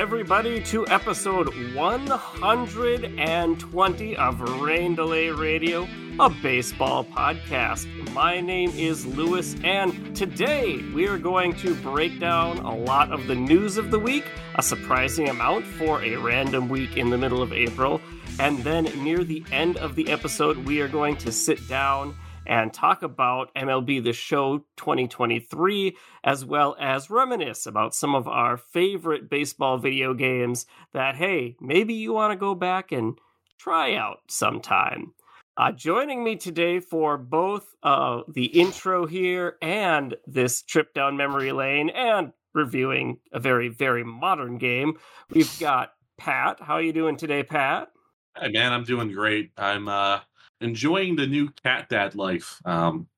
everybody, 0.00 0.62
to 0.62 0.86
episode 0.86 1.54
120 1.74 4.16
of 4.16 4.40
Rain 4.62 4.94
Delay 4.94 5.28
Radio, 5.28 5.86
a 6.18 6.30
baseball 6.42 7.04
podcast. 7.04 7.86
My 8.14 8.40
name 8.40 8.70
is 8.70 9.04
Louis, 9.04 9.54
and 9.62 10.16
today 10.16 10.82
we 10.94 11.06
are 11.06 11.18
going 11.18 11.52
to 11.56 11.74
break 11.74 12.18
down 12.18 12.60
a 12.60 12.74
lot 12.74 13.12
of 13.12 13.26
the 13.26 13.34
news 13.34 13.76
of 13.76 13.90
the 13.90 13.98
week, 13.98 14.24
a 14.54 14.62
surprising 14.62 15.28
amount 15.28 15.66
for 15.66 16.02
a 16.02 16.16
random 16.16 16.70
week 16.70 16.96
in 16.96 17.10
the 17.10 17.18
middle 17.18 17.42
of 17.42 17.52
April. 17.52 18.00
And 18.38 18.60
then 18.60 18.84
near 19.04 19.22
the 19.22 19.44
end 19.52 19.76
of 19.76 19.96
the 19.96 20.08
episode, 20.08 20.56
we 20.64 20.80
are 20.80 20.88
going 20.88 21.18
to 21.18 21.30
sit 21.30 21.68
down 21.68 22.16
and 22.50 22.74
talk 22.74 23.04
about 23.04 23.54
MLB 23.54 24.02
The 24.02 24.12
Show 24.12 24.64
2023, 24.76 25.96
as 26.24 26.44
well 26.44 26.76
as 26.80 27.08
reminisce 27.08 27.64
about 27.64 27.94
some 27.94 28.16
of 28.16 28.26
our 28.26 28.56
favorite 28.56 29.30
baseball 29.30 29.78
video 29.78 30.14
games 30.14 30.66
that, 30.92 31.14
hey, 31.14 31.56
maybe 31.60 31.94
you 31.94 32.12
want 32.12 32.32
to 32.32 32.36
go 32.36 32.56
back 32.56 32.90
and 32.90 33.16
try 33.56 33.94
out 33.94 34.18
sometime. 34.28 35.14
Uh, 35.56 35.70
joining 35.70 36.24
me 36.24 36.34
today 36.34 36.80
for 36.80 37.16
both 37.16 37.72
uh, 37.84 38.22
the 38.26 38.46
intro 38.46 39.06
here 39.06 39.56
and 39.62 40.16
this 40.26 40.62
trip 40.62 40.92
down 40.92 41.16
memory 41.16 41.52
lane 41.52 41.88
and 41.90 42.32
reviewing 42.52 43.18
a 43.32 43.38
very, 43.38 43.68
very 43.68 44.02
modern 44.02 44.58
game, 44.58 44.94
we've 45.30 45.56
got 45.60 45.92
Pat. 46.18 46.58
How 46.60 46.74
are 46.74 46.82
you 46.82 46.92
doing 46.92 47.16
today, 47.16 47.44
Pat? 47.44 47.92
Hey 48.36 48.48
man, 48.48 48.72
I'm 48.72 48.84
doing 48.84 49.12
great. 49.12 49.52
I'm 49.56 49.86
uh 49.86 50.20
enjoying 50.60 51.16
the 51.16 51.26
new 51.26 51.50
cat 51.64 51.88
dad 51.88 52.14
life. 52.14 52.60
Um, 52.64 53.08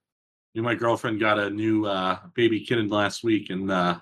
me 0.54 0.58
and 0.58 0.64
my 0.64 0.74
girlfriend 0.74 1.20
got 1.20 1.38
a 1.38 1.50
new 1.50 1.86
uh, 1.86 2.18
baby 2.34 2.60
kitten 2.60 2.88
last 2.88 3.24
week, 3.24 3.50
and 3.50 3.70
uh, 3.70 3.98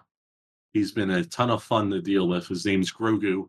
he's 0.73 0.93
been 0.93 1.11
a 1.11 1.25
ton 1.25 1.51
of 1.51 1.63
fun 1.63 1.91
to 1.91 2.01
deal 2.03 2.29
with. 2.29 2.49
His 2.49 2.67
name's 2.67 2.93
Grogu, 2.93 3.49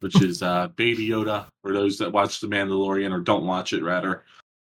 which 0.00 0.20
is 0.22 0.42
uh, 0.42 0.68
Baby 0.76 1.08
Yoda 1.08 1.46
for 1.62 1.72
those 1.72 1.98
that 1.98 2.12
watch 2.12 2.40
The 2.40 2.46
Mandalorian 2.46 3.12
or 3.12 3.20
don't 3.20 3.46
watch 3.46 3.72
it, 3.72 3.82
rather. 3.82 4.24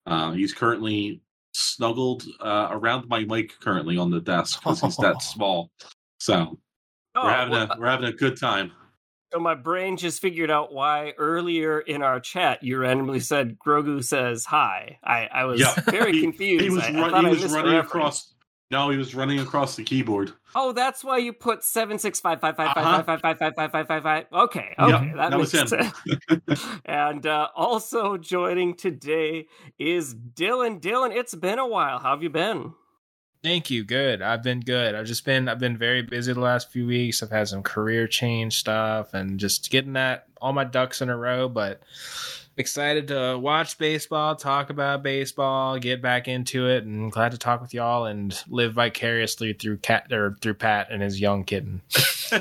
Uh, 0.06 0.33
he's 0.33 0.52
currently 0.52 1.20
snuggled 1.53 2.25
uh, 2.41 2.69
around 2.70 3.08
my 3.08 3.25
mic 3.25 3.58
currently 3.60 3.97
on 3.97 4.10
the 4.10 4.20
desk 4.20 4.60
because 4.60 4.80
he's 4.80 4.97
that 4.97 5.22
small. 5.22 5.70
So 6.19 6.58
Oh, 7.14 7.25
we're 7.25 7.30
having 7.32 7.53
well, 7.53 7.69
a 7.70 7.77
we're 7.80 7.86
having 7.86 8.08
a 8.08 8.12
good 8.12 8.38
time. 8.38 8.70
So 9.32 9.38
my 9.38 9.54
brain 9.54 9.96
just 9.98 10.22
figured 10.22 10.50
out 10.50 10.72
why 10.72 11.12
earlier 11.18 11.80
in 11.80 12.02
our 12.02 12.18
chat 12.18 12.62
you 12.62 12.78
randomly 12.78 13.20
said 13.20 13.58
Grogu 13.58 14.02
says 14.02 14.44
hi. 14.46 14.98
I, 15.04 15.28
I 15.32 15.44
was 15.44 15.60
Yeah. 15.60 15.74
very 15.90 16.12
He- 16.14 16.22
confused. 16.22 16.64
He 16.64 16.70
was, 16.70 16.82
I, 16.84 16.88
I 16.88 16.92
run, 17.00 17.10
thought 17.10 17.24
he 17.24 17.30
was 17.42 17.52
running 17.52 17.74
across. 17.76 18.32
No, 18.70 18.90
he 18.90 18.98
was 18.98 19.14
running 19.14 19.38
across 19.40 19.76
the 19.76 19.82
keyboard. 19.84 20.32
Oh, 20.54 20.72
that's 20.72 21.02
why 21.02 21.16
you 21.18 21.32
put 21.32 21.64
seven 21.64 21.98
six 21.98 22.20
five 22.20 22.40
five 22.40 22.54
five 22.56 22.68
Uh-huh. 22.76 23.02
five 23.02 23.20
five 23.20 23.38
five 23.38 23.38
five 23.38 23.54
five 23.54 23.72
five 23.72 23.86
five 23.86 24.02
five. 24.02 24.26
Okay, 24.32 24.74
Yep, 24.78 24.88
okay, 24.88 25.12
that, 25.16 25.30
that 25.30 25.38
makes 25.38 25.52
was 25.52 25.72
him. 25.72 25.90
sense. 26.48 26.64
and 26.84 27.26
uh, 27.26 27.48
also 27.56 28.16
joining 28.18 28.74
today 28.76 29.46
is 29.78 30.14
Dylan. 30.14 30.80
Dylan, 30.80 31.14
it's 31.16 31.34
been 31.34 31.58
a 31.58 31.66
while. 31.66 31.98
How 31.98 32.10
have 32.10 32.22
you 32.22 32.28
been? 32.30 32.72
Thank 33.42 33.70
you. 33.70 33.84
Good. 33.84 34.20
I've 34.20 34.42
been 34.42 34.61
good. 34.61 34.94
I've 34.94 35.06
just 35.06 35.25
been 35.25 35.48
I've 35.48 35.61
been 35.61 35.77
very 35.77 36.03
busy 36.03 36.33
the 36.33 36.41
last 36.41 36.70
few 36.70 36.86
weeks. 36.86 37.22
I've 37.22 37.31
had 37.31 37.48
some 37.48 37.62
career 37.62 38.06
change 38.08 38.58
stuff 38.58 39.14
and 39.14 39.39
just 39.39 39.70
getting 39.70 39.92
that 39.92 40.27
all 40.41 40.53
my 40.53 40.64
ducks 40.64 41.00
in 41.03 41.08
a 41.08 41.17
row, 41.17 41.48
but 41.48 41.81
excited 42.56 43.09
to 43.09 43.39
watch 43.39 43.78
baseball, 43.78 44.34
talk 44.34 44.70
about 44.70 45.05
baseball, 45.05 45.78
get 45.78 46.03
back 46.03 46.27
into 46.27 46.66
it 46.69 46.84
and 46.84 47.12
glad 47.12 47.31
to 47.31 47.39
talk 47.39 47.61
with 47.61 47.72
y'all 47.72 48.06
and 48.06 48.42
live 48.48 48.75
vicariously 48.75 49.53
through 49.53 49.78
cat 49.78 50.12
or 50.12 50.36
through 50.41 50.55
Pat 50.55 50.89
and 50.91 51.00
his 51.00 51.20
young 51.20 51.44
kitten. 51.44 51.81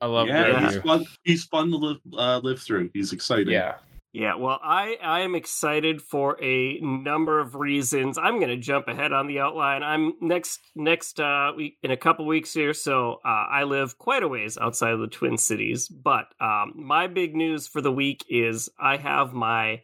I 0.00 0.08
love 0.08 0.28
yeah, 0.28 0.68
he's 0.68 0.78
fun. 0.78 1.06
He's 1.22 1.44
fun 1.44 1.70
to 1.70 1.76
live 1.76 1.98
uh, 2.16 2.40
live 2.42 2.60
through. 2.60 2.90
He's 2.92 3.12
exciting. 3.12 3.52
Yeah. 3.52 3.76
Yeah, 4.16 4.36
well, 4.36 4.58
I 4.64 4.96
I 5.02 5.20
am 5.20 5.34
excited 5.34 6.00
for 6.00 6.42
a 6.42 6.80
number 6.80 7.38
of 7.38 7.54
reasons. 7.54 8.16
I'm 8.16 8.38
going 8.38 8.48
to 8.48 8.56
jump 8.56 8.88
ahead 8.88 9.12
on 9.12 9.26
the 9.26 9.40
outline. 9.40 9.82
I'm 9.82 10.14
next 10.22 10.60
next 10.74 11.20
uh 11.20 11.52
week 11.54 11.76
in 11.82 11.90
a 11.90 11.98
couple 11.98 12.24
weeks 12.24 12.54
here, 12.54 12.72
so 12.72 13.20
uh, 13.26 13.28
I 13.50 13.64
live 13.64 13.98
quite 13.98 14.22
a 14.22 14.28
ways 14.28 14.56
outside 14.56 14.94
of 14.94 15.00
the 15.00 15.06
Twin 15.06 15.36
Cities. 15.36 15.88
But 15.88 16.32
um, 16.40 16.72
my 16.76 17.08
big 17.08 17.36
news 17.36 17.66
for 17.66 17.82
the 17.82 17.92
week 17.92 18.24
is 18.30 18.70
I 18.80 18.96
have 18.96 19.34
my 19.34 19.82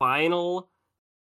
final 0.00 0.68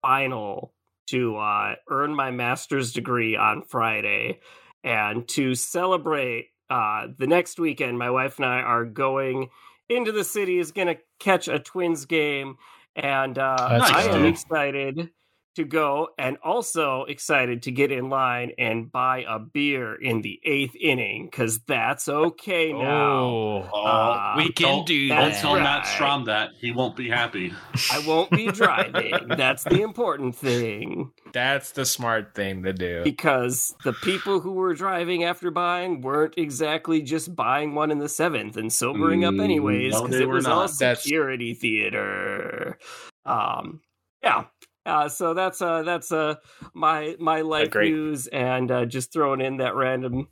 final 0.01 0.73
to 1.09 1.38
uh, 1.38 1.75
earn 1.88 2.15
my 2.15 2.31
master's 2.31 2.93
degree 2.93 3.35
on 3.35 3.61
Friday, 3.61 4.39
and 4.83 5.27
to 5.27 5.53
celebrate 5.53 6.47
uh, 6.71 7.09
the 7.15 7.27
next 7.27 7.59
weekend, 7.59 7.99
my 7.99 8.09
wife 8.09 8.38
and 8.38 8.45
I 8.47 8.61
are 8.61 8.85
going 8.85 9.51
into 9.89 10.11
the 10.11 10.23
city 10.23 10.59
is 10.59 10.72
going 10.72 10.88
to 10.88 10.97
catch 11.19 11.47
a 11.47 11.59
Twins 11.59 12.05
game, 12.05 12.57
and 12.95 13.38
uh, 13.38 13.67
That's 13.69 13.91
I 13.91 14.03
am 14.03 14.25
excited 14.25 15.09
to 15.59 15.65
go, 15.65 16.09
and 16.17 16.37
also 16.43 17.03
excited 17.03 17.63
to 17.63 17.71
get 17.71 17.91
in 17.91 18.09
line 18.09 18.51
and 18.57 18.91
buy 18.91 19.23
a 19.27 19.39
beer 19.39 19.95
in 19.95 20.21
the 20.21 20.39
eighth 20.43 20.75
inning 20.75 21.25
because 21.29 21.59
that's 21.67 22.09
okay 22.09 22.73
now. 22.73 23.19
Oh. 23.19 23.69
Oh, 23.73 23.85
Uh, 23.85 24.33
we 24.37 24.51
can 24.51 24.67
don't- 24.67 24.87
do 24.87 25.07
Don't 25.09 25.31
that. 25.31 25.41
tell 25.41 25.55
Matt 25.55 25.83
Right. 25.83 25.87
Strom 25.87 26.25
that. 26.25 26.49
He 26.59 26.71
won't 26.71 26.95
be 26.95 27.09
happy. 27.09 27.53
I 27.91 27.99
won't 28.07 28.31
be 28.31 28.47
driving. 28.47 29.13
that's 29.37 29.63
the 29.63 29.81
important 29.81 30.35
thing 30.35 31.11
That's 31.33 31.71
the 31.71 31.85
smart 31.85 32.33
thing 32.35 32.63
to 32.63 32.73
do. 32.73 33.03
because 33.03 33.75
the 33.83 33.93
people 33.93 34.39
who 34.39 34.53
were 34.53 34.73
driving 34.73 35.23
after 35.23 35.51
buying 35.51 36.01
weren't 36.01 36.33
exactly 36.37 37.01
just 37.01 37.35
buying 37.35 37.75
one 37.75 37.91
in 37.91 37.99
the 37.99 38.09
seventh 38.09 38.57
and 38.57 38.71
sobering 38.73 39.23
up 39.25 39.33
Mm, 39.35 39.43
anyways 39.43 39.95
because 39.95 40.09
they 40.11 40.23
it 40.23 40.27
were 40.27 40.35
was 40.35 40.47
all 40.47 40.61
not. 40.61 40.71
That's- 40.79 41.03
security 41.03 41.53
theater. 41.53 42.77
Um, 43.25 43.81
yeah. 44.23 44.45
Uh, 44.85 45.09
so 45.09 45.34
that's 45.34 45.62
uh 45.62 45.84
that's 45.84 46.12
uh 46.12 46.35
my 46.73 47.16
my 47.19 47.41
life 47.41 47.75
news 47.75 48.28
and 48.28 48.72
uh, 48.72 48.85
just 48.85 49.12
throwing 49.12 49.41
in 49.41 49.57
that 49.57 49.75
random 49.75 50.28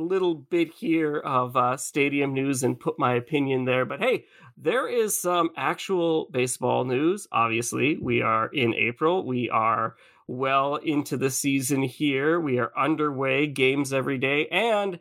little 0.00 0.34
bit 0.34 0.72
here 0.72 1.18
of 1.18 1.56
uh, 1.56 1.76
stadium 1.76 2.32
news 2.32 2.62
and 2.62 2.80
put 2.80 2.98
my 2.98 3.14
opinion 3.14 3.64
there. 3.64 3.84
But 3.84 4.00
hey, 4.00 4.24
there 4.56 4.88
is 4.88 5.18
some 5.18 5.50
actual 5.56 6.28
baseball 6.30 6.84
news. 6.84 7.26
Obviously, 7.30 7.98
we 8.00 8.22
are 8.22 8.46
in 8.46 8.74
April. 8.74 9.24
We 9.24 9.50
are 9.50 9.96
well 10.26 10.76
into 10.76 11.16
the 11.16 11.30
season 11.30 11.82
here. 11.82 12.40
We 12.40 12.58
are 12.58 12.72
underway, 12.76 13.46
games 13.46 13.92
every 13.92 14.18
day, 14.18 14.46
and 14.48 14.98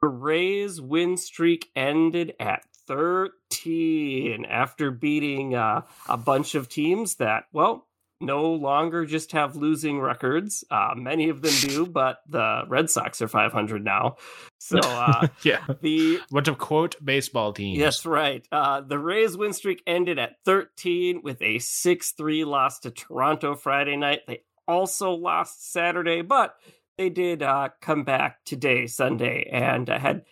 the 0.00 0.08
Rays 0.08 0.80
win 0.80 1.16
streak 1.16 1.70
ended 1.76 2.34
at 2.40 2.62
13 2.86 4.44
after 4.46 4.90
beating 4.90 5.54
uh, 5.54 5.82
a 6.08 6.16
bunch 6.16 6.54
of 6.54 6.68
teams 6.68 7.16
that, 7.16 7.44
well, 7.52 7.86
no 8.20 8.52
longer 8.52 9.06
just 9.06 9.32
have 9.32 9.56
losing 9.56 10.00
records. 10.00 10.64
Uh, 10.70 10.92
many 10.96 11.28
of 11.28 11.42
them 11.42 11.52
do, 11.60 11.86
but 11.86 12.18
the 12.28 12.62
Red 12.68 12.90
Sox 12.90 13.22
are 13.22 13.28
500 13.28 13.84
now. 13.84 14.16
So 14.58 14.78
uh, 14.84 15.28
yeah. 15.42 15.64
the 15.80 16.20
bunch 16.30 16.48
of 16.48 16.58
quote 16.58 16.96
baseball 17.04 17.52
teams. 17.52 17.78
Yes, 17.78 18.04
right. 18.04 18.46
Uh, 18.52 18.82
the 18.82 18.98
Rays 18.98 19.36
win 19.36 19.52
streak 19.52 19.82
ended 19.86 20.18
at 20.18 20.36
13 20.44 21.22
with 21.22 21.40
a 21.40 21.58
6 21.58 22.12
3 22.12 22.44
loss 22.44 22.80
to 22.80 22.90
Toronto 22.90 23.54
Friday 23.54 23.96
night. 23.96 24.20
They 24.26 24.42
also 24.68 25.12
lost 25.12 25.72
Saturday, 25.72 26.22
but 26.22 26.56
they 26.98 27.08
did 27.08 27.42
uh, 27.42 27.70
come 27.80 28.04
back 28.04 28.44
today, 28.44 28.86
Sunday, 28.86 29.48
and 29.50 29.88
uh, 29.88 29.98
had 29.98 30.24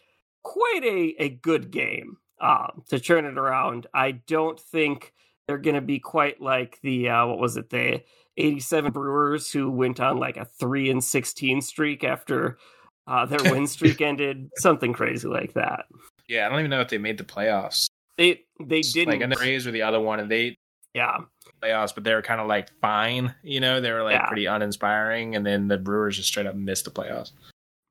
quite 0.43 0.85
a, 0.85 1.15
a 1.19 1.29
good 1.31 1.71
game 1.71 2.19
um, 2.41 2.83
to 2.89 3.01
turn 3.01 3.25
it 3.25 3.39
around. 3.39 3.87
I 3.95 4.13
don't 4.13 4.61
think 4.61 5.13
they're 5.49 5.59
going 5.59 5.75
to 5.75 5.81
be 5.81 5.99
quite 5.99 6.41
like 6.41 6.79
the, 6.83 7.09
uh, 7.09 7.27
what 7.27 7.39
was 7.39 7.57
it, 7.57 7.71
the 7.71 8.03
87 8.37 8.93
Brewers 8.93 9.51
who 9.51 9.71
went 9.71 9.99
on 9.99 10.19
like 10.19 10.37
a 10.37 10.45
3 10.45 10.91
and 10.91 11.03
16 11.03 11.63
streak 11.63 12.05
after. 12.05 12.59
Uh, 13.07 13.25
their 13.25 13.43
win 13.43 13.67
streak 13.67 14.03
ended 14.03 14.51
something 14.59 14.93
crazy 14.93 15.27
like 15.27 15.55
that. 15.55 15.87
Yeah, 16.29 16.47
I 16.47 16.51
don't 16.51 16.59
even 16.61 16.71
know 16.71 16.83
if 16.83 16.91
they 16.91 16.99
made 16.99 17.17
the 17.17 17.25
playoffs. 17.25 17.87
They 18.19 18.43
they 18.61 18.83
didn't. 18.83 19.15
Like, 19.15 19.23
and 19.23 19.33
the 19.33 19.39
Rays 19.41 19.65
were 19.65 19.73
the 19.73 19.83
other 19.83 19.99
one, 20.01 20.21
and 20.21 20.31
they 20.31 20.57
yeah, 20.93 21.19
playoffs, 21.63 21.95
but 21.95 22.05
they 22.05 22.13
were 22.13 22.21
kind 22.21 22.41
of 22.41 22.49
like 22.49 22.69
fine. 22.83 23.35
You 23.43 23.61
know, 23.61 23.81
they 23.81 23.93
were 23.93 24.03
like 24.03 24.15
Yeah. 24.15 24.27
pretty 24.27 24.45
uninspiring, 24.45 25.37
and 25.37 25.47
then 25.47 25.69
the 25.69 25.79
Brewers 25.79 26.17
just 26.17 26.29
straight 26.29 26.47
up 26.47 26.55
missed 26.55 26.85
the 26.85 26.91
playoffs. 26.91 27.33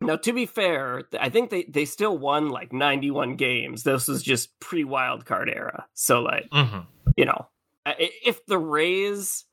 Now, 0.01 0.18
to 0.18 0.33
be 0.33 0.45
fair, 0.45 1.06
I 1.19 1.30
think 1.30 1.50
they, 1.50 1.63
they 1.63 1.86
still 1.86 2.15
won 2.15 2.50
like 2.50 2.71
91 2.71 3.38
games. 3.38 3.81
This 3.81 4.07
was 4.07 4.21
just 4.21 4.60
pre 4.60 4.83
wild 4.83 5.25
card 5.25 5.50
era. 5.50 5.88
So, 5.95 6.21
like, 6.21 6.48
Mm-hmm. 6.51 6.80
You 7.17 7.25
know, 7.25 7.47
if 7.85 8.45
the 8.45 8.57
Rays 8.57 9.45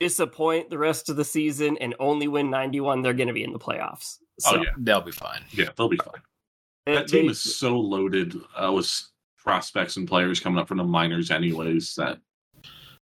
disappoint 0.00 0.70
the 0.70 0.78
rest 0.78 1.08
of 1.08 1.16
the 1.16 1.24
season 1.24 1.76
and 1.80 1.94
only 1.98 2.28
win 2.28 2.50
91, 2.50 3.02
they're 3.02 3.12
going 3.14 3.26
to 3.28 3.34
be 3.34 3.42
in 3.42 3.52
the 3.52 3.58
playoffs. 3.58 4.18
So, 4.38 4.56
Oh, 4.58 4.62
yeah. 4.62 4.70
They'll 4.78 5.00
be 5.00 5.10
fine. 5.12 5.42
Yeah, 5.50 5.70
they'll 5.76 5.88
be 5.88 5.96
fine. 5.96 6.22
they- 6.86 6.94
That 6.94 7.08
team 7.08 7.26
they- 7.26 7.32
is 7.32 7.56
so 7.58 7.78
loaded 7.78 8.36
uh, 8.56 8.72
with 8.72 8.90
prospects 9.38 9.96
and 9.96 10.06
players 10.06 10.38
coming 10.40 10.58
up 10.60 10.68
from 10.68 10.78
the 10.78 10.84
minors, 10.84 11.30
anyways. 11.30 11.94
That 11.96 12.20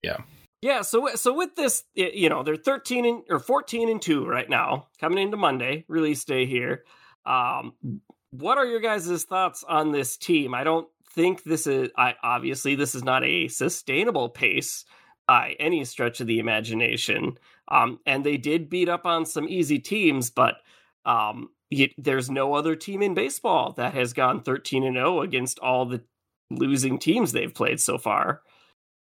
Yeah, 0.03 0.19
yeah. 0.63 0.83
so 0.83 1.15
so 1.15 1.33
with 1.33 1.55
this, 1.55 1.85
you 1.95 2.29
know, 2.29 2.43
they're 2.43 2.57
thirteen 2.57 3.05
and, 3.05 3.23
or 3.29 3.39
fourteen 3.39 3.89
and 3.89 4.01
two 4.03 4.27
right 4.27 4.49
now, 4.49 4.89
coming 4.99 5.19
into 5.23 5.37
Monday 5.37 5.85
release 5.89 6.25
day 6.25 6.47
here. 6.47 6.85
Um, 7.27 7.75
what 8.31 8.59
are 8.59 8.67
your 8.67 8.81
guys' 8.81 9.25
thoughts 9.25 9.63
on 9.63 9.93
this 9.93 10.17
team? 10.17 10.55
I 10.55 10.65
don't 10.65 10.89
think 11.15 11.45
this 11.45 11.67
is 11.67 11.91
I 11.97 12.15
obviously 12.23 12.75
this 12.75 12.95
is 12.95 13.05
not 13.05 13.25
a 13.25 13.49
sustainable 13.49 14.29
pace 14.29 14.85
by 15.27 15.57
any 15.59 15.85
stretch 15.85 16.21
of 16.21 16.27
the 16.27 16.39
imagination. 16.39 17.39
Um, 17.69 18.01
and 18.07 18.25
they 18.25 18.37
did 18.37 18.69
beat 18.69 18.89
up 18.89 19.07
on 19.07 19.25
some 19.25 19.49
easy 19.49 19.79
teams, 19.79 20.31
but 20.31 20.57
um, 21.05 21.51
there's 21.97 22.31
no 22.31 22.55
other 22.55 22.77
team 22.77 23.03
in 23.03 23.15
baseball 23.15 23.73
that 23.79 23.95
has 23.95 24.13
gone 24.13 24.43
13 24.43 24.85
and 24.85 24.97
0 24.97 25.23
against 25.23 25.59
all 25.61 25.87
the 25.87 26.03
losing 26.51 26.99
teams 26.99 27.33
they've 27.33 27.55
played 27.55 27.81
so 27.81 27.99
far. 27.99 28.43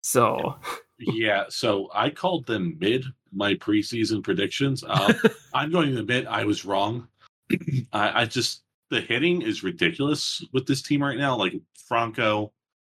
So, 0.01 0.55
yeah, 0.99 1.43
so 1.49 1.89
I 1.93 2.09
called 2.09 2.45
them 2.47 2.77
mid 2.79 3.05
my 3.31 3.53
preseason 3.55 4.23
predictions. 4.23 4.83
Um, 4.87 5.13
I'm 5.53 5.71
going 5.71 5.91
to 5.93 5.99
admit 5.99 6.25
I 6.27 6.45
was 6.45 6.65
wrong. 6.65 7.07
I, 7.93 8.21
I, 8.21 8.25
just 8.25 8.63
the 8.95 9.01
hitting 9.01 9.41
is 9.41 9.63
ridiculous 9.63 10.43
with 10.53 10.65
this 10.65 10.81
team 10.81 11.03
right 11.03 11.17
now. 11.17 11.35
Like 11.35 11.53
Franco, 11.87 12.53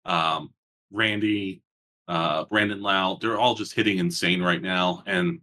um, 0.03 0.53
Randy, 0.91 1.61
uh, 2.07 2.43
Brandon 2.45 2.81
Lowe, 2.81 3.17
they're 3.21 3.39
all 3.39 3.55
just 3.55 3.73
hitting 3.73 3.97
insane 3.97 4.41
right 4.41 4.61
now, 4.61 5.03
and 5.07 5.39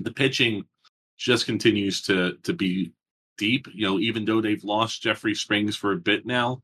the 0.00 0.12
pitching 0.12 0.64
just 1.18 1.44
continues 1.44 2.00
to 2.02 2.38
to 2.42 2.54
be 2.54 2.92
deep. 3.36 3.68
You 3.72 3.86
know, 3.86 3.98
even 3.98 4.24
though 4.24 4.40
they've 4.40 4.64
lost 4.64 5.02
Jeffrey 5.02 5.34
Springs 5.34 5.76
for 5.76 5.92
a 5.92 5.96
bit 5.96 6.24
now, 6.24 6.62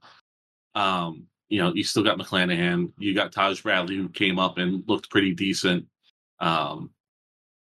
um, 0.75 1.27
you 1.51 1.61
know, 1.61 1.75
you 1.75 1.85
still 1.85 2.03
got 2.03 2.19
McClanahan. 2.19 2.91
You 2.99 3.15
got 3.15 3.33
Taj 3.33 3.61
Bradley 3.61 3.97
who 3.97 4.09
came 4.09 4.39
up 4.39 4.57
and 4.57 4.83
looked 4.89 5.11
pretty 5.11 5.35
decent. 5.35 5.87
Um, 6.41 6.91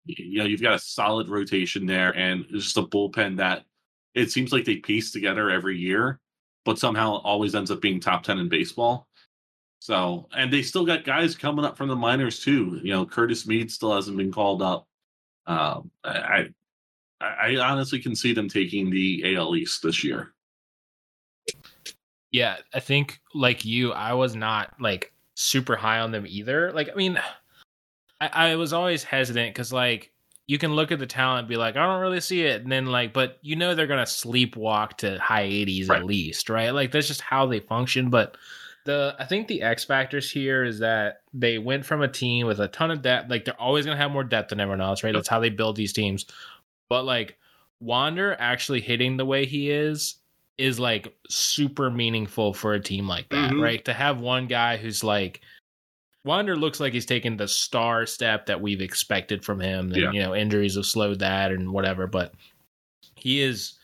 you 0.06 0.38
know, 0.38 0.46
you've 0.46 0.62
got 0.62 0.74
a 0.74 0.78
solid 0.78 1.28
rotation 1.28 1.84
there, 1.84 2.16
and 2.16 2.46
just 2.50 2.78
a 2.78 2.82
bullpen 2.82 3.36
that 3.36 3.66
it 4.14 4.30
seems 4.30 4.52
like 4.52 4.64
they 4.64 4.76
piece 4.76 5.12
together 5.12 5.50
every 5.50 5.78
year, 5.78 6.20
but 6.64 6.78
somehow 6.78 7.20
always 7.22 7.54
ends 7.54 7.70
up 7.70 7.80
being 7.80 8.00
top 8.00 8.22
ten 8.22 8.38
in 8.38 8.48
baseball. 8.48 9.08
So, 9.80 10.28
and 10.36 10.52
they 10.52 10.62
still 10.62 10.86
got 10.86 11.04
guys 11.04 11.34
coming 11.34 11.64
up 11.64 11.76
from 11.76 11.88
the 11.88 11.96
minors 11.96 12.40
too. 12.40 12.80
You 12.84 12.92
know, 12.92 13.04
Curtis 13.04 13.46
Mead 13.48 13.70
still 13.70 13.92
hasn't 13.94 14.16
been 14.16 14.30
called 14.30 14.62
up. 14.62 14.86
Um, 15.46 15.90
I, 16.04 16.50
I 17.20 17.56
honestly 17.56 17.98
can 17.98 18.14
see 18.14 18.32
them 18.32 18.48
taking 18.48 18.90
the 18.90 19.34
AL 19.34 19.56
East 19.56 19.82
this 19.82 20.04
year. 20.04 20.34
Yeah, 22.30 22.58
I 22.72 22.78
think 22.78 23.20
like 23.34 23.64
you, 23.64 23.92
I 23.92 24.12
was 24.12 24.36
not 24.36 24.72
like 24.80 25.12
super 25.34 25.74
high 25.74 25.98
on 25.98 26.12
them 26.12 26.26
either. 26.28 26.72
Like, 26.72 26.88
I 26.88 26.94
mean, 26.94 27.18
I, 28.20 28.30
I 28.32 28.56
was 28.56 28.72
always 28.72 29.02
hesitant 29.02 29.52
because 29.52 29.72
like 29.72 30.11
you 30.52 30.58
can 30.58 30.74
look 30.74 30.92
at 30.92 30.98
the 30.98 31.06
talent 31.06 31.38
and 31.38 31.48
be 31.48 31.56
like, 31.56 31.76
I 31.76 31.86
don't 31.86 32.02
really 32.02 32.20
see 32.20 32.42
it, 32.42 32.60
and 32.60 32.70
then 32.70 32.84
like, 32.84 33.14
but 33.14 33.38
you 33.40 33.56
know 33.56 33.74
they're 33.74 33.86
gonna 33.86 34.02
sleepwalk 34.02 34.98
to 34.98 35.18
high 35.18 35.46
80s 35.46 35.88
right. 35.88 36.00
at 36.00 36.04
least, 36.04 36.50
right? 36.50 36.68
Like 36.68 36.92
that's 36.92 37.08
just 37.08 37.22
how 37.22 37.46
they 37.46 37.60
function. 37.60 38.10
But 38.10 38.36
the 38.84 39.16
I 39.18 39.24
think 39.24 39.48
the 39.48 39.62
X 39.62 39.82
factors 39.82 40.30
here 40.30 40.62
is 40.62 40.80
that 40.80 41.22
they 41.32 41.56
went 41.56 41.86
from 41.86 42.02
a 42.02 42.08
team 42.08 42.46
with 42.46 42.60
a 42.60 42.68
ton 42.68 42.90
of 42.90 43.00
depth, 43.00 43.30
like 43.30 43.46
they're 43.46 43.58
always 43.58 43.86
gonna 43.86 43.96
have 43.96 44.10
more 44.10 44.24
depth 44.24 44.50
than 44.50 44.60
everyone 44.60 44.82
else, 44.82 45.02
right? 45.02 45.14
Yep. 45.14 45.20
That's 45.20 45.28
how 45.28 45.40
they 45.40 45.48
build 45.48 45.74
these 45.74 45.94
teams. 45.94 46.26
But 46.90 47.06
like 47.06 47.38
Wander 47.80 48.36
actually 48.38 48.82
hitting 48.82 49.16
the 49.16 49.24
way 49.24 49.46
he 49.46 49.70
is 49.70 50.16
is 50.58 50.78
like 50.78 51.16
super 51.30 51.90
meaningful 51.90 52.52
for 52.52 52.74
a 52.74 52.80
team 52.80 53.08
like 53.08 53.30
that, 53.30 53.52
mm-hmm. 53.52 53.62
right? 53.62 53.82
To 53.86 53.94
have 53.94 54.18
one 54.18 54.48
guy 54.48 54.76
who's 54.76 55.02
like 55.02 55.40
Wander 56.24 56.56
looks 56.56 56.80
like 56.80 56.92
he's 56.92 57.06
taken 57.06 57.36
the 57.36 57.48
star 57.48 58.06
step 58.06 58.46
that 58.46 58.60
we've 58.60 58.80
expected 58.80 59.44
from 59.44 59.60
him. 59.60 59.92
And, 59.92 60.02
yeah. 60.02 60.12
you 60.12 60.20
know, 60.20 60.34
injuries 60.34 60.76
have 60.76 60.86
slowed 60.86 61.18
that 61.18 61.50
and 61.50 61.72
whatever, 61.72 62.06
but 62.06 62.32
he 63.16 63.40
is 63.40 63.78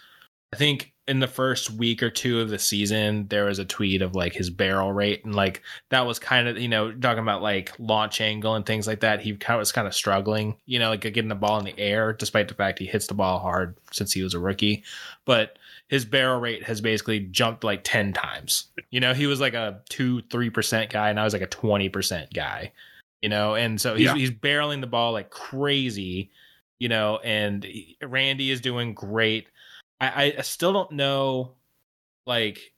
I 0.53 0.57
think 0.57 0.95
in 1.07 1.21
the 1.21 1.27
first 1.27 1.71
week 1.71 2.03
or 2.03 2.11
two 2.11 2.41
of 2.41 2.49
the 2.49 2.59
season, 2.59 3.27
there 3.29 3.45
was 3.45 3.59
a 3.59 3.65
tweet 3.65 4.03
of 4.03 4.15
like 4.15 4.33
his 4.33 4.51
barrel 4.51 4.93
rate, 4.93 5.25
and 5.25 5.35
like 5.35 5.63
that 5.91 6.07
was 6.07 6.19
kind 6.19 6.49
of 6.49 6.59
you 6.59 6.69
know 6.69 6.91
talking 6.93 7.23
about 7.23 7.43
like 7.43 7.73
launch 7.79 8.21
angle 8.21 8.55
and 8.55 8.65
things 8.65 8.87
like 8.87 9.01
that. 9.01 9.21
He 9.21 9.37
was 9.49 9.73
kind 9.73 9.87
of 9.87 9.95
struggling, 9.95 10.57
you 10.65 10.79
know, 10.79 10.91
like 10.91 11.01
getting 11.01 11.29
the 11.29 11.35
ball 11.35 11.59
in 11.59 11.67
the 11.67 11.79
air, 11.79 12.15
despite 12.15 12.49
the 12.49 12.55
fact 12.55 12.79
he 12.79 12.87
hits 12.87 13.07
the 13.07 13.15
ball 13.15 13.39
hard 13.39 13.77
since 13.93 14.13
he 14.13 14.23
was 14.23 14.35
a 14.35 14.39
rookie. 14.39 14.85
But 15.27 15.58
his 15.89 16.05
barrel 16.05 16.41
rate 16.41 16.63
has 16.65 16.81
basically 16.81 17.21
jumped 17.21 17.65
like 17.65 17.83
ten 17.85 18.13
times. 18.13 18.69
You 18.91 19.01
know, 19.01 19.15
he 19.15 19.27
was 19.27 19.41
like 19.41 19.55
a 19.55 19.81
two 19.89 20.23
three 20.23 20.51
percent 20.51 20.91
guy, 20.91 21.11
and 21.11 21.19
I 21.19 21.25
was 21.25 21.33
like 21.33 21.43
a 21.43 21.47
twenty 21.47 21.89
percent 21.89 22.33
guy. 22.33 22.73
You 23.23 23.29
know, 23.29 23.55
and 23.55 23.81
so 23.81 23.95
he's 23.97 24.05
yeah. 24.07 24.15
he's 24.15 24.31
barreling 24.31 24.81
the 24.81 24.87
ball 24.87 25.13
like 25.13 25.31
crazy. 25.31 26.31
You 26.79 26.89
know, 26.89 27.19
and 27.19 27.67
Randy 28.01 28.53
is 28.53 28.61
doing 28.61 28.95
great 28.95 29.49
I, 30.01 30.35
I 30.39 30.43
still 30.43 30.73
don't 30.73 30.93
know. 30.93 31.53
Like, 32.27 32.73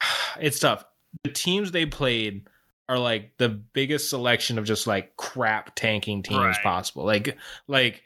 it's 0.40 0.60
tough. 0.60 0.84
The 1.24 1.30
teams 1.30 1.72
they 1.72 1.86
played 1.86 2.48
are 2.88 2.98
like 2.98 3.36
the 3.38 3.48
biggest 3.48 4.08
selection 4.08 4.58
of 4.58 4.64
just 4.64 4.86
like 4.86 5.16
crap 5.16 5.74
tanking 5.74 6.22
teams 6.22 6.38
right. 6.38 6.62
possible. 6.62 7.04
Like, 7.04 7.36
like 7.66 8.02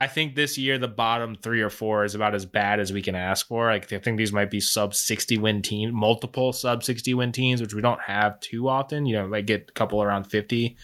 I 0.00 0.06
think 0.06 0.34
this 0.34 0.56
year 0.56 0.78
the 0.78 0.88
bottom 0.88 1.34
three 1.34 1.60
or 1.60 1.70
four 1.70 2.04
is 2.04 2.14
about 2.14 2.34
as 2.34 2.46
bad 2.46 2.80
as 2.80 2.92
we 2.92 3.02
can 3.02 3.14
ask 3.14 3.46
for. 3.46 3.66
Like, 3.66 3.92
I 3.92 3.98
think 3.98 4.16
these 4.16 4.32
might 4.32 4.50
be 4.50 4.60
sub 4.60 4.94
sixty 4.94 5.36
win 5.36 5.60
teams, 5.60 5.92
multiple 5.92 6.52
sub 6.52 6.82
sixty 6.82 7.12
win 7.12 7.32
teams, 7.32 7.60
which 7.60 7.74
we 7.74 7.82
don't 7.82 8.00
have 8.00 8.40
too 8.40 8.68
often. 8.68 9.04
You 9.06 9.16
know, 9.16 9.26
like 9.26 9.46
get 9.46 9.68
a 9.68 9.72
couple 9.72 10.02
around 10.02 10.24
fifty. 10.24 10.76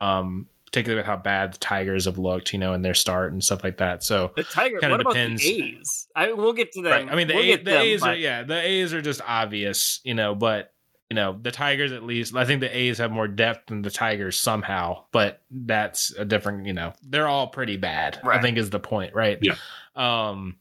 Um, 0.00 0.46
particularly 0.66 1.00
with 1.00 1.06
how 1.06 1.16
bad 1.16 1.52
the 1.52 1.58
Tigers 1.58 2.06
have 2.06 2.16
looked, 2.16 2.54
you 2.54 2.58
know, 2.58 2.72
in 2.72 2.80
their 2.80 2.94
start 2.94 3.32
and 3.32 3.44
stuff 3.44 3.62
like 3.62 3.76
that. 3.76 4.02
So 4.02 4.32
the 4.36 4.42
Tigers, 4.42 4.80
kind 4.80 4.94
of 4.94 5.06
depends. 5.06 5.44
A's? 5.44 6.08
I 6.16 6.32
we'll 6.32 6.54
get 6.54 6.72
to 6.72 6.82
them. 6.82 6.92
Right. 6.92 7.12
I 7.12 7.14
mean, 7.14 7.28
the, 7.28 7.34
we'll 7.34 7.44
a, 7.44 7.56
the 7.56 7.62
them, 7.62 7.82
A's 7.82 8.00
but... 8.00 8.08
are 8.08 8.14
yeah, 8.14 8.42
the 8.42 8.58
A's 8.58 8.94
are 8.94 9.02
just 9.02 9.20
obvious, 9.26 10.00
you 10.02 10.14
know, 10.14 10.34
but 10.34 10.71
you 11.12 11.14
know, 11.14 11.38
the 11.42 11.50
Tigers 11.50 11.92
at 11.92 12.04
least. 12.04 12.34
I 12.34 12.46
think 12.46 12.62
the 12.62 12.74
A's 12.74 12.96
have 12.96 13.10
more 13.10 13.28
depth 13.28 13.66
than 13.66 13.82
the 13.82 13.90
Tigers 13.90 14.40
somehow, 14.40 15.04
but 15.12 15.42
that's 15.50 16.10
a 16.12 16.24
different. 16.24 16.64
You 16.64 16.72
know, 16.72 16.94
they're 17.02 17.28
all 17.28 17.48
pretty 17.48 17.76
bad. 17.76 18.18
Right. 18.24 18.38
I 18.38 18.40
think 18.40 18.56
is 18.56 18.70
the 18.70 18.80
point, 18.80 19.14
right? 19.14 19.38
Yeah. 19.42 19.56
Um, 19.94 20.56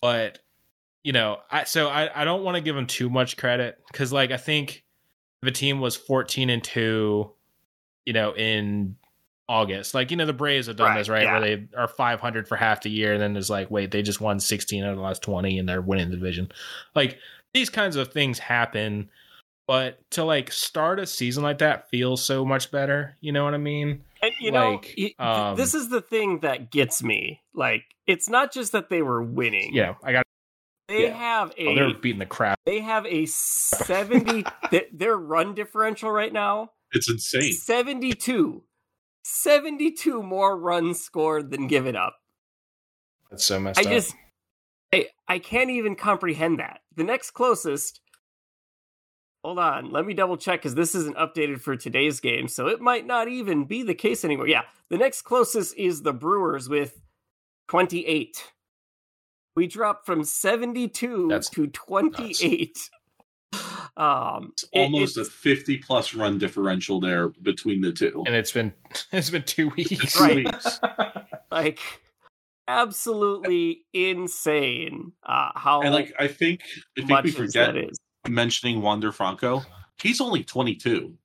but 0.00 0.38
you 1.04 1.12
know, 1.12 1.40
I 1.50 1.64
so 1.64 1.88
I 1.88 2.22
I 2.22 2.24
don't 2.24 2.42
want 2.42 2.54
to 2.54 2.62
give 2.62 2.74
them 2.74 2.86
too 2.86 3.10
much 3.10 3.36
credit 3.36 3.78
because 3.92 4.14
like 4.14 4.30
I 4.30 4.38
think 4.38 4.82
the 5.42 5.50
team 5.50 5.78
was 5.78 5.94
fourteen 5.94 6.48
and 6.48 6.64
two, 6.64 7.32
you 8.06 8.14
know, 8.14 8.34
in 8.34 8.96
August. 9.46 9.92
Like, 9.92 10.10
you 10.10 10.16
know, 10.16 10.24
the 10.24 10.32
Braves 10.32 10.68
have 10.68 10.76
done 10.76 10.88
right, 10.88 10.96
this, 10.96 11.10
right? 11.10 11.24
Yeah. 11.24 11.38
Where 11.38 11.40
they 11.42 11.68
are 11.76 11.86
500 11.86 12.48
for 12.48 12.56
half 12.56 12.80
the 12.80 12.88
year, 12.88 13.12
and 13.12 13.20
then 13.20 13.34
there's 13.34 13.50
like, 13.50 13.70
wait, 13.70 13.90
they 13.90 14.00
just 14.00 14.22
won 14.22 14.40
16 14.40 14.82
out 14.82 14.90
of 14.92 14.96
the 14.96 15.02
last 15.02 15.20
20 15.20 15.58
and 15.58 15.68
they're 15.68 15.82
winning 15.82 16.08
the 16.08 16.16
division. 16.16 16.50
Like, 16.94 17.18
these 17.54 17.70
kinds 17.70 17.96
of 17.96 18.12
things 18.12 18.38
happen, 18.38 19.10
but 19.66 19.98
to 20.12 20.24
like 20.24 20.52
start 20.52 21.00
a 21.00 21.06
season 21.06 21.42
like 21.42 21.58
that 21.58 21.88
feels 21.90 22.24
so 22.24 22.44
much 22.44 22.70
better. 22.70 23.16
You 23.20 23.32
know 23.32 23.44
what 23.44 23.54
I 23.54 23.58
mean? 23.58 24.02
And 24.22 24.32
you 24.40 24.52
like, 24.52 24.98
know, 25.18 25.24
um, 25.24 25.56
this 25.56 25.74
is 25.74 25.88
the 25.88 26.00
thing 26.00 26.40
that 26.40 26.70
gets 26.70 27.02
me. 27.02 27.42
Like, 27.54 27.84
it's 28.06 28.28
not 28.28 28.52
just 28.52 28.72
that 28.72 28.88
they 28.88 29.02
were 29.02 29.22
winning. 29.22 29.74
Yeah, 29.74 29.94
I 30.02 30.12
got. 30.12 30.24
They 30.88 31.08
yeah. 31.08 31.16
have 31.16 31.52
a. 31.58 31.66
Oh, 31.66 31.74
they're 31.74 31.94
beating 31.94 32.20
the 32.20 32.26
crap. 32.26 32.58
They 32.64 32.80
have 32.80 33.06
a 33.06 33.26
70. 33.26 34.44
their 34.92 35.16
run 35.16 35.54
differential 35.54 36.10
right 36.10 36.32
now. 36.32 36.70
It's 36.92 37.10
insane. 37.10 37.52
72. 37.52 38.62
72 39.24 40.22
more 40.22 40.56
runs 40.56 41.00
scored 41.00 41.50
than 41.50 41.66
given 41.66 41.96
up. 41.96 42.16
That's 43.30 43.44
so 43.44 43.58
messed 43.58 43.80
I 43.80 43.82
up. 43.82 43.88
I 43.88 43.90
just 43.90 44.14
I 44.94 45.08
I 45.28 45.38
can't 45.40 45.70
even 45.70 45.96
comprehend 45.96 46.60
that. 46.60 46.80
The 46.94 47.02
next 47.02 47.32
closest 47.32 48.00
Hold 49.44 49.58
on, 49.58 49.92
let 49.92 50.04
me 50.04 50.14
double 50.14 50.36
check 50.36 50.60
because 50.60 50.74
this 50.74 50.94
isn't 50.94 51.16
updated 51.16 51.60
for 51.60 51.76
today's 51.76 52.18
game, 52.20 52.48
so 52.48 52.66
it 52.66 52.80
might 52.80 53.06
not 53.06 53.28
even 53.28 53.64
be 53.64 53.82
the 53.82 53.94
case 53.94 54.24
anymore. 54.24 54.48
Yeah, 54.48 54.62
the 54.90 54.98
next 54.98 55.22
closest 55.22 55.76
is 55.76 56.02
the 56.02 56.12
Brewers 56.12 56.68
with 56.68 57.00
28. 57.68 58.52
We 59.54 59.66
dropped 59.66 60.04
from 60.04 60.22
72 60.22 61.28
That's 61.28 61.48
to 61.50 61.66
28. 61.66 62.68
Nuts. 62.68 62.90
Um, 63.98 64.50
it's 64.52 64.64
almost 64.74 65.16
it, 65.16 65.22
a 65.22 65.24
50 65.24 65.78
plus 65.78 66.12
run 66.12 66.36
differential 66.36 67.00
there 67.00 67.30
between 67.30 67.80
the 67.80 67.92
two. 67.92 68.24
And 68.26 68.34
it's 68.36 68.52
been 68.52 68.74
it's 69.12 69.30
been 69.30 69.44
two 69.44 69.70
weeks. 69.70 70.12
Two 70.12 70.22
right. 70.22 70.36
weeks. 70.36 70.80
like 71.50 71.80
absolutely 72.68 73.86
insane. 73.94 75.12
Uh, 75.24 75.48
how 75.54 75.80
and 75.80 75.94
like 75.94 76.12
I 76.18 76.28
think 76.28 76.60
I 76.98 77.06
think 77.06 77.22
we 77.24 77.30
forget 77.30 77.74
mentioning 78.28 78.82
Wander 78.82 79.12
Franco. 79.12 79.62
He's 80.00 80.20
only 80.20 80.44
22. 80.44 81.16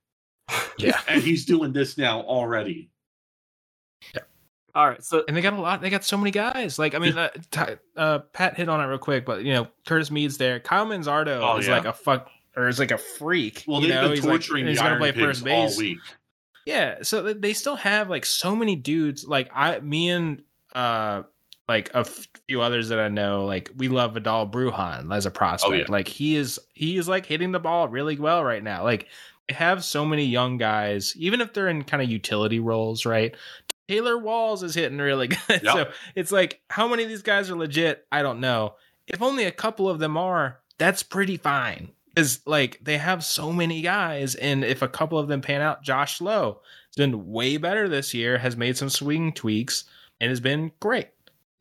Yeah, 0.77 0.99
and 1.07 1.21
he's 1.21 1.45
doing 1.45 1.73
this 1.73 1.97
now 1.97 2.21
already. 2.21 2.89
Yeah. 4.13 4.21
All 4.73 4.87
right, 4.87 5.03
so 5.03 5.23
and 5.27 5.35
they 5.35 5.41
got 5.41 5.53
a 5.53 5.61
lot. 5.61 5.81
They 5.81 5.89
got 5.89 6.03
so 6.03 6.17
many 6.17 6.31
guys. 6.31 6.79
Like 6.79 6.95
I 6.95 6.99
mean, 6.99 7.17
uh, 7.17 7.29
uh, 7.97 8.19
Pat 8.33 8.55
hit 8.55 8.69
on 8.69 8.79
it 8.79 8.85
real 8.85 8.97
quick, 8.97 9.25
but 9.25 9.43
you 9.43 9.53
know, 9.53 9.67
Curtis 9.85 10.09
Mead's 10.11 10.37
there. 10.37 10.59
Kyle 10.59 10.85
Manzardo 10.85 11.41
oh, 11.41 11.57
is 11.57 11.67
yeah. 11.67 11.75
like 11.75 11.85
a 11.85 11.93
fuck 11.93 12.29
or 12.55 12.67
is 12.67 12.79
like 12.79 12.91
a 12.91 12.97
freak. 12.97 13.63
Well, 13.67 13.81
they've 13.81 13.89
know? 13.89 14.03
been 14.03 14.11
he's 14.11 14.21
torturing 14.21 14.65
like, 14.65 14.71
he's 14.71 14.81
gonna 14.81 14.97
play 14.97 15.11
first 15.11 15.43
base 15.43 15.73
all 15.73 15.77
week. 15.77 15.99
Yeah, 16.65 16.99
so 17.01 17.33
they 17.33 17.53
still 17.53 17.75
have 17.75 18.09
like 18.09 18.25
so 18.25 18.55
many 18.55 18.75
dudes. 18.75 19.25
Like 19.25 19.49
I, 19.53 19.79
me 19.79 20.09
and 20.09 20.43
uh 20.73 21.23
like 21.71 21.89
a 21.93 22.03
few 22.03 22.61
others 22.61 22.89
that 22.89 22.99
I 22.99 23.07
know, 23.07 23.45
like 23.45 23.71
we 23.77 23.87
love 23.87 24.13
Vidal 24.13 24.45
Bruján 24.45 25.15
as 25.15 25.25
a 25.25 25.29
oh, 25.29 25.31
prospect. 25.31 25.71
Oh, 25.71 25.75
yeah. 25.75 25.85
Like 25.87 26.07
he 26.07 26.35
is 26.35 26.59
he 26.73 26.97
is 26.97 27.07
like 27.07 27.25
hitting 27.25 27.53
the 27.53 27.59
ball 27.59 27.87
really 27.87 28.17
well 28.19 28.43
right 28.43 28.61
now. 28.61 28.83
Like 28.83 29.07
they 29.47 29.53
have 29.53 29.81
so 29.83 30.05
many 30.05 30.25
young 30.25 30.57
guys, 30.57 31.15
even 31.15 31.39
if 31.39 31.53
they're 31.53 31.69
in 31.69 31.85
kind 31.85 32.03
of 32.03 32.09
utility 32.09 32.59
roles, 32.59 33.05
right? 33.05 33.35
Taylor 33.87 34.17
Walls 34.17 34.63
is 34.63 34.75
hitting 34.75 34.97
really 34.97 35.27
good. 35.47 35.63
Yep. 35.63 35.63
So 35.63 35.91
it's 36.13 36.31
like 36.31 36.59
how 36.69 36.89
many 36.89 37.03
of 37.03 37.09
these 37.09 37.21
guys 37.21 37.49
are 37.49 37.55
legit? 37.55 38.05
I 38.11 38.21
don't 38.21 38.41
know. 38.41 38.75
If 39.07 39.21
only 39.21 39.45
a 39.45 39.51
couple 39.51 39.87
of 39.87 39.99
them 39.99 40.17
are, 40.17 40.59
that's 40.77 41.03
pretty 41.03 41.37
fine. 41.37 41.91
Because 42.09 42.41
like 42.45 42.79
they 42.83 42.97
have 42.97 43.23
so 43.23 43.53
many 43.53 43.81
guys, 43.81 44.35
and 44.35 44.65
if 44.65 44.81
a 44.81 44.89
couple 44.89 45.17
of 45.17 45.29
them 45.29 45.39
pan 45.39 45.61
out, 45.61 45.83
Josh 45.83 46.19
Lowe 46.19 46.59
has 46.89 46.97
been 46.97 47.31
way 47.31 47.55
better 47.55 47.87
this 47.87 48.13
year, 48.13 48.39
has 48.39 48.57
made 48.57 48.75
some 48.75 48.89
swing 48.89 49.31
tweaks, 49.31 49.85
and 50.19 50.29
has 50.29 50.41
been 50.41 50.73
great. 50.81 51.07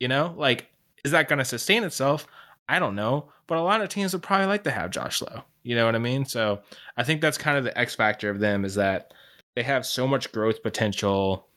You 0.01 0.07
know, 0.07 0.33
like 0.35 0.67
is 1.05 1.11
that 1.11 1.27
going 1.27 1.37
to 1.37 1.45
sustain 1.45 1.83
itself? 1.83 2.25
I 2.67 2.79
don't 2.79 2.95
know, 2.95 3.31
but 3.45 3.59
a 3.59 3.61
lot 3.61 3.81
of 3.81 3.89
teams 3.89 4.13
would 4.13 4.23
probably 4.23 4.47
like 4.47 4.63
to 4.63 4.71
have 4.71 4.89
Josh 4.89 5.21
Lowe. 5.21 5.43
You 5.61 5.75
know 5.75 5.85
what 5.85 5.93
I 5.93 5.99
mean? 5.99 6.25
So 6.25 6.61
I 6.97 7.03
think 7.03 7.21
that's 7.21 7.37
kind 7.37 7.55
of 7.55 7.63
the 7.63 7.77
X 7.77 7.93
factor 7.93 8.31
of 8.31 8.39
them 8.39 8.65
is 8.65 8.73
that 8.75 9.13
they 9.55 9.61
have 9.61 9.85
so 9.85 10.07
much 10.07 10.31
growth 10.31 10.63
potential 10.63 11.47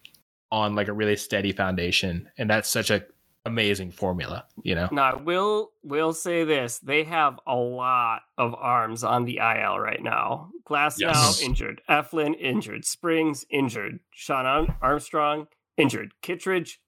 on 0.53 0.75
like 0.75 0.89
a 0.89 0.93
really 0.93 1.17
steady 1.17 1.53
foundation, 1.53 2.29
and 2.37 2.51
that's 2.51 2.69
such 2.69 2.91
a 2.91 3.07
amazing 3.47 3.93
formula. 3.93 4.45
You 4.63 4.75
know? 4.75 4.89
Now, 4.93 5.23
we'll 5.25 5.73
we'll 5.83 6.13
say 6.13 6.45
this: 6.45 6.81
they 6.81 7.05
have 7.05 7.41
a 7.47 7.57
lot 7.57 8.25
of 8.37 8.55
arms 8.55 9.05
on 9.05 9.25
the 9.25 9.39
IL 9.39 9.79
right 9.79 10.03
now. 10.03 10.51
Glass 10.67 11.01
Yes. 11.01 11.41
now 11.41 11.47
injured, 11.47 11.81
Eflin 11.89 12.39
injured, 12.39 12.85
Springs 12.85 13.47
injured, 13.49 14.01
Shawn 14.11 14.77
Armstrong 14.83 15.47
injured, 15.79 16.13
Kittredge 16.21 16.83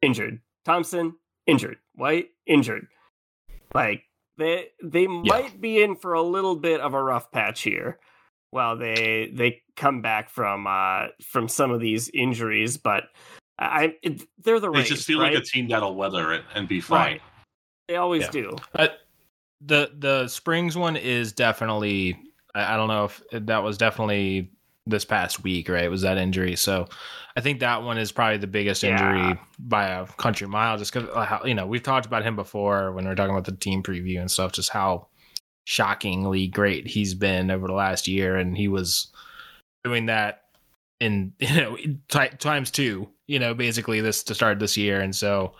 injured, 0.00 0.40
Thompson 0.64 1.14
injured, 1.46 1.78
White 1.94 2.28
injured. 2.46 2.86
Like 3.74 4.04
they 4.38 4.68
they 4.82 5.06
might 5.06 5.60
be 5.60 5.82
in 5.82 5.96
for 5.96 6.14
a 6.14 6.22
little 6.22 6.56
bit 6.56 6.80
of 6.80 6.94
a 6.94 7.02
rough 7.02 7.30
patch 7.30 7.62
here. 7.62 7.98
While 8.50 8.76
they 8.76 9.30
they 9.34 9.62
come 9.76 10.00
back 10.00 10.30
from 10.30 10.66
uh 10.66 11.08
from 11.22 11.48
some 11.48 11.70
of 11.72 11.80
these 11.80 12.08
injuries, 12.14 12.76
but 12.76 13.04
I 13.58 13.96
it, 14.02 14.22
they're 14.38 14.60
the 14.60 14.70
right 14.70 14.76
They 14.76 14.80
Rays, 14.82 14.88
just 14.90 15.06
feel 15.06 15.20
right? 15.20 15.34
like 15.34 15.42
a 15.42 15.44
team 15.44 15.68
that'll 15.68 15.96
weather 15.96 16.32
it 16.32 16.44
and 16.54 16.68
be 16.68 16.80
fine. 16.80 16.98
Right. 16.98 17.22
They 17.88 17.96
always 17.96 18.22
Yeah. 18.22 18.30
do. 18.30 18.56
But 18.72 18.98
the 19.60 19.90
the 19.98 20.28
Springs 20.28 20.76
one 20.76 20.96
is 20.96 21.32
definitely 21.32 22.16
I, 22.54 22.74
I 22.74 22.76
don't 22.76 22.88
know 22.88 23.06
if 23.06 23.22
that 23.32 23.62
was 23.62 23.76
definitely 23.76 24.52
this 24.86 25.04
past 25.04 25.42
week, 25.42 25.68
right? 25.68 25.90
Was 25.90 26.02
that 26.02 26.18
injury? 26.18 26.56
So 26.56 26.86
I 27.36 27.40
think 27.40 27.60
that 27.60 27.82
one 27.82 27.98
is 27.98 28.12
probably 28.12 28.36
the 28.38 28.46
biggest 28.46 28.82
Yeah. 28.82 28.90
injury 28.92 29.40
by 29.58 29.86
a 29.88 30.06
country 30.06 30.46
mile. 30.46 30.76
Just 30.78 30.92
because 30.92 31.08
uh, 31.14 31.24
how 31.24 31.42
you 31.44 31.54
know 31.54 31.66
we've 31.66 31.82
talked 31.82 32.06
about 32.06 32.22
him 32.22 32.36
before 32.36 32.92
when 32.92 33.04
we 33.04 33.10
are 33.10 33.14
talking 33.14 33.34
about 33.34 33.44
the 33.46 33.52
team 33.56 33.82
preview 33.82 34.20
and 34.20 34.30
stuff. 34.30 34.52
Just 34.52 34.70
how 34.70 35.08
shockingly 35.66 36.46
great 36.46 36.86
he's 36.86 37.14
been 37.14 37.50
over 37.50 37.66
the 37.66 37.72
last 37.72 38.06
year, 38.06 38.36
and 38.36 38.56
he 38.56 38.68
was 38.68 39.10
doing 39.82 40.06
that 40.06 40.42
in 41.00 41.32
you 41.38 41.56
know 41.56 41.76
ti 42.08 42.28
times 42.38 42.70
two. 42.70 43.08
You 43.26 43.38
know, 43.38 43.54
basically 43.54 44.02
this 44.02 44.22
to 44.24 44.34
start 44.34 44.58
this 44.58 44.76
year, 44.76 45.00
and 45.00 45.16
so 45.16 45.54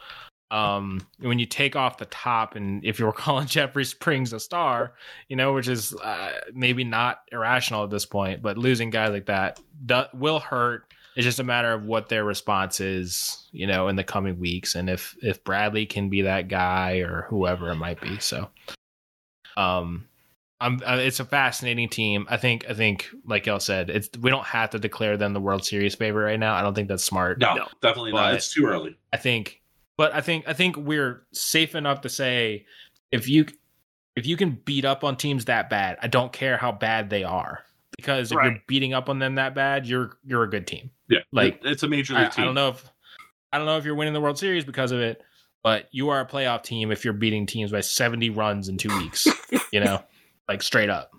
um 0.51 1.01
when 1.21 1.39
you 1.39 1.47
take 1.47 1.75
off 1.75 1.97
the 1.99 2.05
top 2.07 2.55
and 2.55 2.85
if 2.85 2.99
you're 2.99 3.13
calling 3.25 3.47
Jeffrey 3.47 3.85
Springs 3.85 4.33
a 4.33 4.39
star, 4.41 4.95
you 5.29 5.37
know, 5.37 5.53
which 5.55 5.69
is 5.69 5.95
uh, 6.03 6.33
maybe 6.53 6.85
not 6.85 7.21
irrational 7.33 7.83
at 7.85 7.91
this 7.91 8.07
point, 8.07 8.43
but 8.43 8.59
losing 8.59 8.91
guys 8.91 9.11
like 9.11 9.27
that 9.27 9.59
do- 9.87 10.05
will 10.13 10.39
hurt. 10.41 10.85
It's 11.17 11.25
just 11.25 11.39
a 11.39 11.45
matter 11.45 11.73
of 11.73 11.85
what 11.85 12.09
their 12.09 12.25
response 12.25 12.81
is, 12.81 13.47
you 13.53 13.67
know, 13.69 13.87
in 13.89 13.95
the 13.97 14.03
coming 14.05 14.39
weeks, 14.41 14.75
and 14.75 14.91
if 14.91 15.17
if 15.23 15.43
Bradley 15.45 15.87
can 15.87 16.09
be 16.09 16.23
that 16.23 16.49
guy 16.49 16.97
or 16.99 17.27
whoever 17.31 17.71
it 17.71 17.77
might 17.77 18.01
be. 18.01 18.19
So, 18.19 18.51
um, 19.57 20.07
I'm 20.61 20.81
uh, 20.85 20.97
it's 21.01 21.21
a 21.21 21.25
fascinating 21.25 21.89
team. 21.89 22.27
I 22.29 22.37
think 22.37 22.65
I 22.69 22.75
think 22.75 23.09
like 23.27 23.47
y'all 23.47 23.61
said, 23.61 23.91
it's 23.91 24.09
we 24.19 24.31
don't 24.31 24.45
have 24.47 24.71
to 24.71 24.79
declare 24.79 25.17
them 25.17 25.33
the 25.35 25.41
World 25.41 25.65
Series 25.65 25.95
favorite 25.95 26.25
right 26.25 26.39
now. 26.39 26.55
I 26.55 26.63
don't 26.63 26.75
think 26.75 26.89
that's 26.89 27.05
smart. 27.05 27.39
No, 27.39 27.55
No. 27.55 27.69
definitely 27.83 28.13
But- 28.13 28.21
not. 28.23 28.35
It's 28.35 28.53
too 28.53 28.67
early. 28.67 28.97
I 29.13 29.17
think, 29.17 29.61
but 29.97 30.15
I 30.15 30.21
think 30.21 30.49
I 30.49 30.53
think 30.53 30.77
we're 30.77 31.27
safe 31.33 31.75
enough 31.75 32.03
to 32.03 32.09
say 32.09 32.67
if 33.13 33.29
you 33.29 33.47
if 34.17 34.27
you 34.27 34.37
can 34.37 34.53
beat 34.65 34.85
up 34.85 35.05
on 35.05 35.17
teams 35.17 35.47
that 35.47 35.69
bad, 35.71 35.99
I 36.03 36.07
don't 36.09 36.33
care 36.33 36.57
how 36.57 36.73
bad 36.73 37.11
they 37.11 37.25
are 37.25 37.63
because 37.97 38.31
if 38.33 38.39
you're 38.43 38.59
beating 38.67 38.93
up 38.95 39.09
on 39.09 39.19
them 39.19 39.37
that 39.37 39.55
bad, 39.55 39.87
you're 39.87 40.19
you're 40.25 40.43
a 40.45 40.51
good 40.51 40.67
team. 40.67 40.91
Yeah, 41.09 41.21
Like, 41.33 41.61
it's 41.65 41.83
a 41.83 41.89
major 41.89 42.15
I, 42.15 42.21
league 42.21 42.29
I 42.29 42.31
team. 42.31 42.45
don't 42.47 42.55
know 42.55 42.69
if 42.71 42.91
I 43.53 43.59
don't 43.59 43.67
know 43.67 43.77
if 43.77 43.85
you're 43.85 43.95
winning 43.95 44.15
the 44.15 44.21
World 44.21 44.39
Series 44.39 44.65
because 44.65 44.91
of 44.91 45.01
it, 45.01 45.23
but 45.63 45.89
you 45.93 46.09
are 46.11 46.21
a 46.21 46.27
playoff 46.27 46.63
team 46.63 46.91
if 46.91 47.05
you're 47.05 47.15
beating 47.15 47.47
teams 47.47 47.71
by 47.73 47.81
70 47.81 48.31
runs 48.31 48.69
in 48.69 48.79
two 48.79 48.97
weeks. 48.99 49.27
you 49.73 49.81
know, 49.81 50.03
like 50.49 50.63
straight 50.63 50.91
up. 50.91 51.11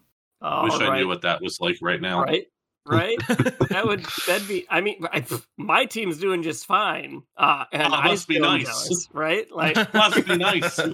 Oh, 0.41 0.63
Wish 0.65 0.74
I 0.74 0.98
knew 0.98 1.08
what 1.08 1.22
that 1.22 1.41
was 1.41 1.60
like 1.62 1.77
right 1.82 2.01
now. 2.01 2.24
right, 2.24 2.46
right. 2.86 3.18
that 3.27 3.84
would 3.86 4.06
that'd 4.27 4.48
be. 4.48 4.65
I 4.70 4.82
mean, 4.82 5.06
I, 5.12 5.25
my 5.58 5.86
team's 5.86 6.18
doing 6.20 6.44
just 6.44 6.65
fine, 6.65 7.24
uh, 7.38 7.65
and 7.72 7.94
Oh, 7.94 7.96
I 7.98 8.08
must 8.10 8.27
be 8.27 8.39
nice. 8.39 8.65
jealous, 8.65 9.10
right? 9.13 9.51
Like, 9.51 9.94
Must 9.94 10.25
be 10.25 10.38
nice. 10.38 10.80
uh, 10.80 10.89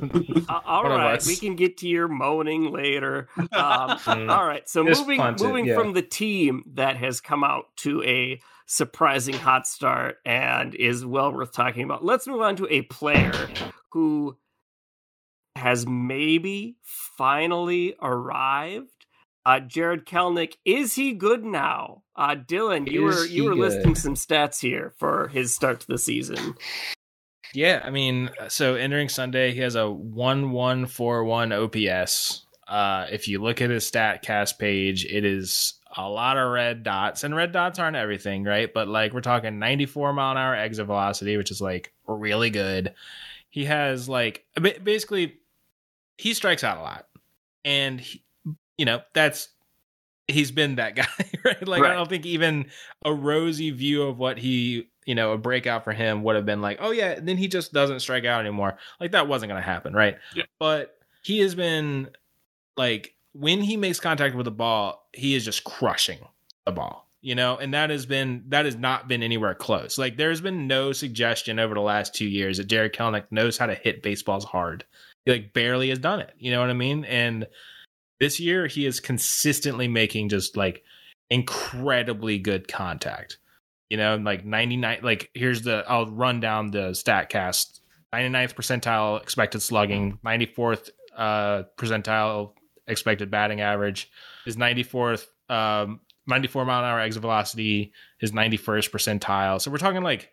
all 0.66 0.84
One 0.84 0.92
right, 0.94 1.24
we 1.26 1.36
can 1.36 1.56
get 1.56 1.78
to 1.80 1.88
your 1.88 2.08
moaning 2.08 2.72
later. 2.72 3.28
Um, 3.38 3.98
Mm. 4.02 4.32
all 4.32 4.46
right, 4.46 4.68
so 4.70 4.86
Just 4.86 5.02
moving 5.02 5.18
punt 5.20 5.42
it, 5.42 5.44
moving 5.46 5.66
yeah. 5.66 5.76
from 5.76 5.94
the 5.94 6.02
team 6.02 6.64
that 6.76 6.98
has 6.98 7.22
come 7.22 7.44
out 7.44 7.66
to 7.78 8.04
a 8.04 8.40
surprising 8.66 9.34
hot 9.36 9.68
start 9.68 10.18
and 10.26 10.74
is 10.76 11.06
well 11.06 11.32
worth 11.34 11.52
talking 11.52 11.84
about. 11.84 12.04
Let's 12.06 12.26
move 12.28 12.42
on 12.42 12.56
to 12.58 12.68
a 12.74 12.82
player 12.84 13.34
who 13.92 14.38
has 15.56 15.86
maybe 15.86 16.78
finally 16.82 17.96
arrived. 18.02 19.00
Uh, 19.46 19.60
Jarred 19.60 20.06
Kelenic, 20.06 20.56
is 20.66 20.94
he 20.94 21.14
good 21.14 21.44
now? 21.44 22.04
Uh, 22.16 22.36
Dylan, 22.36 22.90
you 22.92 23.08
Is 23.10 23.16
were 23.16 23.26
you 23.26 23.44
were 23.46 23.56
good? 23.56 23.60
listing 23.60 23.96
some 23.96 24.14
stats 24.16 24.60
here 24.62 24.94
for 24.98 25.30
his 25.30 25.54
start 25.54 25.80
to 25.82 25.88
the 25.88 25.98
season. 25.98 26.56
Yeah, 27.54 27.82
I 27.84 27.90
mean, 27.90 28.30
so 28.48 28.76
entering 28.76 29.10
Sunday, 29.10 29.52
he 29.52 29.60
has 29.62 29.76
a 29.76 29.90
one 29.90 30.52
one 30.52 30.86
four 30.86 31.24
one 31.24 31.52
OPS. 31.52 32.46
Uh, 32.68 33.08
if 33.12 33.28
you 33.28 33.42
look 33.42 33.62
at 33.62 33.70
his 33.70 33.90
Statcast 33.90 34.58
page, 34.58 35.06
it 35.06 35.26
is 35.26 35.74
a 35.98 36.08
lot 36.08 36.38
of 36.38 36.50
red 36.52 36.84
dots, 36.84 37.24
and 37.24 37.36
red 37.36 37.52
dots 37.52 37.80
aren't 37.80 37.98
everything, 37.98 38.44
right? 38.44 38.74
But 38.74 38.88
like 38.88 39.12
we're 39.12 39.22
talking 39.22 39.60
ninety 39.60 39.86
four 39.86 40.14
mile 40.14 40.32
an 40.32 40.38
hour 40.38 40.56
exit 40.56 40.86
velocity, 40.86 41.36
which 41.36 41.52
is 41.52 41.60
like 41.60 41.92
really 42.08 42.52
good. 42.52 42.94
He 43.50 43.66
has 43.66 44.08
like 44.08 44.46
basically 44.84 45.40
he 46.18 46.34
strikes 46.34 46.64
out 46.64 46.78
a 46.78 46.82
lot, 46.82 47.08
and 47.66 48.00
he, 48.00 48.24
you 48.78 48.86
know 48.86 49.01
that's 49.13 49.50
he's 50.32 50.51
been 50.51 50.75
that 50.75 50.96
guy, 50.96 51.08
right? 51.44 51.68
Like 51.68 51.84
Right. 51.84 51.92
I 51.92 51.96
don't 51.96 52.10
think 52.10 52.25
even 52.25 52.68
a 53.06 53.13
rosy 53.13 53.72
view 53.72 54.04
of 54.04 54.18
what 54.18 54.38
he, 54.38 54.90
you 55.06 55.16
know, 55.16 55.34
a 55.34 55.38
breakout 55.38 55.84
for 55.84 55.94
him 55.94 56.24
would 56.24 56.36
have 56.36 56.46
been 56.46 56.62
like, 56.62 56.78
oh 56.82 56.92
yeah, 56.92 57.20
then 57.20 57.38
he 57.38 57.48
just 57.48 57.74
doesn't 57.74 58.00
strike 58.00 58.25
out 58.25 58.42
anymore. 58.42 58.78
Like 59.00 59.12
that 59.12 59.28
wasn't 59.28 59.50
going 59.51 59.62
to 59.62 59.68
happen, 59.68 59.94
right? 59.94 60.18
Yeah. 60.36 60.44
But 60.60 60.98
he 61.24 61.40
has 61.40 61.56
been 61.56 62.10
like 62.78 63.16
when 63.34 63.62
he 63.62 63.78
makes 63.78 64.00
contact 64.00 64.36
with 64.36 64.46
the 64.46 64.51
ball, 64.51 65.08
he 65.13 65.36
is 65.36 65.46
just 65.46 65.63
crushing 65.63 66.20
the 66.66 66.72
ball. 66.72 67.08
You 67.24 67.36
know, 67.36 67.56
and 67.58 67.72
that 67.75 67.92
has 67.92 68.08
been 68.08 68.46
that 68.48 68.66
has 68.66 68.75
not 68.75 69.08
been 69.08 69.22
anywhere 69.22 69.54
close. 69.54 70.00
Like 70.00 70.18
there's 70.18 70.42
been 70.42 70.66
no 70.66 70.92
suggestion 70.92 71.60
over 71.60 71.75
the 71.75 71.82
last 71.82 72.16
two 72.16 72.25
years 72.25 72.58
that 72.58 72.68
Derek 72.68 72.94
Kelenic 72.94 73.25
knows 73.30 73.60
how 73.60 73.68
to 73.68 73.75
hit 73.75 74.01
baseballs 74.01 74.44
hard. 74.44 74.86
He 75.25 75.32
like 75.32 75.54
barely 75.54 75.90
has 75.90 76.00
done 76.00 76.20
it. 76.20 76.34
You 76.40 76.50
know 76.50 76.60
what 76.60 76.72
I 76.72 76.74
mean? 76.74 77.06
And 77.06 77.46
this 78.22 78.40
year 78.40 78.68
he 78.68 78.86
is 78.86 79.00
consistently 79.00 79.88
making 79.88 80.30
just 80.30 80.56
like 80.56 80.84
incredibly 81.32 82.38
good 82.38 82.68
contact. 82.68 83.40
You 83.90 83.98
know, 83.98 84.16
like 84.16 84.46
99 84.46 85.00
like 85.01 85.32
here's 85.34 85.63
the 85.63 85.84
I'll 85.88 86.10
run 86.10 86.40
down 86.40 86.72
the 86.72 86.94
stat 86.94 87.30
cast. 87.30 87.82
99th 88.13 88.54
percentile 88.54 89.22
expected 89.22 89.62
slugging, 89.62 90.20
94th 90.24 90.92
uh 91.18 91.63
percentile 91.78 92.54
expected 92.88 93.32
batting 93.32 93.60
average, 93.60 94.10
his 94.46 94.56
94th 94.56 95.25
um 95.50 96.00
94 96.28 96.66
mile 96.66 96.84
an 96.84 96.86
hour 96.86 97.00
exit 97.00 97.22
velocity, 97.22 97.92
his 98.20 98.32
91st 98.32 98.92
percentile. 98.92 99.60
So 99.60 99.72
we're 99.72 99.78
talking 99.78 100.04
like 100.04 100.30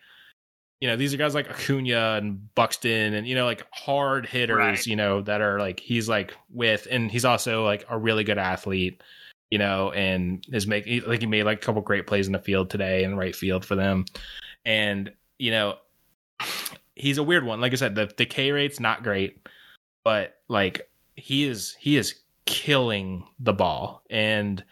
you 0.81 0.89
know, 0.89 0.97
these 0.97 1.13
are 1.13 1.17
guys 1.17 1.35
like 1.35 1.51
Acuna 1.51 2.19
and 2.19 2.55
Buxton 2.55 3.15
and, 3.15 3.27
you 3.27 3.35
know, 3.35 3.45
like 3.45 3.67
hard 3.73 4.27
hitters, 4.27 4.57
Right. 4.57 4.87
you 4.87 4.95
know, 4.95 5.23
that 5.23 5.41
are 5.41 5.59
like, 5.59 5.81
he's 5.81 6.09
like 6.09 6.35
with, 6.51 6.87
and 6.91 7.11
he's 7.11 7.25
also 7.25 7.65
like 7.65 7.85
a 7.91 7.99
really 7.99 8.23
good 8.23 8.39
athlete, 8.39 9.03
you 9.51 9.59
know, 9.59 9.91
and 9.91 10.45
is 10.53 10.69
making, 10.69 11.03
like, 11.07 11.21
he 11.21 11.27
made 11.27 11.43
like 11.45 11.59
a 11.59 11.61
couple 11.61 11.83
great 11.83 12.07
plays 12.07 12.29
in 12.29 12.33
the 12.33 12.39
field 12.39 12.71
today 12.71 13.03
in 13.03 13.17
right 13.17 13.35
field 13.35 13.65
for 13.65 13.75
them. 13.75 14.05
And, 14.65 15.11
you 15.39 15.51
know, 15.51 15.77
he's 16.95 17.19
a 17.19 17.25
weird 17.25 17.45
one. 17.45 17.61
Like 17.61 17.73
I 17.73 17.77
said, 17.77 17.97
the, 17.97 18.09
the 18.17 18.27
K 18.27 18.53
rate's 18.53 18.79
not 18.79 19.03
great, 19.03 19.49
but 20.05 20.37
like 20.47 20.89
he 21.17 21.45
is, 21.45 21.75
he 21.81 21.97
is 21.97 22.15
killing 22.47 23.25
the 23.41 23.53
ball. 23.53 24.05
And 24.11 24.63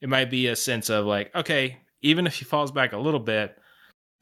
it 0.00 0.08
might 0.08 0.30
be 0.30 0.48
a 0.48 0.56
sense 0.56 0.90
of 0.90 1.06
like, 1.06 1.32
okay, 1.36 1.76
even 2.00 2.26
if 2.26 2.34
he 2.34 2.44
falls 2.44 2.72
back 2.72 2.92
a 2.92 2.98
little 2.98 3.20
bit, 3.20 3.56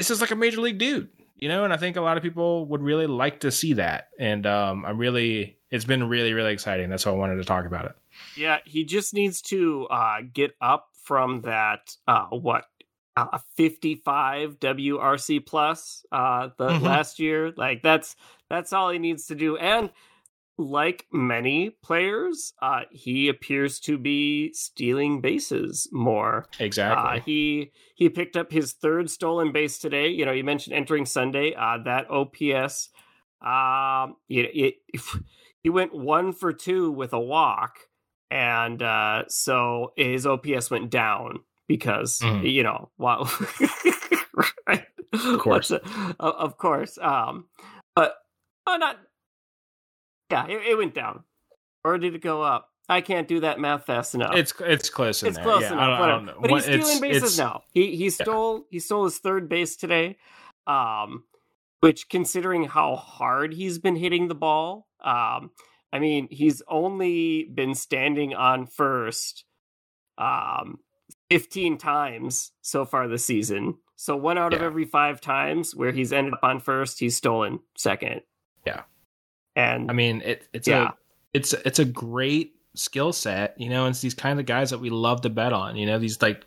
this 0.00 0.11
is 0.11 0.21
like 0.23 0.30
a 0.30 0.37
major 0.37 0.61
league 0.62 0.78
dude. 0.78 1.09
you 1.37 1.49
know, 1.49 1.62
and 1.64 1.73
I 1.73 1.76
think 1.76 1.97
a 1.97 2.00
lot 2.00 2.16
of 2.16 2.23
people 2.23 2.64
would 2.66 2.80
really 2.83 3.07
like 3.07 3.40
to 3.40 3.50
see 3.50 3.75
that. 3.75 4.09
And 4.19 4.47
um, 4.47 4.85
I'm 4.87 4.97
really, 4.99 5.59
it's 5.71 5.85
been 5.85 6.09
really, 6.09 6.33
really 6.33 6.52
exciting. 6.52 6.88
That's 6.90 7.04
why 7.07 7.12
I 7.12 7.14
wanted 7.16 7.37
to 7.37 7.45
talk 7.45 7.66
about 7.66 7.85
it. 7.85 7.92
Yeah, 8.37 8.59
he 8.64 8.85
just 8.85 9.12
needs 9.14 9.40
to 9.42 9.87
uh, 9.90 10.19
get 10.33 10.54
up 10.61 10.88
from 11.02 11.42
that, 11.42 11.97
uh, 12.09 12.26
what, 12.28 12.64
uh, 13.16 13.38
55 13.57 14.59
WRC 14.61 15.40
plus 15.45 16.04
uh, 16.12 16.49
the 16.57 16.69
Mhm. 16.71 16.83
last 16.83 17.19
year. 17.19 17.52
Like 17.57 17.83
that's 17.83 18.16
that's 18.49 18.73
all 18.73 18.90
he 18.90 18.99
needs 18.99 19.26
to 19.26 19.35
do. 19.35 19.57
And 19.57 19.90
like 20.61 21.07
many 21.12 21.71
players, 21.83 22.52
uh, 22.62 22.83
he 22.90 23.29
appears 23.29 23.81
to 23.81 23.97
be 23.99 24.52
stealing 24.52 25.21
bases 25.21 25.88
more. 25.93 26.47
Exactly. 26.59 27.19
Uh, 27.19 27.23
he 27.25 27.73
he 27.95 28.09
picked 28.09 28.37
up 28.37 28.52
his 28.52 28.73
third 28.73 29.11
stolen 29.11 29.52
base 29.52 29.79
today. 29.79 30.09
You 30.09 30.25
know, 30.26 30.33
you 30.33 30.45
mentioned 30.45 30.75
entering 30.76 31.07
Sunday. 31.07 31.55
Uh, 31.55 31.79
that 31.85 32.11
OPS, 32.11 32.90
um, 33.45 34.17
it, 34.29 34.75
it, 34.93 35.02
he 35.62 35.71
went 35.71 35.95
one 35.95 36.33
for 36.33 36.52
two 36.52 36.90
with 36.93 37.12
a 37.12 37.21
walk, 37.21 37.79
and 38.31 38.83
uh, 38.83 39.25
so 39.29 39.93
his 39.97 40.26
OPS 40.26 40.71
went 40.71 40.90
down 40.90 41.40
because 41.67 42.19
Mhm. 42.21 42.50
you 42.52 42.62
know, 42.62 42.90
wow, 42.99 43.29
right? 44.67 44.85
Of 45.12 45.40
course. 45.40 45.71
Of 45.71 45.83
of 46.21 46.57
course. 46.59 46.99
Um, 47.00 47.47
but 47.97 48.14
oh, 48.67 48.76
not 48.76 48.99
yeah, 50.31 50.47
it, 50.47 50.63
it 50.73 50.79
went 50.79 50.95
down, 50.95 51.25
or 51.85 51.99
did 51.99 52.15
it 52.15 52.23
go 52.23 52.43
up? 52.43 52.69
I 52.89 53.01
can't 53.03 53.29
do 53.29 53.41
that 53.41 53.61
math 53.61 53.87
fast 53.87 54.17
enough 54.17 54.35
it's 54.35 54.53
it's 54.61 54.91
close 54.91 55.23
it's 55.23 55.37
there. 55.37 55.45
close 55.45 55.63
yeah, 55.63 55.73
enough. 55.75 55.81
I 55.83 55.87
don't, 55.87 56.03
I 56.03 56.09
don't 56.09 56.25
know. 56.27 56.37
But 56.41 56.51
he's 56.51 56.63
stealing 56.65 56.81
it's- 56.83 57.01
bases 57.01 57.23
it's- 57.35 57.39
now. 57.39 57.63
He 57.73 57.95
he 57.97 58.05
Yeah. 58.05 58.11
stole 58.11 58.67
he 58.71 58.81
stole 58.81 59.05
his 59.05 59.19
third 59.19 59.49
base 59.49 59.77
today. 59.77 60.17
Um, 60.67 61.25
which 61.81 62.09
considering 62.09 62.65
how 62.65 62.97
hard 62.97 63.55
he's 63.55 63.79
been 63.79 63.97
hitting 63.97 64.29
the 64.29 64.35
ball, 64.35 64.87
um, 65.03 65.51
I 65.93 65.99
mean 66.01 66.29
he's 66.31 66.63
only 66.69 67.45
been 67.45 67.75
standing 67.75 68.35
on 68.35 68.67
first, 68.67 69.45
um, 70.19 70.81
fifteen 71.29 71.79
times 71.79 72.53
so 72.61 72.85
far 72.85 73.09
this 73.09 73.25
season. 73.25 73.77
So 73.97 74.17
one 74.17 74.37
out 74.39 74.53
of 74.55 74.63
every 74.63 74.85
five 74.85 75.21
times 75.21 75.75
where 75.77 75.93
he's 75.93 76.13
ended 76.13 76.35
up 76.35 76.41
on 76.43 76.59
first, 76.61 76.99
he's 77.01 77.17
stolen 77.17 77.61
second. 77.77 78.23
Yeah. 78.67 78.83
And 79.57 79.90
I 79.90 79.92
mean, 79.92 80.23
it, 80.23 80.49
it's 80.52 80.69
Yeah. 80.69 80.92
a 80.92 80.95
it's 81.35 81.52
it's 81.52 81.78
a 81.78 81.85
great 81.85 82.54
skill 82.75 83.12
set, 83.12 83.59
you 83.61 83.69
know. 83.69 83.87
And 83.87 83.92
it's 83.92 84.00
these 84.00 84.14
kind 84.14 84.40
of 84.40 84.47
guys 84.47 84.71
that 84.71 84.78
we 84.80 84.90
love 84.90 85.21
to 85.23 85.30
bet 85.30 85.52
on, 85.52 85.76
you 85.76 85.87
know. 85.87 85.99
These 85.99 86.21
like 86.23 86.47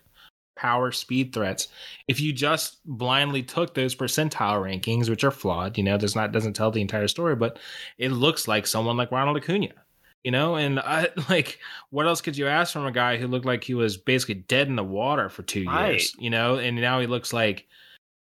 power 0.56 0.92
speed 0.92 1.32
threats. 1.34 1.68
If 2.08 2.20
you 2.20 2.32
just 2.32 2.78
blindly 2.86 3.42
took 3.42 3.74
those 3.74 3.94
percentile 3.94 4.60
rankings, 4.62 5.08
which 5.10 5.24
are 5.24 5.30
flawed, 5.30 5.76
you 5.78 5.84
know, 5.84 5.98
does 5.98 6.16
not 6.16 6.32
doesn't 6.32 6.54
tell 6.54 6.70
the 6.70 6.80
entire 6.80 7.08
story, 7.08 7.36
but 7.36 7.58
it 7.98 8.10
looks 8.12 8.48
like 8.48 8.66
someone 8.66 8.96
like 8.96 9.10
Ronald 9.12 9.36
Acuna, 9.36 9.74
you 10.22 10.30
know. 10.30 10.56
And 10.56 10.80
I 10.80 11.08
like, 11.28 11.58
what 11.90 12.06
else 12.06 12.20
could 12.20 12.36
you 12.36 12.46
ask 12.46 12.72
from 12.72 12.86
a 12.86 12.92
guy 12.92 13.16
who 13.16 13.26
looked 13.26 13.46
like 13.46 13.64
he 13.64 13.74
was 13.74 13.96
basically 13.96 14.36
dead 14.36 14.68
in 14.68 14.76
the 14.76 14.84
water 14.84 15.28
for 15.28 15.42
two 15.42 15.62
Right. 15.66 15.92
years, 15.92 16.14
you 16.18 16.30
know? 16.30 16.56
And 16.56 16.76
now 16.76 17.00
he 17.00 17.06
looks 17.06 17.32
like 17.32 17.66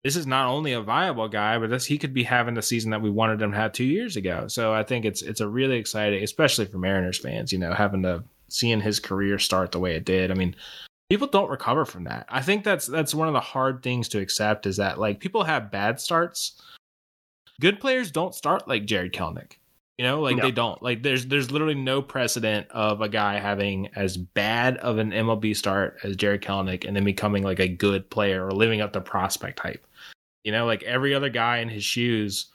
this 0.09 0.17
is 0.17 0.27
not 0.27 0.49
only 0.49 0.73
a 0.73 0.81
viable 0.81 1.29
guy, 1.29 1.59
but 1.59 1.69
this 1.69 1.85
he 1.85 1.99
could 1.99 2.15
be 2.15 2.23
having 2.23 2.55
the 2.55 2.63
season 2.63 2.93
that 2.93 3.03
we 3.03 3.11
wanted 3.11 3.43
him 3.43 3.53
to 3.53 3.59
have 3.59 3.75
two 3.75 3.85
years 3.85 4.17
ago. 4.17 4.49
So 4.49 4.73
I 4.73 4.83
think 4.83 5.05
it's 5.05 5.21
it's 5.21 5.43
a 5.43 5.47
really 5.47 5.77
exciting, 5.77 6.23
especially 6.23 6.65
for 6.65 6.79
Mariners 6.79 7.19
fans, 7.19 7.53
you 7.53 7.59
know, 7.59 7.75
having 7.75 8.05
to 8.05 8.25
seeing 8.49 8.81
his 8.81 9.01
career 9.01 9.39
start 9.39 9.71
the 9.71 9.79
way 9.79 9.97
it 9.97 10.07
did. 10.07 10.31
I 10.31 10.35
mean, 10.35 10.57
people 11.11 11.27
don't 11.27 11.51
recover 11.51 11.85
from 11.85 12.05
that. 12.05 12.25
I 12.31 12.41
think 12.41 12.65
that's 12.65 12.87
that's 12.87 13.15
one 13.15 13.29
of 13.29 13.35
the 13.35 13.41
hard 13.41 13.83
things 13.83 14.09
to 14.09 14.19
accept 14.19 14.65
is 14.65 14.79
that 14.79 14.99
like 14.99 15.21
people 15.21 15.45
have 15.45 15.71
bad 15.71 16.01
starts. 16.01 16.59
Good 17.61 17.79
players 17.79 18.11
don't 18.11 18.35
start 18.35 18.67
like 18.67 18.87
Jarred 18.87 19.13
Kelenic. 19.13 19.59
You 19.99 20.07
know, 20.07 20.23
like 20.23 20.37
No. 20.37 20.43
they 20.45 20.53
don't. 20.53 20.83
Like 20.83 21.03
there's 21.03 21.27
there's 21.27 21.51
literally 21.51 21.75
no 21.75 22.01
precedent 22.01 22.69
of 22.71 23.03
a 23.03 23.11
guy 23.11 23.41
having 23.41 23.89
as 23.95 24.17
bad 24.17 24.79
of 24.79 24.97
an 24.97 25.11
MLB 25.11 25.55
start 25.55 25.99
as 26.03 26.17
Jarred 26.17 26.41
Kelenic 26.41 26.87
and 26.87 26.97
then 26.97 27.05
becoming 27.05 27.43
like 27.43 27.59
a 27.59 27.69
good 27.69 28.09
player 28.09 28.47
or 28.47 28.53
living 28.53 28.81
up 28.81 28.95
to 28.95 29.03
prospect 29.03 29.59
hype. 29.59 29.85
You 30.49 30.53
know, 30.53 30.65
like 30.65 30.83
every 30.85 31.15
other 31.15 31.29
guy 31.29 31.59
in 31.59 31.69
his 31.69 31.85
shoes 31.85 32.47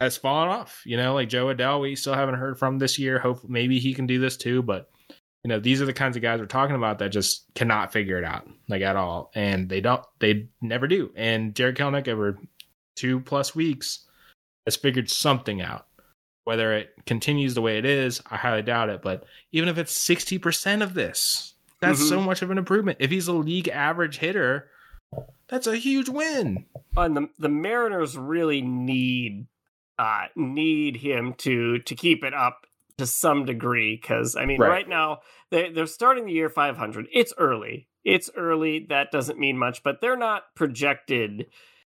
has 0.00 0.16
fallen 0.16 0.48
off. 0.48 0.80
You 0.84 0.96
know, 0.96 1.12
like 1.12 1.28
Jo 1.28 1.46
Adell, 1.46 1.80
we 1.80 1.96
still 1.96 2.14
haven't 2.14 2.36
heard 2.36 2.56
from 2.56 2.78
this 2.78 3.00
year. 3.00 3.18
Hope 3.18 3.40
maybe 3.48 3.80
he 3.80 3.92
can 3.92 4.06
do 4.06 4.20
this 4.20 4.36
too, 4.36 4.62
but 4.62 4.88
you 5.42 5.48
know, 5.48 5.58
these 5.58 5.82
are 5.82 5.86
the 5.86 5.92
kinds 5.92 6.14
of 6.14 6.22
guys 6.22 6.38
we're 6.38 6.46
talking 6.46 6.76
about 6.76 7.00
that 7.00 7.08
just 7.08 7.52
cannot 7.56 7.92
figure 7.92 8.16
it 8.16 8.22
out, 8.22 8.48
like 8.68 8.80
at 8.82 8.94
all. 8.94 9.32
And 9.34 9.68
they 9.68 9.80
don't 9.80 10.04
they 10.20 10.46
never 10.60 10.86
do. 10.86 11.10
And 11.16 11.52
Jarred 11.52 11.76
Kelenic 11.76 12.06
over 12.06 12.38
two 12.94 13.18
plus 13.18 13.52
weeks 13.56 14.06
has 14.66 14.76
figured 14.76 15.10
something 15.10 15.60
out. 15.60 15.88
Whether 16.44 16.74
it 16.74 16.94
continues 17.06 17.54
the 17.54 17.60
way 17.60 17.76
it 17.76 17.84
is, 17.84 18.22
I 18.30 18.36
highly 18.36 18.62
doubt 18.62 18.88
it. 18.88 19.02
But 19.02 19.24
even 19.50 19.68
if 19.68 19.78
it's 19.78 19.98
60% 19.98 20.80
of 20.80 20.94
this, 20.94 21.54
that's 21.80 22.00
Mhm. 22.00 22.08
so 22.08 22.20
much 22.20 22.40
of 22.40 22.52
an 22.52 22.58
improvement. 22.58 22.98
If 23.00 23.10
he's 23.10 23.26
a 23.26 23.32
league 23.32 23.66
average 23.66 24.18
hitter, 24.18 24.70
that's 25.48 25.66
a 25.66 25.76
huge 25.76 26.08
win. 26.08 26.66
and 26.96 27.16
the 27.16 27.28
the 27.38 27.48
Mariners 27.48 28.16
really 28.16 28.60
need 28.62 29.46
uh 29.98 30.26
need 30.36 30.96
him 30.96 31.34
to 31.38 31.78
to 31.80 31.94
keep 31.94 32.22
it 32.24 32.34
up 32.34 32.66
to 32.98 33.06
some 33.06 33.44
degree 33.44 33.98
because 34.00 34.36
I 34.36 34.46
mean 34.46 34.60
Right. 34.60 34.68
right, 34.68 34.88
now 34.88 35.20
they 35.50 35.70
they're 35.70 35.86
starting 35.86 36.26
the 36.26 36.32
year 36.32 36.48
500. 36.50 37.06
It's 37.12 37.32
early. 37.38 37.88
It's 38.04 38.30
early. 38.36 38.86
That 38.88 39.10
doesn't 39.10 39.38
mean 39.38 39.58
much, 39.58 39.82
but 39.82 40.00
they're 40.00 40.16
not 40.16 40.44
projected 40.54 41.46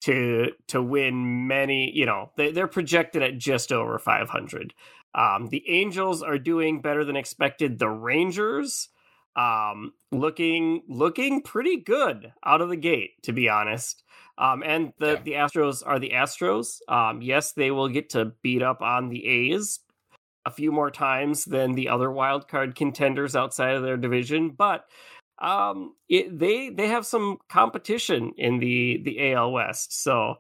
to 0.02 0.52
to 0.68 0.82
win 0.82 1.48
many. 1.48 1.92
You 1.94 2.06
know, 2.06 2.32
they 2.38 2.52
they're 2.52 2.68
projected 2.68 3.22
at 3.24 3.38
just 3.38 3.72
over 3.72 3.98
500. 4.00 4.74
Um, 5.16 5.48
the 5.50 5.64
Angels 5.68 6.22
are 6.22 6.38
doing 6.38 6.82
better 6.82 7.04
than 7.04 7.16
expected. 7.16 7.80
The 7.80 7.90
Rangers 7.90 8.90
um 9.38 9.93
looking 10.12 10.84
looking 10.89 11.41
pretty 11.43 11.78
good 11.78 12.34
out 12.45 12.62
of 12.62 12.69
the 12.69 12.78
gate 12.78 13.12
to 13.23 13.34
be 13.34 13.50
honest. 13.50 14.04
Um 14.38 14.63
and 14.65 14.93
the 15.00 15.13
Yeah. 15.13 15.21
the 15.23 15.34
astros 15.34 15.84
are 15.86 16.00
the 16.00 16.12
astros. 16.12 16.80
Um 16.89 17.21
yes 17.21 17.54
they 17.54 17.71
will 17.71 17.89
get 17.89 18.10
to 18.12 18.34
beat 18.43 18.63
up 18.63 18.82
on 18.82 19.10
the 19.10 19.26
a's 19.28 19.80
a 20.45 20.52
few 20.52 20.71
more 20.71 20.91
times 20.91 21.45
than 21.45 21.73
the 21.73 21.89
other 21.89 22.12
wild 22.12 22.47
card 22.47 22.76
contenders 22.76 23.36
outside 23.36 23.76
of 23.76 23.84
their 23.84 23.97
division 23.97 24.50
but 24.52 24.86
um 25.39 25.93
it, 26.10 26.39
they 26.39 26.69
they 26.69 26.88
have 26.88 27.06
some 27.06 27.38
competition 27.50 28.34
in 28.38 28.60
the 28.60 29.02
the 29.04 29.34
al 29.34 29.52
west. 29.52 30.02
So 30.04 30.36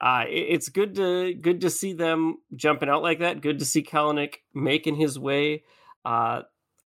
uh 0.00 0.24
it, 0.28 0.32
it's 0.54 0.68
good 0.68 0.94
to 0.96 1.34
good 1.34 1.62
to 1.62 1.70
see 1.70 1.92
them 1.94 2.36
jumping 2.56 2.88
out 2.90 3.02
like 3.02 3.20
that. 3.20 3.40
Good 3.40 3.60
to 3.60 3.64
see 3.64 3.82
Kelenic 3.82 4.36
making 4.54 4.96
his 4.96 5.18
way 5.18 5.64
uh 6.04 6.42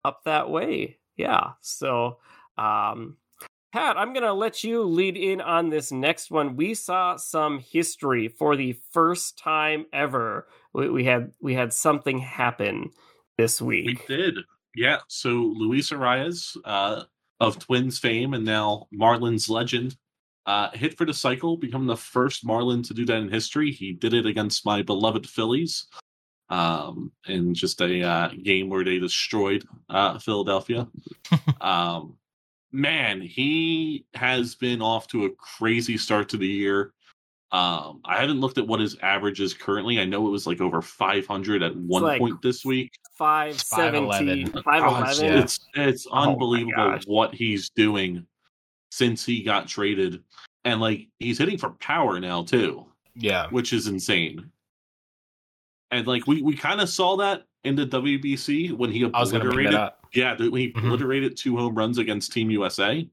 up 0.04 0.24
that 0.24 0.50
way 0.50 0.98
yeah 1.16 1.52
so 1.60 2.18
um 2.58 3.16
pat 3.72 3.96
i'm 3.96 4.12
gonna 4.12 4.32
let 4.32 4.64
you 4.64 4.82
lead 4.82 5.16
in 5.16 5.40
on 5.40 5.70
this 5.70 5.92
next 5.92 6.30
one 6.30 6.56
we 6.56 6.74
saw 6.74 7.16
some 7.16 7.58
history 7.58 8.28
for 8.28 8.56
the 8.56 8.72
first 8.92 9.38
time 9.38 9.86
ever 9.92 10.46
we, 10.72 10.90
we 10.90 11.04
had 11.04 11.32
we 11.40 11.54
had 11.54 11.72
something 11.72 12.18
happen 12.18 12.90
this 13.38 13.60
week. 13.60 14.06
We 14.08 14.16
did. 14.16 14.38
Yeah. 14.74 14.98
So 15.08 15.30
Luis 15.30 15.90
Arraez, 15.90 16.56
uh, 16.64 17.04
of 17.40 17.58
Twins 17.58 17.98
fame 17.98 18.34
and 18.34 18.44
now 18.44 18.88
Marlins 18.94 19.48
legend, 19.50 19.96
uh, 20.46 20.70
hit 20.72 20.96
for 20.96 21.04
the 21.04 21.14
cycle, 21.14 21.56
becoming 21.56 21.86
the 21.86 21.96
first 21.96 22.46
Marlin 22.46 22.82
to 22.84 22.94
do 22.94 23.04
that 23.06 23.16
in 23.16 23.28
history. 23.30 23.72
He 23.72 23.92
did 23.92 24.14
it 24.14 24.26
against 24.26 24.64
my 24.64 24.82
beloved 24.82 25.28
Phillies 25.28 25.86
um, 26.48 27.12
in 27.26 27.54
just 27.54 27.80
a 27.80 28.02
uh, 28.02 28.28
game 28.42 28.68
where 28.68 28.84
they 28.84 28.98
destroyed 28.98 29.64
uh, 29.88 30.18
Philadelphia. 30.18 30.86
um, 31.60 32.16
man, 32.72 33.20
he 33.20 34.06
has 34.14 34.54
been 34.54 34.80
off 34.82 35.06
to 35.08 35.24
a 35.24 35.30
crazy 35.30 35.96
start 35.96 36.28
to 36.30 36.36
the 36.36 36.46
year. 36.46 36.92
Um, 37.52 38.00
I 38.04 38.20
haven't 38.20 38.40
looked 38.40 38.58
at 38.58 38.66
what 38.66 38.80
his 38.80 38.96
average 39.02 39.40
is 39.40 39.54
currently. 39.54 40.00
I 40.00 40.04
know 40.04 40.26
it 40.26 40.30
was 40.30 40.46
like 40.46 40.60
over 40.60 40.82
500 40.82 41.62
at 41.62 41.76
one 41.76 42.02
like 42.02 42.20
point 42.20 42.42
this 42.42 42.64
week. 42.64 42.90
517 43.16 44.48
5'11". 44.48 44.64
511 44.64 45.24
Yeah. 45.24 45.40
It's 45.42 45.60
it's 45.74 46.06
Oh 46.10 46.30
unbelievable 46.32 46.74
gosh. 46.76 47.04
what 47.06 47.34
he's 47.34 47.70
doing 47.70 48.26
since 48.90 49.24
he 49.24 49.42
got 49.42 49.68
traded, 49.68 50.22
and 50.64 50.80
like 50.80 51.08
he's 51.18 51.38
hitting 51.38 51.56
for 51.56 51.70
power 51.70 52.18
now 52.18 52.42
too, 52.42 52.84
Yeah. 53.14 53.46
which 53.50 53.72
is 53.72 53.86
insane. 53.86 54.50
And 55.96 56.06
like 56.06 56.26
we 56.26 56.42
we 56.42 56.54
kind 56.54 56.80
of 56.82 56.90
saw 56.90 57.16
that 57.16 57.44
in 57.64 57.74
the 57.74 57.86
WBC 57.86 58.72
when 58.72 58.92
he 58.92 59.02
I 59.04 59.20
was 59.20 59.30
bring 59.30 59.42
obliterated, 59.42 59.80
yeah, 60.12 60.36
when 60.36 60.52
he 60.60 60.72
Mhm. 60.72 60.84
obliterated 60.84 61.36
two 61.38 61.56
home 61.56 61.74
runs 61.74 61.96
against 61.96 62.32
Team 62.32 62.50
USA. 62.50 63.08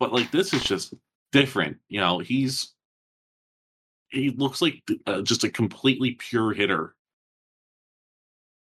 But 0.00 0.12
like 0.14 0.30
this 0.30 0.54
is 0.54 0.64
just 0.64 0.94
different, 1.32 1.76
you 1.88 2.00
know. 2.00 2.18
He's 2.18 2.72
he 4.08 4.30
looks 4.30 4.62
like 4.62 4.82
uh, 5.06 5.20
just 5.20 5.44
a 5.44 5.50
completely 5.50 6.12
pure 6.12 6.54
hitter. 6.54 6.94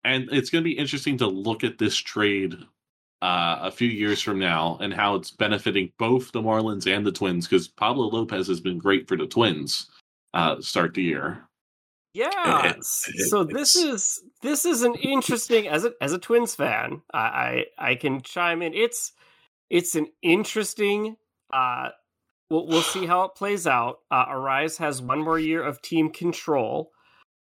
And 0.02 0.28
it's 0.32 0.48
going 0.48 0.62
to 0.64 0.70
be 0.70 0.78
interesting 0.78 1.18
to 1.18 1.26
look 1.26 1.62
at 1.62 1.76
this 1.76 1.94
trade 1.96 2.54
uh, 3.20 3.58
a 3.60 3.70
few 3.70 3.88
years 3.88 4.22
from 4.22 4.38
now 4.38 4.78
and 4.80 4.94
how 4.94 5.14
it's 5.16 5.30
benefiting 5.30 5.92
both 5.98 6.32
the 6.32 6.40
Marlins 6.40 6.86
and 6.86 7.04
the 7.04 7.12
Twins 7.12 7.46
because 7.46 7.68
Pablo 7.68 8.06
Lopez 8.06 8.46
has 8.46 8.60
been 8.60 8.78
great 8.78 9.06
for 9.08 9.16
the 9.18 9.26
Twins. 9.26 9.90
uh, 10.32 10.60
start 10.60 10.94
the 10.94 11.02
year. 11.02 11.45
Yeah. 12.16 12.72
So 12.82 13.44
this 13.44 13.76
is 13.76 14.22
this 14.42 14.64
is 14.64 14.82
an 14.82 14.94
interesting 14.94 15.68
as 15.68 15.84
a 15.84 15.92
as 16.00 16.12
a 16.12 16.18
Twins 16.18 16.54
fan. 16.54 17.02
I 17.12 17.18
I, 17.18 17.64
I 17.90 17.94
can 17.96 18.22
chime 18.22 18.62
in. 18.62 18.72
It's 18.74 19.12
it's 19.68 19.94
an 19.94 20.06
interesting. 20.22 21.16
Uh, 21.52 21.90
we'll 22.48 22.66
we'll 22.66 22.82
see 22.82 23.06
how 23.06 23.24
it 23.24 23.34
plays 23.34 23.66
out. 23.66 23.98
Uh, 24.10 24.26
Arraez 24.26 24.78
has 24.78 25.02
one 25.02 25.22
more 25.22 25.38
year 25.38 25.62
of 25.62 25.82
team 25.82 26.10
control. 26.10 26.92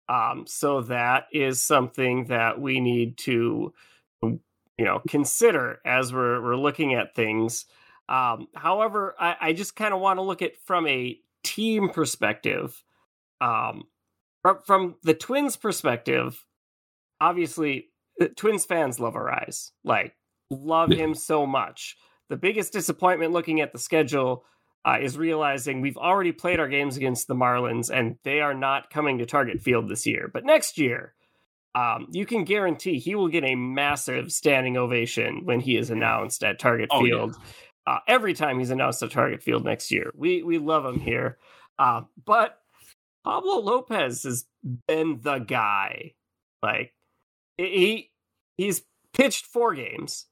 Um, 0.08 0.44
so 0.46 0.82
that 0.82 1.26
is 1.32 1.62
something 1.62 2.24
that 2.26 2.60
we 2.60 2.80
need 2.80 3.16
to, 3.18 3.72
you 4.22 4.40
know, 4.78 5.00
consider 5.08 5.78
as 5.86 6.12
we're 6.12 6.42
we're 6.42 6.56
looking 6.56 6.94
at 6.94 7.14
things. 7.14 7.64
Um, 8.08 8.48
however, 8.54 9.14
I, 9.18 9.36
I 9.40 9.52
just 9.52 9.76
kind 9.76 9.94
of 9.94 10.00
want 10.00 10.18
to 10.18 10.22
look 10.22 10.42
at 10.42 10.56
from 10.66 10.86
a 10.86 11.18
team 11.44 11.90
perspective. 11.90 12.82
Um, 13.40 13.84
from 14.42 14.58
from 14.66 14.94
the 15.02 15.14
Twins' 15.14 15.56
perspective, 15.56 16.44
obviously, 17.20 17.88
Twins 18.36 18.64
fans 18.64 19.00
love 19.00 19.14
Arraez. 19.14 19.70
Like, 19.84 20.14
love 20.50 20.90
Yeah. 20.92 20.98
him 21.04 21.14
so 21.14 21.46
much. 21.46 21.96
The 22.28 22.36
biggest 22.36 22.72
disappointment 22.72 23.32
looking 23.32 23.60
at 23.60 23.72
the 23.72 23.78
schedule 23.78 24.44
uh, 24.84 24.98
is 25.00 25.18
realizing 25.18 25.80
we've 25.80 25.98
already 25.98 26.32
played 26.32 26.58
our 26.58 26.68
games 26.68 26.96
against 26.96 27.26
the 27.28 27.34
Marlins, 27.34 27.90
and 27.90 28.16
they 28.24 28.40
are 28.40 28.54
not 28.54 28.88
coming 28.88 29.18
to 29.18 29.26
Target 29.26 29.60
Field 29.60 29.88
this 29.88 30.06
year. 30.06 30.30
But 30.32 30.44
next 30.44 30.78
year, 30.78 31.12
um, 31.74 32.06
you 32.12 32.24
can 32.24 32.44
guarantee 32.44 32.98
he 32.98 33.14
will 33.14 33.28
get 33.28 33.44
a 33.44 33.54
massive 33.54 34.32
standing 34.32 34.76
ovation 34.78 35.44
when 35.44 35.60
he 35.60 35.76
is 35.76 35.90
announced 35.90 36.42
at 36.42 36.58
Target 36.58 36.88
Oh, 36.92 37.04
yeah. 37.04 37.14
Field. 37.14 37.36
Uh, 37.86 37.98
every 38.08 38.32
time 38.32 38.58
he's 38.58 38.70
announced 38.70 39.02
at 39.02 39.10
Target 39.10 39.42
Field 39.42 39.64
next 39.64 39.90
year, 39.90 40.12
we 40.14 40.42
we 40.42 40.58
love 40.58 40.84
him 40.86 41.00
here. 41.00 41.36
Uh, 41.78 42.02
but 42.24 42.59
Pablo 43.24 43.60
Lopez 43.60 44.22
has 44.22 44.46
been 44.86 45.20
the 45.22 45.38
guy. 45.38 46.14
Like 46.62 46.94
he 47.56 48.10
he's 48.56 48.82
pitched 49.12 49.46
four 49.46 49.74
games. 49.74 50.26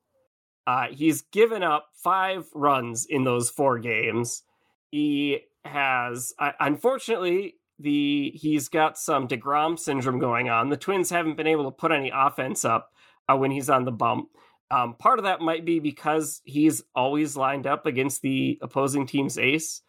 Uh, 0.67 0.89
he's 0.91 1.23
given 1.33 1.63
up 1.63 1.89
five 1.95 2.47
runs 2.55 3.07
in 3.07 3.25
those 3.25 3.49
four 3.49 3.79
games. 3.79 4.43
He 4.91 5.41
has, 5.65 6.35
uh, 6.39 6.53
unfortunately, 6.61 7.55
the 7.79 8.33
he's 8.35 8.69
got 8.69 8.99
some 8.99 9.29
deGrom 9.29 9.79
syndrome 9.79 10.19
going 10.19 10.51
on. 10.51 10.69
The 10.69 10.77
Twins 10.77 11.11
haven't 11.11 11.37
been 11.37 11.47
able 11.47 11.65
to 11.65 11.71
put 11.71 11.93
any 11.93 12.11
offense 12.15 12.65
up 12.65 12.91
uh, 13.29 13.37
when 13.37 13.51
he's 13.51 13.71
on 13.71 13.85
the 13.85 13.93
bump. 13.93 14.29
Um, 14.71 14.95
part 14.95 15.19
of 15.19 15.25
that 15.25 15.41
might 15.41 15.65
be 15.65 15.79
because 15.79 16.43
he's 16.45 16.83
always 16.95 17.37
lined 17.37 17.67
up 17.67 17.87
against 17.87 18.21
the 18.21 18.59
opposing 18.61 19.07
team's 19.07 19.39
ace. 19.39 19.81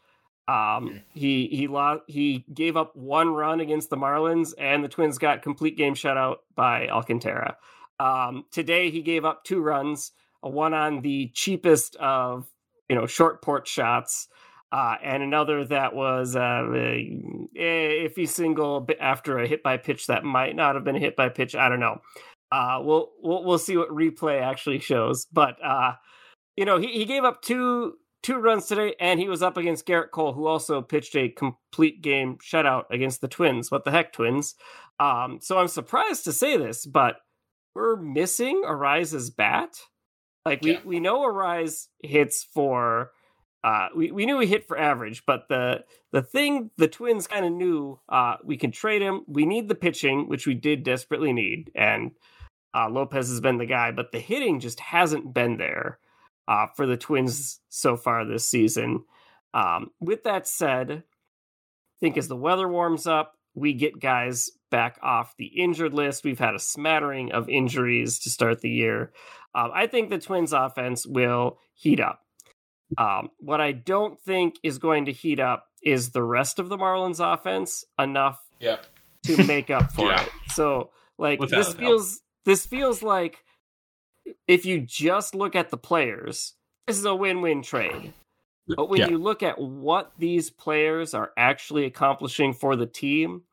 Um, 0.50 1.02
he 1.14 1.48
he 1.48 1.68
lost. 1.68 2.02
He 2.08 2.44
gave 2.52 2.76
up 2.76 2.96
one 2.96 3.30
run 3.30 3.60
against 3.60 3.92
the 3.92 3.98
Marlins, 3.98 4.54
and 4.58 4.84
the 4.84 4.88
Twins 4.88 5.20
got 5.20 5.44
complete 5.44 5.78
game 5.78 5.94
shutout 5.94 6.38
by 6.56 6.88
Alcantara. 6.88 7.56
Um, 8.00 8.46
today 8.52 8.90
he 8.90 9.04
gave 9.04 9.26
up 9.26 9.44
two 9.44 9.62
runs, 9.62 10.12
one 10.42 10.74
on 10.74 11.02
the 11.02 11.30
cheapest 11.36 11.98
of 11.98 12.48
you 12.90 12.96
know 12.96 13.06
short 13.06 13.44
port 13.44 13.68
shots, 13.68 14.28
uh, 14.72 14.96
and 15.04 15.22
another 15.22 15.66
that 15.66 15.94
was 15.94 16.36
uh, 16.36 16.64
if 17.54 18.16
he 18.16 18.26
single 18.26 18.88
after 19.00 19.38
a 19.38 19.48
hit 19.48 19.62
by 19.62 19.78
pitch 19.78 20.08
that 20.08 20.24
might 20.24 20.56
not 20.56 20.74
have 20.74 20.84
been 20.84 20.96
a 20.96 21.00
hit 21.00 21.16
by 21.16 21.30
pitch. 21.30 21.54
I 21.54 21.70
don't 21.70 21.80
know. 21.80 22.02
Uh, 22.52 22.80
we'll 22.82 23.12
we'll 23.22 23.44
we'll 23.44 23.60
see 23.60 23.78
what 23.78 23.90
replay 23.90 24.42
actually 24.42 24.80
shows, 24.80 25.28
but 25.32 25.64
uh, 25.64 25.92
you 26.58 26.66
know 26.66 26.80
he, 26.80 26.88
he 26.88 27.06
gave 27.06 27.24
up 27.24 27.44
two 27.44 27.94
two 28.21 28.38
runs 28.38 28.65
today, 28.65 28.95
and 28.99 29.19
he 29.19 29.27
was 29.27 29.41
up 29.41 29.58
against 29.58 29.86
Gerrit 29.88 30.12
Cole, 30.12 30.34
who 30.34 30.45
also 30.47 30.82
pitched 30.82 31.15
a 31.15 31.29
complete 31.29 32.01
game 32.01 32.38
shutout 32.38 32.86
against 32.91 33.21
the 33.21 33.27
Twins. 33.27 33.71
What 33.71 33.86
the 33.86 33.91
heck, 33.91 34.13
Twins? 34.13 34.55
Um, 34.99 35.39
so 35.41 35.58
I'm 35.58 35.67
surprised 35.67 36.25
to 36.25 36.34
say 36.34 36.58
this, 36.58 36.86
but 36.86 37.17
we're 37.75 37.95
missing 37.95 38.63
Arraez's 38.65 39.29
bat. 39.29 39.77
Like 40.45 40.62
we, 40.62 40.73
Yeah. 40.73 40.79
we 40.86 40.99
know 40.99 41.23
Arise 41.23 41.89
hits 42.03 42.43
for 42.43 43.12
uh 43.63 43.89
we, 43.95 44.10
we 44.12 44.25
knew 44.25 44.39
he 44.39 44.47
hit 44.47 44.67
for 44.67 44.77
average, 44.79 45.23
but 45.25 45.47
the 45.49 45.84
the 46.13 46.21
thing 46.21 46.71
the 46.77 46.88
twins 46.88 47.27
kind 47.27 47.45
of 47.45 47.51
knew 47.51 47.99
uh 48.08 48.38
we 48.43 48.55
can 48.58 48.71
trade 48.71 49.01
him. 49.01 49.21
We 49.27 49.45
need 49.45 49.67
the 49.67 49.75
pitching, 49.75 50.29
which 50.29 50.47
we 50.47 50.53
did 50.55 50.84
desperately 50.84 51.34
need, 51.34 51.69
and 51.75 52.12
uh 52.73 52.89
Lopez 52.89 53.27
has 53.27 53.41
been 53.41 53.58
the 53.58 53.65
guy, 53.65 53.91
but 53.91 54.12
the 54.13 54.19
hitting 54.19 54.60
just 54.62 54.79
hasn't 54.79 55.34
been 55.34 55.58
there 55.58 55.99
uh 56.50 56.66
for 56.76 56.86
the 56.86 56.98
twins 56.98 57.62
so 57.70 57.96
far 57.96 58.26
this 58.26 58.50
season. 58.50 59.06
Um 59.54 59.92
with 60.02 60.24
that 60.24 60.48
said, 60.48 60.92
I 60.92 61.98
think 62.02 62.18
as 62.18 62.28
the 62.28 62.36
weather 62.36 62.68
warms 62.68 63.08
up, 63.08 63.36
we 63.54 63.74
get 63.74 64.00
guys 64.00 64.50
back 64.72 65.00
off 65.02 65.36
the 65.38 65.46
injured 65.48 65.94
list. 65.94 66.24
We've 66.24 66.40
had 66.40 66.56
a 66.56 66.60
smattering 66.60 67.32
of 67.32 67.48
injuries 67.50 68.20
to 68.20 68.30
start 68.30 68.62
the 68.62 68.70
year. 68.70 69.12
Um, 69.56 69.72
I 69.74 69.88
think 69.88 70.10
the 70.10 70.20
Twins 70.20 70.54
offense 70.54 71.08
will 71.08 71.58
heat 71.74 72.00
up. 72.00 72.22
Um, 72.98 73.30
what 73.40 73.60
I 73.62 73.72
don't 73.72 74.20
think 74.22 74.56
is 74.64 74.78
going 74.78 75.06
to 75.06 75.12
heat 75.12 75.40
up 75.40 75.66
is 75.84 76.12
the 76.12 76.24
rest 76.24 76.60
of 76.60 76.70
the 76.70 76.78
Marlins 76.78 77.20
offense 77.20 77.84
enough 77.98 78.40
Yeah. 78.60 78.78
to 79.26 79.44
make 79.46 79.70
up 79.72 79.92
for 79.92 80.06
Yeah. 80.12 80.22
it. 80.24 80.30
So 80.52 80.92
like 81.18 81.40
Without 81.40 81.58
this 81.58 81.74
feels 81.74 82.22
this 82.46 82.66
feels 82.68 83.02
like 83.04 83.44
if 84.48 84.65
you 84.65 84.80
just 84.80 85.36
look 85.36 85.56
at 85.56 85.70
the 85.70 85.78
players, 85.78 86.54
this 86.88 86.98
is 86.98 87.06
a 87.06 87.15
win-win 87.15 87.62
trade. 87.62 88.13
But 88.68 88.89
when 88.89 89.00
Yeah. 89.00 89.10
you 89.10 89.18
look 89.18 89.42
at 89.42 89.60
what 89.60 90.12
these 90.18 90.50
players 90.50 91.13
are 91.13 91.32
actually 91.38 91.86
accomplishing 91.86 92.54
for 92.54 92.76
the 92.76 92.86
team, 92.86 93.44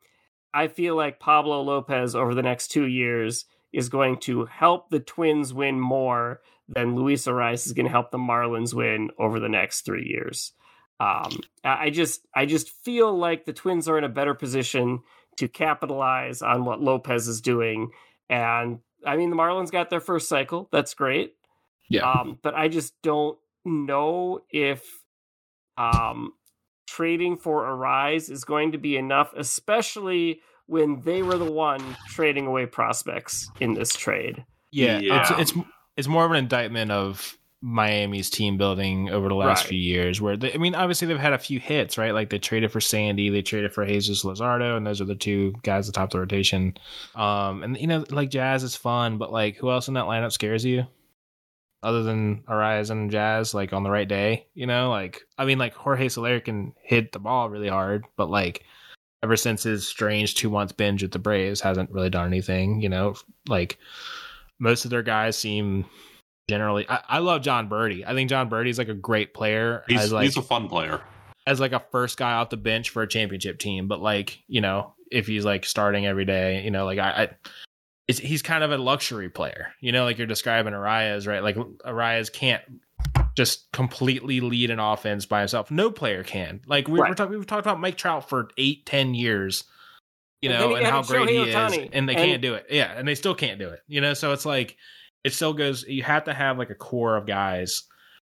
I 0.53 0.67
feel 0.67 0.95
like 0.95 1.19
Pablo 1.19 1.61
Lopez 1.61 2.15
over 2.15 2.33
the 2.35 2.43
next 2.43 2.69
two 2.69 2.85
years 2.85 3.45
is 3.73 3.89
going 3.89 4.17
to 4.19 4.45
help 4.45 4.89
the 4.89 4.99
Twins 4.99 5.53
win 5.53 5.79
more 5.79 6.41
than 6.67 6.95
Luis 6.95 7.25
Arraez 7.27 7.65
is 7.65 7.73
going 7.73 7.85
to 7.85 7.91
help 7.91 8.11
the 8.11 8.17
Marlins 8.17 8.73
win 8.73 9.09
over 9.17 9.39
the 9.39 9.49
next 9.49 9.81
three 9.81 10.05
years. 10.05 10.53
Um, 10.99 11.31
I 11.63 11.89
just, 11.89 12.27
I 12.33 12.45
just 12.45 12.69
feel 12.69 13.15
like 13.15 13.45
the 13.45 13.53
Twins 13.53 13.87
are 13.87 13.97
in 13.97 14.03
a 14.03 14.09
better 14.09 14.33
position 14.33 15.01
to 15.37 15.47
capitalize 15.47 16.41
on 16.41 16.65
what 16.65 16.81
Lopez 16.81 17.27
is 17.27 17.41
doing. 17.41 17.91
And 18.29 18.79
I 19.07 19.17
mean, 19.17 19.29
the 19.29 19.35
Marlins 19.35 19.71
got 19.71 19.89
their 19.89 19.99
first 19.99 20.27
cycle. 20.29 20.67
That's 20.71 20.93
great. 20.93 21.33
Yeah. 21.89 22.09
Um, 22.11 22.37
but 22.43 22.53
I 22.53 22.67
just 22.67 22.93
don't 23.01 23.37
know 23.65 24.41
if 24.51 24.83
um, 25.77 26.33
trading 26.87 27.37
for 27.37 27.63
Arraez 27.63 28.29
is 28.29 28.43
going 28.43 28.73
to 28.73 28.77
be 28.77 28.97
enough, 28.97 29.33
especially 29.35 30.41
when 30.65 31.01
they 31.01 31.21
were 31.21 31.37
the 31.37 31.49
one 31.51 31.81
trading 32.09 32.45
away 32.45 32.65
prospects 32.65 33.49
in 33.59 33.73
this 33.73 33.93
trade. 33.95 34.45
Yeah, 34.71 34.99
Yeah. 34.99 35.21
it's 35.21 35.53
it's 35.55 35.67
it's 35.95 36.07
more 36.07 36.25
of 36.25 36.31
an 36.31 36.37
indictment 36.37 36.91
of 36.91 37.37
Miami's 37.61 38.29
team 38.29 38.57
building 38.57 39.09
over 39.09 39.27
the 39.29 39.35
last 39.35 39.63
Right. 39.63 39.69
few 39.69 39.79
years. 39.79 40.21
Where 40.21 40.37
they, 40.37 40.53
I 40.53 40.57
mean, 40.57 40.75
obviously 40.75 41.07
they've 41.07 41.17
had 41.19 41.33
a 41.33 41.39
few 41.39 41.59
hits, 41.59 41.97
right? 41.97 42.13
Like 42.13 42.29
they 42.29 42.37
traded 42.39 42.71
for 42.71 42.79
Sandy, 42.79 43.29
they 43.29 43.41
traded 43.41 43.73
for 43.73 43.85
Jesus 43.85 44.23
Luzardo, 44.23 44.77
and 44.77 44.85
those 44.85 45.01
are 45.01 45.05
the 45.05 45.15
two 45.15 45.53
guys 45.63 45.87
at 45.87 45.93
the 45.93 45.97
top 45.99 46.09
of 46.09 46.11
the 46.11 46.19
rotation. 46.19 46.77
Um, 47.15 47.63
and 47.63 47.77
you 47.77 47.87
know, 47.87 48.05
like 48.11 48.29
Jazz 48.29 48.63
is 48.63 48.75
fun, 48.75 49.17
but 49.17 49.31
like 49.31 49.57
who 49.57 49.71
else 49.71 49.87
in 49.87 49.95
that 49.95 50.05
lineup 50.05 50.31
scares 50.31 50.63
you? 50.63 50.85
Other 51.83 52.03
than 52.03 52.43
Arraez 52.49 52.89
and 52.89 53.09
Jazz, 53.11 53.53
like 53.53 53.71
on 53.73 53.83
the 53.83 53.91
right 53.91 54.07
day, 54.07 54.47
you 54.53 54.65
know, 54.67 54.89
like 54.89 55.21
I 55.37 55.45
mean, 55.45 55.57
like 55.57 55.73
Jorge 55.73 56.09
Soler 56.09 56.39
can 56.39 56.73
hit 56.83 57.11
the 57.11 57.19
ball 57.19 57.49
really 57.49 57.69
hard, 57.69 58.05
but 58.17 58.29
like 58.29 58.65
ever 59.23 59.35
since 59.35 59.63
his 59.63 59.87
strange 59.87 60.35
two 60.35 60.49
month 60.49 60.77
binge 60.77 61.03
at 61.03 61.11
the 61.11 61.19
Braves, 61.19 61.61
hasn't 61.61 61.89
really 61.91 62.09
done 62.09 62.27
anything. 62.27 62.81
You 62.81 62.89
know, 62.89 63.15
like 63.47 63.77
most 64.59 64.85
of 64.85 64.91
their 64.91 65.03
guys 65.03 65.37
seem 65.37 65.85
generally. 66.49 66.85
I, 66.89 66.99
I 67.07 67.17
love 67.19 67.41
Jon 67.41 67.69
Berti. 67.69 68.03
I 68.05 68.13
think 68.13 68.29
Jon 68.29 68.49
Berti's 68.49 68.77
like 68.77 68.89
a 68.89 68.93
great 68.93 69.33
player 69.33 69.83
He's, 69.87 69.99
as 70.01 70.11
like 70.13 70.23
he's 70.23 70.37
a 70.37 70.41
fun 70.41 70.69
player. 70.69 71.01
as 71.45 71.59
like 71.59 71.73
a 71.73 71.83
first 71.91 72.17
guy 72.17 72.33
off 72.33 72.49
the 72.49 72.57
bench 72.57 72.89
for 72.89 73.01
a 73.03 73.07
championship 73.07 73.59
team. 73.59 73.87
But 73.87 74.01
like 74.01 74.39
you 74.47 74.61
know, 74.61 74.93
if 75.11 75.27
he's 75.27 75.45
like 75.45 75.65
starting 75.65 76.05
every 76.05 76.25
day, 76.25 76.63
you 76.63 76.71
know, 76.71 76.85
like 76.85 76.99
I. 76.99 77.09
I 77.23 77.29
it's, 78.09 78.19
he's 78.19 78.41
kind 78.41 78.63
of 78.63 78.71
a 78.71 78.77
luxury 78.77 79.27
player, 79.29 79.73
you 79.81 79.91
know, 79.91 80.05
like 80.05 80.17
you're 80.17 80.27
describing 80.27 80.71
Arraez, 80.71 81.27
right? 81.27 81.43
Like 81.43 81.57
Arraez 81.57 82.31
can't 82.31 82.61
just 83.35 83.69
completely 83.73 84.39
lead 84.39 84.71
an 84.71 84.79
offense 84.79 85.25
by 85.25 85.39
himself. 85.39 85.69
No 85.69 85.91
player 85.91 86.23
can. 86.23 86.61
Like 86.65 86.87
we, 86.87 87.01
Right. 87.01 87.09
we're 87.09 87.15
talking, 87.15 87.35
we've 87.37 87.45
talked 87.45 87.65
about 87.65 87.81
Mike 87.81 87.97
Trout 87.97 88.29
for 88.29 88.47
eight, 88.57 88.85
ten 88.85 89.13
years, 89.13 89.65
you 90.41 90.49
And 90.49 90.57
know, 90.57 90.67
then 90.69 90.77
and 90.77 90.85
how 90.87 90.99
added 90.99 91.07
great 91.09 91.29
he 91.29 91.35
Shohei 91.35 91.83
is, 91.83 91.89
and 91.91 92.07
they 92.07 92.15
and- 92.15 92.25
can't 92.25 92.41
do 92.41 92.53
it. 92.53 92.67
Yeah, 92.69 92.93
and 92.95 93.05
they 93.05 93.13
still 93.15 93.35
can't 93.35 93.59
do 93.59 93.67
it. 93.71 93.81
You 93.89 93.99
know, 93.99 94.13
so 94.13 94.31
it's 94.31 94.45
like 94.45 94.77
it 95.27 95.33
still 95.33 95.53
goes. 95.53 95.83
You 95.83 96.03
have 96.03 96.23
to 96.23 96.33
have 96.33 96.57
like 96.57 96.69
a 96.69 96.75
core 96.75 97.17
of 97.17 97.25
guys, 97.27 97.83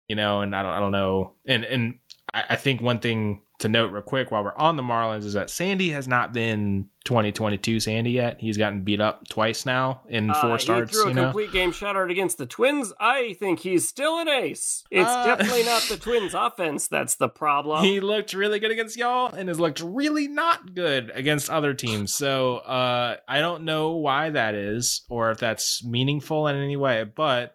you 0.09 0.17
know, 0.17 0.41
and 0.41 0.57
I 0.57 0.63
don't, 0.63 0.73
I 0.73 0.81
don't 0.81 0.93
know, 0.93 1.35
and 1.47 1.63
and 1.63 1.99
I, 2.35 2.45
I 2.51 2.57
think 2.57 2.81
one 2.81 2.99
thing 2.99 3.43
to 3.59 3.71
note 3.71 3.91
real 3.91 4.03
quick 4.03 4.31
while 4.31 4.45
we're 4.45 4.55
on 4.57 4.77
the 4.77 4.83
Marlins 4.83 5.25
is 5.25 5.33
that 5.33 5.49
Sandy 5.49 5.89
has 5.89 6.07
not 6.07 6.35
been 6.35 6.91
2022 7.07 7.81
Sandy 7.81 8.11
yet. 8.11 8.37
He's 8.39 8.59
gotten 8.59 8.83
beat 8.83 9.01
up 9.01 9.27
twice 9.29 9.65
now 9.65 10.03
in 10.11 10.31
four 10.35 10.53
Uh, 10.53 10.59
starts. 10.59 10.91
He 10.91 10.95
threw 10.97 11.05
a 11.07 11.09
you 11.09 11.15
know? 11.15 11.23
complete 11.25 11.53
game 11.53 11.73
shutout 11.73 12.11
against 12.11 12.37
the 12.37 12.45
Twins. 12.45 12.93
I 13.01 13.35
think 13.41 13.61
he's 13.61 13.89
still 13.89 14.19
an 14.19 14.29
ace. 14.29 14.85
It's 14.91 15.09
Uh, 15.09 15.25
definitely 15.25 15.62
not 15.62 15.81
the 15.89 15.97
Twins' 15.97 16.35
offense 16.35 16.87
that's 16.87 17.15
the 17.15 17.31
problem. 17.31 17.83
he 17.83 18.01
looked 18.01 18.35
really 18.35 18.59
good 18.59 18.71
against 18.73 18.99
y'all 18.99 19.33
and 19.35 19.49
has 19.49 19.59
looked 19.59 19.81
really 19.81 20.29
not 20.29 20.75
good 20.75 21.11
against 21.15 21.49
other 21.49 21.73
teams. 21.73 22.12
So 22.15 22.59
uh, 22.59 23.17
I 23.27 23.41
don't 23.41 23.65
know 23.65 23.93
why 23.97 24.29
that 24.29 24.55
is 24.55 25.01
or 25.09 25.31
if 25.31 25.39
that's 25.39 25.83
meaningful 25.83 26.47
in 26.49 26.57
any 26.57 26.77
way, 26.77 27.05
but 27.05 27.55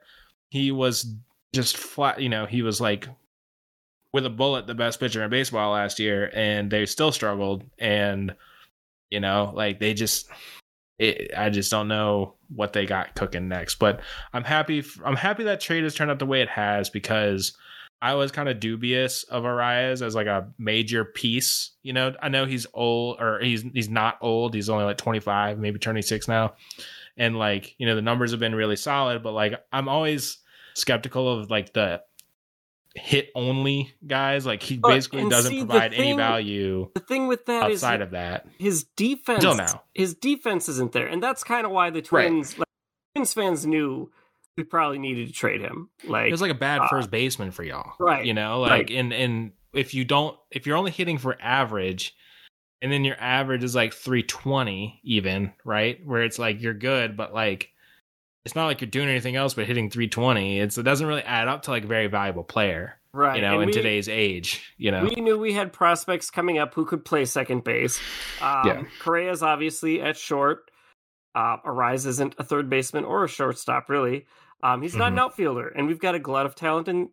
he 0.50 0.72
was 0.72 1.06
just 1.54 1.78
flat. 1.78 2.20
You 2.20 2.30
know, 2.30 2.48
he 2.48 2.64
was 2.64 2.82
like 2.82 3.08
with 4.14 4.26
a 4.26 4.30
bullet 4.30 4.68
the 4.68 4.76
best 4.76 5.00
pitcher 5.00 5.24
in 5.24 5.30
baseball 5.30 5.72
last 5.74 6.00
year, 6.00 6.32
and 6.34 6.70
they 6.72 6.86
still 6.86 7.12
struggled. 7.12 7.64
And 7.80 8.36
you 9.10 9.20
know, 9.20 9.52
like 9.56 9.80
they 9.80 9.94
just. 9.94 10.30
It, 11.00 11.32
I 11.36 11.50
just 11.50 11.72
don't 11.72 11.88
know 11.88 12.36
what 12.56 12.74
they 12.74 12.86
got 12.86 13.16
cooking 13.16 13.48
next, 13.48 13.80
but 13.80 14.02
I'm 14.34 14.44
happy. 14.44 14.84
I'm 15.04 15.16
happy 15.16 15.46
that 15.46 15.60
trade 15.60 15.84
has 15.84 15.96
turned 15.96 16.12
out 16.12 16.20
the 16.20 16.28
way 16.28 16.42
it 16.42 16.50
has 16.50 16.92
because 16.92 17.58
I 18.02 18.16
was 18.16 18.32
kind 18.32 18.50
of 18.50 18.60
dubious 18.60 19.24
of 19.24 19.44
Arraez 19.44 20.02
as 20.02 20.16
like 20.16 20.26
a 20.28 20.48
major 20.58 21.06
piece. 21.06 21.72
You 21.84 21.94
know, 21.94 22.14
I 22.22 22.30
know 22.30 22.46
he's 22.46 22.66
old 22.74 23.22
or 23.22 23.40
he's 23.40 23.62
he's 23.62 23.90
not 23.90 24.18
old. 24.22 24.56
He's 24.56 24.70
only 24.70 24.86
like 24.86 24.98
25, 24.98 25.60
maybe 25.60 25.78
turning 25.78 26.02
six 26.02 26.28
now. 26.28 26.56
And 27.16 27.38
like, 27.38 27.76
you 27.78 27.86
know, 27.86 27.96
the 27.96 28.02
numbers 28.02 28.32
have 28.32 28.40
been 28.40 28.56
really 28.56 28.76
solid, 28.76 29.22
but 29.22 29.34
like 29.34 29.54
I'm 29.72 29.88
always 29.88 30.40
skeptical 30.74 31.30
of 31.40 31.52
like 31.52 31.74
the 31.74 32.02
hit 32.96 33.30
only 33.36 33.94
guys. 34.06 34.46
Like 34.46 34.62
he 34.62 34.78
basically 34.78 35.28
doesn't 35.30 35.52
see, 35.52 35.60
provide 35.60 35.94
any 35.94 36.14
value 36.14 36.90
the 36.94 37.00
thing 37.00 37.28
with 37.28 37.46
that 37.46 37.70
is 37.72 37.84
outside 37.84 38.02
of 38.02 38.12
that. 38.12 38.46
his 38.58 38.84
defense. 38.96 39.44
Until 39.44 39.56
now. 39.56 39.84
his 39.94 40.14
defense 40.16 40.68
isn't 40.70 40.92
there, 40.92 41.08
and 41.08 41.22
that's 41.22 41.44
kind 41.44 41.66
of 41.66 41.72
why 41.72 41.90
the 41.90 42.02
Twins, 42.02 42.58
like, 42.58 42.68
Twins 43.16 43.34
fans, 43.34 43.66
knew 43.66 44.12
we 44.58 44.64
probably 44.64 45.00
needed 45.00 45.28
to 45.28 45.34
trade 45.34 45.62
him. 45.62 45.90
Like, 46.06 46.28
It 46.28 46.32
was 46.32 46.42
like 46.42 46.52
a 46.52 46.56
bad 46.56 46.82
uh, 46.82 46.88
first 46.90 47.10
baseman 47.10 47.52
for 47.52 47.64
y'all. 47.64 47.94
right, 48.00 48.26
You 48.26 48.34
know, 48.34 48.60
like 48.60 48.72
right. 48.72 48.90
and 48.92 49.14
and 49.14 49.52
if 49.74 49.94
you 49.94 50.04
don't 50.04 50.38
if 50.52 50.68
you're 50.68 50.78
only 50.78 50.92
hitting 50.92 51.18
for 51.18 51.38
average 51.42 52.14
and 52.82 52.92
then 52.92 53.06
your 53.06 53.16
average 53.20 53.64
is 53.64 53.76
like 53.76 53.94
320 53.94 55.00
even, 55.04 55.54
right? 55.64 56.00
Where 56.06 56.24
it's 56.24 56.40
like 56.40 56.62
you're 56.62 56.74
good, 56.74 57.16
but 57.16 57.34
like 57.34 57.70
it's 58.46 58.56
not 58.56 58.66
like 58.66 58.82
you're 58.82 58.90
doing 58.90 59.08
anything 59.10 59.36
else 59.36 59.54
but 59.54 59.66
hitting 59.68 59.90
320. 59.90 60.60
It's 60.60 60.78
it 60.78 60.84
doesn't 60.84 61.06
really 61.06 61.22
add 61.24 61.48
up 61.48 61.64
to 61.64 61.72
like 61.72 61.84
a 61.84 61.88
very 61.88 62.08
valuable 62.08 62.44
player, 62.44 62.98
right. 63.14 63.36
you 63.36 63.42
know, 63.42 63.54
and 63.54 63.64
in 63.64 63.68
we- 63.68 63.74
today's 63.74 64.10
age, 64.10 64.74
you 64.78 64.92
know. 64.92 65.04
We 65.04 65.22
knew 65.22 65.38
we 65.38 65.54
had 65.54 65.72
prospects 65.74 66.30
coming 66.32 66.58
up 66.58 66.74
who 66.74 66.86
could 66.86 67.06
play 67.06 67.26
second 67.26 67.64
base. 67.64 68.00
Um, 68.42 68.68
Yeah. 68.68 68.84
Correa's 69.00 69.44
obviously 69.44 70.02
at 70.02 70.18
short. 70.18 70.72
Uh, 71.36 71.58
Arraez 71.66 72.06
isn't 72.08 72.36
a 72.38 72.44
third 72.44 72.70
baseman 72.70 73.06
or 73.06 73.24
a 73.24 73.28
shortstop, 73.28 73.90
really. 73.90 74.26
Um, 74.64 74.82
he's 74.82 74.96
not 74.96 75.12
an 75.14 75.18
Mhm. 75.18 75.22
outfielder, 75.22 75.70
and 75.70 75.88
we've 75.88 76.00
got 76.00 76.14
a 76.14 76.20
glut 76.20 76.46
of 76.46 76.56
talent 76.56 76.88
in 76.88 77.10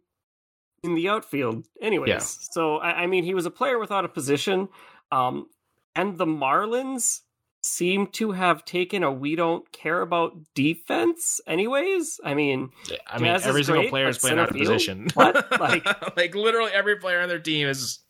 in 0.84 0.94
the 0.94 1.08
outfield, 1.08 1.66
anyways. 1.82 2.08
Yeah. 2.08 2.18
So 2.20 2.76
I, 2.76 3.02
I 3.02 3.06
mean, 3.08 3.24
he 3.24 3.34
was 3.34 3.46
a 3.46 3.50
player 3.50 3.78
without 3.80 4.04
a 4.04 4.08
position. 4.08 4.68
Um, 5.10 5.48
and 5.96 6.16
the 6.18 6.24
Marlins 6.26 7.22
seem 7.62 8.06
to 8.08 8.32
have 8.32 8.64
taken 8.64 9.02
a 9.02 9.12
we 9.12 9.34
don't 9.36 9.70
care 9.72 10.00
about 10.00 10.32
defense, 10.54 11.40
anyways. 11.46 12.20
I 12.24 12.34
mean, 12.34 12.70
I 13.06 13.18
mean, 13.18 13.32
Jazz 13.32 13.46
every 13.46 13.64
single 13.64 13.82
great, 13.82 13.90
player 13.90 14.08
is 14.08 14.18
playing 14.18 14.38
out 14.38 14.50
of 14.50 14.54
field? 14.56 14.66
position. 14.68 15.08
What? 15.14 15.60
Like- 15.60 16.16
like 16.16 16.34
literally 16.34 16.72
every 16.72 16.96
player 16.96 17.20
on 17.20 17.28
their 17.28 17.38
team 17.40 17.66
has 17.66 18.00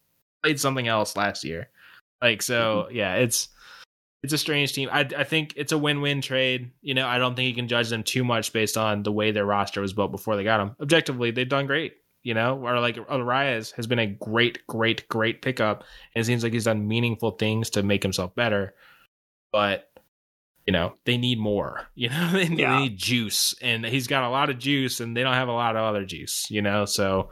played 0.43 0.61
something 0.61 0.87
else 0.89 1.17
last 1.17 1.45
year. 1.45 1.69
Like 2.23 2.43
so, 2.43 2.85
Mm-hmm. 2.87 2.97
yeah, 2.97 3.15
it's 3.15 3.49
it's 4.23 4.33
a 4.33 4.39
strange 4.39 4.73
team. 4.73 4.89
I 4.93 5.09
I 5.17 5.25
think 5.25 5.55
it's 5.57 5.73
a 5.73 5.79
win-win 5.79 6.21
trade. 6.21 6.73
You 6.83 6.95
know, 6.95 7.07
I 7.07 7.19
don't 7.19 7.35
think 7.37 7.49
you 7.49 7.55
can 7.55 7.69
judge 7.69 7.89
them 7.89 8.03
too 8.03 8.25
much 8.25 8.53
based 8.53 8.77
on 8.77 9.03
the 9.05 9.13
way 9.13 9.31
their 9.31 9.47
roster 9.47 9.81
was 9.81 9.93
built 9.93 10.11
before 10.11 10.37
they 10.37 10.45
got 10.45 10.59
them. 10.59 10.77
Objectively, 10.81 11.31
they've 11.31 11.49
done 11.49 11.67
great. 11.67 11.95
You 12.25 12.35
know, 12.35 12.59
or 12.61 12.81
like 12.81 12.97
Arraez 12.97 13.73
has 13.77 13.87
been 13.87 14.01
a 14.01 14.07
great, 14.09 14.67
great, 14.67 15.09
great 15.09 15.41
pickup, 15.41 15.85
and 16.15 16.21
it 16.21 16.27
seems 16.27 16.43
like 16.43 16.53
he's 16.53 16.65
done 16.65 16.87
meaningful 16.89 17.31
things 17.31 17.71
to 17.71 17.83
make 17.85 18.03
himself 18.03 18.35
better. 18.35 18.75
But 19.53 19.91
you 20.67 20.73
know, 20.73 20.93
they 21.07 21.17
need 21.17 21.39
more. 21.39 21.87
You 21.95 22.11
know, 22.11 22.31
they, 22.33 22.47
they 22.47 22.63
Yeah. 22.63 22.79
need 22.81 22.99
juice, 22.99 23.55
and 23.63 23.85
he's 23.85 24.07
got 24.07 24.23
a 24.25 24.29
lot 24.29 24.51
of 24.51 24.59
juice, 24.59 25.01
and 25.01 25.17
they 25.17 25.23
don't 25.23 25.35
have 25.35 25.49
a 25.49 25.53
lot 25.53 25.77
of 25.77 25.83
other 25.85 26.05
juice. 26.05 26.47
You 26.51 26.63
know, 26.63 26.85
so 26.85 27.31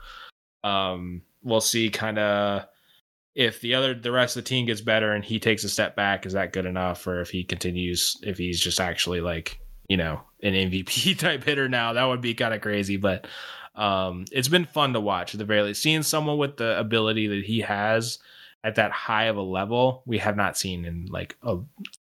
um, 0.65 1.23
we'll 1.43 1.61
see 1.61 1.91
kind 1.91 2.19
of 2.19 2.67
if 3.35 3.61
the 3.61 3.75
other 3.75 3.95
the 3.95 4.11
rest 4.11 4.37
of 4.37 4.45
the 4.45 4.49
team 4.49 4.65
gets 4.67 4.81
better 4.81 5.13
and 5.13 5.23
he 5.25 5.39
takes 5.39 5.63
a 5.65 5.69
step 5.69 5.95
back. 5.97 6.25
Is 6.27 6.33
that 6.33 6.53
good 6.53 6.67
enough, 6.67 7.07
or 7.07 7.21
if 7.21 7.31
he 7.31 7.45
continues, 7.45 8.17
if 8.23 8.39
he's 8.39 8.59
just 8.61 8.81
actually 8.81 9.21
like 9.21 9.61
you 9.89 9.97
know 9.99 10.21
an 10.43 10.55
MVP 10.55 11.19
type 11.19 11.45
hitter 11.45 11.69
now, 11.69 11.93
that 11.93 12.05
would 12.05 12.21
be 12.23 12.35
kind 12.35 12.55
of 12.55 12.63
crazy. 12.63 12.97
But 12.97 13.27
um, 13.75 14.25
it's 14.33 14.49
been 14.49 14.65
fun 14.65 14.95
to 14.95 15.01
watch 15.01 15.35
at 15.35 15.39
the 15.39 15.45
very 15.45 15.63
least. 15.63 15.83
Seeing 15.83 16.03
someone 16.03 16.39
with 16.39 16.57
the 16.57 16.79
ability 16.79 17.27
that 17.29 17.45
he 17.45 17.61
has 17.61 18.19
at 18.67 18.75
that 18.75 18.91
high 18.91 19.25
of 19.27 19.37
a 19.37 19.43
level, 19.43 20.03
we 20.07 20.19
have 20.19 20.37
not 20.37 20.59
seen 20.59 20.85
in 20.85 21.07
like 21.07 21.37
a 21.45 21.59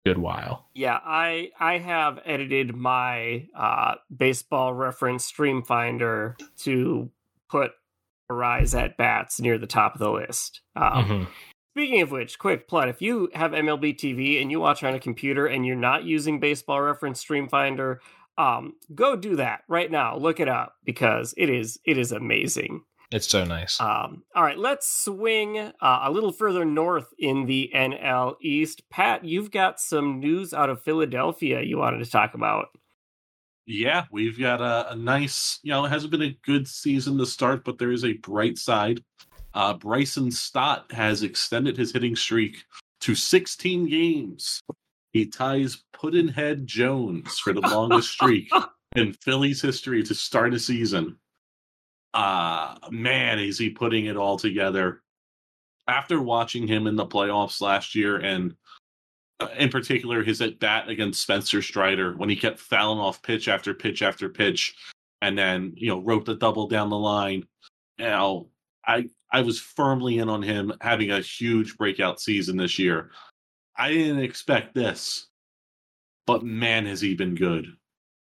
good 0.07 0.17
while. 0.17 0.67
Yeah, 0.75 0.99
I 1.05 1.51
I 1.61 1.77
have 1.79 2.19
edited 2.25 2.75
my 2.75 3.47
uh, 3.55 3.97
baseball 4.17 4.73
reference 4.73 5.27
stream 5.27 5.63
finder 5.63 6.37
to 6.61 7.11
put 7.51 7.73
rise 8.31 8.75
at 8.75 8.97
bats 8.97 9.39
near 9.41 9.59
the 9.59 9.67
top 9.67 9.95
of 9.95 9.99
the 10.01 10.11
list. 10.11 10.63
Um, 10.75 11.05
Mhm. 11.05 11.27
Speaking 11.77 12.01
of 12.01 12.11
which, 12.13 12.39
quick 12.39 12.67
plug: 12.67 12.89
if 12.89 13.03
you 13.03 13.29
have 13.35 13.51
MLB 13.53 13.93
TV 13.93 14.41
and 14.41 14.51
you 14.51 14.59
watch 14.61 14.83
on 14.83 14.95
a 14.95 15.01
computer 15.01 15.47
and 15.47 15.67
you're 15.67 15.77
not 15.77 16.05
using 16.05 16.41
Baseball 16.41 16.81
Reference 16.81 17.21
Stream 17.21 17.49
Finder, 17.49 18.01
um, 18.39 18.75
go 18.95 19.17
do 19.17 19.37
that 19.37 19.65
right 19.69 19.91
now. 19.91 20.17
Look 20.17 20.41
it 20.41 20.49
up 20.49 20.77
because 20.85 21.35
it 21.37 21.51
is 21.51 21.79
it 21.85 21.99
is 21.99 22.11
amazing. 22.13 22.85
It's 23.15 23.29
so 23.29 23.45
nice. 23.45 23.81
Um, 23.81 24.25
all 24.35 24.43
right, 24.43 24.59
let's 24.59 24.89
swing 25.05 25.57
uh, 25.59 25.73
a 26.03 26.11
little 26.11 26.33
further 26.33 26.65
north 26.65 27.15
in 27.17 27.47
the 27.47 27.71
NL 27.73 28.35
East. 28.43 28.91
Pat, 28.91 29.25
you've 29.25 29.53
got 29.53 29.79
some 29.79 30.19
news 30.19 30.53
out 30.53 30.69
of 30.69 30.83
Philadelphia 30.83 31.63
you 31.63 31.79
wanted 31.79 32.05
to 32.05 32.11
talk 32.11 32.35
about. 32.35 32.71
Yeah, 33.67 34.07
we've 34.11 34.37
got 34.37 34.61
a, 34.61 34.91
a 34.91 34.97
nice, 34.97 35.61
you 35.63 35.71
know, 35.71 35.85
it 35.85 35.91
hasn't 35.91 36.11
been 36.11 36.23
a 36.23 36.37
good 36.45 36.67
season 36.67 37.17
to 37.19 37.25
start, 37.25 37.65
but 37.65 37.79
there 37.79 37.93
is 37.93 38.05
a 38.05 38.15
bright 38.15 38.59
side. 38.59 39.01
Uh, 39.55 39.75
Bryson 39.75 40.33
Stott 40.33 40.91
has 40.91 41.23
extended 41.23 41.77
his 41.77 41.93
hitting 41.93 42.17
streak 42.17 42.65
to 43.03 43.15
16 43.15 43.89
games. 43.89 44.61
He 45.13 45.27
ties 45.27 45.85
Puddinhead 45.95 46.65
Jones 46.65 47.39
for 47.39 47.53
the 47.53 47.61
longest 47.61 48.11
streak 48.11 48.51
in 48.97 49.13
Phillies 49.13 49.63
history 49.63 50.03
to 50.03 50.17
start 50.17 50.53
a 50.53 50.59
season. 50.59 51.17
Uh, 52.15 52.77
man, 52.91 53.41
is 53.41 53.59
he 53.59 53.71
putting 53.71 54.07
it 54.07 54.17
all 54.17 54.39
together. 54.39 55.03
After 55.89 56.23
watching 56.23 56.67
him 56.67 56.87
in 56.87 56.97
the 56.97 57.05
playoffs 57.05 57.61
last 57.61 57.95
year 57.95 58.17
and 58.17 58.55
uh, 59.41 59.49
in 59.59 59.69
particular 59.69 60.23
his 60.23 60.41
at 60.41 60.61
bat 60.61 60.89
against 60.89 61.21
Spencer 61.21 61.61
Strider 61.61 62.17
when 62.17 62.31
he 62.31 62.37
kept 62.37 62.61
fouling 62.61 63.01
off 63.01 63.21
pitch 63.21 63.49
after 63.49 63.75
pitch 63.75 64.01
after 64.01 64.29
pitch, 64.29 64.75
and 65.21 65.37
then 65.37 65.73
you 65.77 65.89
know 65.89 66.01
wrote 66.01 66.25
the 66.25 66.37
double 66.37 66.69
down 66.69 66.89
the 66.89 66.97
line. 66.97 67.45
You 67.99 68.49
I 68.87 69.09
I 69.33 69.43
was 69.43 69.61
firmly 69.61 70.19
in 70.19 70.29
on 70.29 70.43
him 70.43 70.73
having 70.81 71.11
a 71.11 71.21
huge 71.21 71.77
breakout 71.77 72.21
season 72.21 72.57
this 72.57 72.79
year. 72.79 73.11
I 73.77 73.91
didn't 73.91 74.23
expect 74.23 74.75
this, 74.75 75.27
but 76.27 76.45
man, 76.45 76.87
has 76.87 77.01
he 77.01 77.15
been 77.15 77.35
good. 77.35 77.67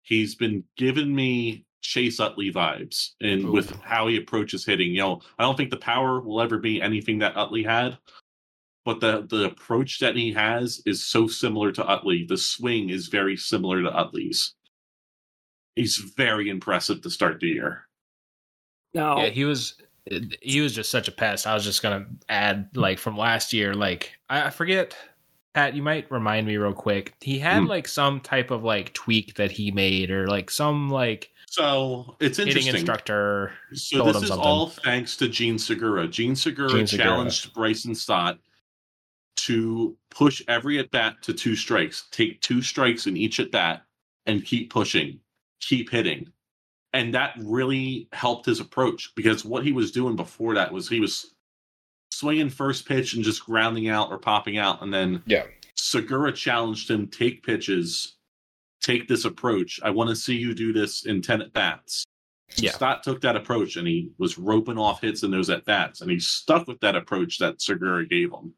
He's 0.03 0.35
been 0.35 0.64
giving 0.77 1.14
me 1.14 1.64
Chase 1.81 2.19
Utley 2.21 2.53
vibes 2.53 3.11
and 3.21 3.45
Ooh. 3.45 3.53
with 3.53 3.71
how 3.83 4.09
he 4.09 4.17
approaches 4.17 4.64
hitting. 4.67 4.93
You 4.93 4.99
know, 4.99 5.21
I 5.38 5.43
don't 5.45 5.57
think 5.57 5.71
the 5.71 5.77
power 5.77 6.21
will 6.21 6.41
ever 6.41 6.59
be 6.59 6.83
anything 6.83 7.19
that 7.21 7.37
Utley 7.37 7.62
had, 7.62 7.99
but 8.85 9.01
the 9.01 9.27
the 9.29 9.45
approach 9.45 9.99
that 10.01 10.17
he 10.17 10.33
has 10.33 10.83
is 10.87 11.07
so 11.07 11.27
similar 11.29 11.71
to 11.73 11.87
Utley. 11.87 12.25
The 12.29 12.37
swing 12.37 12.91
is 12.91 13.09
very 13.09 13.37
similar 13.37 13.83
to 13.83 13.91
Utley's. 13.97 14.55
He's 15.77 15.97
very 16.17 16.49
impressive 16.49 17.03
to 17.03 17.11
start 17.11 17.38
the 17.41 17.49
year. 17.49 17.87
Now, 18.95 19.19
Yeah, 19.23 19.29
he 19.29 19.45
was 19.45 19.75
he 20.43 20.61
was 20.61 20.75
just 20.75 20.91
such 20.91 21.07
a 21.09 21.12
pest. 21.12 21.47
I 21.47 21.55
was 21.55 21.64
just 21.64 21.83
gonna 21.83 22.07
add 22.29 22.71
like 22.75 22.99
from 22.99 23.17
last 23.17 23.53
year, 23.53 23.75
like 23.75 24.12
I, 24.29 24.47
I 24.47 24.51
forget 24.51 24.97
Pat, 25.55 25.75
you 25.75 25.83
might 25.83 26.11
remind 26.11 26.47
me 26.47 26.57
real 26.57 26.73
quick. 26.73 27.14
He 27.21 27.38
had 27.38 27.62
Hmm. 27.62 27.67
like 27.69 27.87
some 27.88 28.21
type 28.21 28.51
of 28.51 28.64
like 28.64 28.93
tweak 28.95 29.35
that 29.35 29.51
he 29.51 29.71
made 29.71 30.11
or 30.11 30.27
like 30.27 30.51
some 30.51 30.88
like 30.88 31.31
So 31.50 32.16
it's 32.20 32.37
hitting 32.37 32.50
interesting. 32.50 32.74
instructor. 32.76 33.52
So 33.72 34.04
this 34.04 34.22
is 34.22 34.28
something. 34.28 34.46
all 34.46 34.68
thanks 34.68 35.16
to 35.16 35.28
Jean 35.28 35.58
Segura. 35.58 36.06
Jean 36.06 36.37
Segura 36.37 36.68
Gene 36.68 36.87
Segura. 36.87 37.08
challenged 37.08 37.54
Bryson 37.54 37.94
Stott 37.94 38.38
to 39.37 39.96
push 40.11 40.42
every 40.46 40.78
at 40.78 40.90
bat 40.90 41.16
to 41.22 41.32
two 41.32 41.56
strikes, 41.56 42.06
take 42.11 42.40
two 42.42 42.61
strikes 42.61 43.06
in 43.06 43.16
each 43.16 43.40
at 43.40 43.50
bat, 43.50 43.82
and 44.26 44.44
keep 44.44 44.70
pushing, 44.70 45.20
keep 45.61 45.90
hitting. 45.90 46.30
And 46.92 47.14
that 47.14 47.34
really 47.38 48.08
helped 48.12 48.46
his 48.46 48.61
approach 48.61 49.14
because 49.14 49.44
what 49.44 49.64
he 49.64 49.72
was 49.72 49.90
doing 49.90 50.16
before 50.16 50.54
that 50.54 50.72
was 50.72 50.88
he 50.88 51.00
was 51.00 51.34
swinging 52.11 52.50
first 52.50 52.87
pitch 52.87 53.14
and 53.14 53.24
just 53.24 53.44
grounding 53.46 53.88
out 53.88 54.11
or 54.11 54.18
popping 54.18 54.58
out. 54.58 54.82
And 54.82 54.92
then 54.92 55.22
Yeah. 55.26 55.44
Segura 55.76 56.32
challenged 56.32 56.90
him 56.90 57.06
take 57.06 57.42
pitches, 57.42 58.16
take 58.81 59.09
this 59.09 59.25
approach. 59.25 59.81
I 59.83 59.91
want 59.91 60.11
to 60.11 60.17
see 60.17 60.37
you 60.37 60.55
do 60.55 60.73
this 60.73 61.07
in 61.07 61.21
10 61.23 61.43
at 61.43 61.53
bats. 61.53 62.05
Yeah. 62.57 62.71
Stott 62.73 63.03
took 63.03 63.21
that 63.21 63.37
approach 63.37 63.77
and 63.77 63.87
he 63.87 64.11
was 64.19 64.38
roping 64.38 64.79
off 64.79 65.03
hits 65.03 65.23
in 65.23 65.31
those 65.31 65.51
at 65.51 65.64
bats, 65.67 66.01
and 66.01 66.11
he 66.11 66.19
stuck 66.19 66.67
with 66.67 66.81
that 66.81 66.97
approach 66.97 67.38
that 67.38 67.61
Segura 67.61 68.07
gave 68.07 68.33
him. 68.33 68.55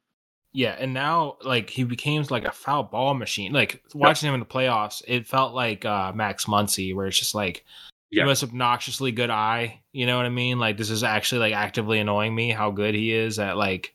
Yeah, 0.53 0.77
and 0.79 0.93
now 0.95 1.37
like 1.43 1.71
he 1.71 1.85
became 1.85 2.25
like 2.31 2.45
a 2.45 2.53
foul 2.53 2.85
ball 2.85 3.15
machine. 3.15 3.53
Like 3.53 3.83
watching 3.95 4.29
him 4.29 4.35
in 4.35 4.41
the 4.41 4.47
playoffs, 4.47 5.03
it 5.09 5.27
felt 5.27 5.55
like 5.55 5.85
uh 5.85 6.13
Max 6.13 6.45
Muncy, 6.47 6.95
where 6.95 7.07
it's 7.07 7.19
just 7.19 7.35
like 7.35 7.65
Yeah. 8.11 8.23
the 8.25 8.29
most 8.29 8.43
obnoxiously 8.45 9.11
good 9.13 9.31
eye. 9.31 9.83
You 9.93 10.07
know 10.07 10.17
what 10.17 10.27
I 10.27 10.31
mean? 10.31 10.59
Like 10.61 10.77
this 10.77 10.91
is 10.91 11.03
actually 11.05 11.41
like 11.41 11.55
actively 11.55 11.99
annoying 11.99 12.35
me 12.35 12.51
how 12.51 12.71
good 12.71 12.95
he 12.95 13.13
is 13.13 13.39
at 13.41 13.57
like 13.57 13.95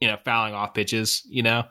you 0.00 0.08
know 0.08 0.16
fouling 0.24 0.54
off 0.54 0.72
pitches. 0.74 1.22
You 1.28 1.42
know, 1.42 1.64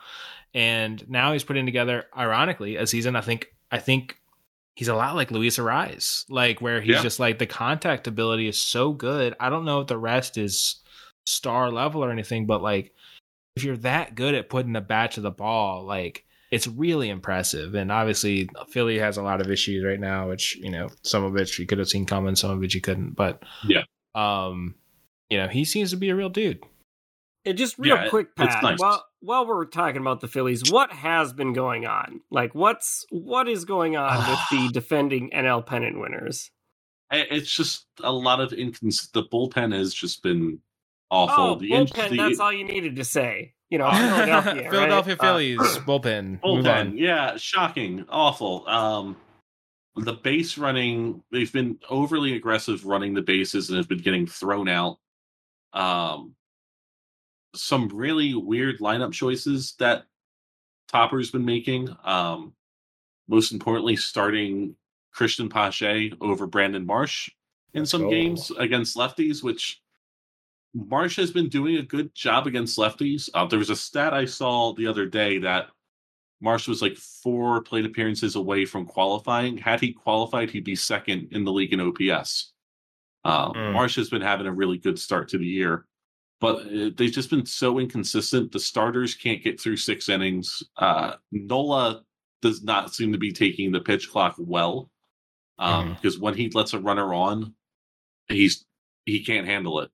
and 0.54 1.08
now 1.10 1.34
he's 1.34 1.44
putting 1.44 1.66
together, 1.66 2.06
ironically, 2.18 2.76
a 2.78 2.88
season. 2.88 3.16
I 3.16 3.22
think 3.22 3.48
I 3.72 3.80
think 3.80 4.18
he's 4.76 4.88
a 4.88 4.96
lot 4.96 5.16
like 5.16 5.32
Luis 5.32 5.58
Arraez, 5.58 6.26
like 6.30 6.62
where 6.62 6.80
he's 6.82 6.96
Yeah. 6.96 7.02
just 7.04 7.20
like 7.20 7.40
the 7.40 7.46
contact 7.48 8.08
ability 8.08 8.48
is 8.48 8.62
so 8.62 8.92
good. 8.94 9.36
I 9.40 9.50
don't 9.50 9.66
know 9.66 9.82
if 9.82 9.88
the 9.88 9.98
rest 9.98 10.38
is 10.38 10.82
star 11.26 11.72
level 11.72 12.04
or 12.04 12.12
anything, 12.12 12.46
but 12.46 12.62
like 12.62 12.94
if 13.56 13.64
you're 13.64 13.78
that 13.78 14.14
good 14.16 14.36
at 14.36 14.50
putting 14.50 14.74
the 14.74 14.82
bat 14.82 15.12
to 15.14 15.22
the 15.22 15.32
ball, 15.32 15.84
like 15.84 16.24
it's 16.52 16.68
really 16.68 17.10
impressive. 17.10 17.74
And 17.76 17.92
obviously, 17.92 18.48
Philly 18.70 19.00
has 19.00 19.18
a 19.18 19.24
lot 19.24 19.42
of 19.42 19.50
issues 19.52 19.84
right 19.84 20.00
now, 20.00 20.30
which 20.30 20.56
you 20.58 20.70
know 20.70 20.90
some 21.04 21.24
of 21.24 21.34
which 21.34 21.58
you 21.60 21.66
could 21.66 21.80
have 21.80 21.90
seen 21.90 22.06
coming, 22.06 22.36
some 22.36 22.52
of 22.52 22.60
which 22.60 22.76
you 22.76 22.82
couldn't. 22.82 23.16
But 23.16 23.44
Yeah. 23.68 23.84
um, 24.16 24.76
you 25.30 25.38
know, 25.38 25.48
he 25.50 25.66
seems 25.66 25.90
to 25.90 25.98
be 25.98 26.10
a 26.10 26.16
real 26.16 26.30
dude. 26.30 26.64
And 27.44 27.58
just 27.58 27.78
real 27.80 27.96
Yeah, 27.96 28.10
quick, 28.10 28.28
it's 28.38 28.54
Pat. 28.56 28.64
nice. 28.64 28.80
While 28.80 29.06
while 29.28 29.46
we're 29.46 29.66
talking 29.66 30.00
about 30.02 30.22
the 30.22 30.28
Phillies, 30.28 30.72
what 30.72 30.92
has 30.92 31.34
been 31.34 31.52
going 31.54 31.86
on? 31.86 32.22
Like, 32.32 32.56
what's 32.56 33.06
what 33.12 33.48
is 33.50 33.66
going 33.66 33.98
on 33.98 34.18
with 34.30 34.40
the 34.52 34.70
defending 34.74 35.30
NL 35.32 35.66
pennant 35.66 36.00
winners? 36.00 36.50
It's 37.12 37.54
just 37.54 37.86
a 38.04 38.12
lot 38.12 38.40
of 38.40 38.52
incons. 38.52 39.12
The 39.12 39.24
bullpen 39.24 39.74
has 39.74 39.94
just 39.94 40.24
been 40.24 40.60
awful. 41.12 41.44
Oh, 41.44 41.56
the 41.56 41.72
in- 41.74 41.86
bullpen. 41.86 42.10
the- 42.10 42.18
that's 42.18 42.40
all 42.40 42.52
you 42.54 42.64
needed 42.64 42.96
to 42.96 43.04
say. 43.06 43.54
You 43.70 43.80
know, 43.80 43.92
Philadelphia. 43.92 44.54
right? 44.64 44.72
Philadelphia 44.72 45.16
Uh, 45.20 45.24
Phillies 45.24 45.60
bullpen. 45.86 46.40
Bullpen, 46.42 46.94
yeah, 46.98 47.36
shocking, 47.36 48.06
awful. 48.08 48.66
Um, 48.68 49.18
the 49.98 50.14
base 50.14 50.58
running, 50.58 51.22
they've 51.34 51.52
been 51.52 51.80
overly 51.90 52.34
aggressive 52.36 52.86
running 52.86 53.14
the 53.14 53.22
bases 53.22 53.68
and 53.70 53.78
have 53.78 53.90
been 53.90 53.98
getting 53.98 54.26
thrown 54.26 54.70
out. 54.70 55.00
Um, 55.74 56.36
some 57.56 57.88
really 57.90 58.34
weird 58.36 58.80
lineup 58.80 59.12
choices 59.14 59.76
that 59.80 60.06
Topper's 60.88 61.32
been 61.32 61.46
making. 61.46 61.96
Um, 62.04 62.54
most 63.28 63.52
importantly, 63.52 63.96
starting 63.96 64.76
Christian 65.12 65.50
Pache 65.50 66.14
over 66.22 66.48
Brandon 66.48 66.86
Marsh 66.86 67.30
in 67.74 67.86
some 67.86 68.04
go. 68.04 68.10
games 68.10 68.52
against 68.58 68.96
lefties, 68.96 69.44
which 69.44 69.82
Marsh 70.74 71.16
has 71.16 71.32
been 71.32 71.50
doing 71.50 71.78
a 71.78 71.82
good 71.82 72.14
job 72.14 72.46
against 72.48 72.78
lefties. 72.78 73.30
Uh, 73.34 73.46
there 73.46 73.60
was 73.60 73.70
a 73.72 73.76
stat 73.76 74.14
I 74.14 74.26
saw 74.26 74.74
the 74.74 74.88
other 74.88 75.06
day 75.06 75.40
that 75.40 75.70
Marsh 76.40 76.68
was 76.68 76.82
like 76.84 76.96
four 76.96 77.62
plate 77.64 77.86
appearances 77.86 78.36
away 78.36 78.64
from 78.66 78.86
qualifying. 78.86 79.58
Had 79.58 79.82
he 79.82 79.92
qualified, 79.92 80.52
he'd 80.52 80.64
be 80.64 80.76
second 80.76 81.30
in 81.32 81.44
the 81.44 81.52
league 81.52 81.74
in 81.74 81.82
OPS. 81.82 82.54
Um, 83.26 83.54
Mm. 83.54 83.74
Marsh 83.74 83.96
has 83.96 84.10
been 84.10 84.22
having 84.22 84.46
a 84.46 84.54
really 84.54 84.78
good 84.78 85.00
start 85.00 85.30
to 85.30 85.40
the 85.40 85.48
year, 85.48 85.87
but 86.40 86.58
uh, 86.68 86.90
they've 86.96 87.12
just 87.12 87.30
been 87.30 87.46
so 87.46 87.80
inconsistent. 87.80 88.52
The 88.52 88.60
starters 88.60 89.16
can't 89.16 89.44
get 89.44 89.60
through 89.60 89.78
six 89.78 90.08
innings. 90.10 90.64
Uh, 90.78 91.14
Nola 91.32 92.04
does 92.42 92.64
not 92.64 92.94
seem 92.94 93.12
to 93.12 93.18
be 93.18 93.32
taking 93.32 93.72
the 93.72 93.80
pitch 93.80 94.10
clock 94.12 94.36
well 94.38 94.90
um, 95.58 95.94
because 95.96 96.20
when 96.20 96.36
he 96.36 96.50
lets 96.50 96.74
a 96.74 96.80
runner 96.80 97.14
on, 97.14 97.56
he's 98.28 98.66
he 99.06 99.24
can't 99.24 99.48
handle 99.48 99.80
it 99.80 99.90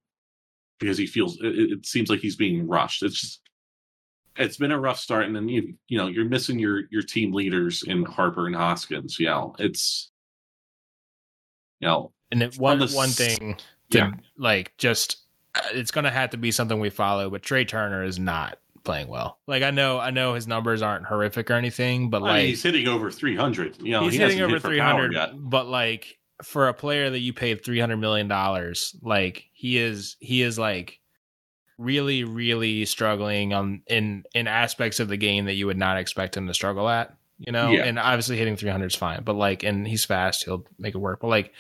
because 0.80 0.98
he 0.98 1.06
feels 1.06 1.38
it, 1.42 1.46
it- 1.72 1.86
seems 1.86 2.10
like 2.10 2.20
he's 2.20 2.36
being 2.36 2.68
rushed. 2.68 3.04
It's 3.04 3.20
just 3.22 3.40
it's 4.36 4.58
been 4.58 4.72
a 4.72 4.80
rough 4.80 5.00
start, 5.00 5.26
and 5.26 5.36
then 5.36 5.48
you 5.48 5.76
you 5.88 5.98
know 5.98 6.08
you're 6.08 6.26
missing 6.26 6.60
your 6.60 6.82
your 6.92 7.04
team 7.04 7.32
leaders 7.32 7.84
in 7.84 8.04
Harper 8.04 8.48
and 8.48 8.56
Hoskins. 8.56 9.20
You 9.20 9.28
know 9.28 9.56
it's 9.60 10.12
you 11.80 11.88
know 11.88 12.12
And 12.32 12.42
it, 12.44 12.58
one 12.58 12.80
one 12.80 13.10
thing 13.10 13.58
to 13.92 13.98
Yeah. 13.98 14.12
like 14.38 14.74
just 14.78 15.23
uh, 15.56 15.62
it's 15.74 15.92
gonna 15.92 16.12
have 16.12 16.32
to 16.32 16.38
be 16.38 16.52
something 16.52 16.80
we 16.80 16.90
follow, 16.90 17.30
but 17.30 17.42
Trea 17.44 17.66
Turner 17.66 18.04
is 18.04 18.20
not 18.20 18.60
playing 18.84 19.08
well. 19.08 19.40
Like 19.48 19.64
I 19.64 19.72
know 19.72 20.00
I 20.00 20.10
know 20.12 20.34
his 20.34 20.48
numbers 20.48 20.82
aren't 20.82 21.06
horrific 21.06 21.50
or 21.50 21.54
anything, 21.54 22.10
but 22.10 22.18
I 22.18 22.26
mean, 22.26 22.28
like 22.30 22.46
he's 22.48 22.64
hitting 22.64 22.88
over 22.88 23.10
300. 23.12 23.82
You 23.82 23.92
know 23.92 24.04
he's 24.04 24.14
he 24.14 24.20
hitting 24.20 24.42
over 24.42 24.54
hit 24.56 24.62
three 24.62 24.80
hundred, 24.80 25.16
but 25.36 25.68
like 25.68 26.18
for 26.42 26.68
a 26.68 26.74
player 26.74 27.10
that 27.10 27.20
you 27.20 27.32
paid 27.34 27.64
three 27.64 27.80
hundred 27.80 27.98
million 27.98 28.28
dollars, 28.28 28.96
like 29.02 29.46
he 29.54 29.78
is 29.78 30.18
he 30.20 30.42
is 30.42 30.60
like 30.60 31.00
really 31.78 32.24
really 32.24 32.86
struggling 32.86 33.54
on 33.54 33.82
in 33.88 34.24
in 34.36 34.48
aspects 34.48 35.00
of 35.00 35.08
the 35.08 35.18
game 35.18 35.46
that 35.46 35.54
you 35.54 35.66
would 35.66 35.78
not 35.78 35.98
expect 35.98 36.36
him 36.38 36.48
to 36.48 36.54
struggle 36.54 36.88
at. 36.90 37.16
You 37.40 37.52
know, 37.52 37.72
Yeah. 37.72 37.84
and 37.86 37.98
obviously 38.00 38.38
hitting 38.38 38.56
three 38.56 38.70
hundred 38.70 38.88
is 38.88 38.96
fine, 38.96 39.24
but 39.24 39.36
like 39.36 39.64
and 39.64 39.88
he's 39.88 40.06
fast, 40.06 40.44
he'll 40.46 40.66
make 40.78 40.94
it 40.96 41.00
work. 41.00 41.20
But 41.22 41.28
like 41.28 41.54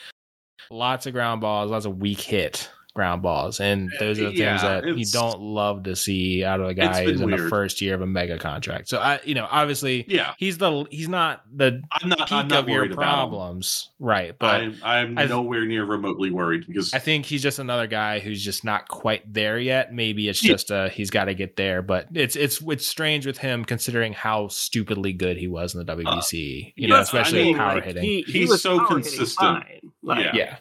lots 0.70 1.06
of 1.08 1.14
ground 1.14 1.42
balls, 1.42 1.72
lots 1.72 1.86
of 1.86 1.98
weak 1.98 2.22
hit 2.22 2.70
ground 2.94 3.22
balls, 3.24 3.60
and 3.60 3.92
those 4.00 4.20
are 4.20 4.30
the 4.30 4.36
Yeah, 4.36 4.52
things 4.58 4.62
that 4.62 4.98
you 4.98 5.06
don't 5.12 5.40
love 5.42 5.84
to 5.84 5.96
see 5.96 6.44
out 6.44 6.60
of 6.60 6.68
a 6.68 6.74
guy 6.76 7.04
who's 7.06 7.22
in 7.22 7.32
the 7.32 7.38
first 7.50 7.82
year 7.82 7.96
of 7.96 8.02
a 8.02 8.06
mega 8.06 8.38
contract. 8.38 8.88
So 8.88 9.00
I, 9.00 9.20
you 9.26 9.34
know, 9.34 9.48
obviously 9.50 10.06
Yeah, 10.08 10.34
he's 10.38 10.60
the 10.60 10.86
he's 10.92 11.10
not 11.10 11.42
the 11.52 11.82
I'm 11.92 12.10
not. 12.10 12.18
peak 12.20 12.32
I'm 12.32 12.48
not 12.48 12.60
of 12.60 12.70
your 12.70 12.82
worried 12.82 12.92
about 12.92 13.02
him. 13.04 13.08
problems, 13.30 13.90
right? 14.00 14.38
But 14.38 14.62
I'm, 14.62 14.76
I'm 14.84 15.18
I- 15.18 15.26
nowhere 15.26 15.66
near 15.66 15.84
remotely 15.86 16.30
worried 16.30 16.66
because 16.68 16.94
I 16.94 17.00
think 17.00 17.26
he's 17.26 17.42
just 17.42 17.58
another 17.58 17.88
guy 17.88 18.20
who's 18.20 18.44
just 18.44 18.64
not 18.64 18.88
quite 18.88 19.32
there 19.34 19.58
yet. 19.58 19.92
Maybe 19.92 20.30
it's 20.30 20.44
Yeah. 20.44 20.52
just 20.52 20.70
uh 20.72 20.90
he's 20.90 21.10
got 21.10 21.26
to 21.26 21.34
get 21.34 21.56
there, 21.56 21.82
but 21.82 22.08
it's 22.14 22.36
it's 22.36 22.62
it's 22.62 22.88
strange 22.88 23.26
with 23.26 23.40
him 23.40 23.66
considering 23.66 24.14
how 24.14 24.50
stupidly 24.50 25.14
good 25.14 25.38
he 25.38 25.48
was 25.48 25.74
in 25.74 25.84
the 25.84 25.96
WBC. 25.96 26.74
you 26.76 26.88
know, 26.88 26.96
yeah, 26.98 27.02
especially 27.02 27.42
I 27.42 27.44
mean, 27.46 27.58
power 27.58 27.76
like, 27.76 27.86
hitting. 27.86 28.04
He, 28.04 28.22
he 28.22 28.32
He's 28.42 28.50
was 28.50 28.62
so 28.62 28.78
power 28.78 28.88
consistent. 28.88 29.36
fine. 29.38 29.92
Like, 30.04 30.26
Yeah. 30.26 30.32
yeah, 30.36 30.56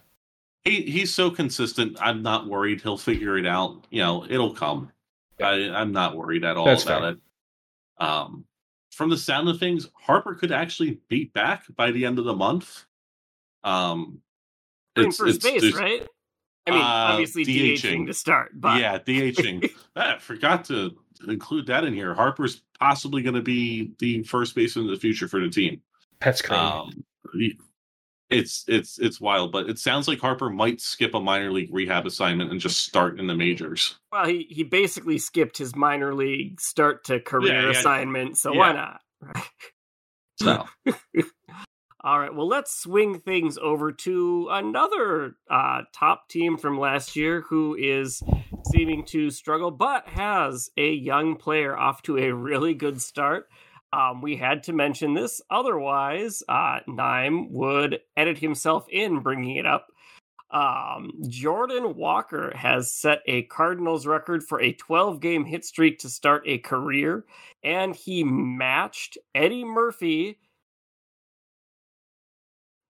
he 0.65 0.83
he's 0.83 1.13
so 1.13 1.31
consistent. 1.31 1.97
I'm 2.01 2.23
not 2.23 2.47
worried. 2.49 2.81
He'll 2.81 2.99
figure 2.99 3.37
it 3.39 3.47
out. 3.47 3.85
You 3.91 4.03
know, 4.03 4.25
it'll 4.29 4.55
come. 4.55 4.91
I, 5.41 5.69
I'm 5.71 5.93
not 5.93 6.17
worried 6.17 6.45
at 6.45 6.57
all 6.57 6.65
That's 6.67 6.85
about 6.85 7.01
fair. 7.03 7.11
it. 7.13 7.19
Um, 7.99 8.45
from 8.93 9.11
the 9.11 9.17
sound 9.17 9.49
of 9.49 9.59
things, 9.59 9.89
Harper 9.95 10.35
could 10.35 10.53
actually 10.53 11.01
be 11.09 11.25
back 11.35 11.65
by 11.77 11.91
the 11.91 12.05
end 12.05 12.19
of 12.19 12.25
the 12.27 12.35
month. 12.35 12.85
Um, 13.65 14.21
in 14.97 15.11
first 15.13 15.43
base, 15.43 15.61
there's- 15.63 15.75
right? 15.75 16.07
I 16.67 16.71
mean, 16.71 16.81
Uh, 16.81 16.85
obviously 16.85 17.45
DHing. 17.45 17.75
DHing 17.77 18.07
to 18.07 18.15
start, 18.15 18.53
but 18.55 18.79
Yeah, 18.81 18.97
DHing. 18.99 19.69
I 19.97 20.19
forgot 20.21 20.65
to 20.67 20.97
include 21.27 21.67
that 21.67 21.83
in 21.83 21.93
here. 21.93 22.15
Harper's 22.15 22.63
possibly 22.79 23.21
going 23.23 23.35
to 23.35 23.43
be 23.43 23.93
the 23.99 24.23
first 24.23 24.55
baseman 24.55 24.87
in 24.87 24.93
the 24.93 25.01
future 25.01 25.27
for 25.27 25.41
the 25.41 25.49
team. 25.51 25.81
that's 26.21 26.41
crazy. 26.41 26.61
Um, 26.63 27.05
he- 27.35 27.59
it's 28.33 28.65
it's 28.67 28.99
it's 28.99 29.21
wild, 29.21 29.53
but 29.53 29.69
it 29.69 29.79
sounds 29.79 30.09
like 30.09 30.21
Harper 30.21 30.51
might 30.51 30.81
skip 30.81 31.15
a 31.15 31.21
minor 31.21 31.53
league 31.53 31.73
rehab 31.73 32.07
assignment 32.07 32.51
and 32.51 32.61
just 32.61 32.81
start 32.81 33.21
in 33.21 33.27
the 33.27 33.35
majors. 33.35 33.97
well, 34.11 34.27
he 34.27 34.47
he 34.51 34.63
basically 34.65 35.19
skipped 35.19 35.59
his 35.59 35.77
minor 35.77 36.15
league 36.15 36.61
start 36.61 37.05
to 37.05 37.21
career 37.21 37.55
Yeah, 37.55 37.71
yeah. 37.73 37.79
assignment, 37.79 38.37
so 38.39 38.53
Yeah. 38.53 38.59
why 38.59 38.73
not? 38.73 39.01
So 40.41 40.67
All 42.05 42.19
right, 42.19 42.35
well, 42.35 42.49
let's 42.49 42.75
swing 42.77 43.21
things 43.21 43.59
over 43.59 43.93
to 43.93 44.49
another 44.51 45.37
uh, 45.49 45.83
top 45.95 46.29
team 46.29 46.57
from 46.57 46.77
last 46.81 47.15
year 47.15 47.43
who 47.43 47.77
is 47.77 48.21
seeming 48.73 49.05
to 49.07 49.31
struggle, 49.31 49.71
but 49.71 50.09
has 50.09 50.69
a 50.77 50.91
young 50.93 51.37
player 51.37 51.77
off 51.77 52.03
to 52.03 52.19
a 52.19 52.35
really 52.35 52.75
good 52.75 53.01
start. 53.01 53.47
Um, 53.93 54.23
we 54.23 54.37
had 54.37 54.63
to 54.65 54.73
mention 54.73 55.15
this, 55.15 55.43
otherwise, 55.51 56.43
uh, 56.49 56.81
would 57.51 58.01
edit 58.17 58.39
himself 58.39 58.87
in 58.89 59.21
bringing 59.21 59.57
it 59.57 59.67
up. 59.67 59.89
Um, 60.51 61.13
Jordan 61.29 61.97
Walker 61.97 62.53
has 62.55 62.93
set 62.93 63.21
a 63.27 63.43
Cardinals 63.45 64.07
record 64.07 64.43
for 64.43 64.61
a 64.61 64.73
12 64.73 65.21
game 65.21 65.45
hit 65.45 65.65
streak 65.65 65.99
to 66.01 66.09
start 66.09 66.43
a 66.47 66.59
career, 66.59 67.25
and 67.65 67.97
he 67.97 68.23
matched 68.23 69.17
Eddie 69.35 69.65
Murphy 69.65 70.39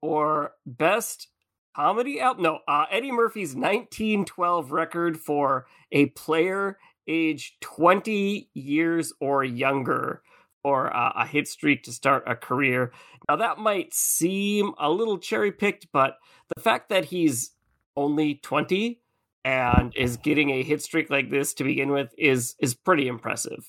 for 0.00 0.52
best 0.66 1.28
comedy 1.76 2.20
album. 2.20 2.42
No, 2.42 2.58
uh, 2.66 2.86
Eddie 2.90 3.12
Murphy's 3.12 3.54
1912 3.54 4.72
record 4.72 5.18
for 5.18 5.66
a 5.92 6.06
player 6.06 6.78
age 7.08 7.56
20 7.60 8.50
years 8.54 9.12
or 9.20 9.44
younger 9.44 10.22
for 10.62 10.94
uh, 10.94 11.12
a 11.16 11.26
hit 11.26 11.48
streak 11.48 11.82
to 11.84 11.92
start 11.92 12.24
a 12.26 12.34
career. 12.36 12.92
Now, 13.28 13.36
that 13.36 13.58
might 13.58 13.92
seem 13.94 14.72
a 14.78 14.90
little 14.90 15.18
cherry 15.18 15.52
picked, 15.52 15.88
but 15.92 16.18
the 16.54 16.60
fact 16.60 16.88
that 16.90 17.06
he's 17.06 17.50
only 17.96 18.36
20 18.36 19.00
and 19.44 19.92
is 19.96 20.16
getting 20.18 20.50
a 20.50 20.62
hit 20.62 20.82
streak 20.82 21.10
like 21.10 21.30
this 21.30 21.52
to 21.54 21.64
begin 21.64 21.90
with 21.90 22.14
is 22.16 22.54
is 22.60 22.74
pretty 22.74 23.08
impressive. 23.08 23.68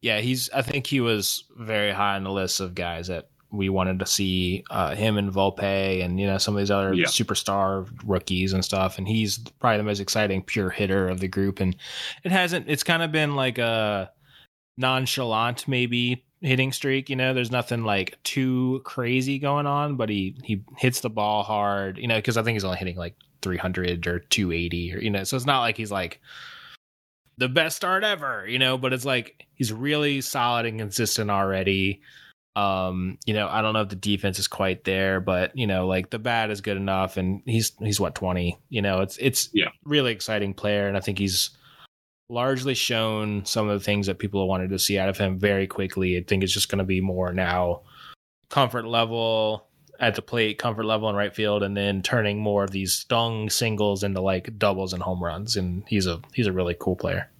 Yeah, 0.00 0.20
he's. 0.20 0.48
I 0.50 0.62
think 0.62 0.86
he 0.86 1.00
was 1.00 1.44
very 1.56 1.92
high 1.92 2.16
on 2.16 2.24
the 2.24 2.30
list 2.30 2.60
of 2.60 2.74
guys 2.74 3.08
that 3.08 3.28
we 3.50 3.68
wanted 3.68 3.98
to 3.98 4.06
see 4.06 4.64
uh, 4.70 4.94
him 4.94 5.18
and 5.18 5.30
Volpe 5.30 6.02
and 6.02 6.18
you 6.18 6.26
know 6.26 6.38
some 6.38 6.54
of 6.54 6.58
these 6.60 6.70
other 6.70 6.94
Yeah. 6.94 7.06
superstar 7.06 7.86
rookies 8.06 8.52
and 8.52 8.64
stuff. 8.64 8.96
And 8.98 9.06
he's 9.06 9.38
probably 9.60 9.76
the 9.78 9.82
most 9.84 10.00
exciting 10.00 10.42
pure 10.42 10.70
hitter 10.70 11.08
of 11.08 11.20
the 11.20 11.28
group. 11.28 11.60
And 11.60 11.76
it 12.24 12.32
hasn't. 12.32 12.68
It's 12.68 12.82
kind 12.84 13.02
of 13.02 13.12
been 13.12 13.34
like 13.36 13.58
a 13.58 14.10
nonchalant 14.76 15.68
maybe 15.68 16.24
hitting 16.40 16.72
streak. 16.72 17.08
You 17.10 17.16
know, 17.16 17.34
there's 17.34 17.50
nothing 17.50 17.84
like 17.84 18.18
too 18.24 18.80
crazy 18.84 19.38
going 19.38 19.66
on, 19.66 19.96
but 19.96 20.08
he 20.08 20.36
he 20.42 20.62
hits 20.76 21.00
the 21.00 21.10
ball 21.10 21.42
hard. 21.42 21.98
You 21.98 22.08
know, 22.08 22.16
because 22.16 22.36
I 22.36 22.42
think 22.42 22.56
he's 22.56 22.64
only 22.64 22.78
hitting 22.78 22.96
like 22.96 23.16
300 23.42 24.06
or 24.06 24.18
280 24.20 24.94
or 24.94 24.98
you 25.00 25.10
know, 25.10 25.24
so 25.24 25.36
it's 25.36 25.46
not 25.46 25.60
like 25.60 25.76
he's 25.76 25.90
like 25.92 26.20
the 27.38 27.48
best 27.48 27.76
start 27.76 28.04
ever, 28.04 28.46
you 28.46 28.58
know, 28.58 28.76
but 28.78 28.92
it's 28.92 29.04
like 29.04 29.46
he's 29.54 29.72
really 29.72 30.20
solid 30.20 30.66
and 30.66 30.78
consistent 30.78 31.30
already. 31.30 32.02
Um, 32.54 33.18
you 33.24 33.32
know, 33.32 33.48
I 33.48 33.62
don't 33.62 33.72
know 33.72 33.80
if 33.80 33.88
the 33.88 33.96
defense 33.96 34.38
is 34.38 34.46
quite 34.46 34.84
there, 34.84 35.20
but 35.20 35.56
you 35.56 35.66
know, 35.66 35.86
like 35.86 36.10
the 36.10 36.18
bat 36.18 36.50
is 36.50 36.60
good 36.60 36.76
enough 36.76 37.16
and 37.16 37.40
he's 37.46 37.72
he's 37.78 37.98
what 37.98 38.14
20. 38.14 38.58
You 38.68 38.82
know, 38.82 39.00
it's 39.00 39.16
it's 39.18 39.48
Yeah. 39.54 39.70
really 39.84 40.12
exciting 40.12 40.52
player 40.54 40.86
and 40.86 40.96
I 40.96 41.00
think 41.00 41.18
he's 41.18 41.50
largely 42.28 42.74
shown 42.74 43.44
some 43.44 43.68
of 43.68 43.78
the 43.78 43.84
things 43.84 44.06
that 44.06 44.18
people 44.18 44.48
wanted 44.48 44.70
to 44.70 44.78
see 44.78 44.98
out 44.98 45.08
of 45.08 45.18
him 45.18 45.38
very 45.38 45.66
quickly. 45.66 46.16
I 46.16 46.22
think 46.22 46.42
it's 46.42 46.52
just 46.52 46.68
going 46.68 46.78
to 46.78 46.84
be 46.84 47.00
more 47.00 47.32
now 47.32 47.82
comfort 48.48 48.86
level 48.86 49.66
at 50.00 50.14
the 50.14 50.22
plate, 50.22 50.58
comfort 50.58 50.84
level 50.84 51.08
in 51.08 51.16
right 51.16 51.34
field, 51.34 51.62
and 51.62 51.76
then 51.76 52.02
turning 52.02 52.38
more 52.38 52.64
of 52.64 52.70
these 52.70 52.92
stung 52.92 53.48
singles 53.48 54.02
into 54.02 54.20
like 54.20 54.58
doubles 54.58 54.92
and 54.92 55.02
home 55.02 55.22
runs. 55.22 55.56
And 55.56 55.84
he's 55.86 56.06
a 56.06 56.20
he's 56.32 56.46
a 56.46 56.52
really 56.52 56.76
cool 56.78 56.96
player. 56.96 57.30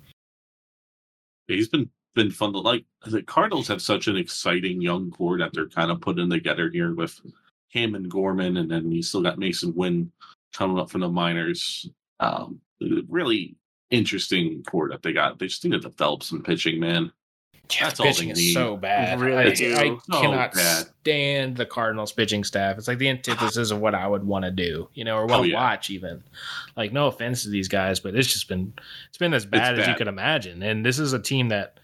He's 1.48 1.68
been 1.68 1.90
been 2.14 2.30
fun 2.30 2.52
to 2.52 2.60
like. 2.60 2.84
The 3.06 3.22
Cardinals 3.22 3.68
have 3.68 3.82
such 3.82 4.06
an 4.06 4.16
exciting 4.16 4.80
young 4.80 5.10
core 5.10 5.38
that 5.38 5.52
they're 5.52 5.68
kind 5.68 5.90
of 5.90 6.00
putting 6.00 6.30
together 6.30 6.70
here 6.70 6.94
with 6.94 7.20
him 7.68 7.94
and 7.94 8.10
Gorman, 8.10 8.58
and 8.58 8.70
then 8.70 8.92
you 8.92 9.02
still 9.02 9.22
got 9.22 9.38
Masyn 9.38 9.74
Winn 9.74 10.12
coming 10.52 10.78
up 10.78 10.90
from 10.90 11.00
the 11.00 11.08
minors. 11.08 11.88
Um, 12.20 12.60
really 13.08 13.56
interesting 13.92 14.64
core 14.64 14.88
that 14.88 15.02
they 15.02 15.12
got. 15.12 15.38
They 15.38 15.46
just 15.46 15.64
need 15.64 15.72
to 15.72 15.78
develop 15.78 16.22
some 16.24 16.42
pitching, 16.42 16.80
man. 16.80 17.12
That's 17.80 18.00
all 18.00 18.06
pitching 18.06 18.28
they 18.28 18.32
is 18.32 18.38
need. 18.38 18.52
so 18.54 18.76
bad. 18.76 19.20
Really 19.20 19.36
I. 19.36 19.42
I 19.44 19.54
So 19.54 20.20
cannot 20.20 20.52
bad. 20.52 20.86
stand 21.00 21.56
the 21.56 21.64
Cardinals 21.64 22.12
pitching 22.12 22.44
staff. 22.44 22.76
It's 22.76 22.88
like 22.88 22.98
the 22.98 23.08
antithesis 23.08 23.70
of 23.70 23.78
what 23.80 23.94
I 23.94 24.06
would 24.06 24.24
want 24.24 24.44
to 24.44 24.50
do, 24.50 24.88
you 24.94 25.04
know, 25.04 25.16
or 25.16 25.26
want 25.26 25.40
Oh, 25.40 25.42
to 25.44 25.50
yeah. 25.50 25.56
watch. 25.62 25.88
Even 25.88 26.22
like, 26.76 26.92
no 26.92 27.06
offense 27.06 27.44
to 27.44 27.48
these 27.50 27.68
guys, 27.68 28.00
but 28.00 28.14
it's 28.14 28.30
just 28.32 28.48
been 28.48 28.74
it's 29.08 29.16
been 29.18 29.32
as 29.32 29.46
bad 29.46 29.78
as 29.78 29.86
you 29.86 29.94
could 29.94 30.08
imagine. 30.08 30.62
And 30.62 30.84
this 30.84 30.98
is 30.98 31.12
a 31.14 31.18
team 31.18 31.48
that 31.48 31.78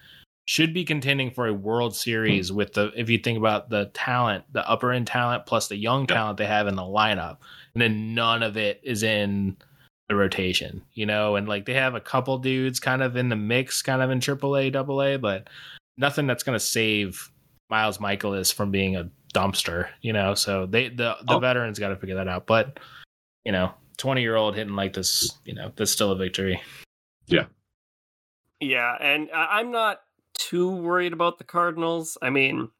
should 0.46 0.74
be 0.74 0.84
contending 0.84 1.30
for 1.30 1.46
a 1.46 1.54
World 1.54 1.94
Series 1.94 2.50
with 2.52 2.72
the 2.74 2.90
if 2.96 3.08
you 3.08 3.18
think 3.18 3.38
about 3.38 3.70
the 3.70 3.86
talent, 3.94 4.44
the 4.52 4.68
upper 4.68 4.92
end 4.92 5.06
talent 5.06 5.46
plus 5.46 5.68
the 5.68 5.76
young 5.76 6.02
Yeah. 6.08 6.16
talent 6.16 6.38
they 6.38 6.46
have 6.46 6.66
in 6.66 6.74
the 6.74 6.82
lineup, 6.82 7.38
and 7.74 7.80
then 7.80 8.14
none 8.14 8.42
of 8.42 8.56
it 8.58 8.80
is 8.82 9.02
in 9.02 9.56
the 10.08 10.16
rotation, 10.16 10.82
you 10.94 11.06
know, 11.06 11.36
and 11.36 11.48
like 11.48 11.66
they 11.66 11.74
have 11.74 11.94
a 11.94 12.00
couple 12.00 12.38
dudes 12.38 12.80
kind 12.80 13.02
of 13.02 13.16
in 13.16 13.28
the 13.28 13.36
mix, 13.36 13.82
kind 13.82 14.02
of 14.02 14.10
in 14.10 14.20
AAA, 14.20 14.74
AA, 14.74 15.18
but 15.18 15.48
nothing 15.96 16.26
that's 16.26 16.42
going 16.42 16.56
to 16.56 16.64
save 16.64 17.30
Miles 17.70 17.98
Mikolas 17.98 18.52
from 18.52 18.70
being 18.70 18.96
a 18.96 19.10
dumpster, 19.34 19.88
you 20.00 20.12
know. 20.12 20.34
So 20.34 20.66
they 20.66 20.88
the 20.88 21.16
the 21.26 21.34
Oh. 21.34 21.38
veterans 21.38 21.78
got 21.78 21.88
to 21.88 21.96
figure 21.96 22.14
that 22.16 22.28
out, 22.28 22.46
but 22.46 22.80
you 23.44 23.52
know, 23.52 23.72
twenty 23.98 24.22
year 24.22 24.36
old 24.36 24.54
hitting 24.56 24.74
like 24.76 24.94
this, 24.94 25.38
you 25.44 25.54
know, 25.54 25.72
that's 25.76 25.90
still 25.90 26.10
a 26.12 26.16
victory. 26.16 26.62
Yeah, 27.26 27.44
yeah, 28.60 28.96
and 29.00 29.28
I- 29.34 29.58
I'm 29.60 29.70
not 29.70 30.00
too 30.34 30.70
worried 30.70 31.12
about 31.12 31.36
the 31.38 31.44
Cardinals. 31.44 32.16
I 32.22 32.30
mean, 32.30 32.70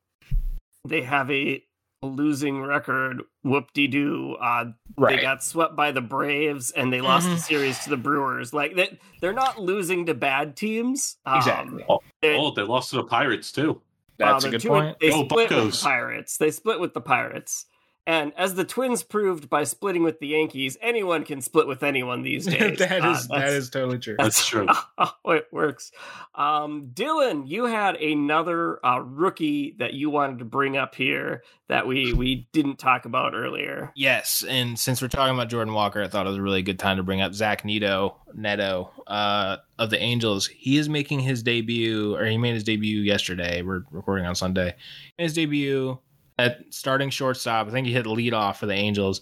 they 0.86 1.02
have 1.02 1.30
a 1.30 1.62
losing 2.02 2.62
record. 2.62 3.22
Whoop 3.42 3.72
de 3.72 3.86
doo. 3.86 4.36
Uh, 4.40 4.66
They 4.98 5.18
got 5.20 5.42
swept 5.42 5.76
by 5.76 5.90
the 5.92 6.00
Braves 6.00 6.70
and 6.70 6.92
they 6.92 7.00
lost 7.00 7.26
the 7.28 7.34
Mhm. 7.36 7.40
series 7.40 7.78
to 7.84 7.90
the 7.90 7.96
Brewers. 7.96 8.52
Like 8.52 8.74
they, 8.76 8.98
they're 9.20 9.32
not 9.32 9.60
losing 9.60 10.06
to 10.06 10.14
bad 10.14 10.56
teams. 10.56 11.16
Um, 11.26 11.38
Exactly. 11.38 11.84
they- 12.20 12.36
Oh, 12.36 12.50
they 12.52 12.62
lost 12.62 12.90
to 12.90 12.96
the 12.96 13.04
Pirates 13.04 13.52
too. 13.52 13.80
That's 14.18 14.44
uh, 14.44 14.48
a 14.48 14.50
good 14.52 14.60
two- 14.60 14.68
point. 14.68 14.96
They 15.00 15.10
Go 15.10 15.24
split 15.24 15.50
with 15.50 15.72
the 15.72 15.80
Pirates. 15.82 16.36
They 16.36 16.50
split 16.50 16.80
with 16.80 16.94
the 16.94 17.00
Pirates. 17.00 17.66
And 18.08 18.32
as 18.38 18.54
the 18.54 18.64
Twins 18.64 19.02
proved 19.02 19.50
by 19.50 19.64
splitting 19.64 20.02
with 20.02 20.18
the 20.18 20.28
Yankees, 20.28 20.78
anyone 20.80 21.24
can 21.24 21.42
split 21.42 21.68
with 21.68 21.82
anyone 21.82 22.22
these 22.22 22.46
days. 22.46 22.78
that 22.78 23.04
uh, 23.04 23.10
is 23.10 23.28
that 23.28 23.48
is 23.48 23.68
totally 23.68 23.98
true. 23.98 24.16
That's 24.18 24.46
true. 24.46 24.66
how 24.98 25.12
it 25.26 25.46
works. 25.52 25.92
Um, 26.34 26.90
Dylan, 26.94 27.46
you 27.46 27.66
had 27.66 27.96
another 27.96 28.84
uh, 28.84 29.00
rookie 29.00 29.76
that 29.78 29.92
you 29.92 30.08
wanted 30.08 30.38
to 30.38 30.46
bring 30.46 30.74
up 30.78 30.94
here 30.94 31.42
that 31.68 31.86
we 31.86 32.14
we 32.14 32.48
didn't 32.52 32.78
talk 32.78 33.04
about 33.04 33.34
earlier. 33.34 33.92
Yes, 33.94 34.42
and 34.48 34.78
since 34.78 35.02
we're 35.02 35.08
talking 35.08 35.34
about 35.34 35.50
Jordan 35.50 35.74
Walker, 35.74 36.02
I 36.02 36.08
thought 36.08 36.24
it 36.24 36.30
was 36.30 36.38
a 36.38 36.42
really 36.42 36.62
good 36.62 36.78
time 36.78 36.96
to 36.96 37.02
bring 37.02 37.20
up 37.20 37.34
Zach 37.34 37.62
Neto, 37.62 38.16
Neto 38.32 38.90
uh, 39.06 39.58
of 39.78 39.90
the 39.90 40.00
Angels. 40.00 40.46
He 40.46 40.78
is 40.78 40.88
making 40.88 41.20
his 41.20 41.42
debut, 41.42 42.16
or 42.16 42.24
he 42.24 42.38
made 42.38 42.54
his 42.54 42.64
debut 42.64 43.00
yesterday. 43.00 43.60
We're 43.60 43.82
recording 43.90 44.24
on 44.24 44.34
Sunday. 44.34 44.76
His 45.18 45.34
debut 45.34 45.98
at 46.38 46.58
starting 46.70 47.10
shortstop. 47.10 47.66
I 47.66 47.70
think 47.70 47.86
he 47.86 47.92
hit 47.92 48.06
leadoff 48.06 48.56
for 48.56 48.66
the 48.66 48.74
Angels 48.74 49.20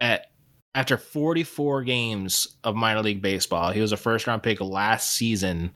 at 0.00 0.26
after 0.74 0.96
44 0.96 1.82
games 1.82 2.56
of 2.62 2.76
minor 2.76 3.02
league 3.02 3.22
baseball. 3.22 3.72
He 3.72 3.80
was 3.80 3.92
a 3.92 3.96
first 3.96 4.26
round 4.26 4.42
pick 4.42 4.60
last 4.60 5.12
season 5.12 5.72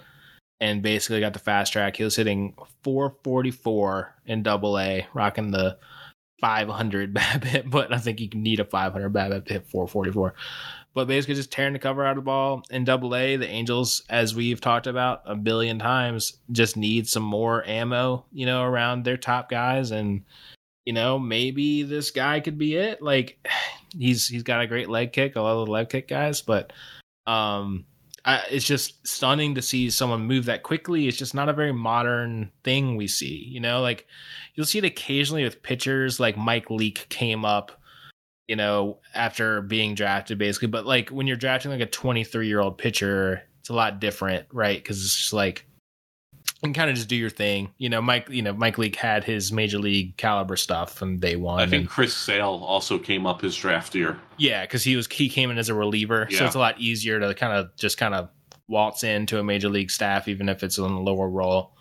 and 0.61 0.83
basically 0.83 1.21
got 1.21 1.33
the 1.33 1.39
fast 1.39 1.73
track. 1.73 1.97
He 1.97 2.05
was 2.05 2.15
hitting 2.15 2.55
444 2.85 4.15
in 4.27 4.43
double 4.45 4.79
A, 4.79 5.07
rocking 5.13 5.51
the 5.51 5.77
500 6.41 7.15
BABIP, 7.15 7.71
but 7.71 7.93
I 7.93 7.99
think 7.99 8.21
you 8.21 8.29
can 8.29 8.43
need 8.43 8.61
a 8.61 8.65
500 8.65 9.13
BABIP 9.13 9.47
to 9.47 9.53
hit 9.55 9.67
444. 9.67 10.35
But 10.95 11.09
basically, 11.09 11.37
just 11.37 11.51
tearing 11.51 11.73
the 11.73 11.79
cover 11.79 12.05
out 12.05 12.11
of 12.11 12.17
the 12.17 12.23
ball 12.23 12.63
in 12.71 12.85
Double 12.85 13.17
A. 13.17 13.37
The 13.37 13.49
Angels, 13.49 14.03
as 14.11 14.35
we've 14.35 14.61
talked 14.61 14.87
about 14.87 15.23
a 15.25 15.35
billion 15.35 15.79
times, 15.79 16.35
just 16.51 16.77
need 16.77 17.09
some 17.09 17.23
more 17.23 17.67
ammo, 17.67 18.27
you 18.31 18.45
know, 18.45 18.63
around 18.63 19.05
their 19.05 19.17
top 19.17 19.49
guys, 19.49 19.91
and 19.91 20.23
you 20.85 20.93
know, 20.93 21.19
maybe 21.19 21.83
this 21.83 22.11
guy 22.11 22.41
could 22.41 22.59
be 22.59 22.77
it. 22.77 23.03
Like, 23.03 23.39
he's 23.99 24.27
he's 24.29 24.43
got 24.43 24.63
a 24.63 24.67
great 24.67 24.89
leg 24.89 25.13
kick. 25.13 25.37
I 25.37 25.41
love 25.41 25.67
the 25.67 25.73
leg 25.73 25.89
kick 25.89 26.09
guys, 26.09 26.41
but 26.43 26.73
um, 27.27 27.85
I, 28.25 28.43
it's 28.51 28.65
just 28.65 29.07
stunning 29.07 29.57
to 29.57 29.63
see 29.63 29.91
someone 29.91 30.23
move 30.23 30.45
that 30.45 30.63
quickly. 30.63 31.09
It's 31.09 31.17
just 31.17 31.35
not 31.35 31.49
a 31.49 31.53
very 31.53 31.73
modern 31.73 32.53
thing 32.63 32.97
we 32.97 33.09
see, 33.09 33.45
you 33.49 33.61
know, 33.61 33.81
like 33.81 34.07
you'll 34.55 34.67
see 34.67 34.79
it 34.79 34.85
occasionally 34.85 35.45
with 35.45 35.63
pitchers 35.63 36.21
like 36.21 36.37
Mike 36.37 36.71
Leake 36.71 37.07
came 37.09 37.45
up, 37.45 37.73
you 38.47 38.55
know, 38.55 38.99
after 39.15 39.61
being 39.63 39.95
drafted 39.95 40.39
basically. 40.39 40.69
But 40.69 40.87
like 40.87 41.09
when 41.09 41.27
you're 41.27 41.37
drafting 41.37 41.73
like 41.73 41.81
a 41.81 41.87
23 41.87 42.47
year 42.47 42.61
old 42.61 42.79
pitcher, 42.79 43.43
it's 43.61 43.71
a 43.71 43.75
lot 43.75 44.01
different, 44.01 44.47
right? 44.53 44.79
Because 44.79 45.03
it's 45.03 45.17
just 45.17 45.33
like 45.33 45.67
can 46.69 46.75
kind 46.75 46.91
of 46.91 46.97
just 46.97 47.09
do 47.09 47.17
your 47.17 47.31
thing. 47.31 47.71
You 47.79 47.89
know, 47.89 48.01
Mike, 48.01 48.29
you 48.29 48.43
know, 48.43 48.53
Mike 48.53 48.79
Leake 48.79 48.97
had 48.97 49.25
his 49.25 49.53
major 49.53 49.79
league 49.79 50.17
caliber 50.17 50.57
stuff 50.57 50.95
from 50.95 51.19
day 51.19 51.37
one. 51.37 51.61
I 51.61 51.67
think 51.67 51.83
and- 51.83 51.89
Chris 51.89 52.17
Sale 52.17 52.63
also 52.65 52.99
came 52.99 53.27
up 53.27 53.41
his 53.41 53.57
draft 53.57 53.95
year. 53.95 54.19
yeah, 54.39 54.63
because 54.63 54.83
he 54.85 54.97
was 54.97 55.07
he 55.09 55.29
came 55.29 55.51
in 55.51 55.59
as 55.59 55.69
a 55.69 55.75
reliever, 55.75 56.29
so 56.31 56.45
it's 56.47 56.55
a 56.55 56.59
lot 56.59 56.81
easier 56.81 57.21
to 57.21 57.35
kind 57.35 57.53
of 57.53 57.75
just 57.77 57.99
kind 57.99 58.15
of 58.15 58.29
waltz 58.69 59.03
into 59.05 59.39
a 59.39 59.45
major 59.45 59.69
league 59.69 59.91
staff, 59.91 60.29
even 60.29 60.49
if 60.49 60.63
it's 60.63 60.79
in 60.79 60.85
a 60.85 61.01
lower 61.01 61.29
role. 61.29 61.75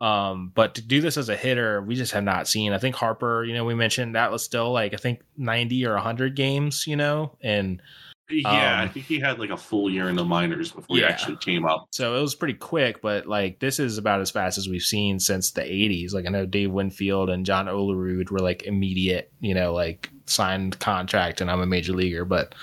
Um, 0.00 0.50
but 0.54 0.76
to 0.76 0.82
do 0.82 1.02
this 1.02 1.18
as 1.18 1.28
a 1.28 1.36
hitter, 1.36 1.82
we 1.82 1.94
just 1.94 2.12
have 2.12 2.24
not 2.24 2.48
seen. 2.48 2.72
I 2.72 2.78
think 2.78 2.96
Harper, 2.96 3.44
you 3.44 3.52
know, 3.52 3.66
we 3.66 3.74
mentioned 3.74 4.14
that 4.14 4.32
was 4.32 4.42
still 4.42 4.72
like 4.72 4.94
I 4.94 4.96
think 4.96 5.20
ninety 5.36 5.84
or 5.84 5.96
hundred 5.98 6.36
games, 6.36 6.86
you 6.86 6.96
know, 6.96 7.36
and 7.42 7.82
Yeah, 8.30 8.80
I 8.80 8.82
Um, 8.84 8.88
think 8.90 9.06
he 9.06 9.18
had 9.18 9.38
like 9.38 9.50
a 9.50 9.56
full 9.56 9.90
year 9.90 10.08
in 10.08 10.16
the 10.16 10.24
minors 10.24 10.72
before 10.72 10.96
he 10.96 11.04
actually 11.04 11.36
came 11.36 11.64
up. 11.66 11.88
so 11.92 12.16
it 12.16 12.20
was 12.20 12.34
pretty 12.34 12.54
quick. 12.54 13.02
But 13.02 13.26
like 13.26 13.58
this 13.58 13.78
is 13.78 13.98
about 13.98 14.20
as 14.20 14.30
fast 14.30 14.58
as 14.58 14.68
we've 14.68 14.82
seen 14.82 15.18
since 15.20 15.50
the 15.50 15.62
'80s. 15.62 16.12
Like 16.14 16.26
I 16.26 16.30
know 16.30 16.46
Dave 16.46 16.70
Winfield 16.70 17.30
and 17.30 17.44
John 17.46 17.66
Olerud 17.66 18.30
were 18.30 18.38
like 18.38 18.62
immediate, 18.64 19.32
you 19.40 19.54
know, 19.54 19.72
like 19.72 20.10
signed 20.26 20.78
contract, 20.78 21.40
and 21.40 21.50
I'm 21.50 21.60
a 21.60 21.66
major 21.66 21.92
leaguer, 21.92 22.24
but 22.24 22.54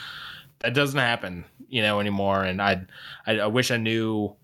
that 0.60 0.74
doesn't 0.74 1.00
happen, 1.00 1.46
you 1.70 1.82
know, 1.82 2.00
anymore. 2.00 2.44
And 2.44 2.62
I, 2.62 2.86
I, 3.26 3.40
I 3.40 3.48
wish 3.48 3.70
I 3.72 3.78
knew. 3.78 4.36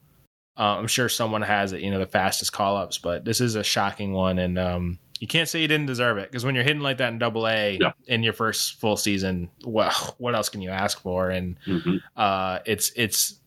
Uh, 0.56 0.78
I'm 0.78 0.86
sure 0.88 1.10
someone 1.10 1.42
has 1.42 1.74
it, 1.74 1.82
you 1.82 1.90
know, 1.90 1.98
the 1.98 2.06
fastest 2.06 2.54
call 2.54 2.78
ups, 2.78 3.00
but 3.00 3.26
this 3.26 3.42
is 3.42 3.56
a 3.56 3.64
shocking 3.64 4.14
one, 4.14 4.38
and 4.38 4.60
um, 4.60 5.00
you 5.24 5.28
can't 5.28 5.48
say 5.48 5.62
you 5.62 5.70
didn't 5.70 5.86
deserve 5.86 6.18
it 6.18 6.30
because 6.30 6.44
when 6.44 6.54
you're 6.54 6.66
hitting 6.66 6.82
like 6.82 6.98
that 6.98 7.14
in 7.14 7.18
Double 7.18 7.48
A 7.48 7.78
Yeah. 7.80 7.94
in 8.08 8.24
your 8.24 8.34
first 8.34 8.78
full 8.82 8.98
season, 8.98 9.50
well, 9.64 9.90
what 10.18 10.36
else 10.36 10.50
can 10.50 10.62
you 10.62 10.70
ask 10.70 11.00
for? 11.00 11.30
And 11.30 11.56
Mhm. 11.66 12.02
uh, 12.18 12.60
it's 12.66 12.92
it's 12.98 13.40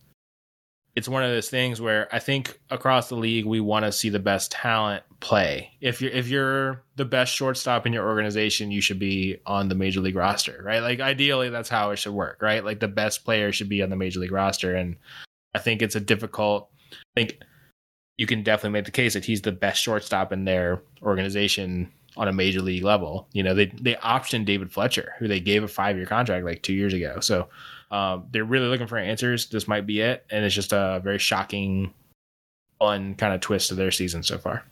it's 0.95 1.07
one 1.07 1.23
of 1.23 1.29
those 1.29 1.51
things 1.51 1.79
where 1.79 2.09
I 2.15 2.19
think 2.19 2.59
across 2.71 3.11
the 3.11 3.17
league 3.17 3.45
we 3.45 3.61
want 3.61 3.85
to 3.85 3.93
see 3.93 4.09
the 4.09 4.19
best 4.19 4.53
talent, 4.53 5.03
play. 5.21 5.73
If 5.83 6.01
you're 6.01 6.13
if 6.13 6.29
you're 6.29 6.83
the 6.97 7.05
best 7.05 7.35
shortstop 7.35 7.87
in 7.87 7.93
your 7.93 8.09
organization, 8.09 8.71
you 8.71 8.81
should 8.81 8.99
be 8.99 9.37
on 9.45 9.69
the 9.69 9.75
major 9.75 10.01
league 10.01 10.17
roster, 10.17 10.63
right? 10.65 10.81
Like 10.81 11.01
ideally, 11.01 11.51
that's 11.51 11.69
how 11.69 11.91
it 11.91 11.97
should 11.99 12.15
work, 12.15 12.41
right? 12.41 12.65
Like 12.65 12.81
the 12.81 12.89
best 12.89 13.23
player 13.23 13.53
should 13.53 13.69
be 13.69 13.83
on 13.83 13.91
the 13.91 13.97
major 13.97 14.19
league 14.21 14.33
roster, 14.33 14.75
and 14.75 14.97
I 15.53 15.59
think 15.59 15.83
it's 15.83 15.95
a 15.95 16.01
difficult. 16.01 16.71
I 16.91 17.21
think 17.21 17.39
you 18.19 18.27
can 18.27 18.43
definitely 18.43 18.71
make 18.71 18.85
the 18.85 18.91
case 18.91 19.15
that 19.15 19.25
he's 19.25 19.43
the 19.43 19.53
best 19.53 19.83
shortstop 19.83 20.33
in 20.33 20.45
their 20.45 20.83
organization 21.03 21.91
on 22.17 22.29
a 22.29 22.33
major 22.33 22.61
league 22.61 22.85
level. 22.85 23.29
You 23.33 23.43
know, 23.43 23.55
they 23.55 23.67
they 23.67 23.95
optioned 23.95 24.47
David 24.47 24.73
Fletcher, 24.73 25.15
who 25.19 25.29
they 25.29 25.41
gave 25.41 25.63
a 25.63 25.69
five 25.69 25.97
year 25.97 26.07
contract 26.07 26.45
like 26.45 26.63
two 26.63 26.73
years 26.73 26.95
ago. 26.95 27.21
So 27.21 27.49
um, 27.91 28.27
they're 28.31 28.45
really 28.45 28.69
looking 28.69 28.87
for 28.87 28.99
answers. 28.99 29.47
This 29.47 29.69
might 29.69 29.87
be 29.87 30.01
it, 30.01 30.25
and 30.31 30.45
it's 30.45 30.55
just 30.55 30.73
a 30.73 31.01
very 31.05 31.19
shocking, 31.19 31.93
fun 32.79 33.15
kind 33.15 33.35
of 33.35 33.41
twist 33.41 33.69
to 33.69 33.75
their 33.75 33.91
season 33.91 34.23
so 34.23 34.39
far. 34.39 34.65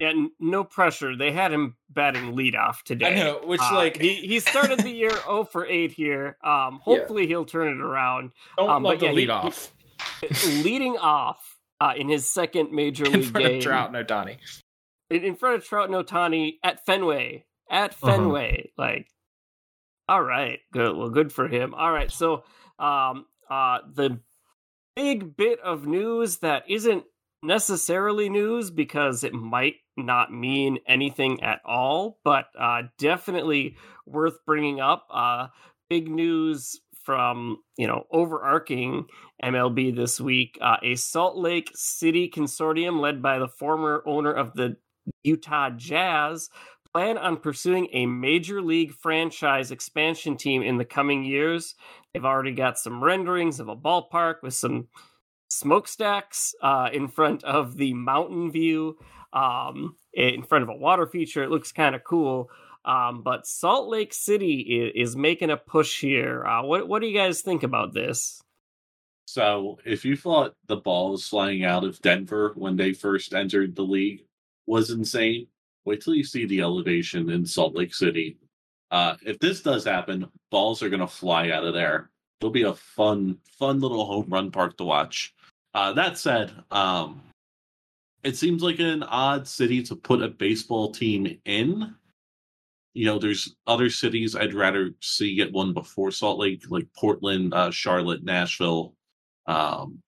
And 0.00 0.30
no 0.40 0.64
pressure. 0.64 1.16
They 1.16 1.30
had 1.30 1.52
him 1.52 1.76
batting 1.88 2.34
leadoff 2.34 2.82
today. 2.82 3.06
I 3.06 3.14
know, 3.14 3.40
which 3.44 3.60
Uh, 3.62 3.74
like 3.74 3.96
he, 3.96 4.14
he 4.14 4.40
started 4.40 4.80
the 4.80 4.90
year 4.90 5.10
0 5.10 5.44
for 5.52 5.64
8 5.64 5.92
here. 5.92 6.36
Um, 6.42 6.80
hopefully 6.82 7.28
he'll 7.28 7.44
turn 7.44 7.68
it 7.68 7.80
around. 7.80 8.32
don't 8.58 8.68
um, 8.68 8.82
love 8.82 8.94
but 8.94 9.00
the 9.00 9.06
yeah, 9.06 9.10
he- 9.12 9.16
lead 9.16 9.30
off 9.30 9.72
leading 10.64 10.96
off 10.98 11.53
uh, 11.80 11.92
in 11.96 12.08
his 12.08 12.30
second 12.30 12.72
major 12.72 13.04
league 13.04 13.14
in 13.14 13.22
front 13.22 13.46
game 13.46 13.56
of 13.58 13.62
Trout 13.62 13.94
and 13.94 14.06
Ohtani. 14.06 14.36
in, 15.10 15.24
in 15.24 15.34
front 15.34 15.56
of 15.56 15.64
Trout 15.64 15.90
and 15.90 15.94
Ohtani 16.06 16.54
at 16.62 16.84
Fenway. 16.86 17.44
At 17.70 17.92
Uh-huh. 17.94 18.06
Fenway, 18.12 18.70
like, 18.76 19.06
all 20.08 20.22
right, 20.22 20.58
good. 20.72 20.96
Well, 20.96 21.08
good 21.10 21.32
for 21.32 21.48
him. 21.48 21.74
All 21.74 21.90
right, 21.90 22.10
so 22.10 22.44
um, 22.78 23.24
uh, 23.50 23.78
the 23.94 24.20
big 24.94 25.36
bit 25.36 25.60
of 25.60 25.86
news 25.86 26.38
that 26.38 26.64
isn't 26.68 27.04
necessarily 27.42 28.28
news 28.28 28.70
because 28.70 29.24
it 29.24 29.32
might 29.32 29.76
not 29.96 30.32
mean 30.32 30.78
anything 30.86 31.42
at 31.42 31.60
all, 31.64 32.18
but 32.24 32.46
uh, 32.58 32.82
definitely 32.98 33.76
worth 34.06 34.38
bringing 34.46 34.80
up. 34.80 35.06
Uh, 35.10 35.48
big 35.88 36.10
news 36.10 36.80
from 37.04 37.58
you 37.76 37.86
know 37.86 38.04
overarching 38.10 39.06
MLB 39.44 39.94
this 39.94 40.20
week. 40.20 40.58
Uh, 40.60 40.76
a 40.82 40.94
Salt 40.96 41.36
Lake 41.36 41.70
City 41.74 42.30
consortium 42.30 43.00
led 43.00 43.22
by 43.22 43.38
the 43.38 43.48
former 43.48 44.02
owner 44.06 44.32
of 44.32 44.54
the 44.54 44.76
Utah 45.22 45.70
Jazz 45.70 46.48
plan 46.92 47.18
on 47.18 47.36
pursuing 47.36 47.88
a 47.92 48.06
major 48.06 48.62
league 48.62 48.92
franchise 48.92 49.70
expansion 49.70 50.36
team 50.36 50.62
in 50.62 50.78
the 50.78 50.84
coming 50.84 51.24
years. 51.24 51.74
They've 52.12 52.24
already 52.24 52.52
got 52.52 52.78
some 52.78 53.02
renderings 53.02 53.58
of 53.58 53.68
a 53.68 53.76
ballpark 53.76 54.36
with 54.42 54.54
some 54.54 54.88
smokestacks 55.48 56.54
uh, 56.62 56.90
in 56.92 57.08
front 57.08 57.42
of 57.44 57.76
the 57.76 57.94
mountain 57.94 58.50
view, 58.50 58.96
um, 59.32 59.96
in 60.12 60.44
front 60.44 60.62
of 60.62 60.68
a 60.68 60.76
water 60.76 61.06
feature. 61.06 61.42
It 61.42 61.50
looks 61.50 61.72
kind 61.72 61.94
of 61.94 62.04
cool. 62.04 62.48
Um, 62.84 63.22
but 63.22 63.46
Salt 63.46 63.88
Lake 63.88 64.12
City 64.12 64.92
is, 64.94 65.16
making 65.16 65.50
a 65.50 65.56
push 65.56 66.00
here. 66.00 66.44
Uh, 66.44 66.62
what 66.62 66.86
what 66.86 67.00
do 67.00 67.08
you 67.08 67.16
guys 67.16 67.40
think 67.40 67.62
about 67.62 67.94
this? 67.94 68.43
So, 69.34 69.80
if 69.84 70.04
you 70.04 70.16
thought 70.16 70.54
the 70.68 70.76
balls 70.76 71.26
flying 71.26 71.64
out 71.64 71.82
of 71.82 72.00
Denver 72.02 72.52
when 72.54 72.76
they 72.76 72.92
first 72.92 73.34
entered 73.34 73.74
the 73.74 73.82
league 73.82 74.22
was 74.68 74.90
insane, 74.92 75.48
wait 75.84 76.00
till 76.00 76.14
you 76.14 76.22
see 76.22 76.46
the 76.46 76.60
elevation 76.60 77.28
in 77.28 77.44
Salt 77.44 77.74
Lake 77.74 77.92
City. 77.92 78.38
Uh, 78.92 79.16
if 79.26 79.40
this 79.40 79.60
does 79.60 79.84
happen, 79.84 80.28
balls 80.52 80.84
are 80.84 80.88
going 80.88 81.00
to 81.00 81.08
fly 81.08 81.50
out 81.50 81.64
of 81.64 81.74
there. 81.74 82.10
It'll 82.38 82.52
be 82.52 82.62
a 82.62 82.74
fun, 82.74 83.36
fun 83.58 83.80
little 83.80 84.06
home 84.06 84.26
run 84.28 84.52
park 84.52 84.76
to 84.76 84.84
watch. 84.84 85.34
Uh, 85.74 85.92
that 85.94 86.16
said, 86.16 86.52
um, 86.70 87.20
it 88.22 88.36
seems 88.36 88.62
like 88.62 88.78
an 88.78 89.02
odd 89.02 89.48
city 89.48 89.82
to 89.82 89.96
put 89.96 90.22
a 90.22 90.28
baseball 90.28 90.92
team 90.92 91.40
in. 91.44 91.92
You 92.92 93.06
know, 93.06 93.18
there's 93.18 93.56
other 93.66 93.90
cities 93.90 94.36
I'd 94.36 94.54
rather 94.54 94.94
see 95.00 95.34
get 95.34 95.52
one 95.52 95.72
before 95.72 96.12
Salt 96.12 96.38
Lake, 96.38 96.62
like 96.68 96.86
Portland, 96.96 97.52
uh, 97.52 97.72
Charlotte, 97.72 98.22
Nashville, 98.22 98.94
um, 99.46 99.98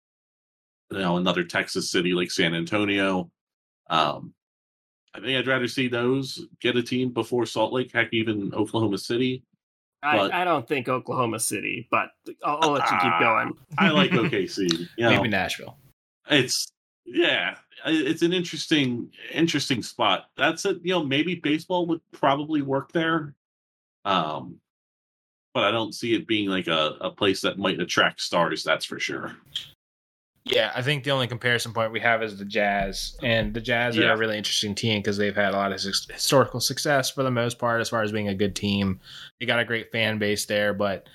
you 0.90 0.98
know, 0.98 1.16
another 1.16 1.44
Texas 1.44 1.90
city 1.90 2.12
like 2.12 2.30
San 2.30 2.54
Antonio. 2.54 3.30
Um, 3.90 4.32
I 5.14 5.20
think 5.20 5.38
I'd 5.38 5.46
rather 5.46 5.68
see 5.68 5.88
those 5.88 6.46
get 6.60 6.76
a 6.76 6.82
team 6.82 7.12
before 7.12 7.46
Salt 7.46 7.72
Lake, 7.72 7.90
heck, 7.92 8.12
even 8.12 8.52
Oklahoma 8.54 8.98
City. 8.98 9.42
But- 10.02 10.32
I, 10.32 10.42
I 10.42 10.44
don't 10.44 10.68
think 10.68 10.88
Oklahoma 10.88 11.40
City, 11.40 11.88
but 11.90 12.10
I'll, 12.44 12.58
I'll 12.62 12.70
let 12.72 12.82
you 12.90 12.96
keep 12.98 13.12
Ah, 13.12 13.18
going. 13.20 13.54
I 13.78 13.90
like 13.90 14.10
OKC. 14.12 14.70
You 14.70 15.04
know, 15.04 15.10
Maybe 15.16 15.28
Nashville. 15.28 15.76
it's 16.30 16.66
yeah, 17.04 17.56
it's 17.86 18.22
an 18.22 18.32
interesting, 18.32 19.10
interesting 19.32 19.82
spot. 19.82 20.26
That's 20.36 20.64
it. 20.66 20.78
You 20.82 20.92
know, 20.94 21.04
maybe 21.04 21.36
baseball 21.36 21.86
would 21.86 22.00
probably 22.12 22.62
work 22.62 22.92
there. 22.92 23.34
Um, 24.04 24.60
but 25.56 25.64
I 25.64 25.70
don't 25.70 25.94
see 25.94 26.14
it 26.14 26.26
being 26.26 26.50
like 26.50 26.66
a, 26.66 26.98
a 27.00 27.10
place 27.10 27.40
that 27.40 27.56
might 27.56 27.80
attract 27.80 28.20
stars. 28.20 28.62
That's 28.62 28.84
for 28.84 29.00
sure. 29.00 29.34
Yeah, 30.44 30.70
I 30.74 30.82
think 30.82 31.02
the 31.02 31.12
only 31.12 31.28
comparison 31.28 31.72
point 31.72 31.92
we 31.92 32.00
have 32.00 32.22
is 32.22 32.38
the 32.38 32.44
Jazz, 32.44 33.16
and 33.22 33.54
the 33.54 33.62
Jazz 33.62 33.96
are 33.96 34.12
a 34.12 34.18
really 34.18 34.36
interesting 34.36 34.74
team 34.74 34.98
because 34.98 35.16
they've 35.16 35.34
had 35.34 35.54
a 35.54 35.56
lot 35.56 35.72
of 35.72 35.80
his- 35.80 36.06
historical 36.12 36.60
success 36.60 37.10
for 37.10 37.22
the 37.22 37.30
most 37.30 37.58
part, 37.58 37.80
as 37.80 37.88
far 37.88 38.02
as 38.02 38.12
being 38.12 38.28
a 38.28 38.34
good 38.34 38.54
team. 38.54 39.00
They 39.40 39.46
got 39.46 39.58
a 39.58 39.64
great 39.64 39.90
fan 39.90 40.18
base 40.18 40.44
there, 40.44 40.74
but 40.74 41.08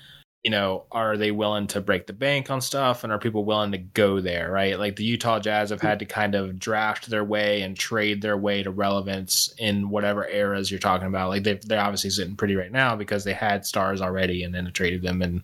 you 0.44 0.50
know, 0.50 0.84
are 0.90 1.16
they 1.16 1.30
willing 1.30 1.68
to 1.68 1.80
break 1.80 2.06
the 2.06 2.12
bank 2.12 2.50
on 2.50 2.60
stuff, 2.60 3.04
and 3.04 3.12
are 3.12 3.18
people 3.18 3.44
willing 3.44 3.72
to 3.72 3.78
go 3.78 4.20
there? 4.20 4.50
Right, 4.50 4.78
like 4.78 4.96
the 4.96 5.04
Utah 5.04 5.38
Jazz 5.38 5.70
have 5.70 5.80
had 5.80 5.98
to 6.00 6.04
kind 6.04 6.34
of 6.34 6.58
draft 6.58 7.08
their 7.10 7.24
way 7.24 7.62
and 7.62 7.76
trade 7.76 8.22
their 8.22 8.36
way 8.36 8.62
to 8.62 8.70
relevance 8.70 9.54
in 9.58 9.90
whatever 9.90 10.26
eras 10.26 10.70
you're 10.70 10.80
talking 10.80 11.06
about. 11.06 11.28
Like 11.28 11.44
they 11.44 11.54
they're 11.54 11.80
obviously 11.80 12.10
sitting 12.10 12.36
pretty 12.36 12.56
right 12.56 12.72
now 12.72 12.96
because 12.96 13.24
they 13.24 13.34
had 13.34 13.64
stars 13.66 14.00
already 14.00 14.42
and 14.42 14.54
then 14.54 14.70
traded 14.72 15.02
them 15.02 15.22
and 15.22 15.42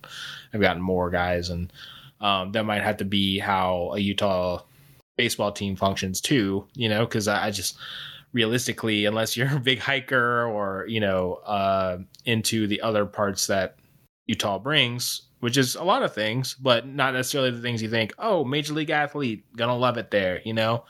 have 0.52 0.60
gotten 0.60 0.82
more 0.82 1.10
guys 1.10 1.50
and 1.50 1.72
um, 2.20 2.52
that 2.52 2.64
might 2.64 2.82
have 2.82 2.96
to 2.98 3.04
be 3.04 3.38
how 3.38 3.92
a 3.94 3.98
Utah 3.98 4.62
baseball 5.16 5.52
team 5.52 5.76
functions 5.76 6.20
too, 6.20 6.66
you 6.74 6.88
know, 6.88 7.04
because 7.04 7.28
I, 7.28 7.46
I 7.46 7.50
just 7.50 7.76
realistically, 8.32 9.04
unless 9.04 9.36
you're 9.36 9.56
a 9.56 9.60
big 9.60 9.78
hiker 9.78 10.44
or, 10.46 10.86
you 10.88 11.00
know, 11.00 11.34
uh, 11.44 11.98
into 12.24 12.66
the 12.66 12.80
other 12.80 13.06
parts 13.06 13.46
that 13.46 13.76
Utah 14.28 14.58
brings, 14.58 15.22
which 15.40 15.56
is 15.56 15.74
a 15.74 15.82
lot 15.82 16.02
of 16.02 16.14
things, 16.14 16.54
but 16.54 16.86
not 16.86 17.14
necessarily 17.14 17.50
the 17.50 17.60
things 17.60 17.82
you 17.82 17.90
think, 17.90 18.14
oh, 18.18 18.44
major 18.44 18.74
league 18.74 18.90
athlete, 18.90 19.44
gonna 19.56 19.76
love 19.76 19.96
it 19.96 20.10
there, 20.10 20.40
you 20.44 20.52
know? 20.52 20.84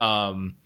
Um, 0.00 0.56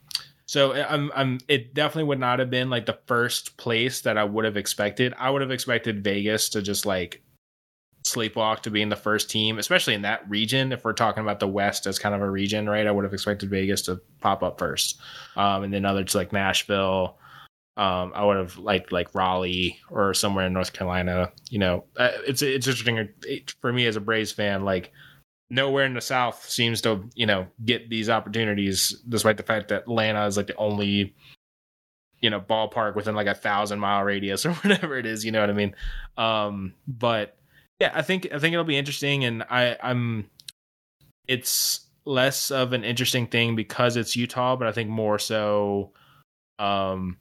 so 0.47 0.73
I'm, 0.73 1.11
I'm, 1.15 1.39
it 1.49 1.75
definitely 1.75 2.09
would 2.09 2.19
not 2.19 2.39
have 2.41 2.51
been 2.51 2.71
like 2.71 2.87
the 2.87 2.99
first 3.07 3.57
place 3.57 4.01
that 4.03 4.19
I 4.19 4.25
would 4.25 4.45
have 4.45 4.57
expected. 4.57 5.15
I 5.19 5.31
would 5.31 5.43
have 5.43 5.51
expected 5.51 6.05
Vegas 6.05 6.49
to 6.51 6.63
just 6.63 6.85
like 6.85 7.23
sleepwalk 8.03 8.61
to 8.61 8.71
being 8.71 8.89
the 8.89 8.97
first 8.97 9.31
team, 9.31 9.59
especially 9.59 9.95
in 9.95 10.03
that 10.03 10.29
region. 10.29 10.73
If 10.73 10.85
we're 10.85 10.93
talking 10.93 11.23
about 11.23 11.41
the 11.41 11.49
West 11.49 11.87
as 11.87 11.99
kind 11.99 12.15
of 12.15 12.21
a 12.21 12.31
region, 12.31 12.69
right? 12.69 12.87
I 12.87 12.91
would 12.91 13.05
have 13.05 13.15
expected 13.15 13.49
Vegas 13.51 13.83
to 13.83 14.01
pop 14.21 14.43
up 14.43 14.59
first, 14.59 15.01
um, 15.37 15.63
and 15.63 15.73
then 15.73 15.85
others 15.85 16.15
like 16.15 16.33
Nashville. 16.33 17.17
Um, 17.77 18.13
I 18.15 18.25
would 18.25 18.37
have 18.37 18.59
liked 18.59 18.93
like 18.93 19.15
Raleigh 19.15 19.79
or 19.91 20.13
somewhere 20.13 20.47
in 20.47 20.53
North 20.53 20.73
Carolina. 20.73 21.33
You 21.49 21.61
know, 21.61 21.85
uh, 21.97 22.11
it's 22.27 22.43
it's 22.43 22.67
interesting 22.67 23.09
for 23.61 23.73
me 23.73 23.87
as 23.87 23.97
a 23.97 24.01
Braves 24.01 24.33
fan. 24.33 24.65
Like 24.65 24.93
nowhere 25.51 25.85
in 25.85 25.95
the 25.95 26.01
South 26.01 26.49
seems 26.49 26.81
to 26.83 27.09
you 27.15 27.27
know 27.27 27.47
get 27.65 27.89
these 27.89 28.11
opportunities, 28.11 29.03
despite 29.09 29.37
the 29.37 29.43
fact 29.43 29.69
that 29.69 29.83
Atlanta 29.83 30.27
is 30.27 30.37
like 30.37 30.47
the 30.47 30.57
only 30.57 31.15
you 32.21 32.31
know 32.31 32.41
ballpark 32.41 32.97
within 32.97 33.15
like 33.15 33.27
a 33.27 33.35
thousand 33.35 33.81
mile 33.81 34.05
radius 34.05 34.45
or 34.47 34.53
whatever 34.55 34.99
it 34.99 35.07
is. 35.07 35.25
You 35.25 35.33
know 35.33 35.41
what 35.41 35.51
I 35.51 35.55
mean? 35.55 35.75
Um, 36.17 36.75
but 36.87 37.37
yeah, 37.81 37.93
I 37.95 38.03
think 38.03 38.29
I 38.33 38.39
think 38.39 38.53
it'll 38.53 38.65
be 38.65 38.79
interesting, 38.79 39.25
and 39.25 39.43
I 39.45 39.77
I'm 39.83 40.29
it's 41.27 41.87
less 42.05 42.51
of 42.51 42.73
an 42.73 42.85
interesting 42.85 43.27
thing 43.27 43.57
because 43.57 43.97
it's 43.97 44.17
Utah, 44.17 44.57
but 44.57 44.69
I 44.69 44.73
think 44.73 44.91
more 44.91 45.19
so. 45.19 45.93
Um, 46.59 47.17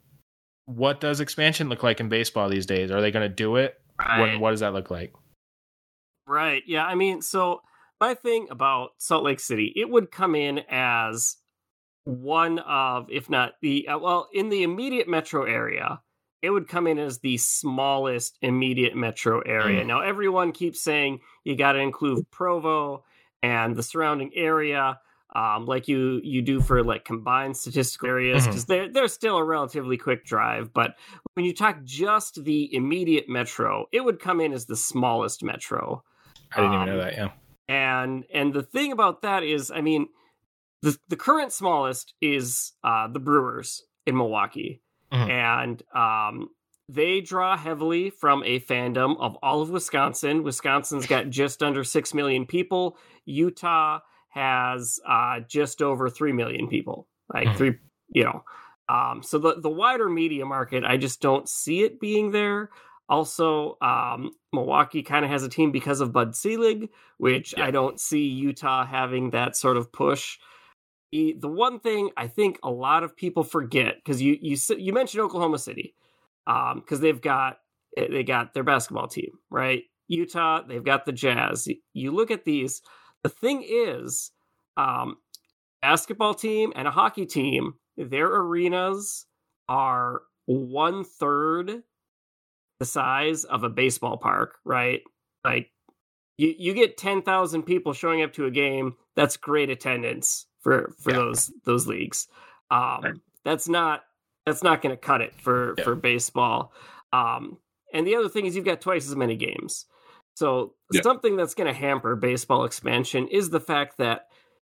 what 0.70 1.02
does 1.02 1.20
expansion 1.20 1.68
look 1.68 1.82
like 1.82 2.00
in 2.00 2.10
baseball 2.10 2.48
these 2.48 2.68
days? 2.68 2.92
Are 2.92 3.02
they 3.02 3.12
going 3.12 3.28
to 3.28 3.34
do 3.34 3.56
it? 3.56 3.76
What, 3.98 4.40
what 4.40 4.52
does 4.52 4.60
that 4.60 4.74
look 4.74 4.92
like? 4.92 5.14
Right. 6.28 6.62
Yeah. 6.68 6.86
I 6.86 6.96
mean, 6.96 7.22
so 7.22 7.62
my 8.00 8.14
thing 8.14 8.48
about 8.52 8.92
Salt 9.00 9.24
Lake 9.24 9.40
City, 9.40 9.74
it 9.76 9.90
would 9.90 10.12
come 10.12 10.36
in 10.36 10.62
as 10.70 11.38
one 12.04 12.60
of, 12.60 13.08
if 13.10 13.30
not 13.30 13.54
the, 13.62 13.88
uh, 13.88 13.98
well, 13.98 14.30
in 14.32 14.50
the 14.50 14.64
immediate 14.64 15.08
metro 15.08 15.44
area, 15.44 16.02
it 16.42 16.52
would 16.52 16.68
come 16.68 16.88
in 16.88 17.00
as 17.00 17.20
the 17.20 17.38
smallest 17.38 18.38
immediate 18.42 18.96
metro 18.96 19.42
area. 19.42 19.84
Mm. 19.84 19.88
Now, 19.88 20.02
everyone 20.02 20.52
keeps 20.52 20.82
saying 20.82 21.20
you 21.44 21.56
got 21.56 21.74
to 21.74 21.80
include 21.80 22.30
Provo 22.32 23.04
and 23.42 23.76
the 23.76 23.84
surrounding 23.84 24.32
area. 24.36 25.00
Um, 25.36 25.68
like 25.68 25.88
you 25.88 26.20
you 26.24 26.42
do 26.42 26.60
for 26.60 26.84
like 26.84 27.06
combined 27.06 27.56
statistical 27.56 28.10
areas 28.10 28.48
because 28.48 28.66
they're 28.66 28.92
they're 28.92 29.08
still 29.08 29.38
a 29.38 29.44
relatively 29.44 29.96
quick 29.98 30.26
drive, 30.26 30.74
but 30.74 30.96
when 31.36 31.46
you 31.46 31.54
talk 31.54 31.84
just 31.84 32.44
the 32.44 32.74
immediate 32.74 33.30
metro, 33.30 33.86
it 33.92 34.04
would 34.04 34.20
come 34.20 34.42
in 34.42 34.54
as 34.54 34.66
the 34.66 34.76
smallest 34.76 35.44
metro. 35.44 36.04
I 36.52 36.62
didn't 36.62 36.74
even 36.74 36.80
Um, 36.82 36.96
know 36.96 36.98
that. 37.04 37.14
Yeah. 37.14 37.30
And 37.68 38.26
and 38.34 38.54
the 38.54 38.64
thing 38.64 38.92
about 38.92 39.22
that 39.22 39.44
is, 39.44 39.70
I 39.70 39.82
mean, 39.82 40.08
the 40.82 40.98
the 41.10 41.16
current 41.16 41.52
smallest 41.52 42.16
is 42.22 42.74
uh, 42.84 43.08
the 43.08 43.20
Brewers 43.20 43.84
in 44.08 44.18
Milwaukee, 44.18 44.82
Mhm. 45.14 45.30
and 45.30 45.84
um, 45.94 46.50
they 46.88 47.22
draw 47.22 47.56
heavily 47.56 48.10
from 48.10 48.42
a 48.44 48.60
fandom 48.62 49.16
of 49.20 49.36
all 49.44 49.62
of 49.62 49.70
Wisconsin. 49.70 50.42
Wisconsin's 50.42 51.06
got 51.06 51.30
just 51.30 51.62
under 51.62 51.84
six 51.84 52.16
million 52.16 52.48
people. 52.48 52.98
Utah 53.26 54.00
has 54.30 55.00
uh, 55.08 55.40
just 55.42 55.82
over 55.82 56.10
three 56.10 56.32
million 56.32 56.68
people, 56.68 57.08
like 57.34 57.48
Mhm. 57.48 57.56
three, 57.58 57.76
you 58.10 58.24
know. 58.24 58.44
Um, 58.88 59.22
so 59.22 59.38
the 59.38 59.60
the 59.60 59.70
wider 59.70 60.10
media 60.10 60.46
market, 60.46 60.84
I 60.84 60.98
just 60.98 61.22
don't 61.22 61.48
see 61.48 61.82
it 61.84 62.00
being 62.00 62.32
there. 62.32 62.70
Also, 63.08 63.76
um, 63.82 64.32
Milwaukee 64.54 65.02
kind 65.02 65.26
of 65.26 65.32
has 65.32 65.44
a 65.44 65.50
team 65.50 65.72
because 65.72 66.00
of 66.00 66.14
Bud 66.14 66.36
Selig, 66.36 66.90
which 67.18 67.56
Yeah. 67.58 67.66
I 67.66 67.72
don't 67.72 68.00
see 68.00 68.28
Utah 68.28 68.86
having 68.86 69.32
that 69.32 69.56
sort 69.56 69.78
of 69.78 69.92
push. 69.92 70.38
The 71.12 71.36
one 71.42 71.80
thing 71.80 72.12
I 72.18 72.28
think 72.28 72.60
a 72.62 72.70
lot 72.70 73.04
of 73.04 73.16
people 73.16 73.44
forget 73.44 73.96
because 73.96 74.22
you 74.22 74.38
you 74.42 74.58
you 74.78 74.94
mentioned 74.94 75.22
Oklahoma 75.22 75.58
City, 75.58 75.96
because 76.46 77.00
they've 77.00 77.20
got 77.22 77.60
eh, 77.98 78.08
they 78.10 78.24
got 78.24 78.54
their 78.54 78.64
basketball 78.64 79.08
team 79.08 79.32
right. 79.50 79.84
Utah, 80.08 80.62
they've 80.68 80.84
got 80.84 81.06
the 81.06 81.12
Jazz. 81.12 81.68
You 81.94 82.12
look 82.12 82.32
at 82.32 82.44
these. 82.46 82.82
The 83.24 83.30
thing 83.30 83.64
is, 83.68 84.32
um, 84.78 85.18
basketball 85.82 86.34
team 86.34 86.72
and 86.76 86.88
a 86.88 86.92
hockey 86.92 87.26
team, 87.26 87.74
their 87.98 88.28
arenas 88.28 89.26
are 89.68 90.22
one 90.46 91.04
third 91.04 91.84
the 92.80 92.86
size 92.86 93.44
of 93.44 93.64
a 93.64 93.70
baseball 93.70 94.18
park, 94.18 94.58
right? 94.64 95.02
Like 95.44 95.70
you 96.38 96.56
you 96.58 96.74
get 96.74 96.98
10,000 96.98 97.64
people 97.64 97.92
showing 97.94 98.22
up 98.22 98.32
to 98.34 98.46
a 98.46 98.52
game, 98.52 98.96
that's 99.16 99.36
great 99.38 99.70
attendance 99.70 100.48
for 100.62 100.94
for 101.00 101.12
Yeah. 101.12 101.18
those 101.18 101.52
those 101.66 101.88
leagues. 101.88 102.28
Um 102.72 103.02
Right. 103.04 103.14
that's 103.44 103.68
not 103.68 104.06
that's 104.46 104.64
not 104.64 104.82
going 104.82 104.96
to 104.96 105.02
cut 105.02 105.22
it 105.22 105.36
for 105.42 105.76
Yeah. 105.78 105.84
for 105.84 105.96
baseball. 105.96 106.72
Um 107.12 107.58
and 107.94 108.08
the 108.08 108.16
other 108.16 108.30
thing 108.30 108.46
is 108.46 108.56
you've 108.56 108.66
got 108.66 108.80
twice 108.82 109.08
as 109.08 109.16
many 109.16 109.36
games. 109.36 109.86
So 110.40 110.74
Yeah. 110.94 111.02
something 111.02 111.36
that's 111.36 111.54
going 111.54 111.68
to 111.68 111.78
hamper 111.78 112.16
baseball 112.16 112.64
expansion 112.64 113.28
is 113.28 113.50
the 113.50 113.60
fact 113.60 113.98
that 113.98 114.30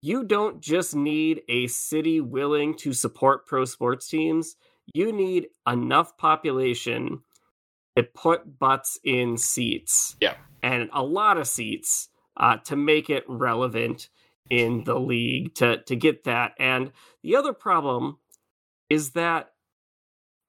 you 0.02 0.24
don't 0.24 0.60
just 0.60 0.96
need 0.96 1.44
a 1.48 1.68
city 1.68 2.20
willing 2.20 2.76
to 2.78 2.94
support 2.94 3.46
pro 3.46 3.66
sports 3.66 4.08
teams. 4.08 4.56
You 4.92 5.12
need 5.12 5.50
enough 5.68 6.18
population 6.18 7.22
to 7.96 8.02
put 8.02 8.58
butts 8.58 8.98
in 9.04 9.38
seats. 9.38 10.18
Yeah. 10.20 10.34
And 10.64 10.90
a 10.94 11.04
lot 11.04 11.38
of 11.38 11.48
seats 11.48 12.10
uh, 12.36 12.58
to 12.66 12.76
make 12.76 13.12
it 13.12 13.24
relevant 13.28 14.10
in 14.50 14.84
the 14.86 15.00
league 15.00 15.54
to, 15.56 15.78
to 15.84 15.96
get 15.96 16.24
that. 16.24 16.54
And 16.58 16.92
the 17.22 17.36
other 17.36 17.54
problem 17.54 18.18
is 18.90 19.12
that 19.12 19.54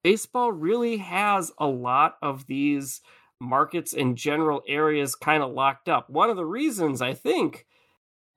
baseball 0.03 0.51
really 0.51 0.97
has 0.97 1.51
a 1.59 1.67
lot 1.67 2.17
of 2.23 2.47
these 2.47 3.01
markets 3.43 3.93
and 3.93 4.17
general 4.17 4.63
areas 4.67 5.15
kind 5.15 5.43
of 5.43 5.51
locked 5.51 5.89
up. 5.89 6.09
One 6.09 6.29
of 6.29 6.35
the 6.37 6.45
reasons 6.45 7.01
I 7.01 7.13
think 7.13 7.65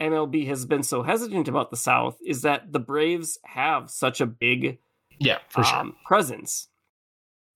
MLB 0.00 0.46
has 0.48 0.66
been 0.66 0.82
so 0.82 1.02
hesitant 1.02 1.48
about 1.48 1.70
the 1.70 1.76
South 1.76 2.18
is 2.24 2.42
that 2.42 2.72
the 2.72 2.78
Braves 2.80 3.38
have 3.44 3.88
such 3.90 4.20
a 4.20 4.26
big 4.26 4.78
Yeah, 5.18 5.38
for 5.48 5.64
sure. 5.64 5.78
um, 5.78 5.96
presence. 6.04 6.68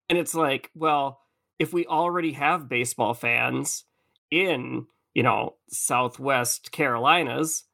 And 0.09 0.19
it's 0.19 0.35
like, 0.35 0.71
well, 0.75 1.21
if 1.59 1.73
we 1.73 1.87
already 1.87 2.33
have 2.33 2.69
baseball 2.69 3.13
fans 3.15 3.85
in, 4.31 4.87
you 5.15 5.23
know, 5.23 5.57
Southwest 5.69 6.73
Carolinas, 6.73 7.65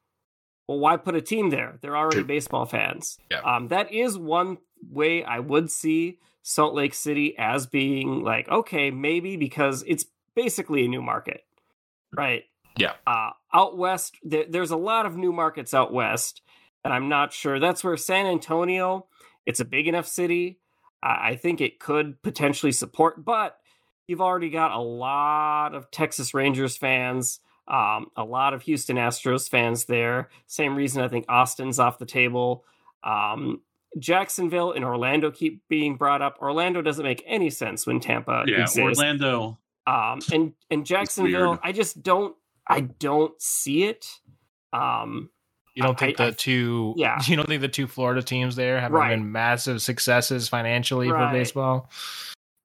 well, 0.67 0.79
why 0.79 0.97
put 0.97 1.15
a 1.15 1.21
team 1.21 1.49
there? 1.49 1.77
They're 1.81 1.95
already 1.95 2.17
True. 2.17 2.25
baseball 2.25 2.65
fans. 2.65 3.17
Yeah. 3.31 3.39
Um, 3.39 3.69
that 3.69 3.91
is 3.93 4.17
one 4.17 4.57
way 4.91 5.23
I 5.23 5.39
would 5.39 5.71
see 5.71 6.19
Salt 6.49 6.73
Lake 6.73 6.93
City 6.93 7.35
as 7.37 7.67
being 7.67 8.23
like, 8.23 8.47
okay, 8.47 8.89
maybe 8.89 9.35
because 9.35 9.83
it's 9.85 10.05
basically 10.33 10.85
a 10.85 10.87
new 10.87 11.01
market, 11.01 11.41
right? 12.15 12.45
Yeah. 12.77 12.93
Uh, 13.05 13.31
out 13.53 13.77
west, 13.77 14.15
there, 14.23 14.45
there's 14.47 14.71
a 14.71 14.77
lot 14.77 15.05
of 15.05 15.17
new 15.17 15.33
markets 15.33 15.73
out 15.73 15.91
west, 15.91 16.41
and 16.85 16.93
I'm 16.93 17.09
not 17.09 17.33
sure. 17.33 17.59
That's 17.59 17.83
where 17.83 17.97
San 17.97 18.27
Antonio, 18.27 19.07
it's 19.45 19.59
a 19.59 19.65
big 19.65 19.89
enough 19.89 20.07
city. 20.07 20.59
I 21.03 21.31
I 21.31 21.35
think 21.35 21.59
it 21.59 21.81
could 21.81 22.21
potentially 22.21 22.71
support, 22.71 23.25
but 23.25 23.57
you've 24.07 24.21
already 24.21 24.49
got 24.49 24.71
a 24.71 24.79
lot 24.79 25.75
of 25.75 25.91
Texas 25.91 26.33
Rangers 26.33 26.77
fans, 26.77 27.41
um, 27.67 28.07
a 28.15 28.23
lot 28.23 28.53
of 28.53 28.61
Houston 28.61 28.95
Astros 28.95 29.49
fans 29.49 29.83
there. 29.83 30.29
Same 30.45 30.77
reason 30.77 31.03
I 31.03 31.09
think 31.09 31.25
Austin's 31.27 31.77
off 31.77 31.99
the 31.99 32.05
table. 32.05 32.63
Um, 33.03 33.59
Jacksonville 33.99 34.71
and 34.73 34.83
Orlando 34.85 35.31
keep 35.31 35.61
being 35.69 35.95
brought 35.95 36.21
up. 36.21 36.37
Orlando 36.41 36.81
doesn't 36.81 37.03
make 37.03 37.23
any 37.25 37.49
sense 37.49 37.87
when 37.87 37.99
Tampa 37.99 38.43
yeah, 38.47 38.61
exists. 38.63 38.99
Orlando. 38.99 39.57
Um, 39.85 40.19
and 40.33 40.53
and 40.69 40.85
Jacksonville. 40.85 41.59
I 41.63 41.71
just 41.71 42.03
don't, 42.03 42.35
I 42.67 42.81
don't 42.81 43.39
see 43.41 43.83
it. 43.85 44.05
Um, 44.73 45.29
You 45.75 45.83
don't 45.83 45.97
think 45.97 46.19
I- 46.19 46.25
the 46.25 46.31
I- 46.31 46.35
two? 46.35 46.93
yeah. 46.97 47.19
You 47.27 47.35
don't 47.37 47.47
think 47.47 47.61
the 47.61 47.67
two 47.69 47.87
Florida 47.87 48.21
teams 48.21 48.55
there 48.55 48.79
have 48.79 48.91
Right. 48.91 49.09
been 49.09 49.31
massive 49.31 49.81
successes 49.81 50.49
financially 50.49 51.09
Right. 51.09 51.31
for 51.31 51.37
baseball? 51.37 51.89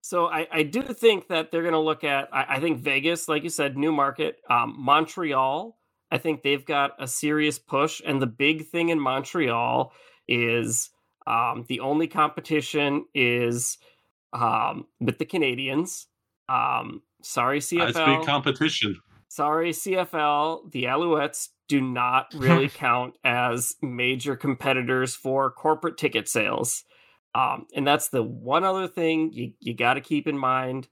So 0.03 0.27
I, 0.27 0.47
I 0.53 0.63
do 0.65 0.83
think 0.83 1.29
that 1.29 1.51
they're 1.51 1.63
going 1.63 1.73
to 1.73 1.79
look 1.79 2.05
at. 2.05 2.29
I, 2.35 2.57
I 2.57 2.61
think 2.61 2.81
Vegas, 2.81 3.29
like 3.29 3.45
you 3.45 3.49
said, 3.49 3.79
new 3.79 3.93
market. 3.93 4.41
Um, 4.51 4.75
Montreal, 4.77 5.79
I 6.11 6.19
think 6.19 6.43
they've 6.43 6.65
got 6.65 6.93
a 6.99 7.07
serious 7.07 7.59
push, 7.59 8.03
and 8.05 8.21
the 8.21 8.27
big 8.27 8.67
thing 8.69 8.89
in 8.91 8.99
Montreal 9.01 9.93
is 10.29 10.91
um, 11.27 11.65
the 11.69 11.81
only 11.81 12.07
competition 12.07 13.07
is 13.15 13.79
um, 14.33 14.87
with 15.01 15.19
the 15.19 15.27
Canadiens. 15.27 16.07
Um, 16.49 17.03
sorry, 17.23 17.61
That's 17.61 17.99
big 17.99 18.27
competition. 18.27 19.01
sorry, 19.29 19.71
CFL. 19.73 20.71
The 20.73 20.85
Alouettes 20.85 21.49
do 21.69 21.81
not 21.81 22.33
really 22.35 22.69
count 22.75 23.15
as 23.25 23.77
major 23.83 24.37
competitors 24.37 25.15
for 25.15 25.51
corporate 25.51 25.97
ticket 25.97 26.29
sales. 26.29 26.85
Um, 27.35 27.67
and 27.75 27.87
that's 27.87 28.09
the 28.09 28.23
one 28.23 28.65
other 28.65 28.89
thing 28.89 29.33
you, 29.33 29.53
you 29.59 29.75
got 29.75 29.95
to 29.95 30.01
keep 30.01 30.27
in 30.27 30.37
mind. 30.37 30.89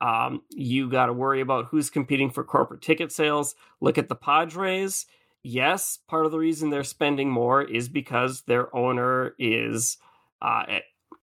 Um, 0.00 0.42
you 0.50 0.90
got 0.90 1.06
to 1.06 1.12
worry 1.12 1.40
about 1.40 1.66
who's 1.66 1.90
competing 1.90 2.30
for 2.30 2.42
corporate 2.42 2.82
ticket 2.82 3.12
sales. 3.12 3.54
Look 3.80 3.98
at 3.98 4.08
the 4.08 4.16
Padres. 4.16 5.06
Yes, 5.42 5.98
part 6.08 6.24
of 6.24 6.32
the 6.32 6.38
reason 6.38 6.70
they're 6.70 6.84
spending 6.84 7.30
more 7.30 7.62
is 7.62 7.88
because 7.88 8.42
their 8.42 8.74
owner 8.74 9.34
is 9.38 9.98
uh, 10.40 10.64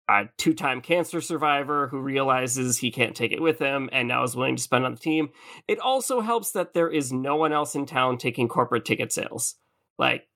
a- 0.08 0.28
two 0.38 0.54
time 0.54 0.80
cancer 0.80 1.20
survivor 1.20 1.88
who 1.88 1.98
realizes 2.00 2.78
he 2.78 2.90
can't 2.90 3.14
take 3.16 3.32
it 3.32 3.42
with 3.42 3.58
him 3.58 3.90
and 3.92 4.08
now 4.08 4.22
is 4.22 4.36
willing 4.36 4.56
to 4.56 4.62
spend 4.62 4.84
on 4.84 4.94
the 4.94 5.00
team. 5.00 5.30
It 5.68 5.80
also 5.80 6.20
helps 6.20 6.52
that 6.52 6.72
there 6.74 6.88
is 6.88 7.12
no 7.12 7.36
one 7.36 7.52
else 7.52 7.74
in 7.74 7.84
town 7.86 8.16
taking 8.18 8.48
corporate 8.48 8.84
ticket 8.84 9.12
sales. 9.12 9.56
Like, 9.98 10.26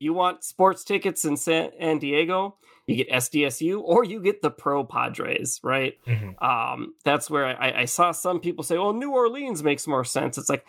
you 0.00 0.12
want 0.12 0.44
sports 0.44 0.84
tickets 0.84 1.24
in 1.24 1.36
San 1.36 1.98
Diego, 1.98 2.56
you 2.86 2.96
get 2.96 3.08
SDSU 3.10 3.80
or 3.80 4.04
you 4.04 4.20
get 4.20 4.42
the 4.42 4.50
Pro 4.50 4.84
Padres, 4.84 5.60
right? 5.62 5.94
Um, 6.40 6.94
that's 7.04 7.30
where 7.30 7.46
I, 7.46 7.82
I 7.82 7.84
saw 7.86 8.10
some 8.12 8.40
people 8.40 8.64
say, 8.64 8.76
"Well, 8.76 8.92
New 8.92 9.12
Orleans 9.12 9.62
makes 9.62 9.86
more 9.86 10.04
sense." 10.04 10.36
It's 10.36 10.50
like, 10.50 10.66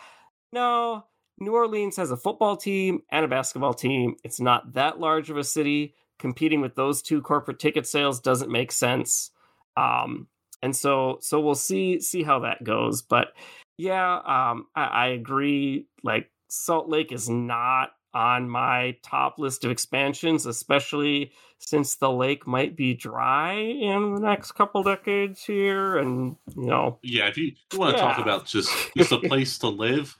no, 0.52 1.04
New 1.38 1.54
Orleans 1.54 1.96
has 1.96 2.10
a 2.10 2.16
football 2.16 2.56
team 2.56 3.02
and 3.10 3.24
a 3.24 3.28
basketball 3.28 3.74
team. 3.74 4.16
It's 4.24 4.40
not 4.40 4.72
that 4.74 4.98
large 4.98 5.30
of 5.30 5.36
a 5.36 5.44
city. 5.44 5.94
Competing 6.18 6.62
with 6.62 6.76
those 6.76 7.02
two 7.02 7.20
corporate 7.20 7.58
ticket 7.58 7.86
sales 7.86 8.20
doesn't 8.20 8.50
make 8.50 8.72
sense. 8.72 9.30
Um, 9.76 10.28
and 10.62 10.74
so, 10.74 11.18
so 11.20 11.40
we'll 11.40 11.54
see 11.54 12.00
see 12.00 12.22
how 12.22 12.40
that 12.40 12.64
goes. 12.64 13.02
But 13.02 13.34
yeah, 13.76 14.16
um, 14.16 14.66
I, 14.74 14.84
I 14.84 15.06
agree. 15.08 15.86
Like 16.02 16.30
Salt 16.48 16.88
Lake 16.88 17.12
is 17.12 17.28
not 17.28 17.90
on 18.14 18.48
my 18.48 18.96
top 19.02 19.38
list 19.38 19.62
of 19.64 19.70
expansions, 19.70 20.46
especially 20.46 21.32
since 21.58 21.96
the 21.96 22.10
lake 22.10 22.46
might 22.46 22.74
be 22.74 22.94
dry 22.94 23.52
in 23.52 24.14
the 24.14 24.20
next 24.20 24.52
couple 24.52 24.82
decades 24.82 25.44
here. 25.44 25.98
And, 25.98 26.36
you 26.56 26.66
know, 26.66 26.98
Yeah, 27.02 27.28
if 27.28 27.36
you, 27.36 27.52
you 27.72 27.78
want 27.78 27.94
to 27.94 28.02
talk 28.02 28.18
about 28.18 28.46
just 28.46 28.72
just 28.96 29.12
a 29.12 29.18
place 29.18 29.58
to 29.58 29.68
live, 29.68 30.16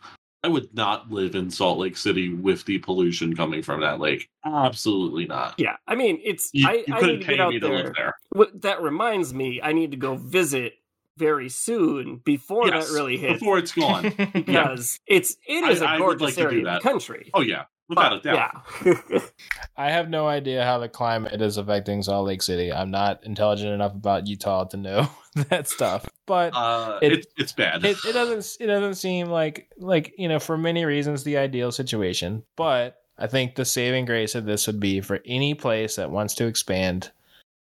I 0.46 0.48
would 0.48 0.72
not 0.74 1.10
live 1.10 1.34
in 1.34 1.50
Salt 1.50 1.78
Lake 1.78 1.96
City 1.96 2.32
with 2.32 2.64
the 2.66 2.78
pollution 2.78 3.34
coming 3.34 3.62
from 3.64 3.80
that 3.80 3.98
lake. 3.98 4.28
Um, 4.44 4.54
Absolutely 4.54 5.26
not. 5.26 5.54
yeah, 5.58 5.74
I 5.88 5.96
mean, 5.96 6.20
it's, 6.22 6.50
You, 6.52 6.68
I, 6.68 6.72
you 6.86 6.94
I 6.94 7.00
couldn't 7.00 7.24
pay 7.24 7.32
get 7.32 7.40
out 7.40 7.50
me 7.52 7.58
to 7.58 7.66
there. 7.66 7.76
live 7.86 7.94
there. 7.96 8.14
What, 8.30 8.62
that 8.62 8.80
reminds 8.80 9.34
me, 9.34 9.60
I 9.60 9.72
need 9.72 9.90
to 9.90 9.96
go 9.96 10.14
visit 10.14 10.74
very 11.16 11.48
soon 11.48 12.18
before 12.24 12.68
Yes, 12.68 12.86
that 12.88 12.94
really 12.94 13.16
hits. 13.16 13.40
before 13.40 13.58
it's 13.58 13.72
gone. 13.72 14.12
Because 14.34 15.00
it's 15.06 15.36
it 15.48 15.64
is 15.68 15.82
I- 15.82 15.96
a 15.96 15.98
gorgeous 15.98 16.36
like 16.36 16.38
area 16.38 16.64
of 16.68 16.74
the 16.74 16.88
country. 16.88 17.30
Oh 17.34 17.40
yeah, 17.40 17.64
without 17.88 18.12
a 18.14 18.20
doubt. 18.20 18.64
Yeah. 18.84 19.20
I 19.76 19.90
have 19.90 20.08
no 20.08 20.26
idea 20.26 20.64
how 20.64 20.78
the 20.78 20.88
climate 20.88 21.40
is 21.40 21.56
affecting 21.56 22.02
Salt 22.02 22.26
Lake 22.26 22.42
City. 22.42 22.72
I'm 22.72 22.90
not 22.90 23.24
intelligent 23.24 23.70
enough 23.70 23.92
about 23.92 24.26
Utah 24.26 24.64
to 24.64 24.76
know 24.76 25.08
that 25.50 25.68
stuff. 25.68 26.06
But 26.26 26.54
Uh, 26.54 26.98
It- 27.02 27.12
it, 27.12 27.26
it's 27.36 27.52
bad. 27.52 27.84
it, 27.84 27.96
it 28.06 28.12
doesn't 28.12 28.56
it 28.62 28.66
doesn't 28.66 28.94
seem 28.96 29.28
like 29.28 29.68
like 29.78 30.14
you 30.18 30.28
know 30.28 30.38
for 30.38 30.56
many 30.58 30.84
reasons 30.84 31.24
the 31.24 31.36
ideal 31.36 31.70
situation. 31.72 32.42
But 32.56 32.96
I 33.18 33.26
think 33.26 33.54
the 33.54 33.64
saving 33.64 34.04
grace 34.06 34.34
of 34.34 34.44
this 34.44 34.66
would 34.66 34.80
be 34.80 35.00
for 35.00 35.20
any 35.24 35.54
place 35.54 35.96
that 35.96 36.10
wants 36.10 36.34
to 36.36 36.46
expand, 36.46 37.10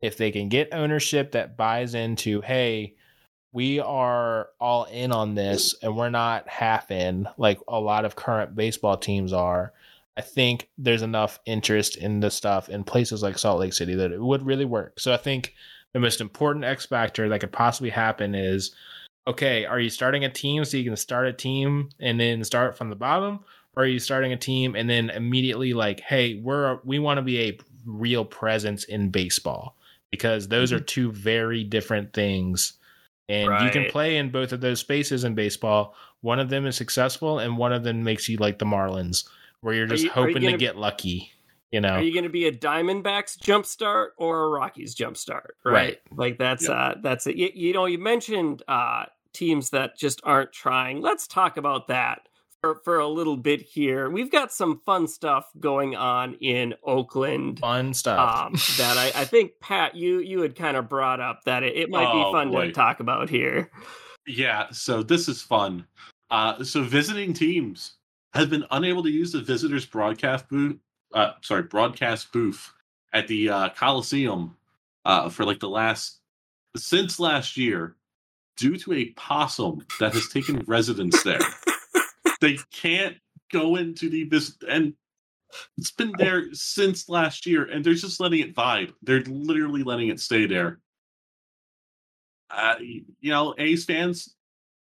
if 0.01 0.18
they 0.18 0.32
can 0.32 0.49
get 0.49 0.74
ownership 0.74 1.32
that 1.32 1.55
buys 1.57 1.93
into, 1.95 2.41
hey, 2.41 2.95
we 3.53 3.80
are 3.80 4.49
all 4.59 4.84
in 4.86 5.11
on 5.13 5.36
this 5.36 5.74
and 5.82 5.95
we're 5.95 6.09
not 6.09 6.47
half 6.49 6.91
in 6.91 7.28
like 7.38 7.59
a 7.68 7.80
lot 7.80 8.03
of 8.05 8.15
current 8.15 8.55
baseball 8.55 8.97
teams 8.97 9.32
are. 9.34 9.72
I 10.18 10.22
think 10.22 10.70
there's 10.80 11.03
enough 11.03 11.39
interest 11.45 11.95
in 11.95 12.22
the 12.22 12.32
stuff 12.32 12.70
in 12.70 12.84
places 12.84 13.22
like 13.22 13.38
Salt 13.38 13.59
Lake 13.59 13.74
City 13.74 13.93
that 13.95 14.11
it 14.11 14.20
would 14.20 14.43
really 14.43 14.65
work. 14.65 14.99
So 14.99 15.13
I 15.13 15.18
think 15.18 15.53
the 15.93 15.99
most 15.99 16.22
important 16.22 16.65
X 16.65 16.88
factor 16.88 17.30
that 17.30 17.39
could 17.39 17.51
possibly 17.51 17.91
happen 17.91 18.34
is 18.34 18.74
okay, 19.28 19.65
are 19.65 19.80
you 19.80 19.89
starting 19.89 20.24
a 20.24 20.30
team 20.30 20.63
so 20.63 20.78
you 20.78 20.86
can 20.86 20.95
start 20.95 21.28
a 21.28 21.34
team 21.34 21.89
and 21.99 22.20
then 22.20 22.43
start 22.43 22.78
from 22.78 22.89
the 22.89 22.95
bottom? 22.95 23.41
Or 23.76 23.84
are 23.84 23.88
you 23.88 23.99
starting 23.99 24.32
a 24.32 24.38
team 24.38 24.76
and 24.76 24.89
then 24.89 25.09
immediately 25.11 25.74
like, 25.74 25.99
hey, 25.99 26.39
we're 26.41 26.80
we 26.84 26.97
want 26.97 27.20
to 27.20 27.22
be 27.22 27.41
a 27.41 27.59
real 27.86 28.26
presence 28.26 28.86
in 28.86 29.11
baseball? 29.11 29.76
Because 30.09 30.47
those 30.47 30.72
mm-hmm. 30.72 30.78
are 30.78 30.84
two 30.84 31.11
very 31.11 31.63
different 31.63 32.13
things. 32.13 32.74
And 33.30 33.49
right. 33.49 33.63
you 33.63 33.70
can 33.70 33.91
play 33.91 34.18
in 34.18 34.32
both 34.32 34.53
of 34.53 34.61
those 34.61 34.80
spaces 34.80 35.26
in 35.26 35.36
baseball. 35.36 35.93
One 36.22 36.39
of 36.39 36.49
them 36.49 36.65
is 36.65 36.78
successful 36.78 37.39
and 37.39 37.57
one 37.57 37.74
of 37.74 37.84
them 37.84 38.03
makes 38.03 38.28
you 38.30 38.38
like 38.38 38.57
the 38.57 38.65
Marlins, 38.65 39.26
where 39.62 39.74
you're 39.74 39.88
just 39.88 40.03
you, 40.03 40.10
hoping 40.10 40.43
you 40.43 40.51
to 40.51 40.58
get 40.58 40.78
lucky. 40.78 41.32
You 41.72 41.82
know, 41.82 41.89
are 41.89 42.01
you 42.01 42.14
going 42.14 42.24
to 42.24 42.30
be 42.30 42.47
a 42.47 42.51
Diamondbacks 42.51 43.38
jumpstart 43.38 44.10
or 44.18 44.45
a 44.45 44.49
Rockies 44.49 44.95
jumpstart? 44.95 45.49
Right? 45.66 45.74
right. 45.74 45.97
Like 46.12 46.38
that's 46.38 46.64
yep. 46.64 46.72
uh 46.72 46.95
that's 47.01 47.28
it. 47.28 47.36
You, 47.36 47.49
you, 47.53 47.74
know, 47.74 47.86
you 47.86 47.97
mentioned 47.97 48.64
uh 48.68 49.05
teams 49.34 49.72
that 49.72 49.97
just 49.97 50.22
aren't 50.24 50.53
trying. 50.53 51.01
Let's 51.01 51.28
talk 51.28 51.58
about 51.58 51.88
that 51.88 52.22
for, 52.62 52.76
for 52.84 52.99
a 52.99 53.08
little 53.08 53.38
bit 53.38 53.62
here. 53.62 54.10
We've 54.10 54.32
got 54.32 54.51
some 54.51 54.82
fun 54.86 55.08
stuff 55.08 55.45
going 55.60 55.95
on 55.95 56.36
in 56.36 56.74
Oakland. 56.84 57.60
Fun 57.60 57.93
stuff 57.93 58.45
um, 58.45 58.53
that 58.78 58.97
I, 58.97 59.22
I, 59.22 59.26
think 59.26 59.51
Pat, 59.62 59.95
you 59.95 60.20
you 60.20 60.41
had 60.41 60.55
kind 60.55 60.78
of 60.78 60.89
brought 60.89 61.20
up 61.20 61.41
that 61.45 61.64
it, 61.64 61.76
it 61.76 61.89
might 61.89 62.08
oh, 62.08 62.26
be 62.26 62.32
fun 62.32 62.51
boy. 62.51 62.68
to 62.68 62.72
talk 62.72 62.99
about 62.99 63.30
here. 63.30 63.72
Yeah, 64.26 64.68
so 64.72 65.03
this 65.03 65.28
is 65.30 65.41
fun. 65.41 65.86
Uh, 66.30 66.64
so 66.64 66.84
visiting 66.84 67.34
teams 67.34 67.97
have 68.34 68.49
been 68.49 68.65
unable 68.71 69.03
to 69.03 69.09
use 69.09 69.32
the 69.32 69.41
visitors 69.41 69.86
broadcast 69.86 70.47
booth. 70.49 70.78
Uh, 71.13 71.32
sorry, 71.41 71.63
broadcast 71.63 72.32
booth 72.32 72.73
at 73.13 73.28
the 73.28 73.49
uh, 73.49 73.69
Coliseum 73.69 74.55
uh, 75.05 75.30
for 75.30 75.45
like 75.45 75.59
the 75.59 75.69
last 75.69 76.19
since 76.75 77.19
last 77.19 77.57
year 77.57 77.95
due 78.57 78.78
to 78.78 78.93
a 78.93 79.05
possum 79.11 79.86
that 79.99 80.13
has 80.13 80.28
taken 80.30 80.59
residence 80.67 81.23
there. 81.23 81.39
they 82.41 82.57
can't 82.71 83.15
go 83.51 83.78
into 83.78 84.09
the 84.09 84.25
this 84.25 84.55
and 84.67 84.93
it's 85.78 85.91
been 85.91 86.13
there 86.17 86.53
since 86.53 87.09
last 87.09 87.45
year, 87.45 87.63
and 87.63 87.84
they're 87.84 87.93
just 87.93 88.19
letting 88.19 88.41
it 88.41 88.55
vibe. 88.55 88.93
They're 89.01 89.23
literally 89.23 89.84
letting 89.84 90.09
it 90.09 90.19
stay 90.19 90.45
there. 90.45 90.80
Uh, 92.49 92.75
you 92.80 93.32
know, 93.32 93.53
A's 93.57 93.86
fans, 93.86 94.36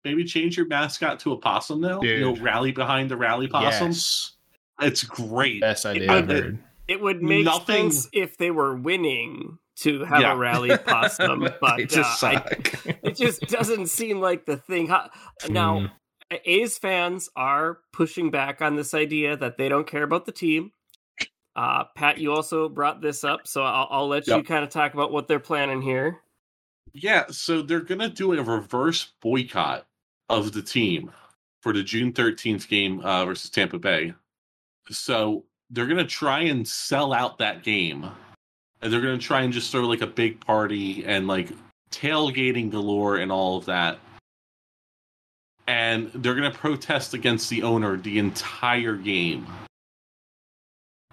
maybe 0.03 0.23
change 0.23 0.57
your 0.57 0.67
mascot 0.67 1.19
to 1.21 1.33
a 1.33 1.37
possum 1.37 1.81
now. 1.81 1.99
Dude. 1.99 2.19
You 2.19 2.25
know, 2.25 2.41
rally 2.41 2.71
behind 2.71 3.09
the 3.09 3.17
rally 3.17 3.47
possums. 3.47 4.35
Yes. 4.81 4.89
It's 4.89 5.03
great. 5.03 5.61
Best 5.61 5.85
idea 5.85 6.11
I've 6.11 6.27
heard. 6.27 6.59
It 6.87 7.01
would 7.01 7.23
make 7.23 7.45
Nothing... 7.45 7.91
sense 7.91 8.09
if 8.11 8.37
they 8.37 8.51
were 8.51 8.75
winning 8.75 9.57
to 9.77 10.03
have 10.03 10.21
yeah. 10.21 10.33
a 10.33 10.37
rally 10.37 10.77
possum, 10.85 11.47
but 11.61 11.97
uh, 11.97 12.03
I, 12.21 12.43
it 13.03 13.15
just 13.15 13.41
doesn't 13.41 13.87
seem 13.87 14.19
like 14.19 14.45
the 14.45 14.57
thing. 14.57 14.87
Now, 15.49 15.79
mm. 15.79 15.91
A's 16.45 16.77
fans 16.77 17.29
are 17.35 17.79
pushing 17.91 18.31
back 18.31 18.61
on 18.61 18.75
this 18.75 18.93
idea 18.93 19.37
that 19.37 19.57
they 19.57 19.69
don't 19.69 19.87
care 19.87 20.03
about 20.03 20.25
the 20.25 20.31
team. 20.31 20.71
Uh, 21.55 21.83
Pat, 21.95 22.17
you 22.17 22.33
also 22.33 22.67
brought 22.67 23.01
this 23.01 23.23
up, 23.23 23.47
so 23.47 23.63
I'll, 23.63 23.87
I'll 23.89 24.07
let 24.07 24.27
yep. 24.27 24.37
you 24.37 24.43
kind 24.43 24.63
of 24.63 24.69
talk 24.69 24.93
about 24.93 25.11
what 25.11 25.27
they're 25.27 25.39
planning 25.39 25.81
here. 25.81 26.19
Yeah, 26.93 27.25
so 27.29 27.61
they're 27.61 27.81
gonna 27.81 28.09
do 28.09 28.33
a 28.33 28.43
reverse 28.43 29.11
boycott 29.21 29.85
of 30.29 30.51
the 30.51 30.61
team 30.61 31.11
for 31.61 31.73
the 31.73 31.83
June 31.83 32.11
13th 32.11 32.67
game 32.67 32.99
uh, 33.01 33.25
versus 33.25 33.49
Tampa 33.49 33.79
Bay. 33.79 34.13
So 34.89 35.45
they're 35.69 35.87
gonna 35.87 36.05
try 36.05 36.41
and 36.41 36.67
sell 36.67 37.13
out 37.13 37.37
that 37.39 37.63
game, 37.63 38.09
and 38.81 38.91
they're 38.91 39.01
gonna 39.01 39.17
try 39.17 39.41
and 39.41 39.53
just 39.53 39.71
throw 39.71 39.81
like 39.81 40.01
a 40.01 40.07
big 40.07 40.39
party 40.45 41.05
and 41.05 41.27
like 41.27 41.49
tailgating 41.91 42.69
galore 42.71 43.17
and 43.17 43.31
all 43.31 43.57
of 43.57 43.65
that 43.65 43.99
and 45.67 46.11
they're 46.15 46.35
going 46.35 46.51
to 46.51 46.57
protest 46.57 47.13
against 47.13 47.49
the 47.49 47.63
owner 47.63 47.97
the 47.97 48.19
entire 48.19 48.95
game. 48.95 49.47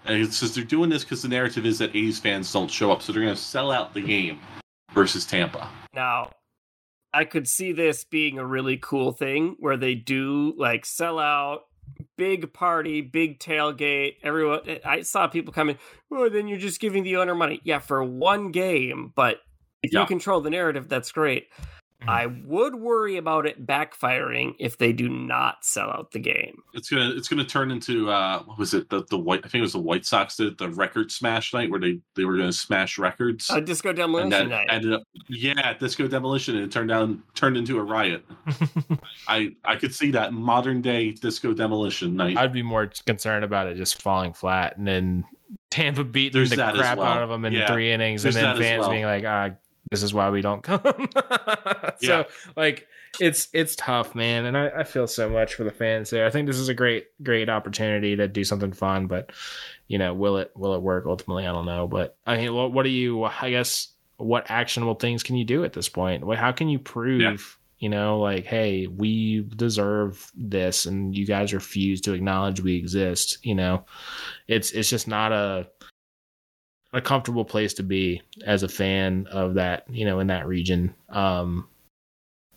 And 0.05 0.21
it 0.21 0.33
says 0.33 0.55
they're 0.55 0.63
doing 0.63 0.89
this 0.89 1.03
because 1.03 1.21
the 1.21 1.27
narrative 1.27 1.65
is 1.65 1.77
that 1.79 1.95
A's 1.95 2.19
fans 2.19 2.51
don't 2.51 2.69
show 2.69 2.91
up, 2.91 3.01
so 3.01 3.13
they're 3.13 3.21
going 3.21 3.35
to 3.35 3.41
sell 3.41 3.71
out 3.71 3.93
the 3.93 4.01
game 4.01 4.39
versus 4.93 5.25
Tampa. 5.25 5.69
Now, 5.93 6.31
I 7.13 7.25
could 7.25 7.47
see 7.47 7.71
this 7.71 8.03
being 8.03 8.39
a 8.39 8.45
really 8.45 8.77
cool 8.77 9.11
thing 9.11 9.55
where 9.59 9.77
they 9.77 9.95
do 9.95 10.53
like 10.57 10.85
sell 10.85 11.19
out, 11.19 11.63
big 12.17 12.53
party, 12.53 13.01
big 13.01 13.39
tailgate. 13.39 14.15
Everyone, 14.23 14.61
I 14.85 15.01
saw 15.01 15.27
people 15.27 15.53
coming. 15.53 15.77
Oh, 16.11 16.29
then 16.29 16.47
you're 16.47 16.57
just 16.57 16.79
giving 16.79 17.03
the 17.03 17.17
owner 17.17 17.35
money. 17.35 17.59
Yeah, 17.63 17.79
for 17.79 18.03
one 18.03 18.51
game, 18.51 19.11
but 19.15 19.39
if 19.83 19.93
yeah. 19.93 20.01
you 20.01 20.05
control 20.05 20.41
the 20.41 20.49
narrative, 20.49 20.87
that's 20.87 21.11
great. 21.11 21.47
I 22.07 22.25
would 22.25 22.75
worry 22.75 23.17
about 23.17 23.45
it 23.45 23.65
backfiring 23.65 24.55
if 24.59 24.77
they 24.77 24.91
do 24.91 25.07
not 25.07 25.63
sell 25.63 25.89
out 25.89 26.11
the 26.11 26.19
game. 26.19 26.61
It's 26.73 26.89
gonna 26.89 27.11
it's 27.11 27.27
gonna 27.27 27.45
turn 27.45 27.69
into 27.71 28.09
uh 28.09 28.41
what 28.43 28.57
was 28.57 28.73
it 28.73 28.89
the 28.89 29.03
the 29.09 29.17
white 29.17 29.41
I 29.43 29.47
think 29.47 29.59
it 29.59 29.61
was 29.61 29.73
the 29.73 29.79
White 29.79 30.05
Sox 30.05 30.35
did 30.35 30.57
the 30.57 30.69
record 30.69 31.11
smash 31.11 31.53
night 31.53 31.69
where 31.69 31.79
they 31.79 31.99
they 32.15 32.25
were 32.25 32.37
gonna 32.37 32.53
smash 32.53 32.97
records. 32.97 33.49
Uh, 33.49 33.59
disco 33.59 33.93
demolition 33.93 34.49
night. 34.49 34.67
Ended 34.69 34.93
up 34.93 35.03
yeah 35.29 35.73
disco 35.73 36.07
demolition 36.07 36.55
and 36.55 36.65
it 36.65 36.71
turned 36.71 36.89
down 36.89 37.21
turned 37.35 37.55
into 37.55 37.77
a 37.77 37.83
riot. 37.83 38.25
I 39.27 39.55
I 39.63 39.75
could 39.75 39.93
see 39.93 40.11
that 40.11 40.33
modern 40.33 40.81
day 40.81 41.11
disco 41.11 41.53
demolition 41.53 42.15
night. 42.15 42.37
I'd 42.37 42.53
be 42.53 42.63
more 42.63 42.91
concerned 43.05 43.45
about 43.45 43.67
it 43.67 43.75
just 43.75 44.01
falling 44.01 44.33
flat 44.33 44.77
and 44.77 44.87
then 44.87 45.23
Tampa 45.69 46.03
beating 46.03 46.33
There's 46.33 46.49
the 46.49 46.55
crap 46.55 46.97
well. 46.97 47.07
out 47.07 47.23
of 47.23 47.29
them 47.29 47.45
in 47.45 47.53
yeah. 47.53 47.71
three 47.71 47.91
innings 47.91 48.23
There's 48.23 48.35
and 48.35 48.45
then 48.45 48.57
fans 48.57 48.81
well. 48.81 48.89
being 48.89 49.05
like 49.05 49.23
ah 49.25 49.51
this 49.91 50.03
is 50.03 50.13
why 50.13 50.29
we 50.29 50.41
don't 50.41 50.63
come. 50.63 50.81
so 52.01 52.01
yeah. 52.01 52.23
like 52.55 52.87
it's 53.19 53.49
it's 53.53 53.75
tough, 53.75 54.15
man, 54.15 54.45
and 54.45 54.57
I, 54.57 54.69
I 54.69 54.83
feel 54.85 55.05
so 55.05 55.29
much 55.29 55.53
for 55.53 55.65
the 55.65 55.71
fans 55.71 56.09
there. 56.09 56.25
I 56.25 56.29
think 56.29 56.47
this 56.47 56.57
is 56.57 56.69
a 56.69 56.73
great 56.73 57.07
great 57.21 57.49
opportunity 57.49 58.15
to 58.15 58.27
do 58.27 58.45
something 58.45 58.71
fun, 58.71 59.07
but 59.07 59.31
you 59.87 59.97
know, 59.97 60.13
will 60.13 60.37
it 60.37 60.51
will 60.55 60.73
it 60.73 60.81
work 60.81 61.05
ultimately? 61.05 61.45
I 61.45 61.51
don't 61.51 61.65
know, 61.65 61.87
but 61.87 62.17
I 62.25 62.37
mean, 62.37 62.53
what, 62.53 62.71
what 62.71 62.83
do 62.83 62.89
you? 62.89 63.25
I 63.25 63.49
guess 63.49 63.89
what 64.15 64.49
actionable 64.49 64.95
things 64.95 65.23
can 65.23 65.35
you 65.35 65.43
do 65.43 65.65
at 65.65 65.73
this 65.73 65.89
point? 65.89 66.23
How 66.35 66.53
can 66.53 66.69
you 66.69 66.79
prove? 66.79 67.21
Yeah. 67.21 67.37
You 67.79 67.89
know, 67.89 68.19
like, 68.19 68.45
hey, 68.45 68.85
we 68.85 69.41
deserve 69.55 70.31
this, 70.35 70.85
and 70.85 71.17
you 71.17 71.25
guys 71.25 71.51
refuse 71.51 71.99
to 72.01 72.13
acknowledge 72.13 72.61
we 72.61 72.75
exist. 72.75 73.39
You 73.43 73.55
know, 73.55 73.85
it's 74.47 74.71
it's 74.71 74.89
just 74.89 75.07
not 75.07 75.31
a 75.31 75.67
a 76.93 77.01
comfortable 77.01 77.45
place 77.45 77.73
to 77.75 77.83
be 77.83 78.21
as 78.45 78.63
a 78.63 78.67
fan 78.69 79.27
of 79.31 79.55
that, 79.55 79.85
you 79.89 80.05
know, 80.05 80.19
in 80.19 80.27
that 80.27 80.47
region. 80.47 80.93
Um, 81.09 81.67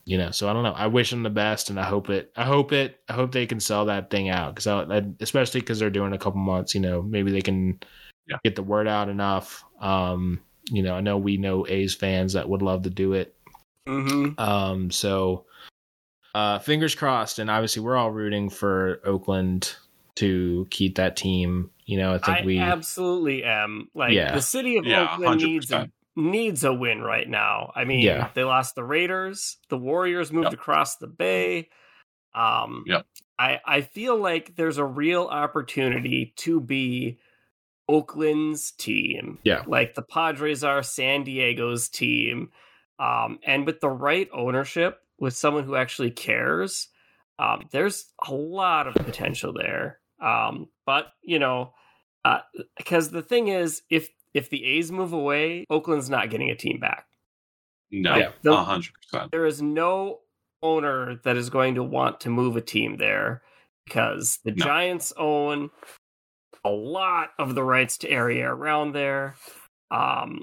you 0.06 0.18
know, 0.18 0.30
so 0.30 0.48
I 0.48 0.52
don't 0.52 0.64
know. 0.64 0.72
I 0.72 0.88
wish 0.88 1.10
them 1.10 1.22
the 1.22 1.30
best, 1.30 1.70
and 1.70 1.80
I 1.80 1.84
hope 1.84 2.10
it. 2.10 2.30
I 2.36 2.44
hope 2.44 2.72
it. 2.72 3.00
I 3.08 3.14
hope 3.14 3.32
they 3.32 3.46
can 3.46 3.60
sell 3.60 3.86
that 3.86 4.10
thing 4.10 4.28
out 4.28 4.54
because, 4.54 4.66
I, 4.66 5.02
especially 5.20 5.60
because 5.60 5.78
they're 5.78 5.88
doing 5.88 6.12
a 6.12 6.18
couple 6.18 6.40
months. 6.40 6.74
You 6.74 6.82
know, 6.82 7.00
maybe 7.00 7.30
they 7.30 7.40
can 7.40 7.80
yeah. 8.26 8.36
get 8.44 8.54
the 8.54 8.62
word 8.62 8.86
out 8.86 9.08
enough. 9.08 9.64
Um, 9.80 10.40
you 10.70 10.82
know, 10.82 10.94
I 10.94 11.00
know 11.00 11.16
we 11.16 11.36
know 11.36 11.66
A's 11.66 11.94
fans 11.94 12.34
that 12.34 12.48
would 12.48 12.60
love 12.60 12.82
to 12.82 12.90
do 12.90 13.14
it. 13.14 13.34
Mm-hmm. 13.88 14.38
Um, 14.38 14.90
so 14.90 15.46
uh, 16.34 16.58
fingers 16.58 16.94
crossed, 16.94 17.38
and 17.38 17.50
obviously 17.50 17.82
we're 17.82 17.96
all 17.96 18.10
rooting 18.10 18.50
for 18.50 19.00
Oakland 19.06 19.74
to 20.16 20.66
keep 20.70 20.96
that 20.96 21.16
team 21.16 21.70
you 21.84 21.98
know, 21.98 22.14
I 22.14 22.18
think 22.18 22.38
I 22.38 22.44
we 22.44 22.58
absolutely 22.58 23.44
am. 23.44 23.88
Like 23.94 24.12
yeah. 24.12 24.34
the 24.34 24.42
city 24.42 24.76
of 24.76 24.86
yeah, 24.86 25.14
Oakland 25.14 25.40
100%. 25.40 25.44
needs 25.44 25.72
a, 25.72 25.90
needs 26.16 26.64
a 26.64 26.72
win 26.72 27.00
right 27.00 27.28
now. 27.28 27.72
I 27.74 27.84
mean, 27.84 28.00
yeah. 28.00 28.30
they 28.34 28.44
lost 28.44 28.74
the 28.74 28.84
Raiders, 28.84 29.58
the 29.68 29.78
Warriors 29.78 30.32
moved 30.32 30.46
yep. 30.46 30.54
across 30.54 30.96
the 30.96 31.06
bay. 31.06 31.68
Um, 32.34 32.84
yep. 32.86 33.06
I 33.38 33.60
I 33.64 33.80
feel 33.82 34.16
like 34.16 34.56
there's 34.56 34.78
a 34.78 34.84
real 34.84 35.24
opportunity 35.24 36.32
to 36.38 36.60
be 36.60 37.18
Oakland's 37.88 38.70
team. 38.72 39.38
Yeah. 39.44 39.62
Like 39.66 39.94
the 39.94 40.02
Padres 40.02 40.64
are 40.64 40.82
San 40.82 41.24
Diego's 41.24 41.88
team. 41.88 42.50
Um, 42.98 43.38
and 43.44 43.66
with 43.66 43.80
the 43.80 43.90
right 43.90 44.28
ownership, 44.32 45.00
with 45.18 45.36
someone 45.36 45.64
who 45.64 45.76
actually 45.76 46.10
cares, 46.10 46.88
um, 47.38 47.68
there's 47.72 48.06
a 48.26 48.32
lot 48.32 48.86
of 48.86 48.94
potential 48.94 49.52
there. 49.52 49.98
Um, 50.20 50.68
but 50.86 51.12
you 51.22 51.38
know, 51.38 51.72
uh, 52.24 52.40
because 52.76 53.10
the 53.10 53.22
thing 53.22 53.48
is, 53.48 53.82
if 53.90 54.10
if 54.32 54.50
the 54.50 54.64
A's 54.64 54.90
move 54.90 55.12
away, 55.12 55.64
Oakland's 55.70 56.10
not 56.10 56.30
getting 56.30 56.50
a 56.50 56.56
team 56.56 56.80
back. 56.80 57.06
No, 58.42 58.56
hundred 58.56 58.92
percent. 58.94 59.30
There 59.30 59.46
is 59.46 59.62
no 59.62 60.20
owner 60.62 61.20
that 61.24 61.36
is 61.36 61.50
going 61.50 61.76
to 61.76 61.82
want 61.82 62.20
to 62.20 62.30
move 62.30 62.56
a 62.56 62.60
team 62.60 62.96
there 62.96 63.42
because 63.84 64.38
the 64.44 64.52
no. 64.52 64.64
Giants 64.64 65.12
own 65.16 65.70
a 66.64 66.70
lot 66.70 67.30
of 67.38 67.54
the 67.54 67.62
rights 67.62 67.98
to 67.98 68.10
area 68.10 68.48
around 68.48 68.92
there. 68.92 69.36
Um, 69.90 70.42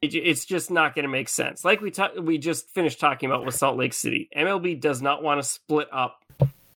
it, 0.00 0.14
it's 0.14 0.44
just 0.44 0.70
not 0.70 0.94
going 0.94 1.02
to 1.02 1.08
make 1.10 1.28
sense. 1.28 1.64
Like 1.64 1.80
we 1.80 1.90
ta- 1.90 2.12
we 2.20 2.38
just 2.38 2.70
finished 2.70 3.00
talking 3.00 3.28
about 3.28 3.44
with 3.44 3.54
Salt 3.54 3.76
Lake 3.76 3.92
City, 3.92 4.28
MLB 4.36 4.80
does 4.80 5.02
not 5.02 5.22
want 5.22 5.42
to 5.42 5.48
split 5.48 5.88
up 5.92 6.24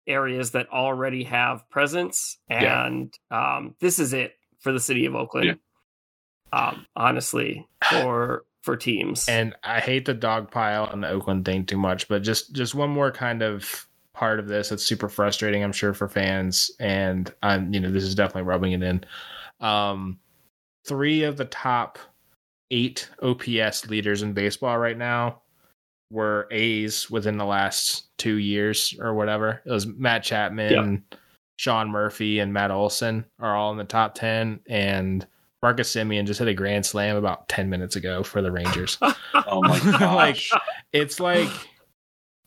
areas 0.08 0.52
that 0.52 0.68
already 0.70 1.24
have 1.24 1.68
presence, 1.70 2.38
and 2.48 3.16
yeah. 3.30 3.56
um, 3.56 3.74
this 3.80 3.98
is 3.98 4.12
it 4.12 4.34
for 4.58 4.72
the 4.72 4.80
city 4.80 5.06
of 5.06 5.14
Oakland. 5.14 5.46
Yeah. 5.46 5.54
Um, 6.50 6.86
honestly, 6.96 7.68
for 7.90 8.44
for 8.62 8.76
teams. 8.76 9.28
And 9.28 9.54
I 9.62 9.80
hate 9.80 10.04
the 10.04 10.14
dog 10.14 10.50
pile 10.50 10.84
on 10.84 11.00
the 11.00 11.08
Oakland 11.08 11.44
thing 11.44 11.64
too 11.66 11.78
much, 11.78 12.08
but 12.08 12.22
just 12.22 12.52
just 12.54 12.74
one 12.74 12.90
more 12.90 13.10
kind 13.10 13.42
of 13.42 13.86
part 14.14 14.40
of 14.40 14.48
this 14.48 14.70
that's 14.70 14.84
super 14.84 15.08
frustrating, 15.08 15.62
I'm 15.62 15.72
sure, 15.72 15.94
for 15.94 16.08
fans. 16.08 16.70
And 16.80 17.32
I'm, 17.42 17.72
you 17.72 17.80
know, 17.80 17.90
this 17.90 18.02
is 18.02 18.14
definitely 18.14 18.42
rubbing 18.42 18.72
it 18.72 18.82
in. 18.82 19.04
Um, 19.60 20.18
three 20.84 21.22
of 21.22 21.36
the 21.36 21.44
top 21.44 21.98
eight 22.70 23.08
OPS 23.22 23.88
leaders 23.88 24.22
in 24.22 24.32
baseball 24.32 24.76
right 24.76 24.98
now 24.98 25.42
were 26.10 26.48
A's 26.50 27.10
within 27.10 27.36
the 27.36 27.44
last 27.44 28.16
two 28.18 28.36
years 28.36 28.94
or 29.00 29.14
whatever. 29.14 29.62
It 29.64 29.70
was 29.70 29.86
Matt 29.86 30.22
Chapman, 30.22 31.04
yeah. 31.10 31.18
Sean 31.56 31.90
Murphy, 31.90 32.38
and 32.38 32.52
Matt 32.52 32.70
Olson 32.70 33.24
are 33.38 33.56
all 33.56 33.72
in 33.72 33.78
the 33.78 33.84
top 33.84 34.14
10. 34.14 34.60
And 34.68 35.26
Marcus 35.62 35.92
Semien 35.92 36.26
just 36.26 36.38
hit 36.38 36.48
a 36.48 36.54
grand 36.54 36.86
slam 36.86 37.16
about 37.16 37.48
10 37.48 37.68
minutes 37.68 37.96
ago 37.96 38.22
for 38.22 38.42
the 38.42 38.52
Rangers. 38.52 38.98
oh 39.34 39.62
my 39.62 39.78
god. 39.98 40.14
like 40.14 40.40
it's 40.92 41.20
like 41.20 41.50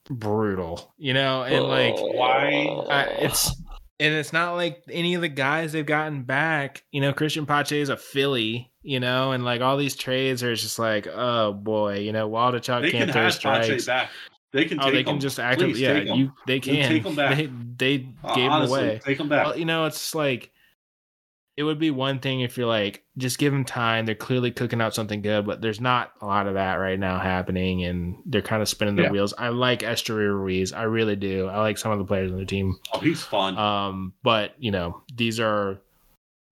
brutal, 0.09 0.93
you 0.97 1.14
know, 1.14 1.43
and 1.43 1.66
like 1.66 1.95
why 1.97 2.66
uh, 2.89 3.05
it's 3.20 3.53
and 4.02 4.16
it's 4.16 4.34
not 4.34 4.56
like 4.56 4.82
any 4.89 5.14
of 5.14 5.22
the 5.22 5.30
guys 5.30 5.74
they've 5.74 5.86
gotten 5.86 6.24
back. 6.24 6.84
You 6.91 7.02
know, 7.02 7.14
Christian 7.14 7.45
Pache 7.45 7.80
is 7.80 7.89
a 7.89 7.95
Philly, 7.95 8.72
you 8.82 8.99
know, 8.99 9.32
and 9.32 9.45
like 9.45 9.62
all 9.62 9.78
these 9.78 9.95
trades 9.95 10.43
are 10.43 10.56
just 10.56 10.80
like, 10.80 11.06
oh 11.08 11.54
boy, 11.54 11.99
you 11.99 12.12
know, 12.12 12.28
Waldichuk 12.28 12.82
they 12.82 12.91
can't 12.91 13.12
throw 13.12 13.30
strikes. 13.30 13.68
Pache 13.68 13.86
Back. 13.86 14.10
They 14.54 14.66
can. 14.66 14.82
oh, 14.82 14.91
they 14.91 15.04
can 15.04 15.14
them. 15.14 15.20
just 15.22 15.39
actively. 15.39 15.80
Yeah, 15.80 15.99
you. 15.99 16.34
They 16.45 16.60
can. 16.60 16.89
Take 16.89 17.04
them 17.04 17.16
back. 17.16 17.38
They, 17.38 17.45
they 17.78 18.08
uh, 18.24 18.36
gave 18.36 18.52
honestly, 18.52 18.80
them 18.80 18.89
away. 18.89 18.99
Take 19.06 19.18
them 19.20 19.30
back. 19.30 19.45
Well, 19.45 19.58
you 19.58 19.66
know, 19.66 19.86
it's 19.86 20.14
like 20.14 20.51
it 21.58 21.64
would 21.64 21.80
be 21.80 21.91
one 21.91 22.20
thing 22.20 22.41
if 22.41 22.58
you're 22.58 22.68
like, 22.68 23.04
just 23.18 23.38
give 23.38 23.52
them 23.52 23.66
time. 23.66 24.06
They're 24.06 24.16
clearly 24.16 24.52
cooking 24.52 24.82
out 24.82 24.95
something 24.95 25.22
good, 25.22 25.45
but 25.45 25.62
there's 25.62 25.82
not 25.82 26.14
a 26.22 26.26
lot 26.26 26.47
of 26.47 26.54
that 26.54 26.76
right 26.76 26.99
now 26.99 27.20
happening, 27.20 27.84
and 27.84 28.16
they're 28.26 28.41
kind 28.41 28.62
of 28.62 28.70
spinning 28.70 28.95
their 28.95 29.06
yeah. 29.06 29.12
wheels. 29.12 29.34
I 29.38 29.49
like 29.49 29.82
Esteury 29.82 30.28
Ruiz, 30.34 30.72
I 30.72 30.84
really 30.84 31.18
do. 31.18 31.47
I 31.47 31.60
like 31.60 31.78
some 31.78 31.91
of 31.91 31.99
the 31.99 32.06
players 32.06 32.32
on 32.32 32.38
the 32.38 32.45
team. 32.45 32.80
Oh, 32.93 32.99
he's 32.99 33.22
fun. 33.22 33.58
Um, 33.58 34.14
but 34.24 34.56
you 34.60 34.72
know, 34.72 35.02
these 35.14 35.39
are 35.39 35.80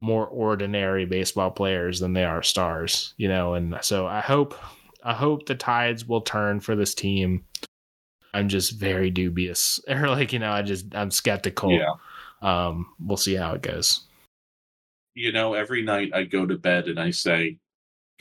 more 0.02 0.28
ordinary 0.28 1.06
baseball 1.06 1.52
players 1.52 2.00
than 2.00 2.14
they 2.14 2.26
are 2.26 2.44
stars. 2.44 3.14
You 3.18 3.30
know, 3.30 3.54
and 3.54 3.78
so 3.82 4.06
I 4.06 4.20
hope, 4.20 4.56
I 5.04 5.14
hope 5.14 5.46
the 5.46 5.56
tides 5.56 6.06
will 6.06 6.22
turn 6.22 6.60
for 6.60 6.76
this 6.76 6.94
team. 6.94 7.46
I'm 8.34 8.50
just 8.50 8.78
very 8.78 9.12
dubious, 9.12 9.80
or 9.88 10.10
like 10.10 10.34
you 10.34 10.40
know, 10.40 10.52
I 10.52 10.62
just 10.62 10.94
I'm 10.94 11.10
skeptical. 11.10 11.72
Yeah. 11.72 11.94
Um, 12.42 12.88
we'll 13.00 13.18
see 13.18 13.36
how 13.36 13.54
it 13.54 13.62
goes 13.62 14.06
you 15.20 15.34
know, 15.34 15.54
every 15.54 15.82
night 15.82 16.12
I 16.14 16.24
go 16.24 16.46
to 16.46 16.58
bed 16.58 16.88
and 16.88 16.98
I 16.98 17.12
say, 17.12 17.58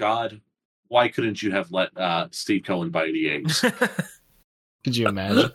God, 0.00 0.40
why 0.88 1.06
couldn't 1.06 1.40
you 1.40 1.52
have 1.52 1.70
let 1.70 1.96
uh, 1.96 2.26
Steve 2.32 2.64
Cohen 2.66 2.90
buy 2.90 3.06
the 3.06 3.28
A's? 3.28 3.60
Could 4.84 4.96
you 4.96 5.06
imagine? 5.06 5.52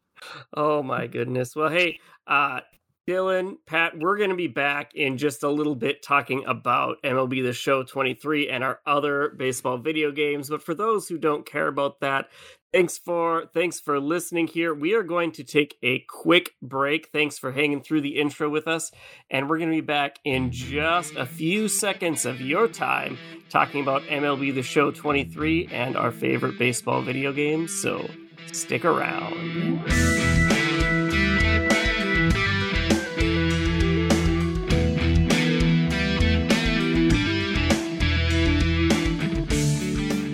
oh 0.56 0.82
my 0.82 1.06
goodness. 1.06 1.54
Well, 1.54 1.68
hey, 1.68 2.00
uh, 2.26 2.60
Dylan, 3.06 3.56
Pat, 3.66 3.98
we're 3.98 4.16
going 4.16 4.30
to 4.30 4.36
be 4.36 4.46
back 4.46 4.94
in 4.94 5.18
just 5.18 5.42
a 5.42 5.50
little 5.50 5.74
bit 5.74 6.02
talking 6.02 6.44
about 6.46 6.96
MLB 7.04 7.42
The 7.42 7.52
Show 7.52 7.82
23 7.82 8.48
and 8.48 8.64
our 8.64 8.80
other 8.86 9.34
baseball 9.36 9.76
video 9.76 10.10
games. 10.10 10.48
But 10.48 10.62
for 10.62 10.74
those 10.74 11.08
who 11.08 11.18
don't 11.18 11.44
care 11.44 11.68
about 11.68 12.00
that, 12.00 12.30
Thanks 12.72 12.98
for 12.98 13.46
thanks 13.54 13.80
for 13.80 14.00
listening 14.00 14.48
here. 14.48 14.74
We 14.74 14.94
are 14.94 15.04
going 15.04 15.32
to 15.32 15.44
take 15.44 15.78
a 15.82 16.00
quick 16.08 16.56
break. 16.60 17.08
Thanks 17.12 17.38
for 17.38 17.52
hanging 17.52 17.80
through 17.80 18.00
the 18.00 18.18
intro 18.18 18.50
with 18.50 18.66
us, 18.66 18.90
and 19.30 19.48
we're 19.48 19.58
going 19.58 19.70
to 19.70 19.76
be 19.76 19.80
back 19.80 20.18
in 20.24 20.50
just 20.50 21.14
a 21.14 21.24
few 21.24 21.68
seconds 21.68 22.26
of 22.26 22.40
your 22.40 22.66
time 22.66 23.18
talking 23.50 23.80
about 23.80 24.02
MLB 24.02 24.54
The 24.54 24.62
Show 24.62 24.90
23 24.90 25.68
and 25.70 25.96
our 25.96 26.10
favorite 26.10 26.58
baseball 26.58 27.02
video 27.02 27.32
games. 27.32 27.72
So 27.80 28.10
stick 28.52 28.84
around. 28.84 29.32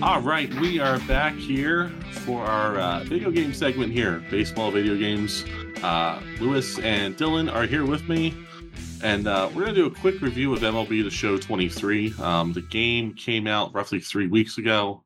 All 0.03 0.21
right, 0.21 0.53
we 0.55 0.81
are 0.81 0.99
back 1.01 1.35
here 1.35 1.93
for 2.23 2.45
our 2.45 2.79
uh, 2.79 3.05
video 3.05 3.33
game 3.33 3.53
segment 3.53 3.93
here, 3.93 4.23
baseball 4.31 4.71
video 4.71 4.97
games. 4.97 5.45
Uh, 5.83 6.21
Louis 6.39 6.79
and 6.79 7.17
Dylan 7.17 7.53
are 7.53 7.67
here 7.67 7.85
with 7.85 8.09
me, 8.09 8.33
and 9.03 9.27
uh, 9.27 9.49
we're 9.49 9.63
going 9.63 9.75
to 9.75 9.81
do 9.81 9.87
a 9.87 9.91
quick 9.91 10.21
review 10.21 10.53
of 10.53 10.61
MLB 10.61 11.03
The 11.03 11.11
Show 11.11 11.37
23. 11.37 12.15
Um, 12.21 12.53
the 12.53 12.61
game 12.61 13.15
came 13.15 13.49
out 13.49 13.75
roughly 13.75 13.99
three 13.99 14.29
weeks 14.29 14.59
ago. 14.59 15.03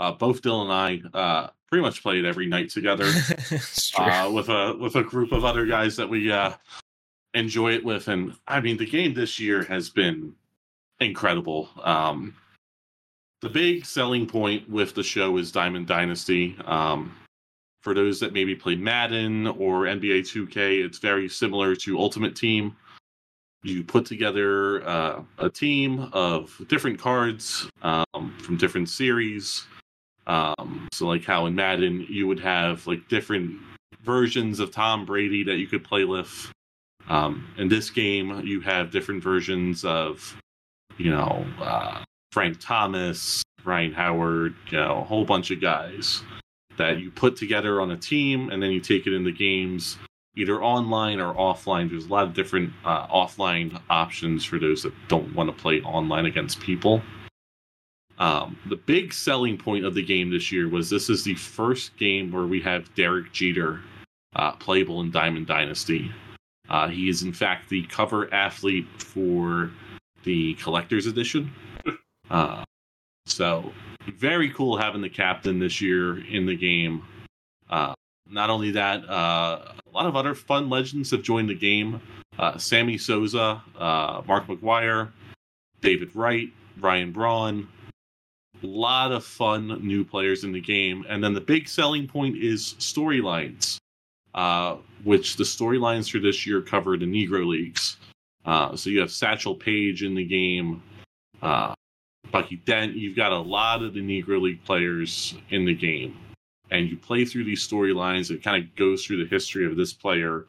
Uh, 0.00 0.12
both 0.12 0.40
Dylan 0.40 0.62
and 0.62 0.72
I 1.14 1.18
uh, 1.18 1.50
pretty 1.68 1.82
much 1.82 2.02
played 2.02 2.24
it 2.24 2.28
every 2.28 2.46
night 2.46 2.70
together 2.70 3.04
uh, 3.98 4.30
with 4.32 4.48
a 4.48 4.74
with 4.80 4.96
a 4.96 5.02
group 5.02 5.32
of 5.32 5.44
other 5.44 5.66
guys 5.66 5.96
that 5.96 6.08
we 6.08 6.32
enjoy 7.34 7.74
it 7.74 7.84
with. 7.84 8.08
And 8.08 8.36
I 8.48 8.60
mean, 8.60 8.78
the 8.78 8.86
game 8.86 9.12
this 9.12 9.38
year 9.38 9.64
has 9.64 9.90
been 9.90 10.34
incredible. 10.98 11.68
Um, 11.82 12.34
the 13.44 13.50
big 13.50 13.84
selling 13.84 14.26
point 14.26 14.68
with 14.70 14.94
the 14.94 15.02
show 15.02 15.36
is 15.36 15.52
Diamond 15.52 15.86
Dynasty. 15.86 16.56
Um, 16.64 17.14
for 17.82 17.92
those 17.92 18.18
that 18.20 18.32
maybe 18.32 18.54
play 18.54 18.74
Madden 18.74 19.46
or 19.46 19.82
NBA 19.82 20.20
2K, 20.20 20.82
it's 20.82 20.96
very 20.96 21.28
similar 21.28 21.76
to 21.76 21.98
Ultimate 21.98 22.34
Team. 22.34 22.74
You 23.62 23.84
put 23.84 24.06
together 24.06 24.82
uh, 24.88 25.22
a 25.36 25.50
team 25.50 26.08
of 26.14 26.58
different 26.68 26.98
cards 26.98 27.68
um, 27.82 28.34
from 28.42 28.56
different 28.56 28.88
series. 28.88 29.66
Um, 30.26 30.88
so, 30.94 31.06
like 31.06 31.24
how 31.24 31.44
in 31.44 31.54
Madden, 31.54 32.06
you 32.08 32.26
would 32.26 32.40
have 32.40 32.86
like 32.86 33.06
different 33.08 33.60
versions 34.02 34.58
of 34.58 34.70
Tom 34.70 35.04
Brady 35.04 35.44
that 35.44 35.56
you 35.56 35.66
could 35.66 35.84
play 35.84 36.06
with. 36.06 36.50
Um, 37.10 37.46
in 37.58 37.68
this 37.68 37.90
game, 37.90 38.40
you 38.46 38.62
have 38.62 38.90
different 38.90 39.22
versions 39.22 39.84
of, 39.84 40.34
you 40.96 41.10
know, 41.10 41.46
uh, 41.60 42.02
Frank 42.34 42.58
Thomas, 42.58 43.44
Ryan 43.64 43.92
Howard, 43.92 44.56
you 44.72 44.78
know, 44.78 45.02
a 45.02 45.04
whole 45.04 45.24
bunch 45.24 45.52
of 45.52 45.60
guys 45.60 46.20
that 46.76 46.98
you 46.98 47.12
put 47.12 47.36
together 47.36 47.80
on 47.80 47.92
a 47.92 47.96
team 47.96 48.50
and 48.50 48.60
then 48.60 48.72
you 48.72 48.80
take 48.80 49.06
it 49.06 49.14
into 49.14 49.30
games 49.30 49.98
either 50.34 50.60
online 50.60 51.20
or 51.20 51.32
offline. 51.34 51.88
There's 51.88 52.06
a 52.06 52.08
lot 52.08 52.24
of 52.24 52.34
different 52.34 52.72
uh, 52.84 53.06
offline 53.06 53.80
options 53.88 54.44
for 54.44 54.58
those 54.58 54.82
that 54.82 54.92
don't 55.06 55.32
want 55.32 55.48
to 55.48 55.62
play 55.62 55.80
online 55.82 56.26
against 56.26 56.58
people. 56.58 57.00
Um, 58.18 58.58
the 58.68 58.78
big 58.78 59.12
selling 59.12 59.56
point 59.56 59.84
of 59.84 59.94
the 59.94 60.02
game 60.02 60.28
this 60.28 60.50
year 60.50 60.68
was 60.68 60.90
this 60.90 61.08
is 61.08 61.22
the 61.22 61.36
first 61.36 61.96
game 61.98 62.32
where 62.32 62.48
we 62.48 62.60
have 62.62 62.92
Derek 62.96 63.32
Jeter 63.32 63.80
uh, 64.34 64.50
playable 64.56 65.02
in 65.02 65.12
Diamond 65.12 65.46
Dynasty. 65.46 66.10
Uh, 66.68 66.88
he 66.88 67.08
is, 67.08 67.22
in 67.22 67.32
fact, 67.32 67.68
the 67.68 67.84
cover 67.84 68.34
athlete 68.34 68.88
for 68.98 69.70
the 70.24 70.54
collector's 70.54 71.06
edition. 71.06 71.52
Uh, 72.30 72.64
so 73.26 73.72
very 74.12 74.50
cool 74.50 74.76
having 74.76 75.00
the 75.00 75.08
captain 75.08 75.58
this 75.58 75.80
year 75.80 76.24
in 76.26 76.46
the 76.46 76.56
game. 76.56 77.02
Uh, 77.70 77.94
not 78.28 78.50
only 78.50 78.70
that, 78.72 79.08
uh, 79.08 79.72
a 79.86 79.90
lot 79.92 80.06
of 80.06 80.16
other 80.16 80.34
fun 80.34 80.68
legends 80.68 81.10
have 81.10 81.22
joined 81.22 81.48
the 81.48 81.54
game. 81.54 82.00
Uh, 82.38 82.58
Sammy 82.58 82.98
Sosa, 82.98 83.62
uh, 83.78 84.22
Mark 84.26 84.46
McGwire, 84.46 85.10
David 85.80 86.14
Wright, 86.14 86.48
Ryan 86.80 87.12
Braun. 87.12 87.68
A 88.62 88.66
lot 88.66 89.12
of 89.12 89.24
fun 89.24 89.80
new 89.86 90.04
players 90.04 90.44
in 90.44 90.52
the 90.52 90.60
game. 90.60 91.04
And 91.08 91.22
then 91.22 91.34
the 91.34 91.40
big 91.40 91.68
selling 91.68 92.06
point 92.06 92.36
is 92.36 92.74
storylines, 92.78 93.78
uh, 94.34 94.76
which 95.04 95.36
the 95.36 95.44
storylines 95.44 96.10
for 96.10 96.18
this 96.18 96.46
year 96.46 96.60
cover 96.60 96.96
the 96.96 97.04
Negro 97.04 97.46
Leagues. 97.46 97.98
Uh, 98.44 98.74
so 98.74 98.90
you 98.90 99.00
have 99.00 99.10
Satchel 99.10 99.54
Paige 99.54 100.02
in 100.02 100.14
the 100.14 100.24
game. 100.24 100.82
Uh, 101.42 101.74
Bucky 102.30 102.56
Dent, 102.56 102.94
you've 102.94 103.16
got 103.16 103.32
a 103.32 103.38
lot 103.38 103.82
of 103.82 103.94
the 103.94 104.00
Negro 104.00 104.40
League 104.40 104.64
players 104.64 105.34
in 105.50 105.64
the 105.64 105.74
game. 105.74 106.16
And 106.70 106.88
you 106.88 106.96
play 106.96 107.24
through 107.24 107.44
these 107.44 107.66
storylines, 107.66 108.30
it 108.30 108.42
kind 108.42 108.62
of 108.62 108.74
goes 108.74 109.04
through 109.04 109.22
the 109.24 109.30
history 109.30 109.66
of 109.66 109.76
this 109.76 109.92
player 109.92 110.46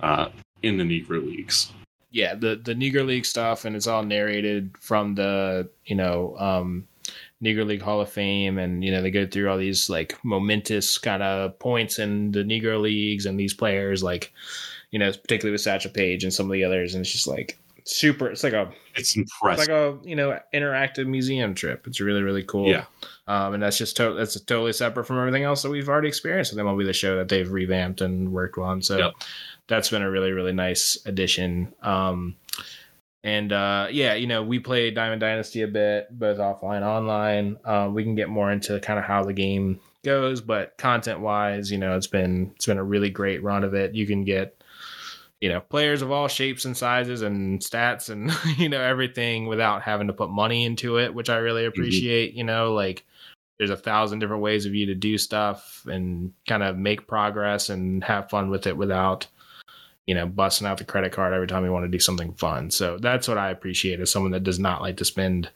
uh, 0.00 0.28
in 0.62 0.78
the 0.78 0.84
Negro 0.84 1.24
Leagues. 1.24 1.72
Yeah, 2.10 2.34
the, 2.34 2.56
the 2.56 2.74
Negro 2.74 3.04
League 3.04 3.26
stuff, 3.26 3.64
and 3.64 3.76
it's 3.76 3.86
all 3.86 4.02
narrated 4.02 4.74
from 4.80 5.14
the, 5.14 5.68
you 5.84 5.96
know, 5.96 6.36
um, 6.38 6.88
Negro 7.42 7.66
League 7.66 7.82
Hall 7.82 8.00
of 8.00 8.08
Fame, 8.08 8.58
and 8.58 8.84
you 8.84 8.90
know 8.90 9.00
they 9.00 9.10
go 9.10 9.26
through 9.26 9.48
all 9.48 9.58
these 9.58 9.88
like 9.88 10.18
momentous 10.24 10.98
kind 10.98 11.22
of 11.22 11.58
points 11.58 11.98
in 11.98 12.32
the 12.32 12.42
Negro 12.42 12.80
Leagues 12.80 13.26
and 13.26 13.38
these 13.38 13.54
players, 13.54 14.02
like 14.02 14.32
you 14.90 14.98
know 14.98 15.10
particularly 15.12 15.52
with 15.52 15.60
Satchel 15.60 15.92
Paige 15.92 16.24
and 16.24 16.32
some 16.32 16.46
of 16.46 16.52
the 16.52 16.64
others, 16.64 16.94
and 16.94 17.02
it's 17.02 17.12
just 17.12 17.28
like 17.28 17.58
super. 17.96 18.28
It's 18.28 18.42
like 18.44 18.52
a 18.52 18.70
It's 18.94 19.16
impressive 19.16 19.60
it's 19.60 19.68
like 19.68 19.76
a 19.76 19.98
you 20.08 20.16
know 20.16 20.38
interactive 20.54 21.06
museum 21.06 21.54
trip. 21.54 21.86
It's 21.86 22.00
really 22.00 22.22
really 22.22 22.42
cool. 22.42 22.68
Yeah. 22.68 22.84
Um, 23.26 23.54
and 23.54 23.62
that's 23.62 23.76
just 23.78 23.96
to- 23.98 24.14
that's 24.14 24.40
totally 24.40 24.72
separate 24.72 25.04
from 25.06 25.18
everything 25.18 25.42
else 25.44 25.62
that 25.62 25.70
we've 25.70 25.88
already 25.88 26.08
experienced 26.08 26.52
with 26.52 26.64
MLB 26.64 26.84
the 26.86 26.92
Show 26.92 27.16
that 27.16 27.28
they've 27.28 27.50
revamped 27.50 28.00
and 28.00 28.32
worked 28.32 28.58
on. 28.58 28.80
So 28.82 28.98
Yep. 28.98 29.12
that's 29.66 29.90
been 29.90 30.02
a 30.02 30.10
really 30.10 30.32
really 30.32 30.52
nice 30.52 30.98
addition. 31.06 31.72
Um, 31.82 32.36
and 33.24 33.52
uh, 33.52 33.88
yeah, 33.90 34.14
you 34.14 34.26
know, 34.28 34.42
we 34.42 34.58
played 34.60 34.94
Diamond 34.94 35.20
Dynasty 35.20 35.62
a 35.62 35.68
bit, 35.68 36.06
both 36.16 36.38
offline, 36.38 36.82
online. 36.82 37.58
Uh, 37.64 37.90
we 37.92 38.04
can 38.04 38.14
get 38.14 38.28
more 38.28 38.50
into 38.52 38.78
kind 38.80 38.98
of 38.98 39.04
how 39.04 39.24
the 39.24 39.32
game 39.32 39.80
goes, 40.04 40.40
but 40.40 40.78
content 40.78 41.18
wise, 41.20 41.70
you 41.70 41.78
know, 41.78 41.96
it's 41.96 42.06
been 42.06 42.52
it's 42.54 42.66
been 42.66 42.78
a 42.78 42.84
really 42.84 43.10
great 43.10 43.42
run 43.42 43.64
of 43.64 43.74
it. 43.74 43.94
You 43.94 44.06
can 44.06 44.24
get 44.24 44.62
you 45.40 45.48
know 45.48 45.60
players 45.60 46.02
of 46.02 46.10
all 46.10 46.28
shapes 46.28 46.64
and 46.64 46.76
sizes 46.76 47.22
and 47.22 47.60
stats 47.60 48.10
and 48.10 48.32
you 48.58 48.68
know 48.68 48.80
everything 48.80 49.46
without 49.46 49.82
having 49.82 50.06
to 50.08 50.12
put 50.12 50.30
money 50.30 50.64
into 50.64 50.98
it, 50.98 51.14
which 51.14 51.30
I 51.30 51.36
really 51.36 51.64
appreciate. 51.64 52.34
You 52.34 52.44
know, 52.44 52.72
like 52.72 53.04
there's 53.58 53.70
a 53.70 53.76
thousand 53.76 54.20
different 54.20 54.42
ways 54.42 54.66
of 54.66 54.74
you 54.74 54.86
to 54.86 54.94
do 54.94 55.18
stuff 55.18 55.84
and 55.86 56.32
kind 56.46 56.62
of 56.62 56.76
make 56.76 57.06
progress 57.06 57.68
and 57.68 58.02
have 58.04 58.30
fun 58.30 58.50
with 58.50 58.66
it 58.66 58.76
without 58.76 59.26
you 60.06 60.14
know 60.14 60.26
busting 60.26 60.66
out 60.66 60.78
the 60.78 60.84
credit 60.84 61.12
card 61.12 61.34
every 61.34 61.46
time 61.46 61.64
you 61.64 61.72
want 61.72 61.84
to 61.84 61.90
do 61.90 61.98
something 61.98 62.32
fun 62.32 62.70
so 62.70 62.96
that's 62.98 63.28
what 63.28 63.36
i 63.36 63.50
appreciate 63.50 64.00
as 64.00 64.10
someone 64.10 64.32
that 64.32 64.44
does 64.44 64.58
not 64.58 64.80
like 64.80 64.96
to 64.96 65.04
spend 65.04 65.50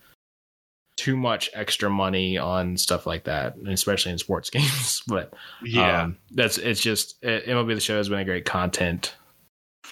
too 0.97 1.17
much 1.17 1.49
extra 1.55 1.89
money 1.89 2.37
on 2.37 2.77
stuff 2.77 3.07
like 3.07 3.25
that 3.25 3.57
especially 3.69 4.13
in 4.13 4.19
sports 4.19 4.51
games 4.51 5.03
but 5.07 5.33
yeah. 5.65 6.03
um, 6.03 6.19
that's 6.33 6.59
it's 6.59 6.81
just 6.81 7.17
it, 7.25 7.47
mlb 7.47 7.75
the 7.75 7.81
show 7.81 7.97
has 7.97 8.11
been 8.11 8.19
a 8.19 8.25
great 8.25 8.45
content 8.45 9.15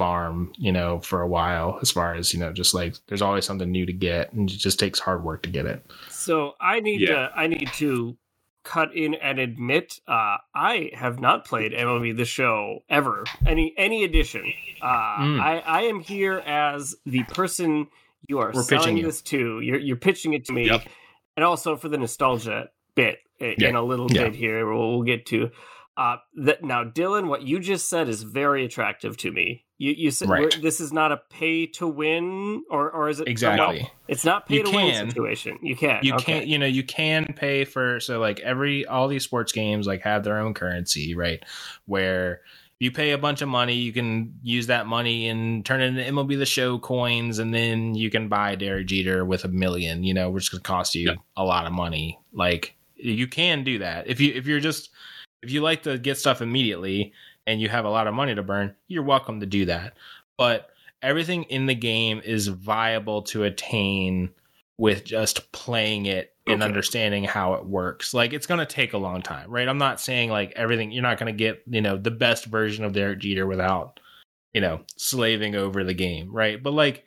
farm 0.01 0.51
you 0.57 0.73
know 0.73 0.99
for 1.01 1.21
a 1.21 1.29
while 1.29 1.79
as 1.83 1.91
far 1.91 2.15
as 2.15 2.33
you 2.33 2.41
know 2.41 2.53
just 2.55 2.73
like 2.73 2.95
there's 3.09 3.21
always 3.21 3.45
something 3.45 3.71
new 3.71 3.85
to 3.85 3.93
get 3.93 4.33
and 4.33 4.49
it 4.51 4.57
just 4.57 4.79
takes 4.81 4.99
hard 4.99 5.23
work 5.23 5.43
to 5.43 5.51
get 5.51 5.67
it 5.67 5.85
So 6.09 6.55
I 6.59 6.81
need 6.81 7.01
Yeah. 7.03 7.09
to 7.29 7.33
I 7.37 7.47
need 7.49 7.69
to 7.75 8.17
cut 8.65 8.95
in 8.95 9.13
and 9.15 9.39
admit 9.39 10.01
uh, 10.09 10.37
I 10.55 10.91
have 10.95 11.19
not 11.21 11.45
played 11.45 11.73
MLB 11.73 12.17
the 12.17 12.25
Show 12.25 12.83
ever. 12.89 13.25
Any 13.47 13.75
any 13.77 14.05
edition. 14.05 14.45
Uh, 14.83 15.17
Mm. 15.27 15.41
I 15.41 15.63
I 15.67 15.81
am 15.93 16.01
here 16.01 16.39
as 16.47 16.95
the 17.05 17.23
person 17.25 17.89
you 18.29 18.39
are 18.39 18.53
We're 18.55 18.63
pitching 18.63 18.81
selling 18.81 18.97
you. 18.99 19.05
this 19.05 19.21
to. 19.33 19.61
You're 19.61 19.79
you're 19.87 19.97
pitching 20.09 20.33
it 20.35 20.45
to 20.47 20.53
me, 20.53 20.67
Yep. 20.67 20.83
and 21.37 21.45
also 21.45 21.77
for 21.77 21.89
the 21.89 21.99
nostalgia 21.99 22.69
bit 22.95 23.19
i- 23.41 23.55
Yeah. 23.59 23.69
in 23.71 23.77
a 23.77 23.83
little 23.83 24.09
Yeah. 24.11 24.25
bit 24.25 24.35
here. 24.35 24.67
We'll, 24.71 24.89
we'll 24.93 25.03
get 25.13 25.27
to. 25.33 25.51
Uh, 26.01 26.17
that 26.45 26.65
now, 26.65 26.83
Dylan, 26.83 27.29
what 27.29 27.43
you 27.43 27.61
just 27.61 27.91
said 27.91 28.09
is 28.09 28.23
very 28.23 28.65
attractive 28.65 29.19
to 29.19 29.31
me. 29.31 29.67
You 29.77 29.93
you 29.93 30.11
said 30.11 30.31
Right. 30.31 30.59
this 30.63 30.81
is 30.81 30.95
not 30.95 31.13
a 31.13 31.19
pay 31.29 31.67
to 31.67 31.87
win, 31.87 32.63
or 32.71 32.91
or 32.91 33.11
is 33.11 33.21
it 33.21 33.29
exactly 33.29 33.81
No, 33.81 33.87
it's 34.09 34.25
not 34.25 34.47
pay 34.47 34.57
You 34.57 34.63
to 34.65 34.71
can. 34.71 34.87
win 34.87 35.11
situation. 35.11 35.59
You 35.63 35.77
can. 35.77 36.01
you 36.03 36.15
okay. 36.15 36.25
can't 36.25 36.47
you 36.47 36.57
know 36.59 36.65
you 36.67 36.85
can 36.85 37.27
pay 37.37 37.65
for 37.67 38.01
so 38.01 38.19
like 38.19 38.41
every 38.41 38.87
all 38.87 39.09
these 39.09 39.25
sports 39.25 39.53
games 39.53 39.87
like 39.87 40.01
have 40.03 40.25
their 40.25 40.39
own 40.39 40.55
currency 40.55 41.15
right 41.15 41.45
where 41.87 42.41
you 42.79 42.91
pay 42.91 43.11
a 43.11 43.19
bunch 43.19 43.43
of 43.43 43.49
money 43.49 43.75
you 43.75 43.93
can 43.93 44.33
use 44.43 44.69
that 44.69 44.87
money 44.87 45.29
and 45.29 45.67
turn 45.67 45.83
it 45.83 45.89
into 45.89 46.03
mlb 46.13 46.39
the 46.39 46.47
show 46.47 46.79
coins 46.79 47.39
and 47.39 47.53
then 47.53 47.95
you 47.95 48.09
can 48.11 48.29
buy 48.29 48.55
derek 48.55 48.87
jeter 48.87 49.23
with 49.25 49.45
a 49.45 49.49
million 49.49 50.03
you 50.03 50.15
know 50.15 50.31
which 50.31 50.51
could 50.51 50.63
cost 50.63 50.95
you 50.95 51.09
Yeah. 51.09 51.15
a 51.37 51.45
lot 51.45 51.67
of 51.67 51.73
money 51.73 52.19
like 52.33 52.77
you 52.97 53.27
can 53.27 53.65
do 53.65 53.79
that 53.81 54.07
if 54.09 54.19
you 54.21 54.33
if 54.35 54.47
you're 54.47 54.61
just 54.61 54.90
if 55.43 55.51
you 55.51 55.61
like 55.61 55.83
to 55.83 55.99
get 55.99 56.19
stuff 56.19 56.43
immediately 56.43 57.13
and 57.47 57.61
you 57.61 57.69
have 57.69 57.85
a 57.85 57.91
lot 57.91 58.07
of 58.07 58.15
money 58.15 58.35
to 58.35 58.43
burn 58.43 58.75
you're 58.89 59.03
welcome 59.03 59.41
to 59.41 59.47
do 59.47 59.65
that 59.67 59.95
but 60.37 60.71
everything 61.03 61.45
in 61.45 61.67
the 61.67 61.75
game 61.75 62.21
is 62.25 62.49
viable 62.49 63.23
to 63.23 63.45
attain 63.45 64.31
with 64.79 65.05
just 65.05 65.53
playing 65.53 66.07
it 66.07 66.35
and 66.47 66.63
understanding 66.63 67.25
how 67.25 67.55
it 67.55 67.67
works. 67.67 68.15
Like 68.15 68.33
it's 68.33 68.47
going 68.47 68.61
to 68.61 68.67
take 68.67 68.93
a 68.93 68.99
long 68.99 69.23
time, 69.23 69.51
right? 69.51 69.69
I'm 69.69 69.79
not 69.79 70.01
saying 70.01 70.31
like 70.31 70.53
everything 70.57 70.91
you're 70.91 71.03
not 71.03 71.19
going 71.19 71.33
to 71.33 71.37
get, 71.37 71.63
you 71.67 71.81
know, 71.81 71.97
the 71.97 72.11
best 72.11 72.47
version 72.47 72.85
of 72.85 72.93
Derek 72.93 73.21
Jeter 73.21 73.47
without, 73.47 74.01
you 74.53 74.61
know, 74.61 74.81
slaving 74.97 75.55
over 75.55 75.85
the 75.85 75.95
game, 75.95 76.33
right? 76.33 76.61
But 76.61 76.73
like 76.73 77.05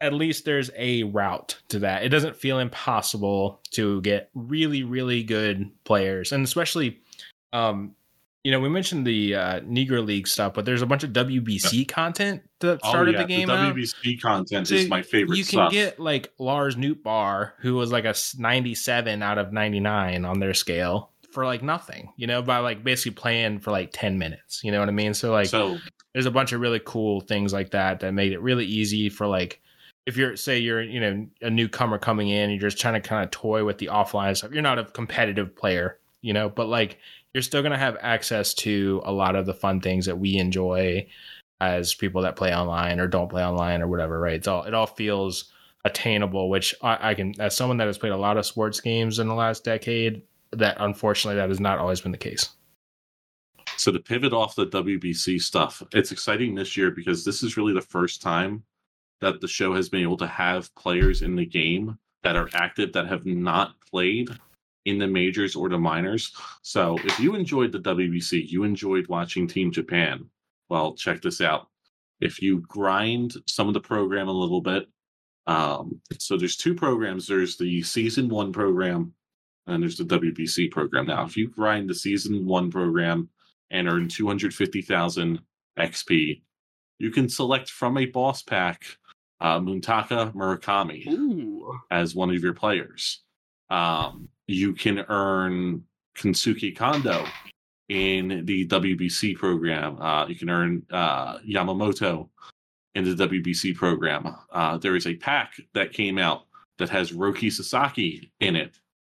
at 0.00 0.12
least 0.12 0.44
there's 0.44 0.70
a 0.76 1.02
route 1.04 1.60
to 1.68 1.80
that. 1.80 2.04
It 2.04 2.08
doesn't 2.08 2.36
feel 2.36 2.58
impossible 2.58 3.60
to 3.72 4.00
get 4.02 4.30
really 4.34 4.82
really 4.82 5.22
good 5.22 5.70
players 5.84 6.32
and 6.32 6.44
especially 6.44 7.00
um 7.52 7.94
you 8.42 8.50
know, 8.52 8.60
we 8.60 8.70
mentioned 8.70 9.06
the 9.06 9.34
uh, 9.34 9.60
Negro 9.60 10.04
League 10.04 10.26
stuff, 10.26 10.54
but 10.54 10.64
there's 10.64 10.80
a 10.80 10.86
bunch 10.86 11.04
of 11.04 11.10
WBC 11.10 11.86
content 11.86 12.42
that 12.60 12.78
started 12.84 13.14
oh, 13.14 13.18
yeah. 13.18 13.22
the 13.22 13.28
game 13.28 13.50
out. 13.50 13.74
WBC 13.74 14.20
content 14.20 14.68
So 14.68 14.76
is 14.76 14.88
my 14.88 15.02
favorite 15.02 15.36
You 15.36 15.44
can 15.44 15.50
stuff. 15.50 15.72
get 15.72 16.00
like 16.00 16.32
Lars 16.38 16.76
Nootbaar, 16.76 17.52
who 17.58 17.74
was 17.74 17.92
like 17.92 18.06
a 18.06 18.14
97 18.38 19.22
out 19.22 19.36
of 19.36 19.52
99 19.52 20.24
on 20.24 20.40
their 20.40 20.54
scale 20.54 21.10
for 21.32 21.44
like 21.44 21.62
nothing, 21.62 22.12
you 22.16 22.26
know, 22.26 22.40
by 22.40 22.58
like 22.58 22.82
basically 22.82 23.12
playing 23.12 23.60
for 23.60 23.72
like 23.72 23.90
10 23.92 24.18
minutes. 24.18 24.64
You 24.64 24.72
know 24.72 24.80
what 24.80 24.88
I 24.88 24.92
mean? 24.92 25.12
So 25.12 25.32
like 25.32 25.48
so 25.48 25.76
there's 26.14 26.26
a 26.26 26.30
bunch 26.30 26.52
of 26.52 26.60
really 26.60 26.80
cool 26.82 27.20
things 27.20 27.52
like 27.52 27.70
that 27.72 28.00
that 28.00 28.14
made 28.14 28.32
it 28.32 28.40
really 28.40 28.64
easy 28.64 29.10
for 29.10 29.26
like 29.26 29.60
if 30.10 30.16
you're 30.16 30.36
say 30.36 30.58
you're 30.58 30.82
you 30.82 31.00
know 31.00 31.26
a 31.40 31.48
newcomer 31.48 31.98
coming 31.98 32.28
in 32.28 32.50
you're 32.50 32.58
just 32.58 32.78
trying 32.78 33.00
to 33.00 33.08
kind 33.08 33.24
of 33.24 33.30
toy 33.30 33.64
with 33.64 33.78
the 33.78 33.86
offline 33.86 34.36
stuff 34.36 34.50
you're 34.52 34.60
not 34.60 34.78
a 34.78 34.84
competitive 34.84 35.54
player 35.54 35.98
you 36.20 36.32
know 36.32 36.48
but 36.48 36.66
like 36.66 36.98
you're 37.32 37.42
still 37.42 37.62
to 37.62 37.76
have 37.76 37.96
access 38.00 38.54
to 38.54 39.00
a 39.04 39.12
lot 39.12 39.36
of 39.36 39.46
the 39.46 39.54
fun 39.54 39.80
things 39.80 40.06
that 40.06 40.18
we 40.18 40.36
enjoy 40.36 41.06
as 41.60 41.94
people 41.94 42.22
that 42.22 42.36
play 42.36 42.54
online 42.54 42.98
or 42.98 43.06
don't 43.06 43.28
play 43.28 43.44
online 43.44 43.82
or 43.82 43.88
whatever 43.88 44.18
right? 44.18 44.34
It's 44.34 44.48
all 44.48 44.64
it 44.64 44.74
all 44.74 44.86
feels 44.86 45.52
attainable 45.84 46.50
which 46.50 46.74
I, 46.82 47.10
I 47.10 47.14
can 47.14 47.34
as 47.40 47.56
someone 47.56 47.78
that 47.78 47.86
has 47.86 47.98
played 47.98 48.12
a 48.12 48.16
lot 48.16 48.36
of 48.36 48.44
sports 48.44 48.80
games 48.80 49.18
in 49.18 49.28
the 49.28 49.34
last 49.34 49.64
decade 49.64 50.22
that 50.52 50.76
unfortunately 50.80 51.36
that 51.36 51.48
has 51.48 51.60
not 51.60 51.78
always 51.78 52.00
been 52.00 52.12
the 52.12 52.18
case. 52.18 52.50
So 53.76 53.92
to 53.92 54.00
pivot 54.00 54.32
off 54.32 54.56
the 54.56 54.66
WBC 54.66 55.40
stuff, 55.40 55.82
it's 55.92 56.12
exciting 56.12 56.54
this 56.54 56.76
year 56.76 56.90
because 56.90 57.24
this 57.24 57.42
is 57.42 57.56
really 57.56 57.72
the 57.72 57.80
first 57.80 58.20
time 58.20 58.64
that 59.20 59.40
the 59.40 59.48
show 59.48 59.74
has 59.74 59.88
been 59.88 60.02
able 60.02 60.16
to 60.18 60.26
have 60.26 60.74
players 60.74 61.22
in 61.22 61.36
the 61.36 61.46
game 61.46 61.98
that 62.22 62.36
are 62.36 62.48
active 62.54 62.92
that 62.92 63.06
have 63.06 63.26
not 63.26 63.74
played 63.90 64.28
in 64.84 64.98
the 64.98 65.06
majors 65.06 65.54
or 65.54 65.68
the 65.68 65.78
minors. 65.78 66.32
So 66.62 66.98
if 67.04 67.20
you 67.20 67.34
enjoyed 67.34 67.72
the 67.72 67.80
WBC, 67.80 68.48
you 68.48 68.64
enjoyed 68.64 69.08
watching 69.08 69.46
Team 69.46 69.70
Japan. 69.70 70.26
Well, 70.68 70.94
check 70.94 71.20
this 71.20 71.40
out. 71.40 71.68
If 72.20 72.40
you 72.40 72.60
grind 72.60 73.34
some 73.46 73.68
of 73.68 73.74
the 73.74 73.80
program 73.80 74.28
a 74.28 74.32
little 74.32 74.60
bit, 74.60 74.88
um, 75.46 76.00
so 76.18 76.36
there's 76.36 76.56
two 76.56 76.74
programs. 76.74 77.26
There's 77.26 77.56
the 77.56 77.82
season 77.82 78.28
one 78.28 78.52
program, 78.52 79.14
and 79.66 79.82
there's 79.82 79.96
the 79.96 80.04
WBC 80.04 80.70
program. 80.70 81.06
Now, 81.06 81.24
if 81.24 81.36
you 81.36 81.48
grind 81.48 81.88
the 81.88 81.94
season 81.94 82.46
one 82.46 82.70
program 82.70 83.28
and 83.70 83.88
earn 83.88 84.08
250,000 84.08 85.40
XP, 85.78 86.42
you 86.98 87.10
can 87.10 87.28
select 87.28 87.70
from 87.70 87.96
a 87.96 88.06
boss 88.06 88.42
pack 88.42 88.84
uh, 89.40 89.58
Munetaka 89.60 90.32
Murakami 90.34 91.06
Ooh. 91.08 91.78
as 91.90 92.14
one 92.14 92.30
of 92.30 92.42
your 92.42 92.54
players. 92.54 93.20
Um, 93.70 94.28
you 94.46 94.72
can 94.74 95.04
earn 95.08 95.84
Kensuke 96.16 96.76
Kondo 96.76 97.24
in 97.88 98.44
the 98.46 98.66
WBC 98.66 99.36
program. 99.36 100.00
Uh, 100.00 100.26
you 100.26 100.34
can 100.34 100.50
earn 100.50 100.82
uh, 100.90 101.38
Yamamoto 101.38 102.28
in 102.94 103.04
the 103.04 103.28
WBC 103.28 103.74
program. 103.76 104.34
Uh, 104.52 104.76
there 104.78 104.96
is 104.96 105.06
a 105.06 105.14
pack 105.16 105.52
that 105.74 105.92
came 105.92 106.18
out 106.18 106.42
that 106.78 106.88
has 106.88 107.12
Roki 107.12 107.50
Sasaki 107.52 108.32
in 108.40 108.56
it 108.56 108.78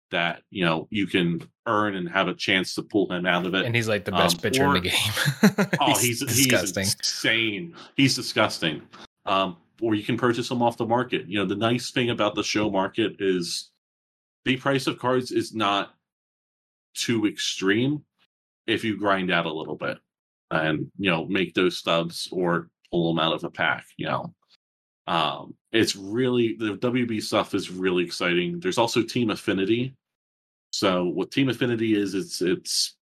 that 0.09 0.41
you 0.49 0.65
know 0.65 0.87
you 0.91 1.07
can 1.07 1.41
earn 1.67 1.95
and 1.95 2.09
have 2.09 2.27
a 2.27 2.33
chance 2.33 2.75
to 2.75 2.81
pull 2.81 3.09
him 3.09 3.25
out 3.25 3.45
of 3.45 3.53
it. 3.55 3.65
and 3.65 3.73
he's 3.73 3.87
like 3.87 4.03
the 4.03 4.11
best 4.11 4.35
Um, 4.35 4.41
pitcher 4.41 4.65
or- 4.65 4.75
in 4.75 4.83
the 4.83 4.89
game 4.89 5.67
Oh, 5.79 5.97
he's, 5.97 6.19
disgusting 6.19 6.83
he's 6.83 6.95
insane. 6.95 7.73
He's 7.95 8.15
disgusting. 8.15 8.81
Um, 9.25 9.55
or 9.81 9.95
you 9.95 10.03
can 10.03 10.17
purchase 10.17 10.47
them 10.47 10.61
off 10.61 10.77
the 10.77 10.85
market. 10.85 11.27
You 11.27 11.39
know, 11.39 11.45
the 11.45 11.55
nice 11.55 11.91
thing 11.91 12.09
about 12.09 12.35
the 12.35 12.43
show 12.43 12.69
market 12.69 13.15
is 13.19 13.71
the 14.45 14.57
price 14.57 14.87
of 14.87 14.99
cards 14.99 15.31
is 15.31 15.53
not 15.53 15.93
too 16.93 17.25
extreme 17.25 18.03
if 18.67 18.83
you 18.83 18.97
grind 18.97 19.31
out 19.31 19.45
a 19.45 19.53
little 19.53 19.75
bit 19.75 19.97
and 20.51 20.91
you 20.97 21.09
know 21.09 21.25
make 21.25 21.53
those 21.53 21.77
stubs 21.77 22.27
or 22.31 22.69
pull 22.91 23.13
them 23.13 23.23
out 23.23 23.33
of 23.33 23.43
a 23.43 23.49
pack. 23.49 23.85
You 23.97 24.07
know, 24.07 24.33
um, 25.07 25.55
it's 25.71 25.95
really 25.95 26.55
the 26.57 26.77
WB 26.77 27.21
stuff 27.23 27.55
is 27.55 27.71
really 27.71 28.03
exciting. 28.03 28.59
There's 28.59 28.77
also 28.77 29.01
Team 29.01 29.29
Affinity. 29.29 29.95
So 30.71 31.05
what 31.05 31.31
Team 31.31 31.49
Affinity 31.49 31.95
is, 31.99 32.13
it's 32.13 32.41
it's 32.41 32.95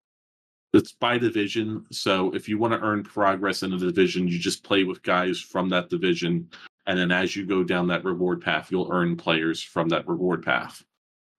it's 0.74 0.91
by 0.91 1.17
division. 1.17 1.86
So 1.91 2.34
if 2.34 2.47
you 2.47 2.57
want 2.57 2.74
to 2.74 2.80
earn 2.82 3.03
progress 3.03 3.63
in 3.63 3.74
a 3.74 3.78
division, 3.78 4.28
you 4.28 4.38
just 4.39 4.63
play 4.63 4.84
with 4.84 5.03
guys 5.03 5.39
from 5.39 5.70
that 5.70 5.89
division, 5.89 6.49
and 6.88 6.97
then 6.97 7.11
as 7.11 7.36
you 7.36 7.45
go 7.45 7.63
down 7.63 7.88
that 7.88 8.03
reward 8.03 8.41
path, 8.41 8.72
you'll 8.72 8.91
earn 8.91 9.15
players 9.15 9.61
from 9.61 9.89
that 9.89 10.07
reward 10.07 10.43
path. 10.43 10.84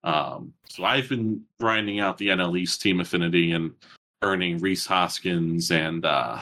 Um, 0.05 0.55
so 0.69 0.85
I've 0.85 1.09
been 1.09 1.43
grinding 1.59 2.01
out 2.01 2.19
the 2.19 2.29
NL 2.29 2.59
East 2.59 2.81
Team 2.81 3.01
Affinity 3.01 3.53
and 3.53 3.73
earning 4.23 4.59
Rhys 4.59 4.87
Hoskins 4.87 5.71
and 5.71 6.05
uh, 6.05 6.39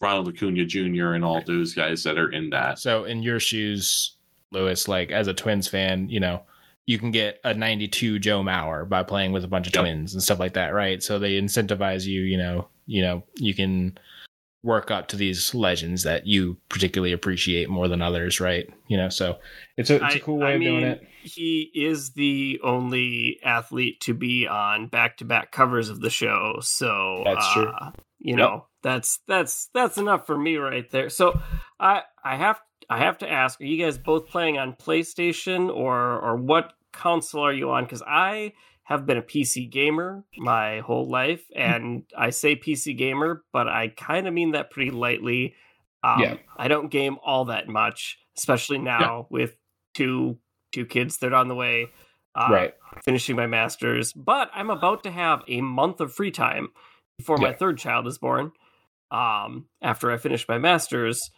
Ronald 0.00 0.28
Acuna 0.28 0.64
Jr. 0.64 1.12
and 1.12 1.24
all 1.24 1.42
those 1.42 1.74
guys 1.74 2.02
that 2.04 2.18
are 2.18 2.30
in 2.30 2.50
that. 2.50 2.78
So 2.78 3.04
in 3.04 3.22
your 3.22 3.40
shoes, 3.40 4.16
Louis, 4.52 4.86
like 4.88 5.10
as 5.10 5.26
a 5.26 5.34
Twins 5.34 5.68
fan, 5.68 6.08
you 6.08 6.20
know, 6.20 6.42
you 6.88 6.98
can 6.98 7.10
get 7.10 7.38
a 7.44 7.52
92 7.52 8.18
Joe 8.18 8.40
Mauer 8.42 8.88
by 8.88 9.02
playing 9.02 9.32
with 9.32 9.44
a 9.44 9.48
bunch 9.48 9.66
of 9.66 9.74
Yep. 9.74 9.82
twins 9.82 10.14
and 10.14 10.22
stuff 10.22 10.38
like 10.38 10.54
that, 10.54 10.68
right? 10.68 11.02
So 11.02 11.18
they 11.18 11.38
incentivize 11.38 12.06
you, 12.06 12.22
you 12.22 12.38
know, 12.38 12.66
you 12.86 13.02
know, 13.02 13.22
you 13.34 13.54
can 13.54 13.98
work 14.62 14.90
up 14.90 15.06
to 15.08 15.16
these 15.16 15.54
legends 15.54 16.04
that 16.04 16.26
you 16.26 16.56
particularly 16.70 17.12
appreciate 17.12 17.68
more 17.68 17.88
than 17.88 18.00
others, 18.00 18.40
right? 18.40 18.66
You 18.88 18.96
know, 18.96 19.10
so 19.10 19.36
it's 19.76 19.90
a 19.90 19.96
it's 19.96 20.14
a 20.14 20.18
I- 20.18 20.20
cool 20.20 20.38
way 20.38 20.52
I 20.52 20.54
of 20.54 20.62
doing 20.62 20.84
it. 20.84 21.06
He 21.20 21.70
is 21.74 22.12
the 22.12 22.58
only 22.64 23.38
athlete 23.44 24.00
to 24.02 24.14
be 24.14 24.46
on 24.48 24.86
back-to-back 24.86 25.52
covers 25.52 25.90
of 25.90 26.00
the 26.00 26.08
show, 26.08 26.60
so 26.62 27.22
That's 27.26 27.52
true. 27.52 27.66
uh, 27.68 27.90
You 28.18 28.36
Yep. 28.38 28.48
know, 28.48 28.66
that's 28.82 29.18
that's 29.28 29.68
that's 29.74 29.98
enough 29.98 30.26
for 30.26 30.38
me 30.38 30.56
right 30.56 30.90
there. 30.90 31.10
So 31.10 31.38
I 31.78 32.04
I 32.24 32.36
have 32.36 32.58
I 32.88 32.98
have 32.98 33.18
to 33.18 33.30
ask: 33.30 33.60
Are 33.60 33.64
you 33.64 33.84
guys 33.84 33.98
both 33.98 34.28
playing 34.28 34.56
on 34.56 34.72
PlayStation 34.72 35.68
or 35.68 36.18
or 36.18 36.36
what 36.36 36.72
console 36.92 37.42
are 37.42 37.52
you 37.52 37.70
on? 37.70 37.84
Because 37.84 38.02
I 38.06 38.52
have 38.84 39.04
been 39.06 39.18
a 39.18 39.22
PC 39.22 39.70
gamer 39.70 40.24
my 40.38 40.80
whole 40.80 41.08
life, 41.08 41.44
Hmm. 41.54 41.60
and 41.60 42.02
I 42.16 42.30
say 42.30 42.56
PC 42.56 42.94
gamer, 42.96 43.44
but 43.52 43.68
I 43.68 43.88
kind 43.88 44.26
of 44.26 44.32
mean 44.34 44.52
that 44.52 44.70
pretty 44.70 44.90
lightly. 44.90 45.54
Um, 46.02 46.20
Yeah. 46.20 46.36
I 46.56 46.68
don't 46.68 46.88
game 46.90 47.18
all 47.24 47.46
that 47.46 47.68
much, 47.68 48.18
especially 48.36 48.78
now 48.78 49.26
with 49.30 49.56
two 49.94 50.38
two 50.72 50.84
kids 50.86 51.18
that 51.18 51.32
are 51.32 51.36
on 51.36 51.48
the 51.48 51.54
way. 51.54 51.88
Uh, 52.34 52.48
right. 52.50 52.74
finishing 53.04 53.34
my 53.34 53.46
master's, 53.46 54.12
but 54.12 54.48
I'm 54.54 54.70
about 54.70 55.02
to 55.04 55.10
have 55.10 55.42
a 55.48 55.60
month 55.60 56.00
of 56.00 56.12
free 56.14 56.30
time 56.30 56.68
before 57.16 57.36
my 57.38 57.52
third 57.52 57.78
child 57.78 58.06
is 58.06 58.18
born. 58.18 58.52
Um, 59.10 59.66
after 59.82 60.12
I 60.12 60.18
finish 60.18 60.46
my 60.46 60.58
master's, 60.58 61.30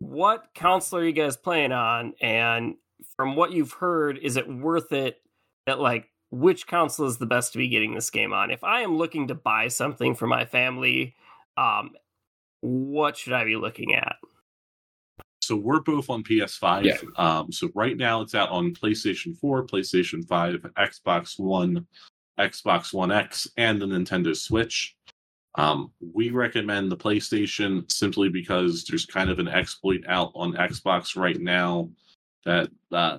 what 0.00 0.46
console 0.56 1.00
are 1.00 1.04
you 1.04 1.12
guys 1.12 1.36
playing 1.36 1.70
on? 1.72 2.14
And 2.20 2.74
from 3.16 3.36
what 3.36 3.52
you've 3.52 3.72
heard, 3.72 4.18
is 4.18 4.36
it 4.36 4.48
worth 4.48 4.92
it? 4.92 5.20
That 5.66 5.80
like 5.80 6.08
which 6.30 6.66
console 6.66 7.06
is 7.06 7.18
the 7.18 7.26
best 7.26 7.52
to 7.52 7.58
be 7.58 7.68
getting 7.68 7.94
this 7.94 8.10
game 8.10 8.32
on? 8.32 8.50
If 8.50 8.64
I 8.64 8.82
am 8.82 8.96
looking 8.96 9.28
to 9.28 9.34
buy 9.34 9.68
something 9.68 10.14
for 10.14 10.26
my 10.26 10.44
family, 10.44 11.14
um, 11.56 11.90
what 12.60 13.16
should 13.16 13.32
I 13.32 13.44
be 13.44 13.56
looking 13.56 13.94
at? 13.94 14.16
So 15.40 15.56
we're 15.56 15.80
both 15.80 16.10
on 16.10 16.22
PS5. 16.22 16.84
Yeah. 16.84 16.96
Um, 17.16 17.50
so 17.50 17.70
right 17.74 17.96
now 17.96 18.20
it's 18.20 18.34
out 18.34 18.50
on 18.50 18.74
PlayStation 18.74 19.36
4, 19.38 19.66
PlayStation 19.66 20.26
5, 20.26 20.66
Xbox 20.76 21.38
One, 21.38 21.86
Xbox 22.38 22.92
One 22.92 23.10
X, 23.10 23.48
and 23.56 23.80
the 23.80 23.86
Nintendo 23.86 24.36
Switch. 24.36 24.94
Um, 25.54 25.90
we 26.00 26.30
recommend 26.30 26.92
the 26.92 26.96
PlayStation 26.96 27.90
simply 27.90 28.28
because 28.28 28.84
there's 28.84 29.06
kind 29.06 29.30
of 29.30 29.38
an 29.38 29.48
exploit 29.48 30.02
out 30.06 30.32
on 30.34 30.52
Xbox 30.52 31.16
right 31.16 31.40
now 31.40 31.88
that 32.48 32.70
uh, 32.96 33.18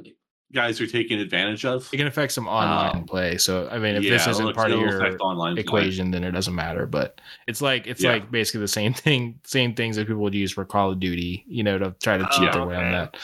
guys 0.53 0.81
are 0.81 0.87
taking 0.87 1.19
advantage 1.19 1.63
of. 1.65 1.87
It 1.93 1.97
can 1.97 2.07
affect 2.07 2.31
some 2.31 2.47
online 2.47 2.97
Um, 2.97 3.05
play. 3.05 3.37
So 3.37 3.69
I 3.71 3.77
mean, 3.79 3.95
if 3.95 4.03
Yeah, 4.03 4.11
this 4.11 4.27
isn't 4.27 4.55
part 4.55 4.71
of 4.71 4.79
your 4.79 5.17
online 5.21 5.55
play. 5.55 5.61
equation, 5.63 6.11
then 6.11 6.23
it 6.23 6.31
doesn't 6.31 6.55
matter. 6.55 6.85
But 6.85 7.21
it's 7.47 7.61
like 7.61 7.87
it's 7.87 8.01
Yeah. 8.01 8.11
like 8.13 8.31
basically 8.31 8.61
the 8.61 8.67
same 8.67 8.93
thing, 8.93 9.39
same 9.45 9.73
things 9.75 9.95
that 9.95 10.07
people 10.07 10.23
would 10.23 10.35
use 10.35 10.51
for 10.51 10.65
Call 10.65 10.91
of 10.91 10.99
Duty, 10.99 11.45
you 11.47 11.63
know, 11.63 11.77
to 11.77 11.95
try 12.01 12.17
to 12.17 12.23
cheat 12.31 12.49
Oh, 12.49 12.53
their 12.53 12.65
way 12.65 12.75
on 12.75 12.91
that. 12.91 13.15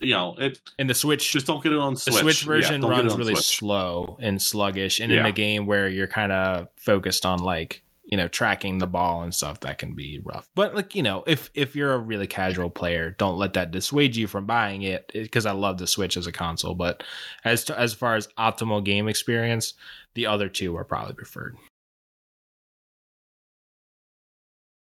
You 0.00 0.10
know, 0.10 0.34
it 0.38 0.60
And 0.78 0.90
the 0.90 0.94
Switch, 0.94 1.32
just 1.32 1.46
don't 1.46 1.62
get 1.62 1.72
it 1.72 1.78
on 1.78 1.94
the 1.94 2.00
Switch. 2.00 2.16
Switch 2.16 2.42
Yeah, 2.42 2.46
version 2.46 2.84
it 2.84 2.86
runs 2.88 3.14
really 3.16 3.34
Switch. 3.34 3.56
slow 3.56 4.18
and 4.20 4.42
sluggish, 4.42 5.00
and 5.00 5.10
in 5.10 5.24
a 5.24 5.32
game 5.32 5.64
where 5.66 5.88
you're 5.88 6.08
kind 6.08 6.30
of 6.32 6.68
focused 6.76 7.24
on 7.24 7.38
like 7.38 7.82
you 8.14 8.18
know 8.18 8.28
tracking 8.28 8.78
the 8.78 8.86
ball 8.86 9.22
and 9.22 9.34
stuff, 9.34 9.58
that 9.60 9.78
can 9.78 9.92
be 9.94 10.20
rough. 10.22 10.48
But 10.54 10.72
like 10.76 10.94
you 10.94 11.02
know, 11.02 11.24
if 11.26 11.50
if 11.54 11.74
you're 11.74 11.94
a 11.94 11.98
really 11.98 12.28
casual 12.28 12.70
player, 12.70 13.10
don't 13.18 13.38
let 13.38 13.54
that 13.54 13.72
dissuade 13.72 14.14
you 14.14 14.28
from 14.28 14.46
buying 14.46 14.82
it 14.82 15.10
because 15.12 15.46
I 15.46 15.50
love 15.50 15.78
the 15.78 15.88
Switch 15.88 16.16
as 16.16 16.28
a 16.28 16.32
console. 16.32 16.76
But 16.76 17.02
as 17.44 17.64
to, 17.64 17.76
as 17.78 17.92
far 17.92 18.14
as 18.14 18.28
optimal 18.38 18.84
game 18.84 19.08
experience, 19.08 19.74
the 20.14 20.26
other 20.26 20.48
two 20.48 20.76
are 20.76 20.84
probably 20.84 21.14
preferred. 21.14 21.56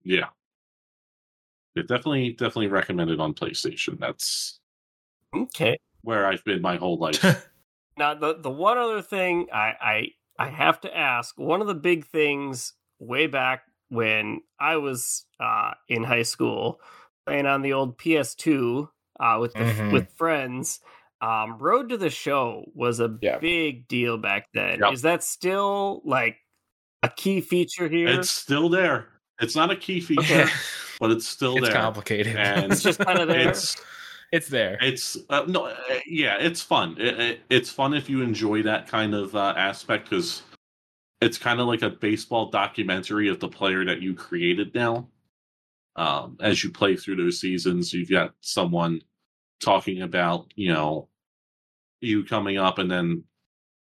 Yeah. 0.04 0.30
It 1.76 1.88
definitely 1.88 2.32
definitely 2.32 2.68
recommended 2.68 3.20
on 3.22 3.34
PlayStation. 3.34 3.98
That's 3.98 4.60
Okay. 5.34 5.78
where 6.02 6.28
I've 6.28 6.44
been 6.44 6.62
my 6.62 6.76
whole 6.76 6.98
life. 6.98 7.24
Now 7.98 8.14
the 8.14 8.36
the 8.40 8.50
one 8.50 8.78
other 8.78 9.02
thing 9.02 9.48
I 9.54 9.76
I 9.82 10.08
I 10.40 10.50
have 10.50 10.82
to 10.82 10.98
ask, 10.98 11.38
one 11.38 11.62
of 11.62 11.68
the 11.68 11.76
big 11.76 12.06
things 12.06 12.74
way 13.02 13.28
back 13.28 13.64
when 13.90 14.42
I 14.60 14.78
was 14.78 15.26
uh, 15.40 15.72
in 15.90 16.04
high 16.04 16.22
school, 16.24 16.80
playing 17.26 17.46
on 17.46 17.62
the 17.62 17.74
old 17.74 17.98
PS2 17.98 18.88
uh, 19.20 19.38
with 19.42 19.54
the, 19.54 19.64
Mhm. 19.66 19.92
with 19.92 20.12
friends, 20.16 20.80
um, 21.22 21.58
Road 21.60 21.90
to 21.90 21.98
the 21.98 22.10
Show 22.10 22.66
was 22.74 23.00
a 23.00 23.18
Yeah. 23.22 23.38
big 23.40 23.88
deal 23.88 24.18
back 24.18 24.48
then. 24.54 24.80
Yep. 24.80 24.94
Is 24.94 25.02
that 25.02 25.24
still 25.24 26.02
like 26.06 26.38
a 27.04 27.10
key 27.10 27.42
feature 27.42 27.88
here? 27.88 28.08
it's 28.08 28.30
still 28.30 28.70
there. 28.70 29.08
It's 29.42 29.56
not 29.56 29.72
a 29.72 29.76
key 29.76 30.00
feature, 30.00 30.22
Okay. 30.44 30.52
but 31.00 31.12
it's 31.12 31.28
still 31.28 31.58
it's 31.58 31.68
there. 31.68 31.76
complicated. 31.76 32.36
And 32.38 32.72
It's 32.72 32.84
just 32.84 33.00
kind 33.00 33.20
of 33.20 33.28
there. 33.28 33.50
It's 33.50 33.76
it's 34.32 34.48
there. 34.48 34.78
it's 34.82 35.18
uh, 35.30 35.44
no 35.48 35.66
uh, 35.66 35.76
yeah, 36.08 36.38
it's 36.40 36.62
fun. 36.62 36.96
It, 37.00 37.20
it, 37.20 37.40
it's 37.50 37.70
fun 37.70 37.94
if 37.94 38.10
you 38.10 38.22
enjoy 38.22 38.64
that 38.64 38.88
kind 38.88 39.14
of 39.14 39.36
uh, 39.36 39.54
aspect 39.58 40.10
because 40.10 40.44
it's 41.22 41.38
kind 41.38 41.60
of 41.60 41.68
like 41.68 41.84
a 41.84 41.90
baseball 41.90 42.50
documentary 42.50 43.30
of 43.30 43.40
the 43.40 43.48
player 43.48 43.86
that 43.86 44.02
you 44.02 44.14
created 44.16 44.74
now. 44.74 45.08
Um, 45.96 46.38
as 46.40 46.64
you 46.64 46.72
play 46.72 46.96
through 46.96 47.18
those 47.18 47.40
seasons, 47.40 47.94
you've 47.94 48.10
got 48.10 48.34
someone 48.42 49.02
talking 49.60 50.02
about 50.02 50.52
you 50.56 50.74
know 50.74 51.10
you 52.00 52.24
coming 52.24 52.58
up, 52.58 52.80
and 52.80 52.90
then 52.90 53.24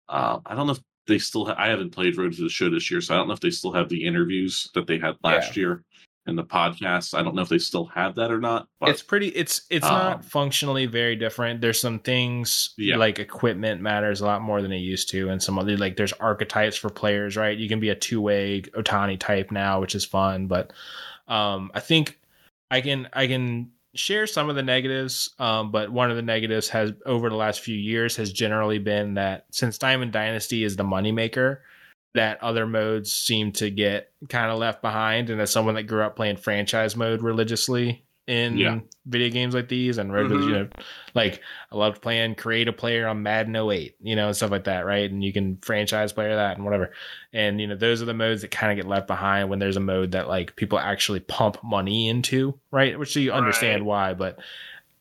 uh, 0.08 0.40
I 0.46 0.56
don't 0.56 0.68
know 0.68 0.74
if 0.74 0.80
they 1.08 1.18
still. 1.18 1.46
Ha- 1.46 1.56
I 1.58 1.68
haven't 1.68 1.92
played 1.92 2.18
Road 2.18 2.34
to 2.34 2.44
the 2.44 2.50
Show 2.50 2.70
this 2.70 2.90
year, 2.90 3.02
so 3.02 3.14
I 3.14 3.18
don't 3.18 3.28
know 3.28 3.34
if 3.34 3.40
they 3.40 3.50
still 3.50 3.74
have 3.74 3.90
the 3.90 4.06
interviews 4.06 4.70
that 4.76 4.88
they 4.88 4.98
had 4.98 5.16
last 5.24 5.58
year 5.58 5.84
in 6.28 6.36
the 6.36 6.44
podcast. 6.44 7.14
I 7.18 7.22
don't 7.22 7.36
know 7.36 7.42
if 7.42 7.50
they 7.50 7.60
still 7.60 7.86
have 7.86 8.16
that 8.16 8.32
or 8.32 8.40
not. 8.40 8.68
But 8.80 8.90
it's 8.90 9.04
pretty 9.04 9.28
it's 9.30 9.62
it's 9.70 9.86
um, 9.86 9.94
not 9.94 10.26
functionally 10.26 10.86
very 10.86 11.16
different 11.16 11.62
there's 11.62 11.80
some 11.80 12.00
things 12.00 12.74
Yeah. 12.78 12.98
like 12.98 13.20
equipment 13.20 13.82
matters 13.82 14.22
a 14.22 14.26
lot 14.26 14.42
more 14.42 14.62
than 14.62 14.72
it 14.72 14.80
used 14.80 15.10
to 15.12 15.30
and 15.30 15.42
some 15.42 15.60
other 15.60 15.78
like 15.78 15.98
there's 15.98 16.14
archetypes 16.14 16.76
for 16.78 16.90
players 16.90 17.38
right 17.38 17.58
you 17.58 17.70
can 17.70 17.80
be 17.80 17.90
a 17.90 17.96
two-way 17.96 18.62
Ohtani 18.62 19.20
type 19.20 19.52
now 19.52 19.82
which 19.82 19.96
is 19.96 20.06
fun 20.06 20.48
but 20.48 20.74
um 21.28 21.72
i 21.74 21.80
think 21.80 22.20
i 22.72 22.82
can 22.82 23.08
i 23.14 23.28
can 23.28 23.72
share 23.94 24.28
some 24.28 24.50
of 24.50 24.56
the 24.56 24.64
negatives 24.64 25.34
um 25.40 25.72
but 25.72 25.92
one 25.92 26.10
of 26.10 26.16
the 26.16 26.22
negatives 26.22 26.68
has 26.70 26.92
over 27.06 27.30
the 27.30 27.36
last 27.36 27.62
few 27.62 27.78
years 27.78 28.16
has 28.16 28.32
generally 28.32 28.80
been 28.80 29.14
that 29.14 29.46
since 29.52 29.78
diamond 29.78 30.12
dynasty 30.12 30.64
is 30.64 30.76
the 30.76 30.84
moneymaker 30.84 31.60
that 32.16 32.42
other 32.44 32.66
modes 32.66 33.14
seem 33.14 33.52
to 33.54 33.70
get 33.70 34.12
kind 34.30 34.52
of 34.52 34.58
left 34.58 34.82
behind. 34.82 35.30
And 35.30 35.40
as 35.40 35.52
someone 35.52 35.76
that 35.76 35.84
grew 35.84 36.02
up 36.04 36.16
playing 36.16 36.38
franchise 36.38 36.96
mode 36.96 37.22
religiously 37.22 38.02
in 38.28 38.58
Yeah. 38.58 38.80
video 39.06 39.30
games 39.30 39.54
like 39.54 39.68
these 39.70 40.00
and 40.00 40.10
the- 40.10 40.16
Mhm. 40.16 40.44
you 40.48 40.52
know, 40.52 40.68
like 41.14 41.42
I 41.72 41.76
loved 41.76 42.02
playing 42.02 42.34
create 42.36 42.68
a 42.68 42.74
player 42.74 43.08
on 43.08 43.22
Madden 43.22 43.56
08, 43.56 43.96
you 44.02 44.16
know, 44.16 44.26
and 44.28 44.36
stuff 44.36 44.50
like 44.50 44.64
that, 44.64 44.84
right? 44.86 45.10
And 45.12 45.24
you 45.24 45.32
can 45.32 45.58
franchise 45.62 46.12
player 46.12 46.36
that 46.36 46.56
and 46.56 46.66
whatever. 46.66 46.92
And 47.32 47.62
you 47.62 47.68
know, 47.68 47.76
those 47.76 48.02
are 48.02 48.06
the 48.06 48.16
modes 48.16 48.42
that 48.42 48.50
kind 48.50 48.72
of 48.72 48.84
get 48.84 48.90
left 48.90 49.06
behind 49.06 49.50
when 49.50 49.60
there's 49.60 49.78
a 49.78 49.82
mode 49.82 50.14
that 50.14 50.28
like 50.28 50.56
people 50.56 50.80
actually 50.80 51.20
pump 51.20 51.64
money 51.64 52.10
into, 52.10 52.58
right? 52.72 52.98
Which 52.98 53.16
you 53.16 53.32
understand 53.32 53.84
Right. 53.84 53.88
why, 53.88 54.14
but 54.16 54.40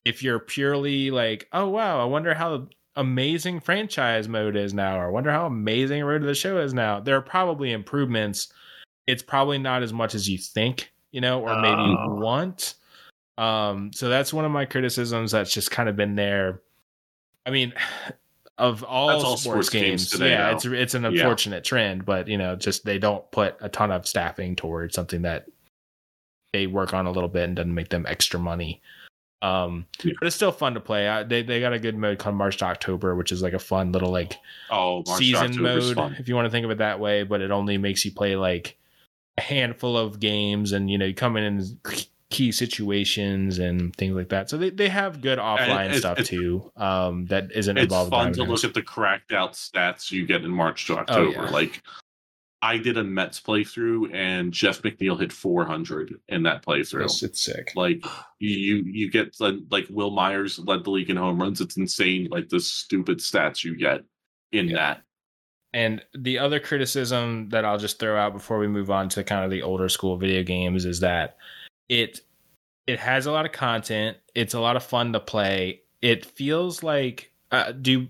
if 0.05 0.23
you're 0.23 0.39
purely 0.39 1.11
like, 1.11 1.49
oh 1.53 1.69
wow, 1.71 2.03
I 2.03 2.05
wonder 2.05 2.35
how 2.35 2.69
amazing 2.97 3.61
franchise 3.61 4.29
mode 4.29 4.57
is 4.57 4.73
now, 4.75 4.99
or 4.99 5.07
I 5.07 5.11
wonder 5.11 5.31
how 5.31 5.47
amazing 5.47 6.03
Road 6.05 6.21
to 6.21 6.27
the 6.27 6.35
Show 6.35 6.59
is 6.59 6.75
now. 6.75 7.01
There 7.01 7.17
are 7.17 7.21
probably 7.23 7.73
improvements. 7.73 8.53
It's 9.07 9.23
probably 9.23 9.59
not 9.59 9.83
as 9.83 9.93
much 9.93 10.15
as 10.15 10.29
you 10.29 10.39
think, 10.39 10.93
you 11.11 11.21
know, 11.21 11.41
or 11.43 11.61
maybe 11.61 11.83
you 11.83 11.97
Oh. 11.99 12.15
want. 12.21 12.75
Um, 13.37 13.93
so 13.93 14.09
that's 14.09 14.33
one 14.33 14.45
of 14.45 14.53
my 14.53 14.65
criticisms 14.65 15.33
that's 15.33 15.53
just 15.53 15.71
kind 15.71 15.89
of 15.89 15.97
been 15.97 16.15
there. 16.15 16.63
I 17.45 17.51
mean, 17.51 17.73
of 18.59 18.85
all, 18.85 19.11
all 19.11 19.21
sports, 19.37 19.43
sports 19.43 19.69
games 19.71 19.85
games, 20.03 20.11
today, 20.11 20.31
yeah, 20.31 20.51
though. 20.51 20.57
it's 20.57 20.65
it's 20.65 20.95
an 20.95 21.03
Yeah. 21.03 21.09
unfortunate 21.11 21.65
trend, 21.65 22.05
but 22.05 22.29
you 22.29 22.39
know, 22.39 22.55
just 22.55 22.85
they 22.85 22.99
don't 23.01 23.29
put 23.33 23.57
a 23.61 23.69
ton 23.69 23.91
of 23.91 24.07
staffing 24.07 24.55
towards 24.55 24.95
something 24.95 25.23
that 25.23 25.47
they 26.53 26.69
work 26.69 26.95
on 26.95 27.07
a 27.07 27.11
little 27.11 27.29
bit 27.29 27.45
and 27.45 27.57
doesn't 27.57 27.75
make 27.75 27.89
them 27.89 28.07
extra 28.07 28.39
money. 28.39 28.81
Um, 29.45 29.87
but 30.03 30.27
it's 30.27 30.37
still 30.37 30.53
fun 30.53 30.75
to 30.75 30.81
play. 30.81 31.09
I, 31.09 31.23
they 31.23 31.43
they 31.43 31.61
got 31.61 31.73
a 31.73 31.79
good 31.79 31.97
mode 31.97 32.19
called 32.19 32.37
March 32.37 32.57
to 32.59 32.65
October, 32.65 33.15
which 33.15 33.31
is 33.33 33.43
like 33.43 33.53
a 33.53 33.59
fun 33.59 33.93
little 33.93 34.11
like 34.11 34.39
oh, 34.71 35.03
March 35.07 35.19
season 35.19 35.61
mode, 35.61 35.95
fun. 35.95 36.17
if 36.19 36.29
you 36.29 36.35
want 36.35 36.47
to 36.47 36.51
think 36.51 36.65
of 36.65 36.71
it 36.71 36.79
that 36.79 37.01
way. 37.01 37.25
But 37.25 37.41
it 37.41 37.51
only 37.51 37.77
makes 37.79 38.05
you 38.05 38.13
play 38.13 38.37
like 38.37 38.77
a 39.37 39.43
handful 39.43 39.97
of 39.99 40.21
games, 40.21 40.73
and 40.73 40.91
you 40.91 40.97
know 40.99 41.05
you 41.07 41.15
come 41.15 41.37
in 41.37 41.45
in 41.45 41.81
key 42.31 42.51
situations 42.53 43.59
and 43.59 43.95
things 43.97 44.17
like 44.17 44.29
that. 44.31 44.51
So 44.51 44.57
they, 44.57 44.71
they 44.71 44.89
have 44.89 45.21
good 45.21 45.39
offline 45.39 45.85
it's- 45.87 45.99
stuff 45.99 46.19
it's- 46.19 46.29
too. 46.29 46.73
Um, 46.77 47.27
that 47.27 47.53
isn't 47.55 47.77
It's 47.77 47.85
involved. 47.85 48.13
in 48.13 48.19
fun 48.19 48.33
to 48.35 48.43
look 48.45 48.65
at 48.65 48.75
the 48.75 48.83
cracked 48.83 49.33
out 49.33 49.53
stats 49.53 50.11
you 50.11 50.27
get 50.27 50.43
in 50.43 50.51
March 50.51 50.87
to 50.87 50.95
Oh, 50.95 50.99
October. 50.99 51.31
yeah. 51.31 51.51
Like 51.51 51.83
I 52.65 52.79
did 52.79 52.97
a 52.97 53.05
Mets 53.05 53.41
playthrough, 53.41 54.15
and 54.15 54.53
Jeff 54.53 54.81
McNeil 54.81 55.21
hit 55.21 55.33
400 55.33 56.15
in 56.29 56.43
that 56.45 56.65
playthrough. 56.65 57.05
It's, 57.05 57.23
it's 57.23 57.41
sick. 57.43 57.73
Like 57.77 58.03
you, 58.39 58.83
you 58.87 59.11
get 59.11 59.37
like 59.41 59.87
Wil 59.91 60.11
Myers 60.11 60.59
led 60.59 60.85
the 60.85 60.91
league 60.91 61.11
in 61.11 61.17
home 61.17 61.41
runs. 61.41 61.61
It's 61.61 61.77
insane, 61.77 62.29
like 62.31 62.49
the 62.49 62.61
stupid 62.61 63.19
stats 63.19 63.65
you 63.65 63.77
get 63.77 64.01
in 64.53 64.69
Yeah. 64.69 64.77
that. 64.77 65.03
And 65.75 66.03
the 66.17 66.39
other 66.39 66.61
criticism 66.61 67.49
that 67.51 67.65
I'll 67.65 67.79
just 67.79 67.99
throw 67.99 68.17
out 68.17 68.33
before 68.33 68.59
we 68.59 68.69
move 68.69 68.91
on 68.91 69.09
to 69.11 69.25
kind 69.25 69.45
of 69.45 69.51
the 69.51 69.63
older 69.63 69.89
school 69.89 70.17
video 70.17 70.43
games 70.45 70.85
is 70.85 71.01
that 71.01 71.37
it 71.89 72.21
it 72.87 72.99
has 73.01 73.27
a 73.27 73.33
lot 73.33 73.45
of 73.45 73.53
content. 73.53 74.17
It's 74.35 74.55
a 74.55 74.61
lot 74.61 74.77
of 74.77 74.85
fun 74.85 75.13
to 75.13 75.21
play. 75.21 75.83
It 76.01 76.25
feels 76.25 76.83
like 76.83 77.33
uh, 77.51 77.73
do 77.73 78.07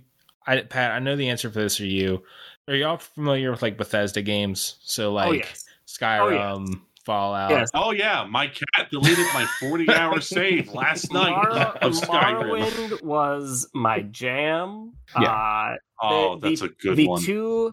I 0.47 0.61
Pat? 0.61 0.93
I 0.93 0.99
know 0.99 1.17
the 1.17 1.31
answer 1.31 1.51
for 1.51 1.61
this 1.61 1.79
for 1.79 1.85
you. 1.85 2.23
Are 2.69 2.75
y'all 2.75 2.97
familiar 2.99 3.51
with 3.51 3.63
like 3.63 3.77
Bethesda 3.77 4.23
games? 4.23 4.77
So 4.83 5.13
like 5.13 5.29
oh 5.29 5.33
yes. 5.33 5.65
Skyrim, 5.87 6.67
yes. 6.69 6.79
Fallout. 7.05 7.51
Yes. 7.51 7.69
Oh 7.75 7.91
yeah, 7.93 8.25
my 8.29 8.47
cat 8.47 8.91
deleted 8.91 9.27
my 9.35 9.45
40 9.61 9.91
hour 9.91 10.21
save 10.23 10.73
last 10.73 11.13
night 11.13 11.31
Mara- 11.31 11.79
of 11.83 11.93
Skyrim. 11.93 12.63
Morrowind 12.63 13.03
was 13.03 13.69
my 13.75 14.01
jam. 14.01 14.95
Yeah. 15.21 15.31
Uh, 15.31 15.77
Oh, 16.03 16.39
the- 16.39 16.49
that's 16.49 16.63
a 16.63 16.69
good 16.69 16.97
the 16.97 17.07
one. 17.09 17.23
two 17.23 17.73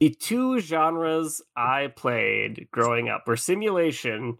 the 0.00 0.10
two 0.10 0.60
genres 0.60 1.42
I 1.56 1.88
played 1.88 2.68
growing 2.72 3.08
up 3.10 3.24
were 3.26 3.36
simulation 3.36 4.38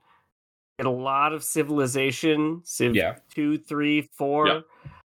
and 0.78 0.86
a 0.88 0.90
lot 0.90 1.34
of 1.34 1.44
civilization, 1.44 2.62
Civ 2.64 2.94
Yeah. 2.96 3.16
two, 3.34 3.58
three, 3.58 4.08
four. 4.16 4.48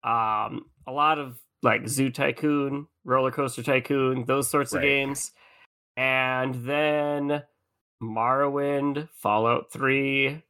Um, 0.02 0.64
a 0.86 0.92
lot 0.92 1.18
of 1.18 1.38
like 1.62 1.86
Zoo 1.88 2.08
Tycoon, 2.10 2.86
Roller 3.10 3.32
Coaster 3.32 3.62
Tycoon, 3.62 4.24
those 4.24 4.48
sorts 4.48 4.72
of 4.72 4.80
games. 4.82 5.32
And 5.96 6.54
then 6.66 7.42
Morrowind, 8.02 9.08
Fallout 9.14 9.72
3, 9.72 10.42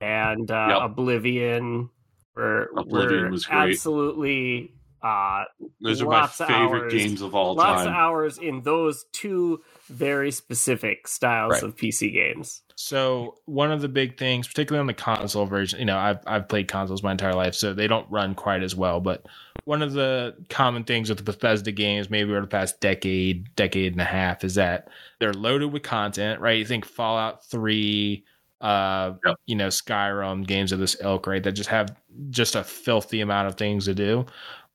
and 0.00 0.50
uh, 0.50 0.66
Yep. 0.70 0.82
Oblivion 0.90 1.88
were, 2.36 2.70
Oblivion 2.76 3.24
were 3.24 3.30
was 3.30 3.46
great. 3.46 3.70
absolutely 3.72 4.74
uh, 5.02 5.44
Those 5.80 6.02
are 6.02 6.06
my 6.06 6.26
favorite 6.26 6.82
hours. 6.82 6.92
games 6.92 7.22
of 7.22 7.34
all 7.34 7.54
lots 7.54 7.66
time. 7.66 7.76
Lots 7.76 7.86
of 7.86 7.92
hours 7.94 8.38
in 8.38 8.62
those 8.62 9.04
two 9.12 9.62
very 9.86 10.32
specific 10.32 11.06
styles 11.06 11.52
Right. 11.52 11.62
of 11.62 11.76
PC 11.76 12.12
games. 12.12 12.62
So 12.80 13.38
one 13.46 13.72
of 13.72 13.80
the 13.80 13.88
big 13.88 14.16
things, 14.16 14.46
particularly 14.46 14.78
on 14.80 14.86
the 14.86 14.94
console 14.94 15.46
version, 15.46 15.80
you 15.80 15.84
know, 15.84 15.98
I've 15.98 16.20
I've 16.28 16.48
played 16.48 16.68
consoles 16.68 17.02
my 17.02 17.10
entire 17.10 17.34
life, 17.34 17.56
so 17.56 17.74
they 17.74 17.88
don't 17.88 18.08
run 18.08 18.36
quite 18.36 18.62
as 18.62 18.76
well. 18.76 19.00
But 19.00 19.26
one 19.64 19.82
of 19.82 19.94
the 19.94 20.36
common 20.48 20.84
things 20.84 21.08
with 21.08 21.18
the 21.18 21.24
Bethesda 21.24 21.72
games, 21.72 22.08
maybe 22.08 22.30
over 22.30 22.42
the 22.42 22.46
past 22.46 22.80
decade, 22.80 23.52
decade 23.56 23.92
and 23.94 24.00
a 24.00 24.04
half, 24.04 24.44
is 24.44 24.54
that 24.54 24.90
they're 25.18 25.34
loaded 25.34 25.72
with 25.72 25.82
content, 25.82 26.40
right? 26.40 26.56
You 26.56 26.64
think 26.64 26.84
Fallout 26.84 27.44
Three, 27.46 28.24
uh, 28.60 29.14
Yep. 29.26 29.36
you 29.46 29.56
know, 29.56 29.68
Skyrim, 29.68 30.46
games 30.46 30.70
of 30.70 30.78
this 30.78 30.96
ilk, 31.00 31.26
right? 31.26 31.42
That 31.42 31.52
just 31.52 31.70
have 31.70 31.96
just 32.30 32.54
a 32.54 32.62
filthy 32.62 33.20
amount 33.22 33.48
of 33.48 33.56
things 33.56 33.86
to 33.86 33.94
do, 33.94 34.24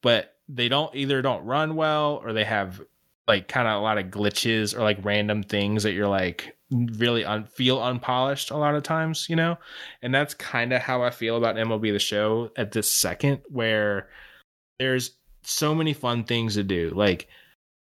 but 0.02 0.36
they 0.50 0.68
don't 0.68 0.94
either 0.94 1.22
don't 1.22 1.46
run 1.46 1.76
well 1.78 2.20
or 2.22 2.34
they 2.34 2.44
have 2.44 2.82
like 3.30 3.48
kind 3.48 3.66
of 3.70 3.80
a 3.80 3.82
lot 3.82 3.98
of 3.98 4.08
glitches 4.08 4.78
or 4.78 4.82
like 4.82 4.98
random 5.06 5.42
things 5.42 5.84
that 5.84 5.94
you're 5.94 6.10
like 6.10 6.58
really 6.74 7.26
un- 7.26 7.46
feel 7.46 7.82
unpolished 7.82 8.52
a 8.52 8.58
lot 8.58 8.76
of 8.76 8.84
times, 8.84 9.28
you 9.30 9.36
know? 9.36 9.58
And 10.02 10.14
that's 10.14 10.34
kind 10.34 10.74
of 10.74 10.82
how 10.82 11.04
I 11.04 11.10
feel 11.10 11.38
about 11.38 11.56
MLB 11.56 11.92
the 11.92 12.00
show 12.00 12.52
at 12.58 12.72
this 12.72 12.92
second 12.92 13.42
where 13.50 14.10
there's 14.80 15.12
so 15.44 15.76
many 15.76 15.94
fun 15.94 16.24
things 16.24 16.56
to 16.56 16.64
do. 16.64 16.92
Like 16.96 17.28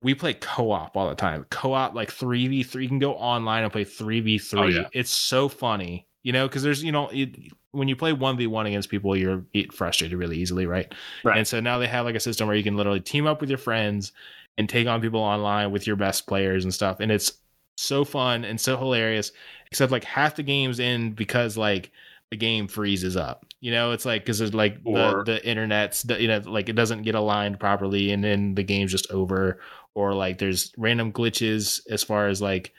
we 0.02 0.16
play 0.16 0.34
co-op 0.34 0.96
all 0.96 1.10
the 1.10 1.16
time. 1.16 1.46
Co-op 1.50 1.94
like 1.94 2.12
3v3 2.12 2.82
you 2.82 2.88
can 2.88 3.00
go 3.00 3.14
online 3.14 3.64
and 3.64 3.72
play 3.72 3.86
3v3. 3.86 4.60
Oh, 4.60 4.68
yeah. 4.68 4.88
It's 4.94 5.12
so 5.12 5.50
funny. 5.50 6.06
You 6.24 6.34
know, 6.34 6.48
because 6.48 6.64
there's, 6.64 6.84
you 6.84 6.92
know, 6.92 7.08
it, 7.10 7.38
when 7.72 7.88
you 7.88 7.96
play 7.96 8.12
1v1 8.12 8.68
against 8.68 8.90
people, 8.90 9.16
you're 9.16 9.46
frustrated 9.72 10.18
really 10.18 10.38
easily, 10.38 10.66
right? 10.66 10.94
Right. 11.24 11.38
And 11.38 11.48
so 11.48 11.62
now 11.62 11.80
they 11.80 11.88
have 11.88 12.06
like 12.06 12.16
a 12.16 12.20
system 12.20 12.48
where 12.48 12.58
you 12.58 12.64
can 12.64 12.76
literally 12.76 13.00
team 13.00 13.26
up 13.26 13.40
with 13.40 13.50
your 13.50 13.58
friends 13.58 14.12
and 14.58 14.68
take 14.68 14.88
on 14.88 15.00
people 15.00 15.22
online 15.22 15.72
with 15.72 15.88
your 15.88 15.96
best 15.96 16.28
players 16.28 16.66
and 16.66 16.74
stuff. 16.74 17.00
And 17.00 17.12
it's 17.12 17.32
so 17.80 18.04
fun 18.04 18.44
and 18.44 18.60
so 18.60 18.78
hilarious, 18.78 19.32
except 19.72 19.92
like 19.92 20.04
half 20.04 20.36
the 20.36 20.44
games 20.44 20.80
end 20.80 21.16
because 21.16 21.58
like 21.58 21.92
the 22.32 22.38
game 22.38 22.68
freezes 22.68 23.16
up. 23.16 23.46
You 23.62 23.72
know, 23.72 23.92
it's 23.92 24.06
like 24.06 24.24
because 24.24 24.40
there's 24.40 24.54
like 24.54 24.78
Or- 24.86 25.24
the 25.24 25.34
the 25.34 25.48
internet's 25.48 26.06
you 26.20 26.28
know 26.28 26.42
like 26.46 26.70
it 26.70 26.74
doesn't 26.74 27.04
get 27.04 27.16
aligned 27.16 27.60
properly, 27.60 28.12
and 28.12 28.24
then 28.24 28.56
the 28.56 28.64
game's 28.64 28.92
just 28.92 29.10
over. 29.12 29.60
Or 29.96 30.14
like 30.14 30.38
there's 30.38 30.72
random 30.78 31.12
glitches 31.12 31.82
as 31.90 32.04
far 32.04 32.28
as 32.28 32.42
like 32.42 32.74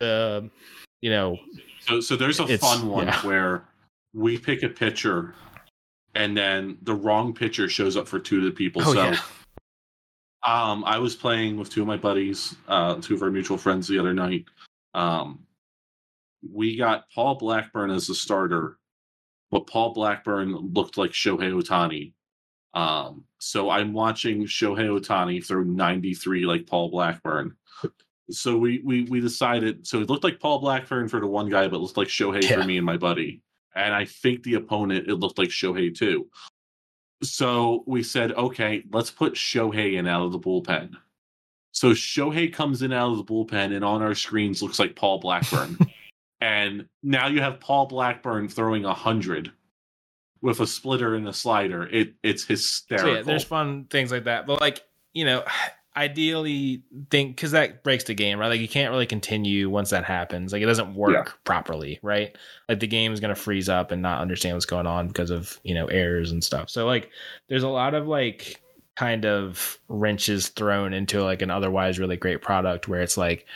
the 0.00 0.50
you 1.02 1.10
know 1.10 1.38
So, 1.80 2.00
so 2.00 2.16
there's 2.16 2.40
a 2.40 2.58
fun 2.58 2.88
one 2.88 3.06
yeah. 3.06 3.26
where 3.26 3.64
we 4.14 4.38
pick 4.38 4.62
a 4.62 4.68
pitcher, 4.68 5.34
and 6.14 6.36
then 6.36 6.78
the 6.82 6.94
wrong 6.94 7.34
pitcher 7.34 7.68
shows 7.68 7.96
up 7.96 8.08
for 8.08 8.18
two 8.18 8.38
of 8.38 8.44
the 8.44 8.50
people. 8.50 8.82
oh 8.84 8.94
so, 8.94 9.04
yeah 9.04 9.18
um, 10.46 10.84
I 10.84 10.98
was 10.98 11.14
playing 11.16 11.56
with 11.56 11.70
two 11.70 11.82
of 11.82 11.86
my 11.86 11.96
buddies, 11.96 12.54
uh, 12.68 12.96
two 13.00 13.14
of 13.14 13.22
our 13.22 13.30
mutual 13.30 13.58
friends 13.58 13.88
the 13.88 13.98
other 13.98 14.14
night. 14.14 14.44
Um, 14.94 15.40
we 16.48 16.76
got 16.76 17.10
Paul 17.14 17.34
Blackburn 17.36 17.90
as 17.90 18.06
the 18.06 18.14
starter, 18.14 18.78
but 19.50 19.66
Paul 19.66 19.92
Blackburn 19.92 20.54
looked 20.72 20.96
like 20.96 21.10
Shohei 21.10 21.52
Ohtani. 21.52 22.12
Um, 22.74 23.24
so 23.38 23.70
I'm 23.70 23.92
watching 23.92 24.44
Shohei 24.44 24.88
Ohtani 24.88 25.44
throw 25.44 25.62
93 25.62 26.44
like 26.46 26.66
Paul 26.66 26.90
Blackburn. 26.90 27.56
So 28.30 28.56
we 28.58 28.80
we 28.84 29.04
we 29.04 29.20
decided. 29.20 29.86
So 29.86 30.00
it 30.00 30.10
looked 30.10 30.24
like 30.24 30.40
Paul 30.40 30.58
Blackburn 30.58 31.08
for 31.08 31.20
the 31.20 31.28
one 31.28 31.48
guy, 31.48 31.68
but 31.68 31.76
it 31.76 31.80
looked 31.80 31.96
like 31.96 32.08
Shohei 32.08 32.42
Yeah. 32.42 32.60
for 32.60 32.64
me 32.64 32.76
and 32.76 32.84
my 32.84 32.96
buddy. 32.96 33.40
And 33.76 33.94
I 33.94 34.04
think 34.04 34.42
the 34.42 34.54
opponent 34.54 35.08
it 35.08 35.14
looked 35.16 35.38
like 35.38 35.48
Shohei 35.50 35.94
too. 35.96 36.28
So 37.22 37.82
we 37.86 38.02
said, 38.02 38.32
okay, 38.32 38.84
let's 38.92 39.10
put 39.10 39.34
Shohei 39.34 39.94
in 39.94 40.06
out 40.06 40.24
of 40.24 40.32
the 40.32 40.38
bullpen. 40.38 40.94
So 41.72 41.90
Shohei 41.90 42.52
comes 42.52 42.82
in 42.82 42.92
out 42.92 43.10
of 43.12 43.18
the 43.18 43.24
bullpen, 43.24 43.74
and 43.74 43.84
on 43.84 44.02
our 44.02 44.14
screens 44.14 44.62
looks 44.62 44.78
like 44.78 44.96
Paul 44.96 45.18
Blackburn. 45.18 45.78
and 46.40 46.86
now 47.02 47.28
you 47.28 47.40
have 47.40 47.60
Paul 47.60 47.86
Blackburn 47.86 48.48
throwing 48.48 48.84
a 48.84 48.94
hundred 48.94 49.52
with 50.42 50.60
a 50.60 50.66
splitter 50.66 51.14
and 51.14 51.26
a 51.28 51.32
slider. 51.32 51.86
It 51.86 52.14
it's 52.22 52.42
So 52.42 52.48
hysterical. 52.48 53.14
yeah, 53.16 53.22
there's 53.22 53.44
fun 53.44 53.86
things 53.90 54.10
like 54.12 54.24
that. 54.24 54.46
But 54.46 54.60
like, 54.60 54.82
you 55.12 55.24
know, 55.24 55.44
ideally 55.96 56.82
think 57.10 57.36
because 57.36 57.52
that 57.52 57.82
breaks 57.82 58.04
the 58.04 58.14
game, 58.14 58.38
right? 58.38 58.48
Like 58.48 58.60
you 58.60 58.68
can't 58.68 58.90
really 58.90 59.06
continue 59.06 59.70
once 59.70 59.90
that 59.90 60.04
happens. 60.04 60.52
Like 60.52 60.62
it 60.62 60.66
doesn't 60.66 60.94
work 60.94 61.26
Yeah. 61.26 61.32
properly, 61.44 61.98
right? 62.02 62.36
Like 62.68 62.80
the 62.80 62.86
game 62.86 63.12
is 63.12 63.20
gonna 63.20 63.34
freeze 63.34 63.68
up 63.68 63.90
and 63.92 64.02
not 64.02 64.20
understand 64.20 64.56
what's 64.56 64.66
going 64.66 64.86
on 64.86 65.08
because 65.08 65.30
of, 65.30 65.58
you 65.64 65.74
know, 65.74 65.86
errors 65.86 66.32
and 66.32 66.44
stuff. 66.44 66.68
So 66.70 66.86
like 66.86 67.10
there's 67.48 67.62
a 67.62 67.68
lot 67.68 67.94
of 67.94 68.06
like 68.06 68.60
kind 68.94 69.24
of 69.26 69.78
wrenches 69.88 70.48
thrown 70.48 70.92
into 70.92 71.22
like 71.22 71.42
an 71.42 71.50
otherwise 71.50 71.98
really 71.98 72.16
great 72.16 72.42
product 72.42 72.88
where 72.88 73.00
it's 73.02 73.16
like 73.16 73.46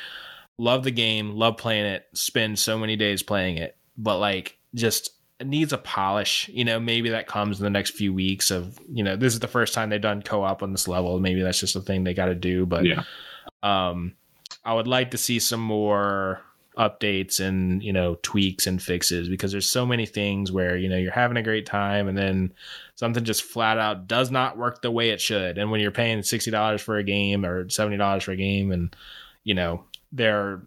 love 0.59 0.85
the 0.85 0.91
game, 0.91 1.33
love 1.33 1.57
playing 1.57 1.87
it, 1.87 2.07
spend 2.15 2.59
so 2.59 2.79
many 2.79 2.97
days 2.97 3.23
playing 3.23 3.57
it, 3.59 3.77
but 3.97 4.19
like 4.19 4.59
just 4.75 5.11
needs 5.47 5.73
a 5.73 5.79
polish. 5.79 6.49
You 6.53 6.65
know, 6.65 6.79
maybe 6.81 7.11
that 7.11 7.27
comes 7.27 7.59
in 7.59 7.65
the 7.65 7.71
next 7.71 7.91
few 7.91 8.13
weeks 8.13 8.51
of, 8.51 8.79
you 8.93 9.03
know, 9.03 9.17
this 9.17 9.33
is 9.35 9.41
the 9.41 9.49
first 9.49 9.75
time 9.75 9.91
they've 9.91 10.01
done 10.01 10.23
co-op 10.23 10.63
on 10.63 10.73
this 10.73 10.87
level. 10.89 11.19
Maybe 11.21 11.43
that's 11.43 11.61
just 11.61 11.77
a 11.77 11.81
thing 11.81 12.05
they 12.05 12.15
got 12.15 12.27
to 12.27 12.35
do, 12.35 12.67
but 12.67 12.85
Yeah. 12.85 13.03
um 13.63 14.15
I 14.65 14.75
would 14.75 14.87
like 14.87 15.13
to 15.13 15.19
see 15.19 15.39
some 15.39 15.61
more 15.61 16.43
updates 16.77 17.41
and, 17.41 17.83
you 17.83 17.93
know, 17.93 18.17
tweaks 18.23 18.67
and 18.67 18.81
fixes 18.81 19.29
because 19.29 19.53
there's 19.53 19.69
so 19.69 19.85
many 19.87 20.07
things 20.07 20.53
where, 20.53 20.77
you 20.77 20.89
know, 20.89 20.97
you're 20.97 21.13
having 21.13 21.37
a 21.37 21.43
great 21.43 21.67
time 21.67 22.09
and 22.09 22.17
then 22.17 22.53
something 22.95 23.25
just 23.25 23.43
flat 23.43 23.79
out 23.79 24.07
does 24.07 24.31
not 24.31 24.59
work 24.59 24.83
the 24.83 24.91
way 24.91 25.11
it 25.11 25.21
should. 25.21 25.57
And 25.59 25.71
when 25.71 25.81
you're 25.81 25.91
paying 25.91 26.19
$60 26.21 26.81
for 26.81 26.97
a 26.99 27.03
game 27.03 27.45
or 27.45 27.65
$70 27.67 28.23
for 28.23 28.33
a 28.33 28.37
game 28.37 28.71
and, 28.71 28.95
you 29.45 29.55
know, 29.55 29.85
there 30.13 30.61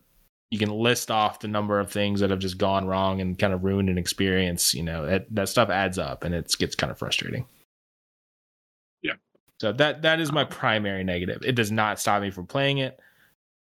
you 0.53 0.59
can 0.59 0.69
list 0.69 1.09
off 1.09 1.39
the 1.39 1.47
number 1.47 1.79
of 1.79 1.91
things 1.91 2.19
that 2.19 2.29
have 2.29 2.37
just 2.37 2.59
gone 2.59 2.85
wrong 2.85 3.21
and 3.21 3.39
kind 3.39 3.53
of 3.53 3.63
ruined 3.63 3.89
an 3.89 3.97
experience, 3.97 4.71
you 4.75 4.83
know, 4.83 5.03
that, 5.03 5.25
that 5.33 5.49
stuff 5.49 5.71
adds 5.71 5.97
up 5.97 6.23
and 6.23 6.35
it 6.35 6.53
gets 6.59 6.75
kind 6.75 6.91
of 6.91 6.99
frustrating. 6.99 7.43
Yeah. 9.01 9.13
So 9.59 9.71
that 9.73 10.03
that 10.03 10.19
is 10.19 10.31
my 10.31 10.43
primary 10.43 11.03
negative. 11.03 11.41
It 11.43 11.53
does 11.55 11.71
not 11.71 11.99
stop 11.99 12.21
me 12.21 12.29
from 12.29 12.45
playing 12.45 12.77
it, 12.77 12.99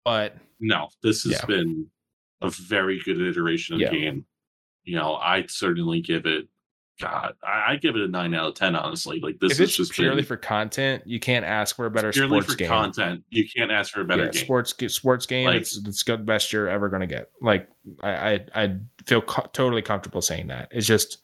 but 0.03 0.35
No, 0.59 0.89
this 1.01 1.23
has 1.23 1.31
Yeah. 1.31 1.45
been 1.45 1.88
a 2.41 2.49
very 2.49 2.99
good 3.05 3.22
iteration 3.22 3.76
of 3.76 3.80
Yeah. 3.80 3.91
game. 3.91 4.26
You 4.84 4.97
know, 4.97 5.15
I'd 5.15 5.49
certainly 5.49 6.01
give 6.01 6.26
it. 6.26 6.49
God, 7.01 7.33
I, 7.43 7.73
I 7.73 7.75
give 7.75 7.95
it 7.95 8.01
a 8.01 8.07
nine 8.07 8.33
out 8.33 8.49
of 8.49 8.55
ten. 8.55 8.75
Honestly, 8.75 9.19
like 9.19 9.39
this 9.39 9.53
if 9.53 9.59
is 9.59 9.75
just 9.75 9.91
purely 9.93 10.17
been, 10.17 10.25
for 10.25 10.37
content, 10.37 11.03
you 11.05 11.19
can't 11.19 11.43
ask 11.45 11.75
for 11.75 11.85
a 11.85 11.91
better 11.91 12.11
purely 12.11 12.39
sports 12.41 12.53
for 12.53 12.57
game. 12.57 12.67
content. 12.69 13.23
You 13.29 13.45
can't 13.49 13.71
ask 13.71 13.91
for 13.93 14.01
a 14.01 14.05
better 14.05 14.25
yeah, 14.25 14.31
game. 14.31 14.43
sports 14.43 14.73
sports 14.93 15.25
game. 15.25 15.47
Like- 15.47 15.61
it's 15.61 15.77
it's 15.77 16.03
the 16.03 16.17
best 16.17 16.53
you're 16.53 16.69
ever 16.69 16.87
going 16.89 17.01
to 17.01 17.07
get. 17.07 17.29
Like 17.41 17.67
I 18.01 18.11
I, 18.33 18.39
I 18.55 18.75
feel 19.05 19.21
co- 19.21 19.49
totally 19.53 19.81
comfortable 19.81 20.21
saying 20.21 20.47
that. 20.47 20.69
It's 20.71 20.87
just 20.87 21.17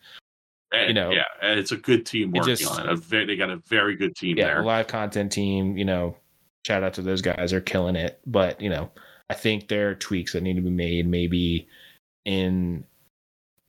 And, 0.72 0.88
you 0.90 0.94
know, 0.94 1.12
yeah, 1.12 1.24
and 1.42 1.60
it's 1.60 1.72
a 1.72 1.78
good 1.78 2.06
team 2.06 2.32
working 2.32 2.56
just- 2.56 2.70
on 2.80 2.90
it. 2.90 3.00
Very, 3.00 3.26
they 3.26 3.36
got 3.36 3.50
a 3.50 3.58
very 3.68 3.96
good 3.96 4.16
team 4.16 4.38
yeah, 4.38 4.46
there. 4.48 4.62
a 4.62 4.66
live 4.66 4.88
content 4.88 5.32
team. 5.32 5.78
You 5.78 5.86
know, 5.86 6.18
shout 6.66 6.84
out 6.84 6.94
to 6.96 7.02
those 7.02 7.22
guys. 7.22 7.52
They're 7.52 7.62
killing 7.62 7.96
it. 7.96 8.20
But 8.26 8.60
you 8.60 8.70
know, 8.70 8.90
I 9.30 9.34
think 9.34 9.68
there 9.68 9.90
are 9.92 9.96
tweaks 9.96 10.34
that 10.34 10.42
need 10.44 10.56
to 10.56 10.62
be 10.62 10.70
made, 10.70 11.08
maybe 11.08 11.68
in 12.26 12.84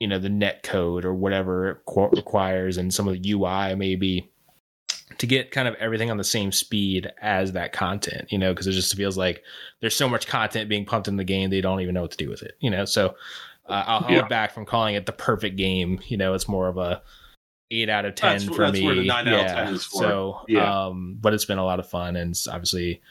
you 0.00 0.06
know 0.08 0.18
the 0.18 0.28
net 0.28 0.62
code 0.62 1.04
or 1.04 1.14
whatever 1.14 1.70
it 1.70 1.78
qu- 1.86 2.08
requires, 2.10 2.76
and 2.76 2.92
some 2.92 3.08
of 3.08 3.20
the 3.20 3.32
UI 3.32 3.74
maybe 3.74 4.30
to 5.18 5.26
get 5.26 5.50
kind 5.50 5.66
of 5.66 5.74
everything 5.76 6.10
on 6.10 6.16
the 6.18 6.24
same 6.24 6.52
speed 6.52 7.10
as 7.20 7.52
that 7.52 7.72
content. 7.72 8.30
You 8.30 8.38
know, 8.38 8.52
because 8.52 8.66
it 8.66 8.72
just 8.72 8.94
feels 8.96 9.16
like 9.16 9.42
there's 9.80 9.96
so 9.96 10.08
much 10.08 10.26
content 10.26 10.68
being 10.68 10.84
pumped 10.84 11.08
in 11.08 11.16
the 11.16 11.24
game 11.24 11.50
they 11.50 11.60
don't 11.60 11.80
even 11.80 11.94
know 11.94 12.02
what 12.02 12.10
to 12.12 12.16
do 12.16 12.28
with 12.30 12.42
it. 12.42 12.52
You 12.60 12.70
know, 12.70 12.84
so 12.84 13.14
uh, 13.68 13.84
I'll 13.86 14.00
hold 14.00 14.12
Yeah. 14.12 14.28
back 14.28 14.52
from 14.52 14.64
calling 14.66 14.94
it 14.94 15.06
the 15.06 15.12
perfect 15.12 15.56
game. 15.56 16.00
You 16.06 16.16
know, 16.16 16.34
it's 16.34 16.48
more 16.48 16.68
of 16.68 16.76
a 16.78 17.02
eight 17.70 17.88
out 17.90 18.04
of 18.06 18.14
ten 18.14 18.38
That's- 18.38 18.44
for 18.56 18.62
that's 18.64 18.78
me. 18.78 18.84
where 18.86 18.94
the 18.94 19.04
nine 19.06 19.28
out 19.28 19.34
of 19.34 19.40
yeah. 19.40 19.64
10 19.64 19.74
is 19.74 19.84
for. 19.84 19.98
So, 20.02 20.40
Yeah. 20.48 20.86
um, 20.86 21.18
but 21.20 21.34
it's 21.34 21.44
been 21.44 21.58
a 21.58 21.64
lot 21.64 21.80
of 21.80 21.86
fun 21.88 22.16
and 22.16 22.30
it's 22.30 22.46
obviously 22.48 23.02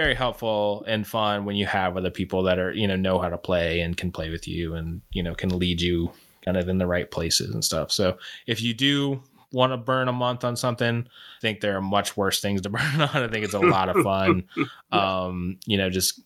very 0.00 0.14
helpful 0.14 0.82
and 0.86 1.06
fun 1.06 1.44
when 1.44 1.56
you 1.56 1.66
have 1.66 1.94
other 1.94 2.10
people 2.10 2.42
that 2.44 2.58
are 2.58 2.72
you 2.72 2.88
know 2.88 2.96
know 2.96 3.18
how 3.18 3.28
to 3.28 3.36
play 3.36 3.80
and 3.80 3.98
can 3.98 4.10
play 4.10 4.30
with 4.30 4.48
you 4.48 4.74
and 4.74 5.02
you 5.12 5.22
know 5.22 5.34
can 5.34 5.58
lead 5.58 5.78
you 5.78 6.10
kind 6.42 6.56
of 6.56 6.70
in 6.70 6.78
the 6.78 6.86
right 6.86 7.10
places 7.10 7.52
and 7.52 7.62
stuff. 7.62 7.92
So 7.92 8.16
if 8.46 8.62
you 8.62 8.72
do 8.72 9.22
want 9.52 9.74
to 9.74 9.76
burn 9.76 10.08
a 10.08 10.12
month 10.12 10.42
on 10.42 10.56
something, 10.56 11.06
I 11.06 11.40
think 11.40 11.60
there 11.60 11.76
are 11.76 11.82
much 11.82 12.16
worse 12.16 12.40
things 12.40 12.62
to 12.62 12.70
burn 12.76 13.00
on. 13.00 13.10
I 13.10 13.28
think 13.28 13.44
it's 13.44 13.52
a 13.52 13.58
lot 13.58 13.90
of 13.90 14.02
fun. 14.02 14.44
um, 14.92 15.58
you 15.66 15.76
know, 15.76 15.90
just 15.90 16.20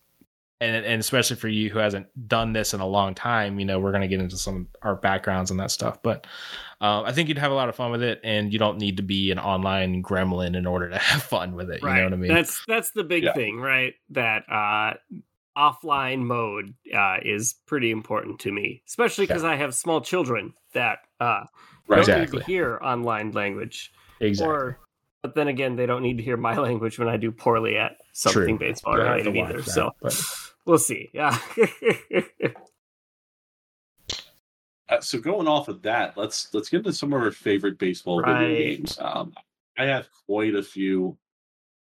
and 0.65 0.85
and 0.87 1.01
especially 1.01 1.37
for 1.37 1.49
you 1.49 1.71
who 1.71 1.79
hasn't 1.79 2.07
done 2.29 2.53
this 2.53 2.75
in 2.75 2.81
a 2.81 2.87
long 2.87 3.15
time, 3.15 3.59
you 3.59 3.65
know, 3.67 3.79
we're 3.79 3.93
gonna 3.93 4.09
get 4.09 4.21
into 4.21 4.37
some 4.37 4.57
of 4.57 4.67
our 4.83 4.95
backgrounds 4.97 5.51
and 5.51 5.61
that 5.61 5.71
stuff. 5.71 6.03
But 6.03 6.27
uh, 6.81 7.03
I 7.03 7.13
think 7.13 7.29
you'd 7.29 7.39
have 7.39 7.53
a 7.53 7.55
lot 7.55 7.69
of 7.69 7.77
fun 7.77 7.91
with 7.91 8.03
it, 8.03 8.21
and 8.25 8.53
you 8.53 8.59
don't 8.59 8.79
need 8.79 8.97
to 8.99 9.03
be 9.03 9.31
an 9.31 9.39
online 9.39 10.03
gremlin 10.03 10.57
in 10.57 10.67
order 10.67 10.89
to 10.91 10.99
have 11.11 11.23
fun 11.23 11.55
with 11.55 11.71
it. 11.71 11.83
You 11.83 11.89
know 11.89 12.05
what 12.05 12.13
I 12.13 12.17
mean? 12.17 12.33
That's 12.35 12.63
that's 12.67 12.91
the 12.93 13.05
big 13.05 13.25
Yeah. 13.25 13.33
thing, 13.33 13.59
right? 13.61 13.95
That 14.11 14.45
uh, 14.51 14.95
offline 15.57 16.21
mode 16.21 16.75
uh, 16.95 17.19
is 17.23 17.55
pretty 17.67 17.91
important 17.91 18.41
to 18.41 18.53
me, 18.53 18.83
especially 18.89 19.27
because 19.27 19.45
I 19.45 19.57
have 19.57 19.75
small 19.75 20.01
children 20.01 20.55
that 20.73 20.99
uh, 21.21 21.45
Right. 21.87 21.97
don't 21.97 22.01
Exactly. 22.01 22.39
need 22.39 22.45
to 22.45 22.47
hear 22.51 22.79
online 22.83 23.33
language. 23.33 23.93
exactly. 24.21 24.55
Or, 24.55 24.79
but 25.23 25.35
then 25.35 25.49
again, 25.49 25.77
they 25.77 25.85
don't 25.87 26.03
need 26.03 26.17
to 26.19 26.25
hear 26.25 26.37
my 26.39 26.57
language 26.69 26.99
when 26.99 27.09
I 27.09 27.17
do 27.19 27.31
poorly 27.31 27.77
at 27.77 27.99
something 28.13 28.57
True. 28.57 28.69
baseball 28.69 28.97
You'll 28.97 29.05
related 29.05 29.37
either. 29.37 29.61
that, 29.61 29.71
So 29.71 29.91
but- 30.01 30.25
we'll 30.67 30.79
see. 30.79 31.11
Yeah. 31.13 31.39
Uh, 34.87 35.01
so 35.01 35.19
going 35.19 35.49
off 35.49 35.69
of 35.69 35.81
that, 35.83 36.17
let's 36.17 36.53
let's 36.53 36.69
get 36.69 36.79
into 36.79 36.93
some 36.93 37.13
of 37.15 37.23
our 37.23 37.31
favorite 37.31 37.79
baseball 37.79 38.21
video 38.21 38.55
games. 38.55 38.99
Um, 39.01 39.33
I 39.79 39.87
have 39.87 40.07
quite 40.27 40.55
a 40.55 40.63
few 40.63 41.17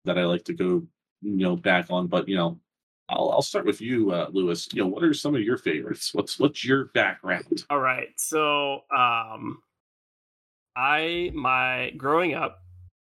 that 0.06 0.18
I 0.18 0.26
like 0.26 0.44
to 0.46 0.54
go, 0.54 0.84
you 1.22 1.38
know, 1.38 1.56
back 1.56 1.92
on. 1.92 2.08
But 2.08 2.28
you 2.28 2.36
know, 2.36 2.60
I'll 3.08 3.30
I'll 3.30 3.42
start 3.42 3.66
with 3.66 3.80
you, 3.80 4.12
uh, 4.12 4.28
Louis. 4.32 4.68
You 4.74 4.84
know, 4.84 4.88
what 4.88 5.04
are 5.04 5.14
some 5.14 5.36
of 5.36 5.42
your 5.42 5.58
favorites? 5.58 6.14
What's 6.14 6.40
what's 6.40 6.66
your 6.66 6.86
background? 6.86 7.64
All 7.70 7.80
right. 7.80 8.10
So, 8.18 8.82
um, 8.96 9.62
I 10.76 11.32
my 11.34 11.92
growing 11.96 12.34
up, 12.34 12.64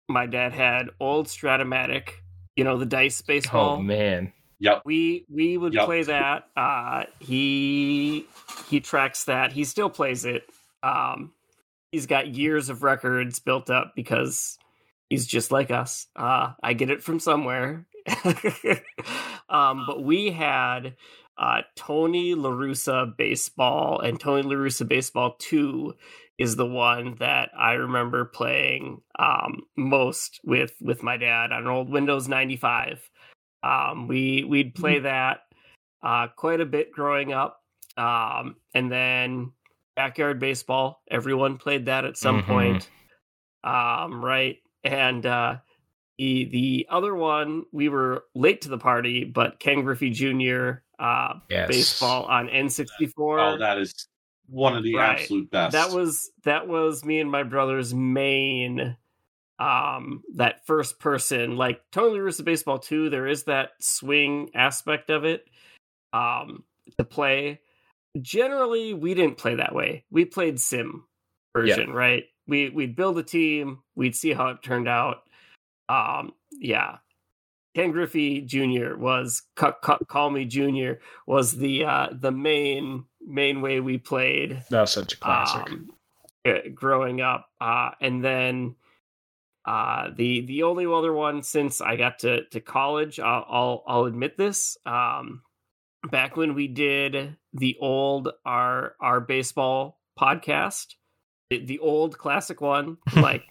my 0.08 0.26
dad 0.26 0.52
had 0.52 0.88
old 1.00 1.26
Strat-O-Matic. 1.26 2.10
You 2.56 2.64
know 2.64 2.78
the 2.78 2.86
dice 2.86 3.20
baseball. 3.20 3.74
oh 3.74 3.82
man, 3.82 4.32
Yep. 4.60 4.82
we 4.84 5.26
we 5.30 5.56
would 5.58 5.74
Yep. 5.74 5.84
play 5.86 6.02
that. 6.04 6.48
Uh, 6.56 7.04
he 7.20 8.26
he 8.68 8.80
tracks 8.80 9.24
that. 9.24 9.52
He 9.52 9.64
still 9.64 9.90
plays 9.90 10.24
it. 10.24 10.44
Um, 10.82 11.32
he's 11.92 12.06
got 12.06 12.28
years 12.28 12.68
of 12.68 12.82
records 12.82 13.38
built 13.40 13.70
up 13.70 13.94
because 13.96 14.58
he's 15.10 15.26
just 15.26 15.50
like 15.52 15.70
us. 15.70 16.06
Uh, 16.16 16.52
I 16.62 16.74
get 16.74 16.90
it 16.90 17.02
from 17.02 17.20
somewhere. 17.20 17.86
um, 19.48 19.84
but 19.86 20.02
we 20.02 20.30
had 20.30 20.96
uh, 21.38 21.62
Tony 21.76 22.34
La 22.34 22.50
Russa 22.50 23.16
baseball, 23.16 24.00
and 24.00 24.18
Tony 24.20 24.42
La 24.42 24.54
Russa 24.54 24.86
baseball 24.88 25.36
two 25.38 25.94
is 26.38 26.56
the 26.56 26.66
one 26.66 27.16
that 27.18 27.50
I 27.58 27.72
remember 27.74 28.24
playing 28.24 29.02
um, 29.18 29.62
most 29.76 30.40
with 30.44 30.72
with 30.80 31.02
my 31.02 31.16
dad 31.16 31.52
on 31.52 31.62
an 31.62 31.68
old 31.68 31.90
Windows 31.90 32.28
ninety 32.28 32.56
five. 32.56 33.08
Um, 33.66 34.06
we 34.06 34.44
we'd 34.44 34.74
play 34.74 35.00
that 35.00 35.40
uh, 36.02 36.28
quite 36.36 36.60
a 36.60 36.66
bit 36.66 36.92
growing 36.92 37.32
up, 37.32 37.62
um, 37.96 38.56
and 38.74 38.90
then 38.92 39.52
backyard 39.96 40.38
baseball. 40.38 41.02
Everyone 41.10 41.56
played 41.58 41.86
that 41.86 42.04
at 42.04 42.16
some 42.16 42.42
Mhm. 42.42 42.46
point, 42.46 42.90
um, 43.64 44.24
right? 44.24 44.58
And 44.84 45.24
uh, 45.26 45.56
the 46.18 46.44
the 46.44 46.86
other 46.90 47.14
one 47.14 47.64
we 47.72 47.88
were 47.88 48.24
late 48.34 48.60
to 48.62 48.68
the 48.68 48.78
party, 48.78 49.24
but 49.24 49.58
Ken 49.58 49.82
Griffey 49.82 50.10
Jr. 50.10 50.82
Uh, 50.98 51.40
yes, 51.50 51.68
baseball 51.68 52.24
on 52.24 52.48
N 52.48 52.68
sixty 52.70 53.06
four. 53.06 53.40
Oh, 53.40 53.58
that 53.58 53.78
is 53.78 54.08
one 54.48 54.76
of 54.76 54.84
the 54.84 54.94
Right. 54.94 55.20
absolute 55.20 55.50
best. 55.50 55.72
That 55.72 55.90
was 55.90 56.30
that 56.44 56.68
was 56.68 57.04
me 57.04 57.18
and 57.20 57.30
my 57.30 57.42
brother's 57.42 57.92
main 57.92 58.96
um 59.58 60.22
that 60.34 60.66
first 60.66 60.98
person 60.98 61.56
like 61.56 61.80
totally 61.90 62.18
Russa 62.18 62.44
baseball 62.44 62.78
too. 62.78 63.08
There 63.08 63.26
is 63.26 63.44
that 63.44 63.70
swing 63.80 64.50
aspect 64.54 65.10
of 65.10 65.24
it 65.24 65.48
um 66.12 66.64
to 66.98 67.04
play. 67.04 67.60
Generally 68.20 68.94
we 68.94 69.14
didn't 69.14 69.38
play 69.38 69.54
that 69.56 69.74
way. 69.74 70.04
We 70.10 70.24
played 70.24 70.60
sim 70.60 71.04
version 71.54 71.90
right? 71.92 72.24
We 72.46 72.70
we'd 72.70 72.96
build 72.96 73.18
a 73.18 73.22
team 73.22 73.78
we'd 73.94 74.14
see 74.14 74.32
how 74.32 74.48
it 74.48 74.62
turned 74.62 74.88
out. 74.88 75.22
Um 75.88 76.32
yeah. 76.52 76.98
Ken 77.74 77.92
Griffey 77.92 78.40
Jr. 78.40 78.96
was 78.96 79.42
ca- 79.54 79.76
ca- 79.82 79.98
call 80.08 80.30
me 80.30 80.46
Junior 80.46 81.00
was 81.26 81.52
the 81.52 81.84
uh 81.84 82.08
the 82.12 82.32
main 82.32 83.04
main 83.26 83.60
way 83.60 83.80
we 83.80 83.98
played. 83.98 84.62
That's 84.70 84.92
such 84.92 85.14
a 85.14 85.16
classic. 85.18 85.68
um, 85.68 85.90
growing 86.74 87.20
up, 87.20 87.50
uh, 87.60 87.90
and 88.00 88.24
then 88.24 88.76
uh, 89.66 90.10
the 90.16 90.46
the 90.46 90.62
only 90.62 90.86
other 90.86 91.12
one 91.12 91.42
since 91.42 91.80
I 91.80 91.96
got 91.96 92.20
to 92.20 92.44
to 92.46 92.60
college, 92.60 93.18
I'll 93.20 93.44
I'll, 93.48 93.84
I'll 93.86 94.04
admit 94.04 94.36
this. 94.38 94.78
Um, 94.86 95.42
back 96.10 96.36
when 96.36 96.54
we 96.54 96.68
did 96.68 97.36
the 97.52 97.76
old 97.80 98.28
our 98.44 98.94
our 99.00 99.20
baseball 99.20 99.98
podcast, 100.18 100.94
the, 101.50 101.64
the 101.64 101.78
old 101.80 102.16
classic 102.16 102.60
one, 102.60 102.98
like 103.16 103.44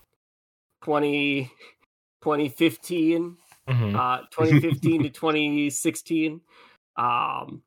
20, 0.83 1.51
2015 2.23 3.37
Mhm. 3.67 3.95
uh 3.95 4.21
2015 4.31 5.03
to 5.03 5.09
2016 5.09 6.41
um 6.97 7.63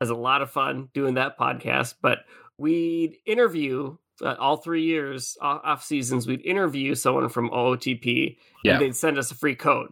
was 0.00 0.08
a 0.08 0.14
lot 0.14 0.40
of 0.40 0.50
fun 0.50 0.88
doing 0.94 1.14
that 1.14 1.38
podcast 1.38 1.96
but 2.00 2.20
we'd 2.56 3.18
interview 3.26 3.94
uh, 4.22 4.34
all 4.38 4.56
three 4.58 4.84
years 4.84 5.36
off, 5.40 5.60
off 5.64 5.84
seasons 5.84 6.26
we'd 6.26 6.44
interview 6.44 6.94
someone 6.94 7.28
from 7.28 7.50
ootp 7.50 8.36
Yeah. 8.62 8.72
and 8.74 8.82
they'd 8.82 8.96
send 8.96 9.18
us 9.18 9.30
a 9.30 9.34
free 9.34 9.54
code 9.56 9.88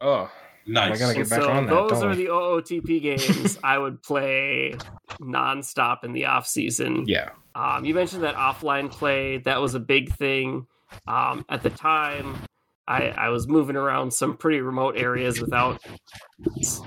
oh, 0.00 0.30
nice. 0.66 0.92
I 0.94 0.98
gotta 0.98 1.18
and 1.18 1.28
get 1.28 1.30
back 1.30 1.42
so 1.42 1.50
on 1.50 1.66
that, 1.66 1.74
those 1.88 2.02
are 2.02 2.10
we? 2.10 2.16
the 2.16 2.26
ootp 2.26 3.02
games 3.02 3.58
i 3.64 3.76
would 3.78 4.02
play 4.02 4.74
nonstop 5.20 6.04
in 6.04 6.12
the 6.12 6.26
off 6.26 6.46
season 6.46 7.04
yeah, 7.06 7.30
um, 7.54 7.84
you 7.84 7.94
mentioned 7.94 8.22
that 8.22 8.36
offline 8.36 8.90
play 8.90 9.38
that 9.38 9.60
was 9.60 9.74
a 9.74 9.80
big 9.80 10.12
thing 10.14 10.66
um, 11.06 11.44
at 11.50 11.62
the 11.62 11.68
time. 11.70 12.36
I, 12.86 13.08
I 13.10 13.28
was 13.28 13.46
moving 13.46 13.76
around 13.76 14.14
some 14.14 14.38
pretty 14.38 14.62
remote 14.62 14.96
areas 14.96 15.38
without 15.42 15.78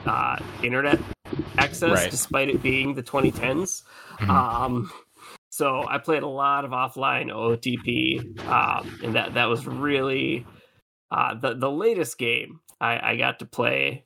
uh, 0.07 0.37
internet 0.63 0.99
access, 1.59 1.91
Right. 1.91 2.09
despite 2.09 2.49
it 2.49 2.63
being 2.63 2.95
the 2.95 3.03
2010s. 3.03 3.83
Mhm. 4.19 4.29
Um, 4.29 4.91
so 5.61 5.85
I 5.87 5.99
played 5.99 6.23
a 6.23 6.27
lot 6.27 6.65
of 6.65 6.71
offline 6.71 7.27
OTP, 7.31 8.39
um, 8.47 8.99
and 9.03 9.13
that 9.13 9.35
that 9.35 9.45
was 9.45 9.67
really 9.67 10.43
uh, 11.11 11.35
the 11.35 11.53
the 11.53 11.69
latest 11.69 12.17
game 12.17 12.61
I, 12.79 13.11
I 13.11 13.15
got 13.15 13.37
to 13.39 13.45
play. 13.45 14.05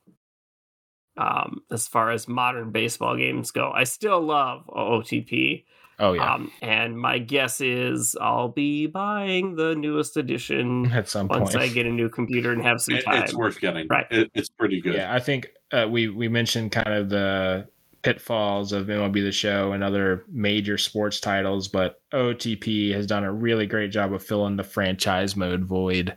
Um, 1.18 1.62
as 1.72 1.88
far 1.88 2.12
as 2.12 2.28
modern 2.28 2.72
baseball 2.72 3.16
games 3.16 3.52
go, 3.52 3.72
I 3.74 3.86
still 3.86 4.20
love 4.20 4.66
OTP. 4.68 5.64
oh 6.00 6.12
yeah. 6.12 6.34
Um, 6.34 6.52
and 6.62 7.00
my 7.00 7.20
guess 7.20 7.62
is 7.62 8.18
I'll 8.20 8.50
be 8.50 8.88
buying 8.88 9.56
the 9.56 9.76
newest 9.76 10.18
edition 10.18 10.92
At 10.92 11.08
some 11.08 11.30
once 11.30 11.54
point, 11.54 11.64
I 11.64 11.68
get 11.70 11.86
a 11.86 11.90
new 11.90 12.10
computer 12.10 12.52
and 12.52 12.62
have 12.64 12.82
some 12.82 12.96
It- 12.96 13.06
time. 13.06 13.24
it's 13.24 13.34
worth 13.34 13.62
getting. 13.62 13.88
Right. 13.88 14.08
It, 14.12 14.30
it's 14.34 14.50
pretty 14.50 14.82
good. 14.82 14.96
Yeah, 14.96 15.14
I 15.14 15.22
think 15.22 15.52
uh, 15.72 15.88
we 15.90 16.10
we 16.10 16.28
mentioned 16.28 16.74
kind 16.74 16.92
of 16.94 17.08
the 17.08 17.70
pitfalls 18.06 18.72
of 18.72 18.86
MLB 18.86 19.24
the 19.24 19.32
Show 19.32 19.72
and 19.72 19.84
other 19.84 20.26
major 20.30 20.78
sports 20.78 21.20
titles, 21.20 21.68
but 21.68 22.00
OTP 22.14 22.94
has 22.94 23.08
done 23.08 23.24
a 23.24 23.34
really 23.34 23.66
great 23.66 23.90
job 23.90 24.14
of 24.14 24.24
filling 24.24 24.56
the 24.56 24.64
franchise 24.64 25.36
mode 25.36 25.66
void. 25.66 26.16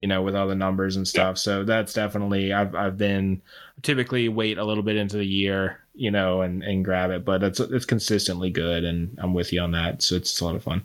You 0.00 0.08
know, 0.08 0.22
with 0.22 0.36
all 0.36 0.46
the 0.46 0.54
numbers 0.54 0.96
and 0.96 1.08
stuff. 1.08 1.38
So 1.38 1.64
that's 1.64 1.94
definitely 1.94 2.52
I've 2.52 2.74
I've 2.74 2.98
been 2.98 3.40
typically 3.80 4.28
wait 4.28 4.58
a 4.58 4.64
little 4.64 4.82
bit 4.82 4.96
into 4.96 5.16
the 5.16 5.24
year, 5.24 5.78
you 5.94 6.10
know, 6.10 6.42
and 6.42 6.62
and 6.62 6.84
grab 6.84 7.10
it, 7.10 7.24
but 7.24 7.42
it's 7.42 7.58
it's 7.58 7.86
consistently 7.86 8.50
good, 8.50 8.84
and 8.84 9.18
I'm 9.18 9.32
with 9.32 9.50
you 9.50 9.62
on 9.62 9.70
that. 9.70 10.02
So 10.02 10.16
it's 10.16 10.38
a 10.40 10.44
lot 10.44 10.56
of 10.56 10.62
fun. 10.62 10.84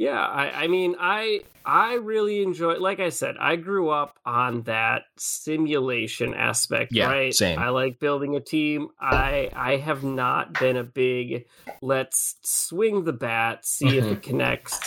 Yeah, 0.00 0.18
I, 0.18 0.62
I 0.64 0.66
mean, 0.68 0.96
I 0.98 1.42
I 1.62 1.96
really 1.96 2.42
enjoy. 2.42 2.78
Like 2.78 3.00
I 3.00 3.10
said, 3.10 3.34
I 3.38 3.56
grew 3.56 3.90
up 3.90 4.18
on 4.24 4.62
that 4.62 5.02
simulation 5.18 6.32
aspect. 6.32 6.92
Yeah, 6.94 7.08
right. 7.10 7.34
same. 7.34 7.58
I 7.58 7.68
like 7.68 8.00
building 8.00 8.34
a 8.34 8.40
team. 8.40 8.88
I 8.98 9.50
I 9.54 9.76
have 9.76 10.02
not 10.02 10.54
been 10.54 10.78
a 10.78 10.84
big 10.84 11.44
let's 11.82 12.36
swing 12.40 13.04
the 13.04 13.12
bat, 13.12 13.66
see 13.66 13.98
if 13.98 14.04
Mm-hmm. 14.04 14.12
it 14.14 14.22
connects. 14.22 14.80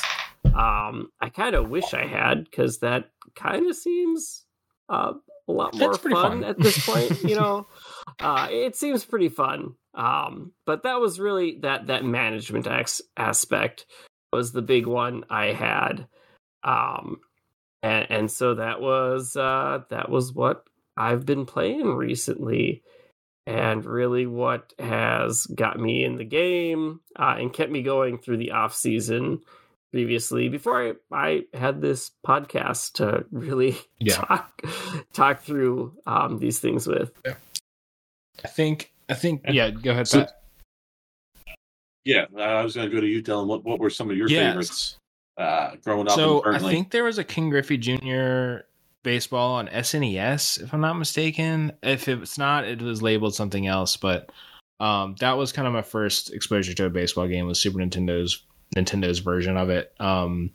Um, 0.45 1.11
I 1.21 1.29
kind 1.29 1.53
of 1.53 1.69
wish 1.69 1.93
I 1.93 2.07
had 2.07 2.45
because 2.45 2.79
that 2.79 3.11
kind 3.35 3.69
of 3.69 3.75
seems 3.75 4.45
uh, 4.89 5.13
a 5.47 5.51
lot 5.51 5.75
more 5.75 5.93
fun, 5.93 6.11
fun. 6.11 6.43
at 6.43 6.57
this 6.59 6.83
point. 6.87 7.11
you 7.23 7.35
know, 7.35 7.67
uh, 8.19 8.47
it 8.49 8.75
seems 8.75 9.05
pretty 9.05 9.29
fun. 9.29 9.75
Um, 9.93 10.53
but 10.65 10.81
that 10.83 10.99
was 10.99 11.19
really 11.19 11.59
that 11.61 11.85
that 11.85 12.03
management 12.03 12.65
ex- 12.65 13.03
aspect 13.15 13.85
was 14.33 14.51
the 14.51 14.61
big 14.61 14.85
one 14.87 15.23
I 15.29 15.47
had. 15.53 16.07
Um, 16.63 17.21
and, 17.81 18.07
and 18.09 18.31
so 18.31 18.55
that 18.55 18.81
was 18.81 19.35
uh, 19.35 19.83
that 19.89 20.09
was 20.09 20.33
what 20.33 20.65
I've 20.97 21.25
been 21.25 21.45
playing 21.45 21.95
recently, 21.95 22.83
and 23.45 23.83
really 23.85 24.25
what 24.25 24.73
has 24.79 25.45
got 25.47 25.79
me 25.79 26.03
in 26.03 26.15
the 26.17 26.23
game 26.25 27.01
uh, 27.17 27.35
and 27.37 27.51
kept 27.53 27.71
me 27.71 27.81
going 27.83 28.17
through 28.17 28.37
the 28.37 28.51
off 28.51 28.73
season. 28.75 29.41
Previously, 29.91 30.49
before 30.49 30.81
I, 30.89 30.93
I 31.11 31.41
had 31.53 31.79
this 31.81 32.09
podcast 32.25 32.93
to 32.93 33.25
really 33.31 33.77
Yeah. 33.99 34.15
talk 34.15 34.61
talk 35.13 35.41
through 35.43 35.93
um, 36.07 36.39
these 36.39 36.57
things 36.59 36.87
with. 36.87 37.11
I 38.43 38.47
think. 38.47 38.91
I 39.09 39.13
think. 39.13 39.41
Yeah. 39.49 39.69
Go 39.69 39.91
ahead. 39.91 40.07
So- 40.07 40.21
Pat. 40.21 40.39
Yeah, 42.05 42.25
I 42.37 42.63
was 42.63 42.75
going 42.75 42.89
to 42.89 42.95
go 42.95 43.01
to 43.01 43.07
you, 43.07 43.23
Dylan. 43.23 43.47
What 43.47 43.63
what 43.63 43.79
were 43.79 43.89
some 43.89 44.09
of 44.09 44.17
your 44.17 44.27
Yes. 44.27 44.39
favorites 44.41 44.97
uh, 45.37 45.75
growing 45.83 46.07
up? 46.07 46.15
So 46.15 46.43
I 46.45 46.59
think 46.59 46.91
there 46.91 47.03
was 47.03 47.17
a 47.17 47.23
Ken 47.23 47.49
Griffey 47.49 47.77
Jr. 47.77 48.65
baseball 49.03 49.55
on 49.55 49.67
SNES, 49.67 50.61
if 50.61 50.73
I'm 50.73 50.81
not 50.81 50.97
mistaken. 50.97 51.71
If 51.81 52.07
it's 52.07 52.37
not, 52.37 52.65
it 52.65 52.81
was 52.81 53.01
labeled 53.01 53.35
something 53.35 53.67
else. 53.67 53.95
But 53.97 54.31
um, 54.79 55.15
that 55.19 55.37
was 55.37 55.51
kind 55.51 55.67
of 55.67 55.73
my 55.73 55.81
first 55.81 56.33
exposure 56.33 56.73
to 56.73 56.85
a 56.85 56.89
baseball 56.89 57.27
game 57.27 57.47
was 57.47 57.59
Super 57.59 57.79
Nintendo's 57.79 58.43
Nintendo's 58.75 59.19
version 59.19 59.55
of 59.55 59.69
it. 59.69 59.93
Um, 59.99 60.51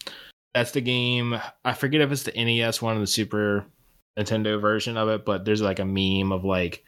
that's 0.54 0.72
the 0.72 0.80
game. 0.80 1.38
I 1.64 1.72
forget 1.72 2.00
if 2.00 2.10
it's 2.12 2.24
the 2.24 2.32
NES 2.32 2.82
one 2.82 2.96
or 2.96 3.00
the 3.00 3.06
Super 3.06 3.64
Nintendo 4.18 4.60
version 4.60 4.96
of 4.96 5.08
it, 5.08 5.24
but 5.24 5.44
there's 5.44 5.62
like 5.62 5.78
a 5.78 5.84
meme 5.84 6.32
of 6.32 6.44
like 6.44 6.84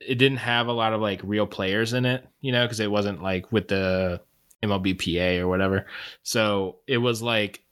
it 0.00 0.16
didn't 0.16 0.38
have 0.38 0.66
a 0.66 0.72
lot 0.72 0.92
of 0.92 1.00
like 1.00 1.20
real 1.22 1.46
players 1.46 1.92
in 1.92 2.04
it, 2.04 2.26
you 2.40 2.52
know, 2.52 2.64
because 2.64 2.80
it 2.80 2.90
wasn't 2.90 3.22
like 3.22 3.50
with 3.52 3.68
the 3.68 4.20
MLBPA 4.62 5.38
or 5.40 5.48
whatever. 5.48 5.86
So 6.22 6.76
it 6.86 6.98
was 6.98 7.22
like 7.22 7.62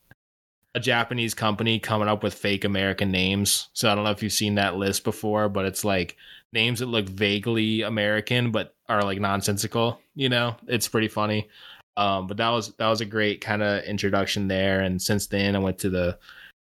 a 0.75 0.81
Japanese 0.81 1.35
company 1.35 1.79
coming 1.79 2.09
up 2.09 2.23
with 2.23 2.35
fake 2.35 2.65
American 2.65 3.11
names. 3.11 3.69
So 3.73 3.91
I 3.91 3.95
don't 3.95 4.05
know 4.05 4.11
if 4.11 4.23
you've 4.23 4.33
seen 4.33 4.55
that 4.57 4.77
list 4.77 5.05
before, 5.05 5.49
but 5.49 5.65
it's 5.65 5.85
like 5.85 6.17
names 6.53 6.81
that 6.81 6.87
look 6.87 7.09
vaguely 7.09 7.83
American 7.83 8.51
but 8.51 8.75
are 8.89 9.03
like 9.03 9.21
nonsensical. 9.21 10.01
You 10.15 10.29
know, 10.29 10.57
it's 10.67 10.89
pretty 10.89 11.09
funny. 11.09 11.49
Um, 11.97 12.27
but 12.27 12.39
that 12.39 12.49
was 12.49 12.75
that 12.77 12.89
was 12.89 13.03
a 13.03 13.07
great 13.07 13.41
kind 13.41 13.63
of 13.63 13.85
introduction 13.85 14.49
there. 14.49 14.81
And 14.81 15.01
since 15.01 15.27
then, 15.27 15.55
I 15.55 15.59
went 15.59 15.79
to 15.81 15.91
the 15.91 16.19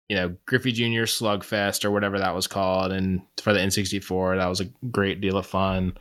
you 0.09 0.15
know 0.15 0.35
Griffey 0.45 0.71
Jr. 0.71 1.03
Slugfest 1.05 1.83
or 1.85 1.91
whatever 1.91 2.17
that 2.19 2.35
was 2.35 2.47
called, 2.47 2.91
and 2.91 3.21
for 3.37 3.53
the 3.53 3.59
N64, 3.59 4.37
that 4.37 4.47
was 4.47 4.61
a 4.61 4.69
great 4.91 5.21
deal 5.21 5.37
of 5.37 5.45
fun. 5.45 5.97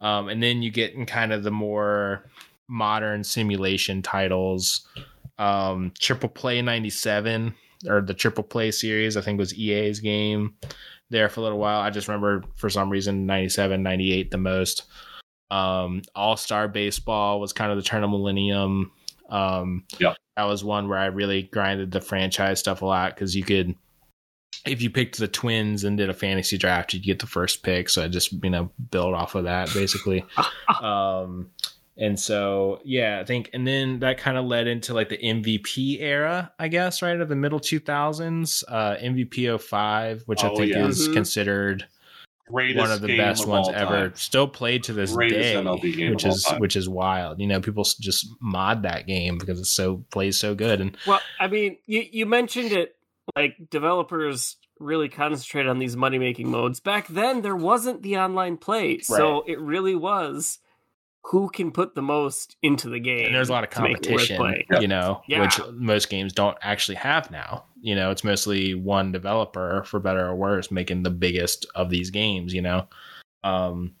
Um, 0.00 0.28
and 0.28 0.42
then 0.42 0.62
you 0.62 0.70
get 0.70 0.94
in 0.94 1.06
kind 1.06 1.32
of 1.32 1.42
the 1.42 1.50
more 1.50 2.24
modern 2.68 3.24
simulation 3.24 4.02
titles 4.02 4.86
um 5.38 5.92
triple 5.98 6.28
play 6.28 6.60
97 6.60 7.54
or 7.88 8.02
the 8.02 8.12
triple 8.12 8.44
play 8.44 8.70
series 8.70 9.16
i 9.16 9.20
think 9.22 9.38
was 9.38 9.54
ea's 9.54 10.00
game 10.00 10.54
there 11.10 11.28
for 11.28 11.40
a 11.40 11.42
little 11.42 11.58
while 11.58 11.80
i 11.80 11.88
just 11.88 12.08
remember 12.08 12.44
for 12.56 12.68
some 12.68 12.90
reason 12.90 13.24
97 13.24 13.82
98 13.82 14.30
the 14.30 14.36
most 14.36 14.84
um 15.50 16.02
all-star 16.14 16.68
baseball 16.68 17.40
was 17.40 17.54
kind 17.54 17.70
of 17.70 17.78
the 17.78 17.82
turn 17.82 18.04
of 18.04 18.10
millennium 18.10 18.92
um 19.30 19.84
Yeah. 19.98 20.14
That 20.38 20.44
was 20.44 20.62
one 20.62 20.88
where 20.88 20.98
i 20.98 21.06
really 21.06 21.42
grinded 21.42 21.90
the 21.90 22.00
franchise 22.00 22.60
stuff 22.60 22.80
a 22.80 22.86
lot 22.86 23.12
because 23.14 23.34
you 23.34 23.42
could 23.42 23.74
if 24.64 24.80
you 24.80 24.88
picked 24.88 25.18
the 25.18 25.26
twins 25.28 25.82
and 25.82 25.98
did 25.98 26.08
a 26.08 26.14
fantasy 26.14 26.56
draft 26.56 26.94
you'd 26.94 27.02
get 27.02 27.18
the 27.18 27.26
first 27.26 27.64
pick 27.64 27.88
so 27.88 28.04
i 28.04 28.08
just 28.08 28.32
you 28.44 28.50
know 28.50 28.70
build 28.92 29.14
off 29.14 29.34
of 29.34 29.44
that 29.44 29.72
basically 29.74 30.24
um 30.80 31.50
and 31.96 32.18
so 32.20 32.80
yeah 32.84 33.18
i 33.20 33.24
think 33.24 33.50
and 33.52 33.66
then 33.66 33.98
that 33.98 34.16
kind 34.18 34.38
of 34.38 34.44
led 34.44 34.68
into 34.68 34.94
like 34.94 35.08
the 35.08 35.18
mvp 35.18 36.00
era 36.00 36.52
i 36.60 36.68
guess 36.68 37.02
right 37.02 37.20
of 37.20 37.28
the 37.28 37.34
middle 37.36 37.58
2000s 37.60 38.62
uh 38.68 38.94
mvp 38.96 39.60
05 39.60 40.22
which 40.26 40.44
i 40.44 40.48
Oh, 40.48 40.56
think 40.56 40.72
yeah. 40.72 40.86
is 40.86 41.08
Mhm. 41.08 41.12
considered 41.14 41.86
greatest 42.48 42.78
one 42.78 42.90
of 42.90 43.00
the 43.00 43.08
game 43.08 43.18
best 43.18 43.42
of 43.42 43.48
ones 43.48 43.68
ever. 43.72 44.08
time. 44.08 44.16
still 44.16 44.48
played 44.48 44.84
to 44.84 44.92
this 44.92 45.12
Greatest 45.12 45.40
day 45.40 45.54
MLB 45.54 45.96
game 45.96 46.10
which 46.10 46.24
is 46.24 46.46
which 46.58 46.76
is 46.76 46.88
wild. 46.88 47.40
You 47.40 47.46
know 47.46 47.60
people 47.60 47.84
just 48.00 48.26
mod 48.40 48.82
that 48.82 49.06
game 49.06 49.38
because 49.38 49.60
it's 49.60 49.70
so 49.70 50.04
plays 50.10 50.38
so 50.38 50.54
good. 50.54 50.80
And 50.80 50.96
Well, 51.06 51.20
I 51.38 51.46
mean, 51.48 51.78
you 51.86 52.04
you 52.10 52.26
mentioned 52.26 52.72
it 52.72 52.96
like 53.36 53.56
developers 53.70 54.56
really 54.78 55.08
concentrate 55.08 55.66
on 55.66 55.78
these 55.78 55.96
money 55.96 56.18
making 56.18 56.50
modes. 56.50 56.80
Back 56.80 57.08
then, 57.08 57.42
there 57.42 57.56
wasn't 57.56 58.02
the 58.02 58.16
online 58.16 58.56
play, 58.56 58.98
so 59.00 59.44
it 59.46 59.58
really 59.60 59.94
was 59.94 60.58
who 61.24 61.48
can 61.50 61.70
put 61.70 61.94
the 61.94 62.02
most 62.02 62.56
into 62.62 62.88
the 62.88 63.00
game. 63.00 63.26
and 63.26 63.34
there's 63.34 63.48
a 63.48 63.52
lot 63.52 63.64
of 63.64 63.70
to 63.70 63.82
make 63.82 63.96
it 63.98 64.10
worth 64.10 64.28
competition, 64.28 64.36
playing. 64.36 64.82
You 64.82 64.88
know, 64.88 65.22
Yeah. 65.28 65.40
which 65.42 65.60
most 65.72 66.08
games 66.08 66.32
don't 66.32 66.56
actually 66.62 66.94
have 66.96 67.30
now. 67.30 67.64
You 67.80 67.94
know, 67.94 68.10
it's 68.10 68.24
mostly 68.24 68.74
one 68.74 69.12
developer, 69.12 69.84
for 69.84 70.00
better 70.00 70.26
or 70.26 70.34
worse, 70.34 70.70
making 70.70 71.02
the 71.02 71.10
biggest 71.10 71.66
of 71.74 71.90
these 71.90 72.10
games. 72.10 72.54
You 72.54 72.62
know, 72.62 72.88
um, 73.44 73.92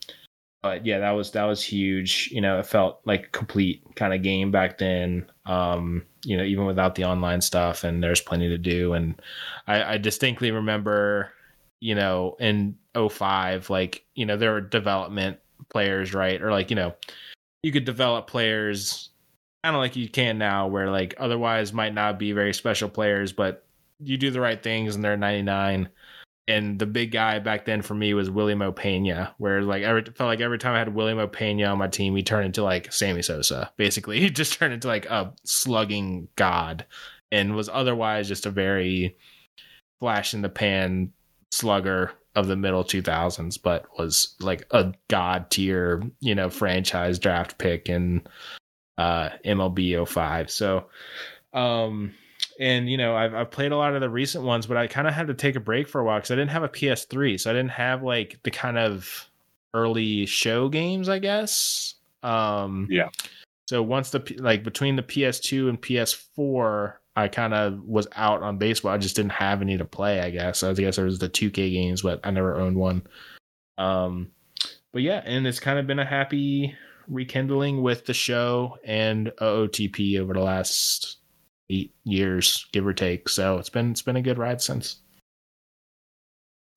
but 0.62 0.84
yeah, 0.86 0.98
that 1.00 1.12
was 1.12 1.30
that 1.32 1.44
was 1.44 1.62
huge. 1.62 2.30
You 2.32 2.40
know, 2.40 2.58
it 2.58 2.66
felt 2.66 3.00
like 3.04 3.26
a 3.26 3.30
complete 3.30 3.82
kind 3.94 4.12
of 4.14 4.22
game 4.22 4.50
back 4.50 4.78
then. 4.78 5.30
Um, 5.46 6.04
you 6.24 6.36
know, 6.36 6.42
even 6.44 6.66
without 6.66 6.94
the 6.94 7.04
online 7.04 7.40
stuff, 7.40 7.84
and 7.84 8.02
there's 8.02 8.20
plenty 8.20 8.48
to 8.48 8.58
do. 8.58 8.92
And 8.94 9.20
I, 9.66 9.94
I 9.94 9.98
distinctly 9.98 10.50
remember, 10.50 11.32
you 11.80 11.94
know, 11.94 12.36
in 12.40 12.76
05, 12.94 13.70
like 13.70 14.04
you 14.14 14.26
know, 14.26 14.36
there 14.36 14.52
were 14.52 14.60
development 14.60 15.38
players, 15.70 16.14
right, 16.14 16.40
or 16.40 16.50
like 16.50 16.70
you 16.70 16.76
know 16.76 16.94
you 17.62 17.72
could 17.72 17.84
develop 17.84 18.26
players 18.26 19.10
kind 19.64 19.74
of 19.74 19.80
like 19.80 19.96
you 19.96 20.08
can 20.08 20.38
now 20.38 20.66
where 20.68 20.90
like 20.90 21.14
otherwise 21.18 21.72
might 21.72 21.94
not 21.94 22.18
be 22.18 22.32
very 22.32 22.54
special 22.54 22.88
players 22.88 23.32
but 23.32 23.66
you 24.00 24.16
do 24.16 24.30
the 24.30 24.40
right 24.40 24.62
things 24.62 24.94
and 24.94 25.04
they're 25.04 25.16
99 25.16 25.88
and 26.46 26.78
the 26.78 26.86
big 26.86 27.10
guy 27.10 27.38
back 27.38 27.66
then 27.66 27.82
for 27.82 27.94
me 27.94 28.14
was 28.14 28.30
Wily 28.30 28.54
Mo 28.54 28.72
Peña 28.72 29.32
where 29.38 29.60
like 29.62 29.82
every 29.82 30.04
felt 30.04 30.28
like 30.28 30.40
every 30.40 30.58
time 30.58 30.74
I 30.74 30.78
had 30.78 30.94
Wily 30.94 31.14
Mo 31.14 31.26
Peña 31.26 31.72
on 31.72 31.78
my 31.78 31.88
team 31.88 32.14
he 32.14 32.22
turned 32.22 32.46
into 32.46 32.62
like 32.62 32.92
Sammy 32.92 33.22
Sosa 33.22 33.70
basically. 33.76 34.20
He 34.28 34.30
just 34.30 34.54
turned 34.54 34.72
into 34.72 34.88
like 34.88 35.06
a 35.06 35.34
slugging 35.44 36.28
god 36.36 36.86
and 37.32 37.56
was 37.56 37.68
otherwise 37.68 38.28
just 38.28 38.46
a 38.46 38.50
very 38.50 39.16
flash 40.00 40.32
in 40.32 40.42
the 40.42 40.48
pan 40.48 41.12
slugger 41.50 42.12
of 42.38 42.46
the 42.46 42.56
middle 42.56 42.84
2000s 42.84 43.60
but 43.60 43.84
was 43.98 44.36
like 44.40 44.64
a 44.70 44.92
god 45.08 45.50
tier 45.50 46.02
you 46.20 46.34
know 46.34 46.48
franchise 46.48 47.18
draft 47.18 47.58
pick 47.58 47.88
in 47.88 48.22
uh 48.96 49.28
MLB 49.44 50.06
05 50.06 50.48
so 50.50 50.86
um 51.52 52.14
and 52.60 52.88
you 52.88 52.96
know 52.96 53.16
I've, 53.16 53.34
I've 53.34 53.50
played 53.50 53.72
a 53.72 53.76
lot 53.76 53.94
of 53.94 54.00
the 54.00 54.08
recent 54.08 54.44
ones 54.44 54.66
but 54.66 54.76
I 54.76 54.86
kind 54.86 55.08
of 55.08 55.14
had 55.14 55.26
to 55.26 55.34
take 55.34 55.56
a 55.56 55.60
break 55.60 55.88
for 55.88 56.00
a 56.00 56.04
while 56.04 56.18
because 56.18 56.30
I 56.30 56.36
didn't 56.36 56.50
have 56.50 56.62
a 56.62 56.68
PS3 56.68 57.40
so 57.40 57.50
I 57.50 57.54
didn't 57.54 57.70
have 57.72 58.04
like 58.04 58.38
the 58.44 58.52
kind 58.52 58.78
of 58.78 59.28
early 59.74 60.24
show 60.26 60.68
games 60.68 61.08
I 61.08 61.18
guess. 61.18 61.94
Um 62.22 62.86
Yeah. 62.88 63.08
so 63.66 63.82
once 63.82 64.10
the 64.10 64.22
like 64.38 64.62
between 64.62 64.94
the 64.94 65.02
PS2 65.02 65.68
and 65.68 65.82
PS4 65.82 66.94
I 67.18 67.28
kind 67.28 67.52
of 67.54 67.82
was 67.84 68.06
out 68.14 68.42
on 68.42 68.58
baseball. 68.58 68.92
I 68.92 68.98
just 68.98 69.16
didn't 69.16 69.32
have 69.32 69.60
any 69.62 69.76
to 69.78 69.84
play. 69.84 70.20
I 70.20 70.30
guess. 70.30 70.62
I 70.62 70.72
guess 70.72 70.96
there 70.96 71.04
was 71.04 71.18
the 71.18 71.28
2K 71.28 71.72
games, 71.72 72.02
but 72.02 72.20
I 72.24 72.30
never 72.30 72.56
owned 72.56 72.76
one. 72.76 73.02
Um, 73.76 74.30
but 74.92 75.02
yeah, 75.02 75.22
and 75.24 75.46
it's 75.46 75.60
kind 75.60 75.78
of 75.78 75.86
been 75.86 75.98
a 75.98 76.04
happy 76.04 76.74
rekindling 77.08 77.82
with 77.82 78.04
the 78.06 78.14
show 78.14 78.76
and 78.84 79.28
OOTP 79.40 80.18
over 80.20 80.34
the 80.34 80.40
last 80.42 81.16
eight 81.70 81.94
years, 82.04 82.66
give 82.72 82.86
or 82.86 82.92
take. 82.94 83.28
So 83.28 83.58
it's 83.58 83.70
been 83.70 83.90
it's 83.90 84.02
been 84.02 84.16
a 84.16 84.22
good 84.22 84.38
ride 84.38 84.60
since. 84.60 84.96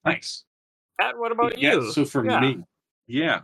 Nice. 0.05 0.43
Pat, 0.99 1.17
what 1.17 1.31
about 1.31 1.57
yeah, 1.57 1.73
you? 1.75 1.91
so 1.91 2.05
for 2.05 2.25
Yeah. 2.25 2.39
me, 2.39 2.63
yeah. 3.07 3.41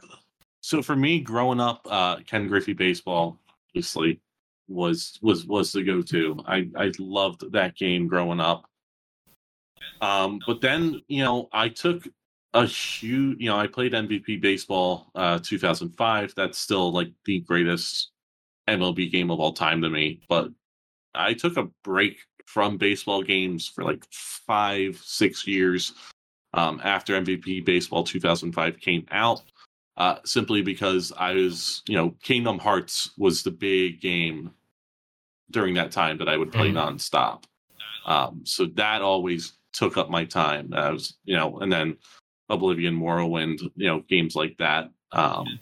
So 0.62 0.82
for 0.82 0.96
me, 0.96 1.20
growing 1.20 1.60
up, 1.60 1.88
uh, 1.90 2.18
Ken 2.26 2.48
Griffey 2.48 2.74
baseball, 2.74 3.40
obviously, 3.70 4.20
was 4.68 5.18
was 5.22 5.46
was 5.46 5.72
the 5.72 5.84
go 5.84 6.02
to. 6.02 6.38
I 6.46 6.70
I 6.76 6.92
loved 7.00 7.52
that 7.52 7.76
game 7.76 8.08
growing 8.08 8.40
up. 8.40 8.66
Um, 10.02 10.40
but 10.46 10.62
then 10.62 11.02
you 11.08 11.24
know, 11.24 11.50
I 11.52 11.70
took 11.70 12.08
a 12.54 12.66
huge. 12.66 13.40
You 13.40 13.50
know, 13.50 13.58
I 13.58 13.68
played 13.68 13.94
MVP 13.94 14.42
baseball, 14.42 15.12
uh, 15.16 15.40
2005. 15.42 16.34
That's 16.36 16.58
still 16.58 16.92
like 16.92 17.12
the 17.26 17.40
greatest 17.42 18.12
MLB 18.68 19.12
game 19.12 19.32
of 19.32 19.40
all 19.40 19.54
time 19.54 19.82
to 19.82 19.90
me. 19.90 20.22
But 20.28 20.50
I 21.16 21.34
took 21.34 21.58
a 21.58 21.70
break 21.84 22.18
from 22.46 22.78
baseball 22.78 23.22
games 23.24 23.68
for 23.68 23.84
like 23.84 24.06
five, 24.12 25.00
six 25.04 25.46
years 25.46 25.94
um, 26.54 26.80
after 26.84 27.20
MVP 27.20 27.66
Baseball 27.66 28.04
2005 28.04 28.80
came 28.80 29.06
out, 29.12 29.42
uh, 29.98 30.16
simply 30.26 30.62
because 30.62 31.12
I 31.18 31.34
was, 31.34 31.84
you 31.88 31.96
know, 31.96 32.16
Kingdom 32.24 32.58
Hearts 32.58 33.12
was 33.18 33.44
the 33.44 33.52
big 33.52 34.02
game 34.02 34.52
during 35.52 35.74
that 35.76 35.92
time 35.92 36.18
that 36.18 36.30
I 36.30 36.38
would 36.38 36.52
play 36.52 36.70
Mhm. 36.70 36.74
nonstop. 36.98 37.44
Um, 38.06 38.42
so 38.46 38.66
that 38.76 39.02
always 39.02 39.54
took 39.74 39.98
up 39.98 40.10
my 40.10 40.26
time. 40.26 40.74
I 40.74 40.92
was, 40.92 41.18
you 41.26 41.36
know, 41.36 41.60
and 41.60 41.72
then 41.72 41.98
Oblivion, 42.50 42.98
Morrowind, 42.98 43.62
you 43.76 43.88
know, 43.88 44.00
games 44.02 44.36
like 44.36 44.58
that. 44.58 44.92
Um, 45.12 45.60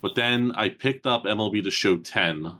but 0.00 0.14
then 0.14 0.52
I 0.52 0.68
picked 0.70 1.06
up 1.06 1.24
MLB 1.26 1.60
The 1.60 1.70
Show 1.70 1.96
10. 1.98 2.52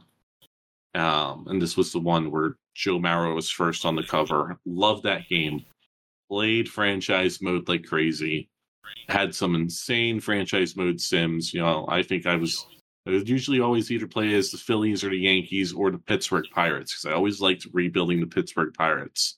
Um, 0.94 1.46
and 1.48 1.60
this 1.60 1.76
was 1.76 1.92
the 1.92 1.98
one 2.00 2.30
where 2.30 2.56
Joe 2.74 2.98
Mauer 2.98 3.34
was 3.34 3.50
first 3.50 3.84
on 3.84 3.96
the 3.96 4.02
cover. 4.02 4.58
Loved 4.64 5.02
that 5.04 5.28
game. 5.28 5.64
Played 6.28 6.68
franchise 6.68 7.42
mode 7.42 7.68
like 7.68 7.84
crazy. 7.84 8.48
Had 9.08 9.34
some 9.34 9.54
insane 9.54 10.20
franchise 10.20 10.76
mode 10.76 11.00
sims. 11.00 11.52
You 11.52 11.60
know, 11.60 11.86
I 11.88 12.02
think 12.02 12.26
I 12.26 12.36
was 12.36 12.66
I 13.06 13.10
would 13.10 13.28
usually 13.28 13.60
always 13.60 13.90
either 13.90 14.06
play 14.06 14.34
as 14.34 14.50
the 14.50 14.56
Phillies 14.56 15.04
or 15.04 15.10
the 15.10 15.18
Yankees 15.18 15.72
or 15.72 15.90
the 15.90 15.98
Pittsburgh 15.98 16.46
Pirates 16.50 16.92
because 16.92 17.04
I 17.04 17.14
always 17.14 17.40
liked 17.40 17.66
rebuilding 17.72 18.20
the 18.20 18.26
Pittsburgh 18.26 18.72
Pirates. 18.72 19.36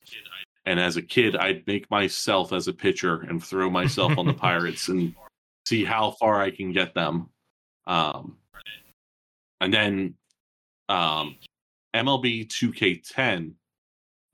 And 0.66 0.78
as 0.78 0.96
a 0.96 1.02
kid, 1.02 1.36
I'd 1.36 1.66
make 1.66 1.90
myself 1.90 2.52
as 2.52 2.68
a 2.68 2.72
pitcher 2.72 3.22
and 3.22 3.42
throw 3.42 3.68
myself 3.68 4.18
on 4.18 4.26
the 4.26 4.34
Pirates 4.48 4.88
and 4.88 5.14
see 5.66 5.84
how 5.84 6.12
far 6.12 6.40
I 6.40 6.50
can 6.50 6.72
get 6.72 6.94
them. 6.94 7.28
Um, 7.86 8.36
and 9.60 9.74
then 9.74 10.14
um, 10.88 11.36
MLB 11.94 12.46
2K10. 12.48 13.52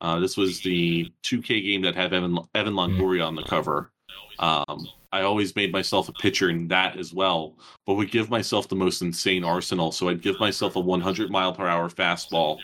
Uh, 0.01 0.19
this 0.19 0.37
was 0.37 0.61
the 0.61 1.11
2K 1.23 1.65
game 1.65 1.83
that 1.83 1.95
had 1.95 2.13
Evan 2.13 2.39
Evan 2.55 2.75
Longoria 2.75 3.27
on 3.27 3.37
the 3.37 3.45
cover. 3.45 3.93
Um, 4.39 4.89
I 5.12 5.22
always 5.22 5.55
made 5.55 5.72
myself 5.72 6.09
a 6.09 6.12
pitcher 6.12 6.48
in 6.48 6.68
that 6.68 6.97
as 6.98 7.12
well, 7.12 7.55
but 7.86 7.94
would 7.94 8.10
give 8.10 8.30
myself 8.30 8.68
the 8.68 8.76
most 8.76 9.02
insane 9.02 9.44
arsenal. 9.44 9.93
So 9.93 10.09
I'd 10.09 10.22
give 10.22 10.40
myself 10.40 10.74
a 10.76 10.80
100 10.80 11.30
mile 11.30 11.52
per 11.52 11.66
hour 11.66 11.90
fastball, 11.90 12.59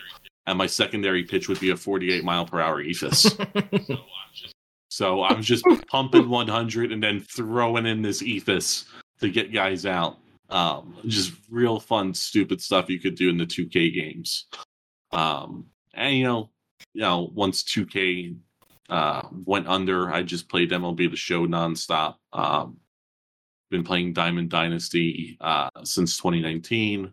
and 0.47 0.57
my 0.57 0.65
secondary 0.65 1.23
pitch 1.23 1.47
would 1.47 1.59
be 1.59 1.69
a 1.69 1.77
48 1.77 2.23
mile 2.23 2.45
per 2.45 2.59
hour 2.59 2.83
eephus. 2.83 3.29
so 4.89 5.21
I 5.21 5.33
was 5.33 5.45
just 5.45 5.63
pumping 5.87 6.27
100 6.27 6.91
and 6.91 7.03
then 7.03 7.19
throwing 7.21 7.85
in 7.85 8.01
this 8.01 8.23
eephus 8.23 8.85
to 9.19 9.29
get 9.29 9.53
guys 9.53 9.85
out. 9.85 10.17
Um, 10.49 10.95
just 11.05 11.33
real 11.51 11.79
fun, 11.79 12.15
stupid 12.15 12.59
stuff 12.59 12.89
you 12.89 12.99
could 12.99 13.13
do 13.13 13.29
in 13.29 13.37
the 13.37 13.45
2K 13.45 13.93
games. 13.93 14.47
Um, 15.11 15.67
and 15.93 16.15
you 16.15 16.23
know, 16.23 16.49
you 16.93 17.01
know, 17.01 17.29
once 17.35 17.61
2K 17.63 18.35
uh, 18.89 19.27
went 19.45 19.67
under, 19.67 20.11
I 20.11 20.23
just 20.23 20.49
played 20.49 20.71
MLB 20.71 21.09
the 21.09 21.15
Show 21.17 21.45
nonstop. 21.47 22.15
Um, 22.33 22.77
been 23.71 23.83
playing 23.83 24.13
Diamond 24.13 24.49
Dynasty 24.49 25.37
uh, 25.41 25.69
since 25.83 26.17
2019. 26.17 27.11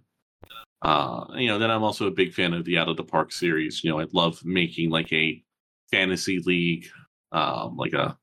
Uh, 0.83 1.25
you 1.37 1.49
know, 1.49 1.59
then 1.59 1.71
I'm 1.71 1.83
also 1.83 2.07
a 2.07 2.11
big 2.13 2.33
fan 2.33 2.53
of 2.55 2.65
the 2.65 2.79
Out 2.79 2.89
of 2.89 2.97
the 2.97 3.05
Park 3.05 3.33
series. 3.33 3.83
You 3.83 3.91
know, 3.91 4.01
I 4.01 4.07
love 4.13 4.43
making 4.45 4.91
like 4.91 5.13
a 5.13 5.43
fantasy 5.91 6.41
league, 6.45 6.87
um, 7.33 7.77
like 7.77 7.93
a 7.93 8.17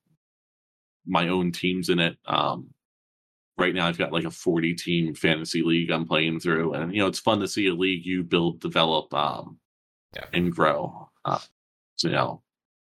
my 1.05 1.27
own 1.27 1.51
teams 1.51 1.89
in 1.89 1.99
it. 1.99 2.17
Um, 2.25 2.69
right 3.57 3.73
now, 3.75 3.87
I've 3.87 3.97
got 3.97 4.13
like 4.13 4.23
a 4.23 4.31
40 4.31 4.73
team 4.75 5.13
fantasy 5.13 5.61
league 5.61 5.91
I'm 5.91 6.07
playing 6.07 6.39
through, 6.39 6.73
and 6.73 6.93
you 6.93 6.99
know, 7.01 7.07
it's 7.07 7.19
fun 7.19 7.39
to 7.41 7.47
see 7.47 7.67
a 7.67 7.73
league 7.73 8.05
you 8.05 8.23
build, 8.23 8.61
develop, 8.61 9.13
um, 9.13 9.59
Yeah. 10.15 10.25
and 10.33 10.51
grow. 10.51 11.09
Uh, 11.25 11.39
so 11.97 12.07
you 12.07 12.13
know, 12.15 12.41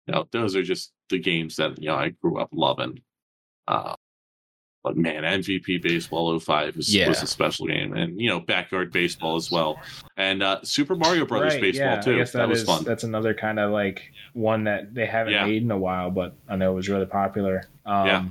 you 0.07 0.13
know, 0.13 0.27
those 0.31 0.55
are 0.55 0.63
just 0.63 0.91
the 1.09 1.19
games 1.19 1.55
that 1.57 1.81
you 1.81 1.89
know 1.89 1.95
I 1.95 2.09
grew 2.09 2.39
up 2.39 2.49
loving. 2.53 2.99
Uh, 3.67 3.93
but 4.83 4.95
man, 4.95 5.23
MVP 5.23 5.81
Baseball 5.81 6.39
05 6.39 6.77
is, 6.77 6.95
Yeah. 6.95 7.09
was 7.09 7.21
a 7.21 7.27
special 7.27 7.67
game, 7.67 7.93
and 7.93 8.19
you 8.21 8.29
know, 8.29 8.39
backyard 8.39 8.93
baseball 8.93 9.35
as 9.35 9.51
well, 9.51 9.79
and 10.15 10.41
uh, 10.41 10.59
Super 10.63 10.95
Mario 10.95 11.25
Brothers 11.25 11.53
Right, 11.55 11.61
baseball 11.61 11.87
yeah, 11.95 12.01
too. 12.01 12.13
I 12.13 12.17
guess 12.19 12.31
that, 12.31 12.39
that 12.39 12.47
was 12.49 12.61
is- 12.61 12.65
fun. 12.65 12.83
That's 12.85 13.03
another 13.03 13.33
kind 13.33 13.59
of 13.59 13.71
like 13.71 14.01
one 14.33 14.63
that 14.63 14.93
they 14.93 15.05
haven't 15.05 15.33
Yeah. 15.33 15.45
made 15.45 15.63
in 15.63 15.71
a 15.71 15.77
while, 15.77 16.09
but 16.09 16.35
I 16.47 16.55
know 16.55 16.71
it 16.71 16.75
was 16.75 16.87
really 16.87 17.05
popular. 17.05 17.63
Um, 17.85 18.07
Yeah. 18.07 18.25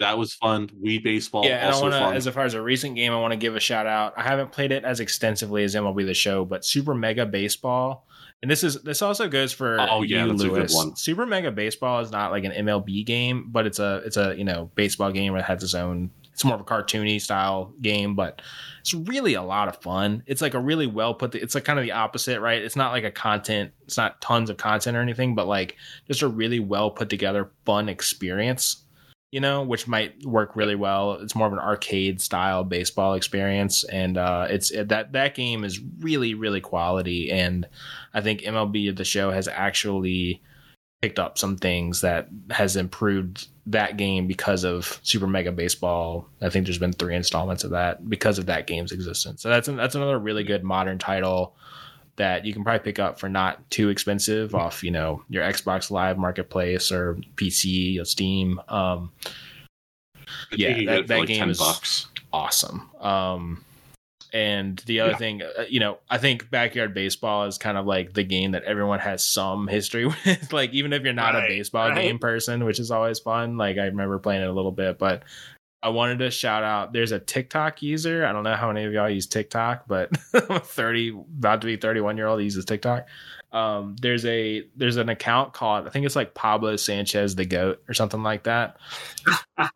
That 0.00 0.16
was 0.16 0.32
fun. 0.34 0.68
Wii 0.68 1.02
baseball 1.02 1.44
Yeah, 1.44 1.56
and 1.56 1.74
also 1.74 1.82
want 1.90 1.94
to, 1.94 1.98
fun. 2.00 2.16
as 2.16 2.28
far 2.28 2.44
as 2.44 2.54
a 2.54 2.62
recent 2.62 2.94
game, 2.94 3.12
I 3.12 3.16
want 3.20 3.32
to 3.32 3.36
give 3.36 3.56
a 3.56 3.60
shout 3.60 3.88
out. 3.88 4.14
I 4.16 4.22
haven't 4.22 4.52
played 4.52 4.70
it 4.70 4.84
as 4.84 5.00
extensively 5.00 5.64
as 5.64 5.74
MLB 5.74 6.04
The 6.06 6.14
Show, 6.14 6.44
but 6.44 6.64
Super 6.64 6.94
Mega 6.94 7.26
Baseball, 7.26 8.06
and 8.42 8.50
this 8.50 8.62
is 8.62 8.82
this 8.82 9.02
also 9.02 9.28
goes 9.28 9.52
for 9.52 9.78
Oh, 9.80 10.02
yeah, 10.02 10.24
you, 10.24 10.30
that's 10.30 10.42
a 10.44 10.48
good 10.48 10.70
one. 10.70 10.96
Super 10.96 11.26
Mega 11.26 11.50
Baseball 11.50 12.00
is 12.00 12.10
not 12.10 12.30
like 12.30 12.44
an 12.44 12.52
MLB 12.52 13.04
game, 13.04 13.46
but 13.48 13.66
it's 13.66 13.78
a 13.78 14.02
it's 14.04 14.16
a 14.16 14.36
you 14.36 14.44
know 14.44 14.70
baseball 14.74 15.10
game 15.10 15.34
that 15.34 15.44
has 15.44 15.62
its 15.62 15.74
own. 15.74 16.10
It's 16.32 16.44
more 16.44 16.54
of 16.54 16.60
a 16.60 16.64
cartoony 16.64 17.20
style 17.20 17.74
game, 17.82 18.14
but 18.14 18.40
it's 18.80 18.94
really 18.94 19.34
a 19.34 19.42
lot 19.42 19.66
of 19.66 19.82
fun. 19.82 20.22
It's 20.26 20.40
like 20.40 20.54
a 20.54 20.60
really 20.60 20.86
well 20.86 21.14
put. 21.14 21.34
It's 21.34 21.56
like 21.56 21.64
kind 21.64 21.80
of 21.80 21.84
the 21.84 21.92
opposite, 21.92 22.40
right? 22.40 22.62
It's 22.62 22.76
not 22.76 22.92
like 22.92 23.02
a 23.02 23.10
content. 23.10 23.72
It's 23.86 23.96
not 23.96 24.20
tons 24.20 24.50
of 24.50 24.56
content 24.56 24.96
or 24.96 25.00
anything, 25.00 25.34
but 25.34 25.48
like 25.48 25.76
just 26.06 26.22
a 26.22 26.28
really 26.28 26.60
well 26.60 26.92
put 26.92 27.10
together 27.10 27.50
fun 27.64 27.88
experience 27.88 28.84
you 29.30 29.40
know, 29.40 29.62
which 29.62 29.86
might 29.86 30.24
work 30.24 30.56
really 30.56 30.74
well. 30.74 31.14
It's 31.14 31.34
more 31.34 31.46
of 31.46 31.52
an 31.52 31.58
arcade 31.58 32.20
style 32.20 32.64
baseball 32.64 33.14
experience, 33.14 33.84
and 33.84 34.16
uh, 34.16 34.46
it's 34.48 34.70
that 34.70 35.12
that 35.12 35.34
game 35.34 35.64
is 35.64 35.80
really 36.00 36.34
really 36.34 36.60
quality. 36.60 37.30
And 37.30 37.68
I 38.14 38.20
think 38.20 38.40
MLB 38.40 38.88
of 38.88 38.96
the 38.96 39.04
Show 39.04 39.30
has 39.30 39.48
actually 39.48 40.42
picked 41.02 41.18
up 41.18 41.38
some 41.38 41.56
things 41.56 42.00
that 42.00 42.28
has 42.50 42.74
improved 42.74 43.48
that 43.66 43.96
game 43.96 44.26
because 44.26 44.64
of 44.64 44.98
Super 45.02 45.26
Mega 45.26 45.52
Baseball. 45.52 46.28
I 46.40 46.48
think 46.48 46.66
there's 46.66 46.78
been 46.78 46.92
three 46.92 47.14
installments 47.14 47.64
of 47.64 47.70
that 47.70 48.08
because 48.08 48.38
of 48.38 48.46
that 48.46 48.66
game's 48.66 48.92
existence. 48.92 49.42
So 49.42 49.50
that's 49.50 49.68
that's 49.68 49.94
another 49.94 50.18
really 50.18 50.44
good 50.44 50.64
modern 50.64 50.98
title 50.98 51.54
that 52.18 52.44
you 52.44 52.52
can 52.52 52.62
probably 52.62 52.80
pick 52.84 52.98
up 53.00 53.18
for 53.18 53.28
not 53.28 53.68
too 53.70 53.88
expensive 53.88 54.54
off 54.54 54.84
you 54.84 54.90
know 54.92 55.24
your 55.28 55.42
Xbox 55.42 55.90
Live 55.90 56.18
Marketplace 56.18 56.92
or 56.92 57.16
PC 57.36 58.00
or 58.00 58.04
Steam. 58.04 58.60
Um, 58.68 59.10
yeah, 60.52 60.84
that- 60.84 61.06
that 61.08 61.18
like 61.20 61.28
game 61.28 61.38
10 61.40 61.50
is- 61.50 61.58
bucks. 61.58 62.06
awesome. 62.32 62.90
Um, 63.00 63.64
and 64.32 64.78
the 64.84 65.00
other 65.00 65.12
Yeah. 65.12 65.16
thing, 65.16 65.42
uh, 65.42 65.62
you 65.70 65.80
know, 65.80 65.98
I 66.10 66.18
think 66.18 66.50
backyard 66.50 66.92
baseball 66.92 67.46
is 67.46 67.56
kind 67.56 67.78
of 67.78 67.86
like 67.86 68.12
the 68.12 68.24
game 68.24 68.50
that 68.52 68.64
everyone 68.64 68.98
has 68.98 69.24
some 69.24 69.66
history 69.68 70.04
with. 70.26 70.52
like, 70.52 70.72
even 70.74 70.92
if 70.92 71.02
you're 71.02 71.14
not 71.14 71.34
a 71.34 71.40
baseball 71.48 71.88
right. 71.88 71.94
game 72.02 72.18
person, 72.18 72.64
which 72.66 72.78
is 72.78 72.90
always 72.90 73.18
fun. 73.20 73.56
Like, 73.56 73.78
I 73.78 73.84
remember 73.86 74.18
playing 74.18 74.42
it 74.42 74.48
a 74.48 74.52
little 74.52 74.70
bit, 74.72 74.98
but 74.98 75.22
I 75.82 75.90
wanted 75.90 76.18
to 76.18 76.30
shout 76.30 76.64
out. 76.64 76.92
There's 76.92 77.12
a 77.12 77.20
TikTok 77.20 77.82
user. 77.82 78.26
I 78.26 78.32
don't 78.32 78.42
know 78.42 78.56
how 78.56 78.68
many 78.68 78.84
of 78.84 78.92
y'all 78.92 79.08
use 79.08 79.26
TikTok, 79.26 79.84
but 79.86 80.10
I'm 80.34 80.50
a 80.56 80.60
30, 80.60 81.10
about 81.10 81.60
to 81.60 81.66
be 81.66 81.76
31 81.76 82.16
year 82.16 82.26
old 82.26 82.42
uses 82.42 82.64
TikTok. 82.64 83.06
Um, 83.50 83.96
there's 84.00 84.26
a 84.26 84.64
there's 84.76 84.98
an 84.98 85.08
account 85.08 85.54
called 85.54 85.86
I 85.86 85.90
think 85.90 86.04
it's 86.04 86.14
like 86.14 86.34
Pablo 86.34 86.76
Sanchez 86.76 87.34
the 87.34 87.46
goat 87.46 87.82
or 87.88 87.94
something 87.94 88.22
like 88.22 88.44
that. 88.44 88.76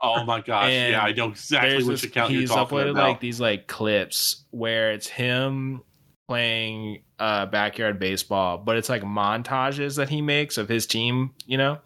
Oh 0.01 0.25
my 0.25 0.41
gosh! 0.41 0.71
And 0.71 0.93
yeah, 0.93 1.03
I 1.03 1.13
know 1.13 1.31
exactly 1.31 1.83
which 1.83 2.05
account 2.05 2.33
you're 2.33 2.47
talking 2.47 2.79
uploaded 2.79 2.91
about. 2.91 3.09
like 3.09 3.21
these 3.21 3.41
like 3.41 3.67
clips 3.67 4.45
where 4.53 4.93
it's 4.93 5.09
him 5.09 5.83
playing 6.29 7.03
uh 7.19 7.47
backyard 7.47 7.99
baseball, 7.99 8.59
but 8.59 8.77
it's 8.77 8.89
like 8.89 9.03
montages 9.03 9.97
that 9.97 10.09
he 10.09 10.23
makes 10.23 10.57
of 10.57 10.69
his 10.69 10.87
team, 10.87 11.33
you 11.47 11.59
know? 11.59 11.79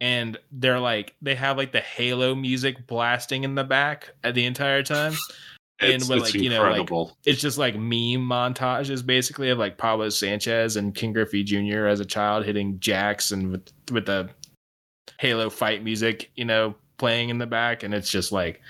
And 0.00 0.38
they're 0.52 0.80
like 0.80 1.14
they 1.22 1.34
have 1.34 1.56
like 1.56 1.72
the 1.72 1.80
Halo 1.80 2.34
music 2.34 2.86
blasting 2.86 3.44
in 3.44 3.54
the 3.54 3.64
back 3.64 4.10
at 4.22 4.34
the 4.34 4.44
entire 4.44 4.82
time. 4.82 5.14
it's, 5.80 6.08
and 6.08 6.08
with, 6.08 6.26
it's 6.26 6.34
like, 6.34 6.42
you 6.42 6.50
know, 6.50 6.62
like. 6.62 7.08
It's 7.24 7.40
just 7.40 7.58
like 7.58 7.74
meme 7.74 8.26
montages 8.26 9.04
basically 9.04 9.50
of 9.50 9.58
like 9.58 9.78
Pablo 9.78 10.08
Sanchez 10.10 10.76
and 10.76 10.94
Ken 10.94 11.12
Griffey 11.12 11.42
Jr. 11.42 11.86
as 11.86 12.00
a 12.00 12.04
child 12.04 12.44
hitting 12.44 12.78
jacks 12.78 13.30
and 13.30 13.50
with 13.52 13.72
with 13.90 14.06
the 14.06 14.28
Halo 15.18 15.50
fight 15.50 15.82
music, 15.82 16.30
you 16.36 16.44
know, 16.44 16.74
playing 16.98 17.28
in 17.28 17.38
the 17.38 17.46
back, 17.46 17.82
and 17.82 17.94
it's 17.94 18.10
just 18.10 18.32
like 18.32 18.60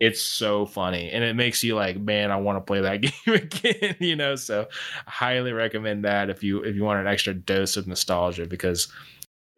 it's 0.00 0.20
so 0.20 0.66
funny, 0.66 1.10
and 1.10 1.22
it 1.22 1.34
makes 1.34 1.62
you 1.62 1.74
like, 1.74 1.98
man, 1.98 2.30
I 2.30 2.36
want 2.36 2.56
to 2.56 2.60
play 2.60 2.80
that 2.80 2.96
game 3.02 3.34
again, 3.34 3.96
you 4.00 4.16
know. 4.16 4.34
So, 4.36 4.68
I 5.06 5.10
highly 5.10 5.52
recommend 5.52 6.04
that 6.04 6.30
if 6.30 6.42
you 6.42 6.62
if 6.62 6.74
you 6.74 6.82
want 6.82 7.00
an 7.00 7.06
extra 7.06 7.34
dose 7.34 7.76
of 7.76 7.86
nostalgia, 7.86 8.46
because 8.46 8.92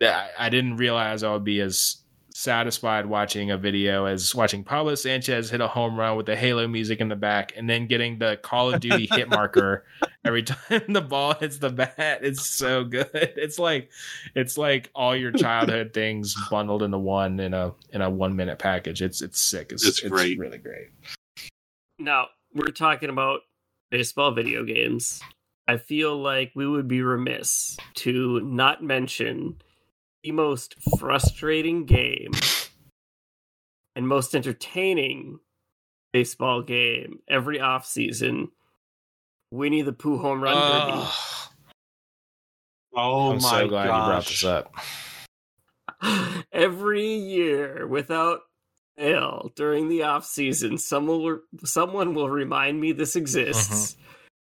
I, 0.03 0.29
I 0.39 0.49
didn't 0.49 0.77
realize 0.77 1.23
I 1.23 1.33
would 1.33 1.45
be 1.45 1.61
as 1.61 1.99
satisfied 2.37 3.07
watching 3.07 3.53
a 3.53 3.57
video 3.57 4.07
as 4.07 4.35
watching 4.35 4.65
Pablo 4.65 4.97
Sanchez 4.97 5.51
hit 5.51 5.61
a 5.61 5.69
home 5.69 5.97
run 5.97 6.17
with 6.17 6.27
the 6.27 6.35
Halo 6.35 6.67
music 6.67 7.01
in 7.01 7.09
the 7.09 7.17
back, 7.17 7.53
and 7.57 7.71
then 7.71 7.87
getting 7.87 8.19
the 8.19 8.37
Call 8.43 8.75
of 8.75 8.81
Duty 8.81 9.09
hit 9.13 9.29
marker 9.31 9.85
every 10.25 10.43
time 10.43 10.83
the 10.89 11.01
ball 11.01 11.35
hits 11.35 11.59
the 11.59 11.71
bat. 11.71 12.19
It's 12.23 12.45
so 12.47 12.85
good. 12.85 13.09
It's 13.15 13.59
like 13.59 13.91
it's 14.35 14.59
like 14.59 14.91
all 14.95 15.15
your 15.15 15.31
childhood 15.31 15.91
things 15.95 16.35
bundled 16.51 16.83
into 16.83 16.99
one 16.99 17.39
in 17.39 17.55
a 17.55 17.73
in 17.93 18.03
a 18.03 18.11
one 18.11 18.35
minute 18.35 18.59
package. 18.59 19.01
It's 19.01 19.23
it's 19.23 19.41
sick. 19.41 19.71
It's, 19.71 19.87
It's 19.87 20.01
great. 20.01 20.39
really 20.39 20.59
great. 20.59 20.89
Now 21.99 22.29
we're 22.53 22.73
talking 22.73 23.11
about 23.11 23.41
baseball 23.91 24.33
video 24.33 24.65
games. 24.65 25.21
I 25.69 25.77
feel 25.77 26.21
like 26.21 26.53
we 26.55 26.67
would 26.67 26.89
be 26.89 27.03
remiss 27.03 27.77
to 27.95 28.41
not 28.41 28.83
mention 28.83 29.57
the 30.25 30.33
most 30.33 30.75
frustrating 30.99 31.85
game 31.85 32.33
and 33.95 34.09
most 34.09 34.35
entertaining 34.35 35.39
baseball 36.13 36.63
game 36.63 37.19
every 37.29 37.59
offseason 37.59 38.47
Winnie 39.51 39.83
the 39.83 39.93
Pooh 39.93 40.17
home 40.17 40.41
run 40.41 40.55
derby. 40.55 41.09
Oh 42.97 43.33
I'm 43.33 43.43
my 43.43 43.61
so 43.61 43.69
glad 43.69 43.87
gosh. 43.87 43.99
you 43.99 44.11
brought 44.11 44.27
this 44.27 44.45
up. 44.45 44.75
every 46.53 47.07
year 47.07 47.87
without 47.87 48.41
fail 48.97 49.53
during 49.57 49.89
the 49.89 50.05
off 50.05 50.25
season 50.25 50.79
someone 50.79 51.23
will, 51.23 51.39
someone 51.65 52.15
will 52.15 52.31
remind 52.31 52.81
me 52.81 52.93
this 52.93 53.11
mm-hmm. 53.11 53.21
exists 53.21 53.97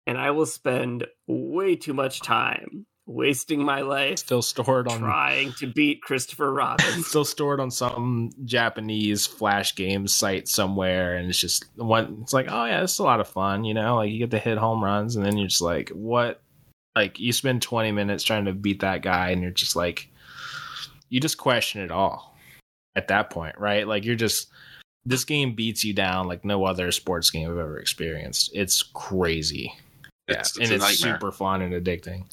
and 0.05 0.17
i 0.17 0.31
will 0.31 0.45
spend 0.45 1.07
way 1.27 1.77
too 1.77 1.93
much 1.93 2.19
time 2.19 2.85
wasting 3.05 3.63
my 3.63 3.81
life 3.81 4.19
Still 4.19 4.41
stored 4.41 4.87
on 4.87 4.99
trying 4.99 5.51
to 5.53 5.67
beat 5.67 6.01
christopher 6.01 6.53
robin 6.53 6.85
still 7.03 7.25
stored 7.25 7.59
on 7.59 7.69
some 7.69 8.31
Japanese 8.45 9.25
flash 9.25 9.75
game 9.75 10.07
site 10.07 10.47
somewhere, 10.47 11.15
and 11.17 11.29
it's 11.29 11.39
just 11.39 11.65
one. 11.75 12.19
It's 12.21 12.33
like, 12.33 12.47
oh 12.49 12.65
yeah, 12.65 12.81
it's 12.83 12.99
a 12.99 13.03
lot 13.03 13.19
of 13.19 13.27
fun, 13.27 13.63
you 13.63 13.73
know. 13.73 13.97
Like 13.97 14.11
you 14.11 14.19
get 14.19 14.31
to 14.31 14.39
hit 14.39 14.57
home 14.57 14.83
runs, 14.83 15.15
and 15.15 15.25
then 15.25 15.37
you're 15.37 15.47
just 15.47 15.61
like, 15.61 15.89
what? 15.89 16.41
Like 16.95 17.19
you 17.19 17.33
spend 17.33 17.61
20 17.61 17.91
minutes 17.91 18.23
trying 18.23 18.45
to 18.45 18.53
beat 18.53 18.81
that 18.81 19.01
guy, 19.01 19.29
and 19.29 19.41
you're 19.41 19.51
just 19.51 19.75
like, 19.75 20.09
you 21.09 21.19
just 21.19 21.37
question 21.37 21.81
it 21.81 21.91
all 21.91 22.35
at 22.95 23.07
that 23.09 23.29
point, 23.29 23.57
right? 23.57 23.87
Like 23.87 24.05
you're 24.05 24.15
just 24.15 24.49
this 25.05 25.25
game 25.25 25.53
beats 25.53 25.83
you 25.83 25.93
down 25.93 26.27
like 26.27 26.45
no 26.45 26.63
other 26.65 26.91
sports 26.91 27.29
game 27.29 27.49
I've 27.49 27.57
ever 27.57 27.79
experienced. 27.79 28.51
It's 28.53 28.81
crazy, 28.81 29.73
yeah, 30.29 30.39
It's, 30.39 30.57
it's 30.57 30.59
and 30.59 30.71
it's 30.71 31.01
nightmare. 31.01 31.15
super 31.15 31.31
fun 31.31 31.61
and 31.61 31.73
addicting. 31.73 32.25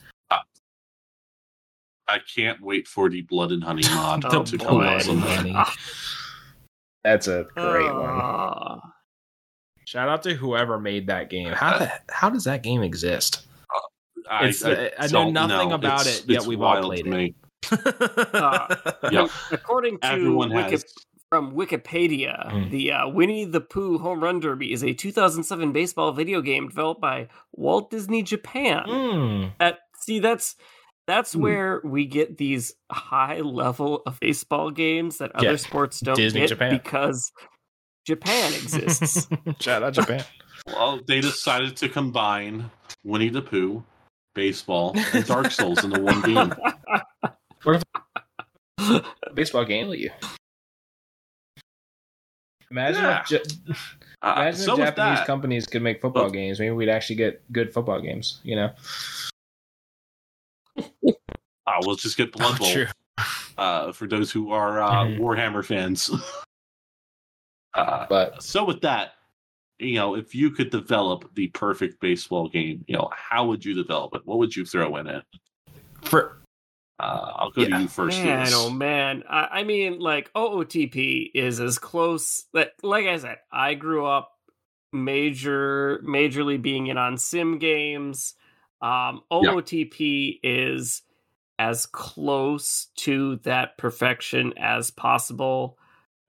I 2.11 2.19
can't 2.35 2.61
wait 2.61 2.89
for 2.89 3.09
the 3.09 3.23
Blood 3.23 3.53
and 3.53 3.63
Honey 3.63 3.83
mod 3.95 4.25
Oh, 4.27 4.43
to 4.43 4.59
boy. 4.59 4.65
come 4.65 4.81
out. 4.81 5.07
and 5.09 5.21
Honey. 5.21 5.57
That's 7.05 7.29
a 7.29 7.47
great 7.55 7.93
one. 7.93 8.09
Ah. 8.11 8.81
Shout 9.87 10.09
out 10.09 10.23
to 10.25 10.35
whoever 10.35 10.79
made 10.79 11.07
that 11.09 11.31
game. 11.31 11.53
How 11.53 11.79
the, 11.79 11.93
how 12.11 12.31
does 12.31 12.45
that 12.45 12.63
game 12.63 12.83
exist? 12.83 13.47
I, 14.31 14.49
It's- 14.49 14.65
I 14.99 15.07
know 15.07 15.25
don't 15.25 15.33
nothing 15.33 15.73
about 15.73 16.03
It's- 16.03 16.21
it, 16.21 16.31
yet 16.31 16.43
we've 16.47 16.61
all 16.61 16.83
played 16.83 17.07
it. 17.07 17.11
me. 17.11 17.35
Uh, 18.33 19.29
according 19.53 19.99
to 20.01 20.07
Everyone 20.07 20.53
Wiki- 20.53 20.71
has. 20.73 20.85
from 21.29 21.53
Wikipedia, 21.53 22.51
Mm. 22.51 22.71
the 22.71 22.93
uh, 22.93 23.09
Winnie 23.09 23.45
the 23.45 23.61
Pooh 23.61 23.99
Home 23.99 24.23
Run 24.23 24.41
Derby 24.41 24.73
is 24.73 24.83
a 24.83 24.93
2007 24.93 25.73
baseball 25.73 26.13
video 26.13 26.41
game 26.41 26.69
developed 26.69 27.01
by 27.01 27.29
Walt 27.53 27.91
Disney 27.91 28.23
Japan. 28.23 28.85
Mm. 28.89 29.53
That 29.59 29.81
see, 29.97 30.19
that's 30.21 30.57
that's 31.11 31.33
Hmm. 31.35 31.43
where 31.43 31.81
we 31.85 32.07
get 32.07 32.39
these 32.39 32.73
high 32.91 33.41
level 33.41 34.03
of 34.07 34.19
baseball 34.21 34.71
games 34.71 35.19
that 35.19 35.33
other 35.35 35.51
Yeah. 35.51 35.57
sports 35.57 36.01
don't 36.01 36.17
Disney 36.17 36.41
get 36.41 36.49
Japan. 36.51 36.73
because 36.73 37.31
Japan 38.07 38.53
exists. 38.55 39.29
Shout 39.61 39.83
out 39.83 39.93
Japan. 39.95 40.25
Well, 40.67 41.01
they 41.07 41.21
decided 41.21 41.77
to 41.79 41.89
combine 41.89 42.71
Winnie 43.05 43.29
the 43.31 43.43
Pooh, 43.43 43.83
baseball, 44.35 44.95
and 45.13 45.27
Dark 45.27 45.51
Souls 45.51 45.83
into 45.85 46.01
one 46.01 46.23
game. 46.23 46.53
Baseball 49.35 49.65
game 49.65 49.89
with 49.89 49.99
you. 50.01 50.11
Imagine 52.71 53.03
Yeah. 53.03 53.23
if, 53.23 53.31
Ja- 53.31 53.75
Uh, 54.23 54.33
imagine 54.37 54.61
so 54.61 54.73
if 54.75 54.79
Japanese 54.79 55.25
companies 55.27 55.67
could 55.67 55.83
make 55.83 56.01
football 56.01 56.25
Well- 56.25 56.31
games. 56.33 56.61
Maybe 56.61 56.71
we'd 56.73 56.89
actually 56.89 57.17
get 57.17 57.51
good 57.53 57.73
football 57.73 58.01
games. 58.01 58.41
You 58.45 58.57
know, 58.57 58.71
we'll 61.83 61.97
just 61.97 62.17
get 62.17 62.33
Blood 62.33 62.59
Bowl 62.59 62.73
true. 62.73 62.87
uh, 63.59 63.93
for 63.93 64.07
those 64.07 64.31
who 64.31 64.53
are 64.53 64.83
uh, 64.83 65.05
Mhm. 65.05 65.19
Warhammer 65.19 65.65
fans. 65.65 66.11
uh, 67.75 68.07
But 68.09 68.43
so 68.43 68.65
with 68.65 68.81
that, 68.83 69.13
you 69.79 69.95
know, 69.95 70.15
if 70.15 70.35
you 70.35 70.51
could 70.51 70.71
develop 70.71 71.35
the 71.35 71.49
perfect 71.49 72.01
baseball 72.01 72.49
game, 72.49 72.85
you 72.87 72.97
know, 72.97 73.11
how 73.15 73.47
would 73.47 73.65
you 73.65 73.75
develop 73.75 74.15
it? 74.15 74.23
What 74.27 74.39
would 74.39 74.55
you 74.55 74.65
throw 74.65 74.97
in 74.97 75.07
it? 75.07 75.25
for 76.03 76.43
Uh, 76.99 77.33
I'll 77.37 77.51
go 77.51 77.63
Yeah. 77.63 77.77
to 77.77 77.83
you 77.83 77.89
first. 77.89 78.19
man, 78.19 78.39
Louis. 78.41 78.55
oh 78.55 78.71
man. 78.71 79.25
I, 79.29 79.61
I 79.61 79.65
mean, 79.65 80.01
like 80.01 80.31
OOTP 80.35 81.31
is 81.35 81.59
as 81.61 81.79
close. 81.79 82.45
That, 82.53 82.73
like 82.83 83.07
I 83.07 83.17
said, 83.17 83.39
I 83.51 83.73
grew 83.75 84.05
up 84.05 84.33
major, 84.93 86.03
majorly 86.05 86.61
being 86.61 86.89
in 86.89 86.99
on 86.99 87.17
sim 87.17 87.59
games. 87.59 88.35
Um, 88.83 89.23
OOTP 89.31 90.41
is 90.43 91.03
as 91.59 91.87
close 91.87 92.87
to 92.97 93.37
that 93.43 93.77
perfection 93.77 94.55
as 94.57 94.91
possible. 94.91 95.79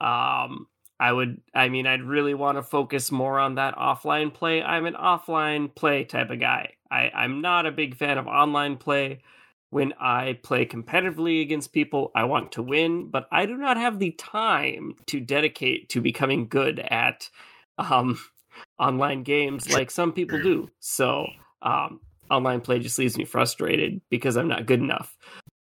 Um, 0.01 0.67
I 0.99 1.11
would, 1.11 1.41
I 1.53 1.69
mean, 1.69 1.87
I'd 1.87 2.03
really 2.03 2.33
want 2.33 2.57
to 2.57 2.63
focus 2.63 3.11
more 3.11 3.39
on 3.39 3.55
that 3.55 3.75
offline 3.75 4.33
play. 4.33 4.61
I'm 4.61 4.85
an 4.85 4.93
offline 4.93 5.73
play 5.73 6.03
type 6.03 6.29
of 6.29 6.39
guy. 6.39 6.73
I, 6.91 7.11
I'm 7.15 7.41
not 7.41 7.65
a 7.65 7.71
big 7.71 7.95
fan 7.95 8.17
of 8.17 8.27
online 8.27 8.77
play 8.77 9.21
when 9.71 9.93
I 9.99 10.37
play 10.43 10.65
competitively 10.65 11.41
against 11.41 11.71
people, 11.71 12.11
I 12.13 12.25
want 12.25 12.51
to 12.53 12.61
win, 12.61 13.09
but 13.09 13.27
I 13.31 13.45
do 13.45 13.57
not 13.57 13.77
have 13.77 13.99
the 13.99 14.11
time 14.11 14.95
to 15.07 15.21
dedicate 15.21 15.89
to 15.89 16.01
becoming 16.01 16.49
good 16.49 16.79
at 16.79 17.29
um, 17.77 18.19
online 18.79 19.23
games 19.23 19.71
like 19.71 19.89
some 19.89 20.11
people 20.11 20.41
do. 20.41 20.69
So, 20.81 21.25
um, 21.61 22.01
online 22.31 22.61
play 22.61 22.79
just 22.79 22.97
leaves 22.97 23.17
me 23.17 23.25
frustrated 23.25 24.01
because 24.09 24.37
I'm 24.37 24.47
not 24.47 24.65
good 24.65 24.79
enough. 24.79 25.15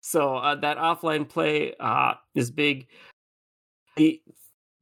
So, 0.01 0.37
uh, 0.37 0.55
that 0.57 0.77
offline 0.77 1.29
play 1.29 1.75
uh, 1.81 2.15
is 2.35 2.51
big. 2.51 2.89
The 3.97 4.21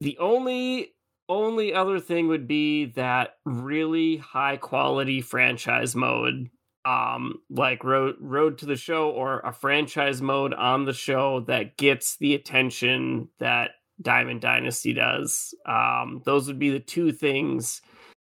the 0.01 0.19
only 0.19 0.95
only 1.29 1.73
other 1.73 1.99
thing 1.99 2.29
would 2.29 2.47
be 2.47 2.87
that 2.87 3.37
really 3.45 4.19
high 4.19 4.57
quality 4.57 5.21
franchise 5.23 5.97
mode 5.97 6.51
um 6.85 7.37
like 7.49 7.83
road 7.83 8.17
road 8.21 8.59
to 8.59 8.67
the 8.67 8.77
show 8.77 9.09
or 9.09 9.41
a 9.41 9.53
franchise 9.53 10.21
mode 10.21 10.53
on 10.53 10.85
the 10.85 10.93
show 10.93 11.41
that 11.41 11.79
gets 11.79 12.19
the 12.19 12.35
attention 12.35 13.29
that 13.39 13.71
diamond 14.03 14.43
dynasty 14.43 14.93
does 14.93 15.55
um 15.65 16.21
those 16.27 16.47
would 16.47 16.59
be 16.59 16.71
the 16.71 16.81
two 16.81 17.11
things 17.11 17.81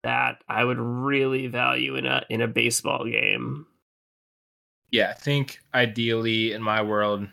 that 0.03 0.41
i 0.47 0.63
would 0.63 0.79
really 0.79 1.47
value 1.47 1.95
in 1.95 2.05
a 2.05 2.25
in 2.29 2.41
a 2.41 2.47
baseball 2.47 3.05
game 3.05 3.65
yeah, 4.91 5.11
I 5.11 5.13
think 5.13 5.59
ideally 5.73 6.51
in 6.51 6.61
my 6.61 6.81
world, 6.81 7.25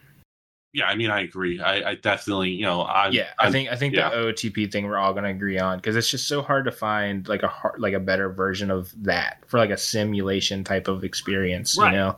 Yeah, 0.73 0.87
I 0.87 0.95
mean, 0.95 1.11
I 1.11 1.23
agree. 1.23 1.61
I, 1.61 1.91
I 1.91 1.95
definitely, 1.97 2.51
you 2.51 2.63
know, 2.63 2.83
I 2.83 3.09
yeah, 3.09 3.31
I 3.39 3.51
think 3.51 3.69
I 3.69 3.77
think 3.77 3.95
yeah. 3.95 4.11
the 4.11 4.17
OTP 4.17 4.71
thing 4.71 4.87
we're 4.87 4.97
all 4.97 5.13
gonna 5.13 5.31
agree 5.31 5.59
on 5.59 5.79
because 5.79 5.97
it's 5.97 6.09
just 6.11 6.29
so 6.29 6.41
hard 6.41 6.65
to 6.67 6.73
find 6.73 7.29
like 7.29 7.43
a 7.43 7.49
hard, 7.49 7.81
like 7.81 7.95
a 7.95 8.01
better 8.01 8.31
version 8.31 8.71
of 8.71 8.95
that 9.03 9.43
for 9.49 9.59
like 9.59 9.71
a 9.71 9.77
simulation 9.77 10.63
type 10.63 10.87
of 10.87 11.03
experience, 11.03 11.77
Right. 11.77 11.91
you 11.91 11.97
know. 11.97 12.17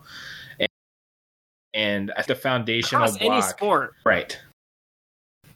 And, 0.58 0.68
and 1.72 2.12
the 2.26 2.34
foundational 2.34 3.04
across 3.04 3.18
any 3.20 3.40
sport 3.42 3.94
right? 4.04 4.38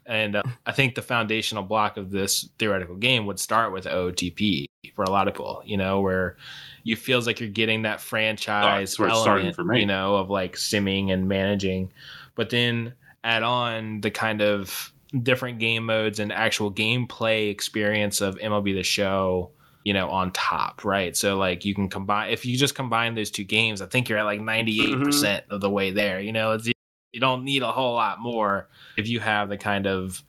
And 0.06 0.36
uh, 0.36 0.42
I 0.66 0.72
think 0.72 0.94
the 0.94 1.02
foundational 1.02 1.62
block 1.62 1.96
of 1.96 2.10
this 2.10 2.48
theoretical 2.58 2.96
game 2.96 3.26
would 3.26 3.40
start 3.40 3.72
with 3.72 3.86
OTP 3.86 4.66
for 4.94 5.04
a 5.04 5.10
lot 5.10 5.28
of 5.28 5.34
people, 5.34 5.62
you 5.64 5.76
know, 5.76 6.00
where 6.00 6.36
you 6.82 6.96
feels 6.96 7.26
like 7.26 7.40
you're 7.40 7.48
getting 7.48 7.82
that 7.82 8.00
franchise 8.00 8.92
starting 8.92 9.14
element, 9.14 9.56
for 9.56 9.64
me. 9.64 9.80
you 9.80 9.86
know, 9.86 10.16
of 10.16 10.30
like 10.30 10.56
simming 10.56 11.10
and 11.10 11.28
managing, 11.28 11.92
but 12.34 12.50
then 12.50 12.92
add 13.22 13.42
on 13.42 14.00
the 14.02 14.10
kind 14.10 14.42
of 14.42 14.92
different 15.22 15.58
game 15.58 15.86
modes 15.86 16.18
and 16.18 16.32
actual 16.32 16.72
gameplay 16.72 17.50
experience 17.50 18.20
of 18.20 18.36
MLB 18.36 18.74
the 18.74 18.82
Show, 18.82 19.50
you 19.84 19.94
know, 19.94 20.10
on 20.10 20.30
top, 20.32 20.84
right? 20.84 21.16
So 21.16 21.38
like 21.38 21.64
you 21.64 21.74
can 21.74 21.88
combine 21.88 22.30
if 22.30 22.44
you 22.44 22.56
just 22.56 22.74
combine 22.74 23.14
those 23.14 23.30
two 23.30 23.44
games, 23.44 23.80
I 23.80 23.86
think 23.86 24.08
you're 24.08 24.18
at 24.18 24.24
like 24.24 24.40
98% 24.40 25.42
of 25.50 25.60
the 25.60 25.70
way 25.70 25.90
there. 25.90 26.20
You 26.20 26.32
know, 26.32 26.52
it's 26.52 26.68
you 27.14 27.20
don't 27.20 27.44
need 27.44 27.62
a 27.62 27.70
whole 27.70 27.94
lot 27.94 28.20
more 28.20 28.68
if 28.98 29.06
you 29.08 29.20
have 29.20 29.48
the 29.48 29.56
kind 29.56 29.86
of 29.86 30.22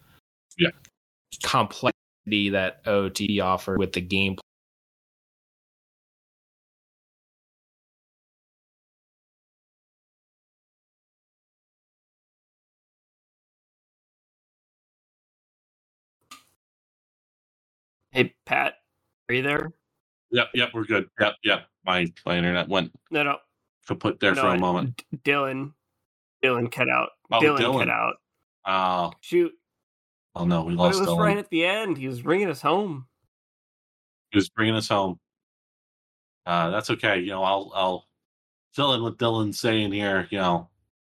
Yeah. 0.58 0.70
complexity 1.44 2.50
that 2.52 2.82
OT 2.86 3.40
offer 3.40 3.76
with 3.78 3.92
the 3.94 4.02
gameplay. 4.02 4.40
hey 18.12 18.34
pat 18.46 18.76
are 19.30 19.36
you 19.36 19.42
there 19.42 19.72
Yep, 20.32 20.50
yep, 20.54 20.70
we're 20.74 20.84
good. 20.86 21.08
Yep, 21.20 21.34
yep. 21.44 21.68
My 21.86 22.12
my 22.26 22.36
internet 22.38 22.68
went 22.68 22.92
no 23.12 23.24
no 23.24 23.38
kaput 23.88 24.20
there 24.20 24.34
no, 24.34 24.42
for 24.42 24.48
a 24.50 24.58
moment. 24.58 25.02
D- 25.12 25.20
dylan 25.32 25.72
dylan 26.46 26.72
cut 26.72 26.90
out 26.90 27.10
Oh, 27.32 27.40
dylan, 27.40 27.58
Dylan. 27.60 27.80
cut 27.80 27.90
out 27.90 28.16
Oh, 28.68 29.12
shoot 29.22 29.52
oh 30.36 30.46
no, 30.46 30.64
we 30.64 30.76
but 30.76 30.84
lost 30.84 30.98
it 30.98 31.02
was 31.02 31.10
Dylan. 31.10 31.20
right 31.20 31.38
at 31.38 31.50
the 31.50 31.66
end 31.66 31.98
he 31.98 32.08
was 32.08 32.22
bringing 32.22 32.50
us 32.50 32.62
home 32.62 33.08
He 34.32 34.38
was 34.38 34.50
bringing 34.50 34.76
us 34.76 34.90
home. 34.90 35.20
Uh, 36.46 36.70
that's 36.70 36.90
okay. 36.92 37.20
You 37.20 37.30
know, 37.32 37.44
I'll 37.44 37.72
I'll 37.74 38.08
filling 38.74 39.02
what 39.02 39.18
Dylan's 39.18 39.60
saying 39.60 39.92
here, 39.94 40.28
you 40.30 40.38
know, 40.38 40.70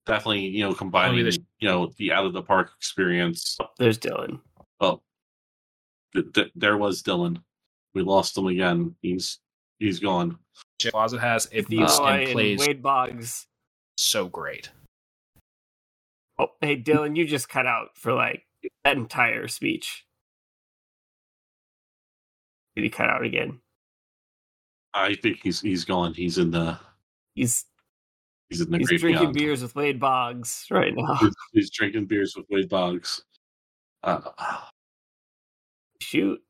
definitely, 0.07 0.47
you 0.47 0.63
know, 0.65 0.73
combining, 0.75 1.25
the- 1.25 1.39
you 1.59 1.69
know, 1.69 1.93
the 1.99 2.13
out 2.13 2.25
of 2.25 2.33
the 2.33 2.43
park 2.43 2.71
experience. 2.79 3.59
There's 3.79 3.99
Dylan. 3.99 4.41
Well, 4.81 5.03
th- 6.15 6.33
th- 6.33 6.53
there 6.55 6.77
was 6.79 7.03
Dylan. 7.03 7.43
We 7.95 8.03
lost 8.03 8.39
him 8.39 8.47
again. 8.47 8.95
He's 9.03 9.39
he's 9.79 9.99
gone. 10.01 10.39
Closet 10.91 11.19
has 11.21 11.47
it 11.53 11.69
needs 11.69 11.99
Oh, 11.99 12.07
and 12.07 12.23
and 12.23 12.33
plays 12.33 12.61
Wade 12.61 12.83
Boggs. 12.83 13.47
so 13.99 14.29
great. 14.29 14.71
Oh, 16.39 16.49
hey 16.61 16.81
Dylan, 16.81 17.17
you 17.17 17.27
just 17.27 17.49
cut 17.49 17.67
out 17.67 17.89
for 17.97 18.13
like 18.13 18.45
that 18.85 18.97
entire 18.97 19.49
speech. 19.49 20.05
Did 22.77 22.85
he 22.85 22.91
cut 22.91 23.09
out 23.11 23.25
again? 23.25 23.61
I 24.95 25.15
think 25.15 25.41
he's 25.43 25.61
he's 25.61 25.85
gone. 25.85 26.15
He's 26.15 26.39
in 26.39 26.51
the 26.51 26.79
He's 27.35 27.67
he's 28.51 28.61
in 28.61 28.71
the 28.71 28.79
he's 28.79 28.89
drinking 28.89 29.13
beyond. 29.13 29.35
beers 29.35 29.63
with 29.63 29.75
Wade 29.77 30.01
Boggs 30.01 30.67
right 30.71 30.93
now. 30.95 31.15
He's, 31.17 31.35
he's 31.53 31.71
drinking 31.71 32.07
beers 32.07 32.35
with 32.37 32.47
Wade 32.51 32.69
Boggs. 32.69 33.23
Uh, 34.03 34.21
Shoot. 36.01 36.41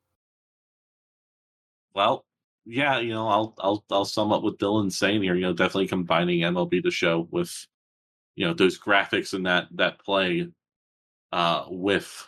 well, 1.94 2.24
yeah, 2.66 2.98
you 3.00 3.10
know, 3.12 3.26
I'll 3.28 3.54
I'll 3.58 3.84
I'll 3.90 4.04
sum 4.04 4.32
up 4.32 4.42
what 4.42 4.58
Dylan's 4.58 4.96
saying 4.98 5.22
here. 5.22 5.34
You 5.34 5.42
know, 5.42 5.52
definitely 5.54 5.88
combining 5.88 6.40
MLB 6.40 6.82
the 6.82 6.90
Show 6.90 7.26
with, 7.30 7.66
you 8.38 8.46
know, 8.46 8.54
those 8.54 8.78
graphics 8.78 9.32
and 9.34 9.44
that 9.46 9.66
that 9.72 9.98
play, 9.98 10.46
uh, 11.32 11.64
with 11.68 12.26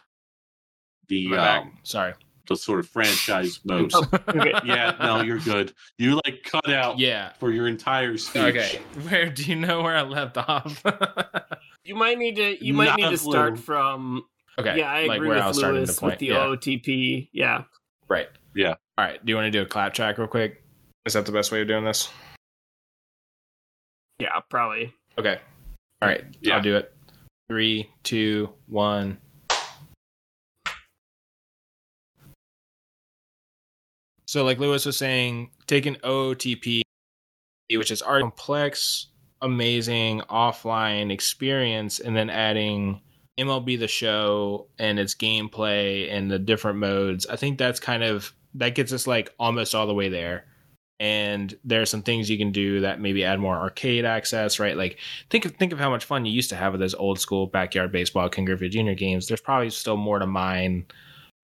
the 1.09 1.37
um, 1.37 1.79
Sorry. 1.85 2.15
the 2.49 2.57
sort 2.57 2.81
of 2.81 2.89
franchise 2.89 3.61
modes. 3.65 3.95
Oh, 3.95 4.07
okay. 4.29 4.53
yeah, 4.65 4.97
no, 5.01 5.21
you're 5.23 5.39
good. 5.39 5.73
You 5.99 6.21
like 6.27 6.43
cut 6.45 6.69
out 6.69 6.99
Yeah. 6.99 7.33
for 7.39 7.53
your 7.53 7.69
entire 7.69 8.17
speech. 8.17 8.43
Okay. 8.43 8.81
Where 9.09 9.31
do 9.31 9.45
you 9.45 9.55
know 9.57 9.83
where 9.83 9.97
I 9.97 10.03
left 10.03 10.37
off? 10.37 10.83
You 11.85 11.95
might 11.95 12.19
need 12.19 12.37
to 12.37 12.65
you 12.65 12.75
might 12.75 12.87
Not 12.87 12.97
need 12.99 13.07
a 13.07 13.11
to 13.11 13.17
start 13.19 13.55
clue. 13.55 13.63
from 13.63 14.23
okay. 14.59 14.79
yeah, 14.79 14.91
I 14.91 15.07
like 15.07 15.17
agree 15.19 15.29
where 15.29 15.37
with 15.39 15.45
I 15.45 15.49
was 15.49 15.59
starting 15.59 15.79
Louis 15.79 15.95
to 15.95 16.01
point. 16.01 16.13
with 16.13 16.19
the 16.19 16.27
yeah. 16.27 16.35
OTP. 16.39 17.29
Yeah. 17.33 17.63
Right. 18.09 18.29
Yeah. 18.57 18.75
All 18.99 19.05
right. 19.05 19.25
Do 19.25 19.31
you 19.31 19.37
want 19.37 19.47
to 19.47 19.51
do 19.53 19.63
a 19.63 19.67
clap 19.67 19.95
track 19.95 20.19
real 20.19 20.27
quick? 20.27 20.63
Is 21.07 21.13
that 21.15 21.25
the 21.27 21.33
best 21.33 21.53
way 21.53 21.63
of 21.63 21.69
doing 21.69 21.85
this? 21.85 22.11
Yeah, 24.19 24.39
probably. 24.51 24.93
Okay. 25.19 25.39
All 26.03 26.09
right. 26.09 26.25
Yeah. 26.41 26.57
I'll 26.57 26.63
do 26.63 26.77
it. 26.77 26.93
Three, 27.49 27.91
two, 28.03 28.51
one. 28.67 29.19
So, 34.27 34.45
like 34.45 34.59
Louis 34.59 34.87
was 34.87 34.97
saying, 34.97 35.51
take 35.67 35.87
an 35.87 35.97
OOTP, 36.05 36.83
which 37.73 37.91
is 37.91 38.01
our 38.01 38.21
complex, 38.21 39.09
amazing 39.43 40.23
offline 40.31 41.11
experience, 41.11 41.99
and 41.99 42.17
then 42.17 42.31
adding 42.31 43.01
MLB 43.39 43.79
the 43.79 43.89
show 43.89 44.69
and 44.79 44.99
its 44.99 45.15
gameplay 45.15 46.13
and 46.13 46.31
the 46.31 46.39
different 46.39 46.79
modes. 46.79 47.27
I 47.27 47.37
think 47.37 47.59
that's 47.59 47.81
kind 47.81 48.05
of 48.05 48.33
that 48.55 48.75
gets 48.75 48.93
us 48.93 49.07
like 49.07 49.35
almost 49.39 49.75
all 49.75 49.87
the 49.87 49.95
way 49.95 50.09
there. 50.09 50.47
And 51.01 51.57
there 51.65 51.81
are 51.81 51.87
some 51.87 52.03
things 52.03 52.29
you 52.29 52.37
can 52.37 52.53
do 52.53 52.81
that 52.81 53.01
maybe 53.01 53.25
add 53.25 53.41
more 53.41 53.57
arcade 53.57 54.05
access, 54.05 54.61
right? 54.61 54.77
Like 54.77 54.99
think 55.31 55.47
of 55.47 55.57
think 55.57 55.73
of 55.73 55.79
how 55.79 55.89
much 55.89 56.05
fun 56.05 56.27
you 56.27 56.33
used 56.33 56.51
to 56.51 56.57
have 56.57 56.73
with 56.73 56.81
those 56.81 56.95
old 56.95 57.19
school 57.19 57.47
backyard 57.47 57.91
baseball 57.91 58.29
Ken 58.29 58.45
Griffey 58.45 58.69
Jr. 58.69 58.93
games. 58.93 59.27
There's 59.27 59.41
probably 59.41 59.71
still 59.71 59.97
more 59.97 60.19
to 60.19 60.27
mine 60.27 60.85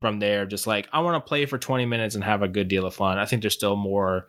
from 0.03 0.19
there. 0.19 0.45
Just 0.45 0.67
like 0.67 0.89
I 0.93 1.01
want 1.01 1.25
to 1.25 1.27
play 1.27 1.47
for 1.47 1.57
20 1.57 1.87
minutes 1.87 2.15
and 2.15 2.23
have 2.23 2.43
a 2.43 2.49
good 2.49 2.69
deal 2.69 2.85
of 2.85 2.95
fun. 2.95 3.17
I 3.17 3.25
think 3.25 3.41
there's 3.41 3.55
still 3.55 3.77
more 3.77 4.29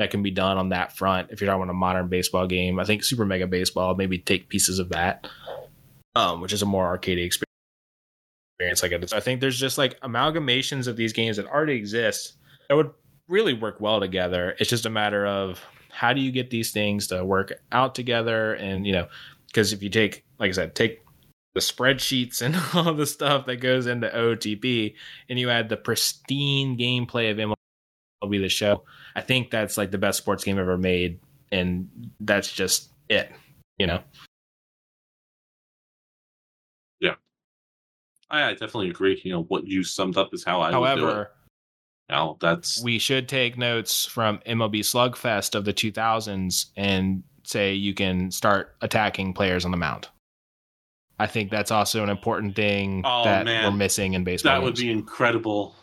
that 0.00 0.10
can 0.10 0.24
be 0.24 0.32
done 0.32 0.58
on 0.58 0.70
that 0.70 0.96
front 0.96 1.30
if 1.30 1.40
you're 1.40 1.46
talking 1.46 1.62
about 1.62 1.70
a 1.70 1.74
modern 1.74 2.08
baseball 2.08 2.48
game. 2.48 2.80
I 2.80 2.84
think 2.84 3.04
Super 3.04 3.24
Mega 3.24 3.46
Baseball 3.46 3.94
maybe 3.94 4.18
take 4.18 4.48
pieces 4.48 4.80
of 4.80 4.88
that, 4.88 5.28
um, 6.16 6.40
which 6.40 6.52
is 6.52 6.62
a 6.62 6.66
more 6.66 6.86
arcade 6.86 7.20
experience. 7.20 8.82
Like. 8.82 9.12
I 9.12 9.20
think 9.20 9.40
there's 9.40 9.58
just 9.58 9.78
like 9.78 10.00
amalgamations 10.00 10.88
of 10.88 10.96
these 10.96 11.12
games 11.12 11.36
that 11.36 11.46
already 11.46 11.74
exist 11.74 12.34
that 12.68 12.74
would 12.74 12.90
really 13.28 13.54
work 13.54 13.80
well 13.80 14.00
together. 14.00 14.54
It's 14.58 14.70
just 14.70 14.86
a 14.86 14.90
matter 14.90 15.26
of 15.26 15.60
how 15.90 16.12
do 16.12 16.20
you 16.20 16.32
get 16.32 16.50
these 16.50 16.72
things 16.72 17.06
to 17.08 17.24
work 17.24 17.52
out 17.72 17.94
together, 17.94 18.54
and 18.54 18.86
you 18.86 18.92
know, 18.92 19.06
because 19.46 19.72
if 19.72 19.82
you 19.82 19.90
take, 19.90 20.24
like 20.38 20.48
I 20.48 20.52
said, 20.52 20.74
take 20.74 21.02
the 21.54 21.60
spreadsheets 21.60 22.42
and 22.42 22.56
all 22.74 22.94
the 22.94 23.06
stuff 23.06 23.46
that 23.46 23.56
goes 23.56 23.86
into 23.86 24.08
OTP, 24.08 24.94
and 25.28 25.38
you 25.38 25.50
add 25.50 25.68
the 25.68 25.76
pristine 25.76 26.76
gameplay 26.76 27.30
of 27.30 27.38
MLB 27.38 28.40
the 28.40 28.48
Show, 28.48 28.84
I 29.14 29.20
think 29.20 29.50
that's 29.50 29.78
like 29.78 29.90
the 29.90 29.98
best 29.98 30.18
sports 30.18 30.44
game 30.44 30.58
ever 30.58 30.76
made, 30.76 31.20
and 31.52 31.88
that's 32.20 32.52
just 32.52 32.90
it. 33.08 33.30
You 33.78 33.88
know, 33.88 34.00
Yeah, 37.00 37.14
I, 38.30 38.50
I 38.50 38.52
definitely 38.52 38.90
agree. 38.90 39.20
You 39.24 39.32
know, 39.32 39.42
what 39.44 39.66
you 39.66 39.82
summed 39.82 40.16
up 40.16 40.32
is 40.32 40.44
how 40.44 40.60
I 40.60 40.76
would 40.76 40.96
do 40.96 41.08
it. 41.08 41.12
however. 41.12 41.30
Now 42.08 42.36
that's 42.40 42.82
we 42.82 42.98
should 42.98 43.28
take 43.28 43.56
notes 43.56 44.04
from 44.04 44.38
MLB 44.46 44.80
Slugfest 44.80 45.54
of 45.54 45.64
the 45.64 45.72
2000s 45.72 46.66
and 46.76 47.22
say 47.44 47.74
you 47.74 47.94
can 47.94 48.30
start 48.30 48.74
attacking 48.82 49.32
players 49.34 49.64
on 49.64 49.70
the 49.70 49.76
mound. 49.76 50.08
I 51.18 51.26
think 51.26 51.50
that's 51.50 51.70
also 51.70 52.02
an 52.02 52.10
important 52.10 52.56
thing 52.56 53.02
Oh, 53.04 53.24
that 53.24 53.44
man. 53.44 53.64
we're 53.64 53.76
missing 53.76 54.14
in 54.14 54.24
baseball. 54.24 54.52
that 54.54 54.62
would 54.62 54.74
be 54.74 54.90
incredible. 54.90 55.74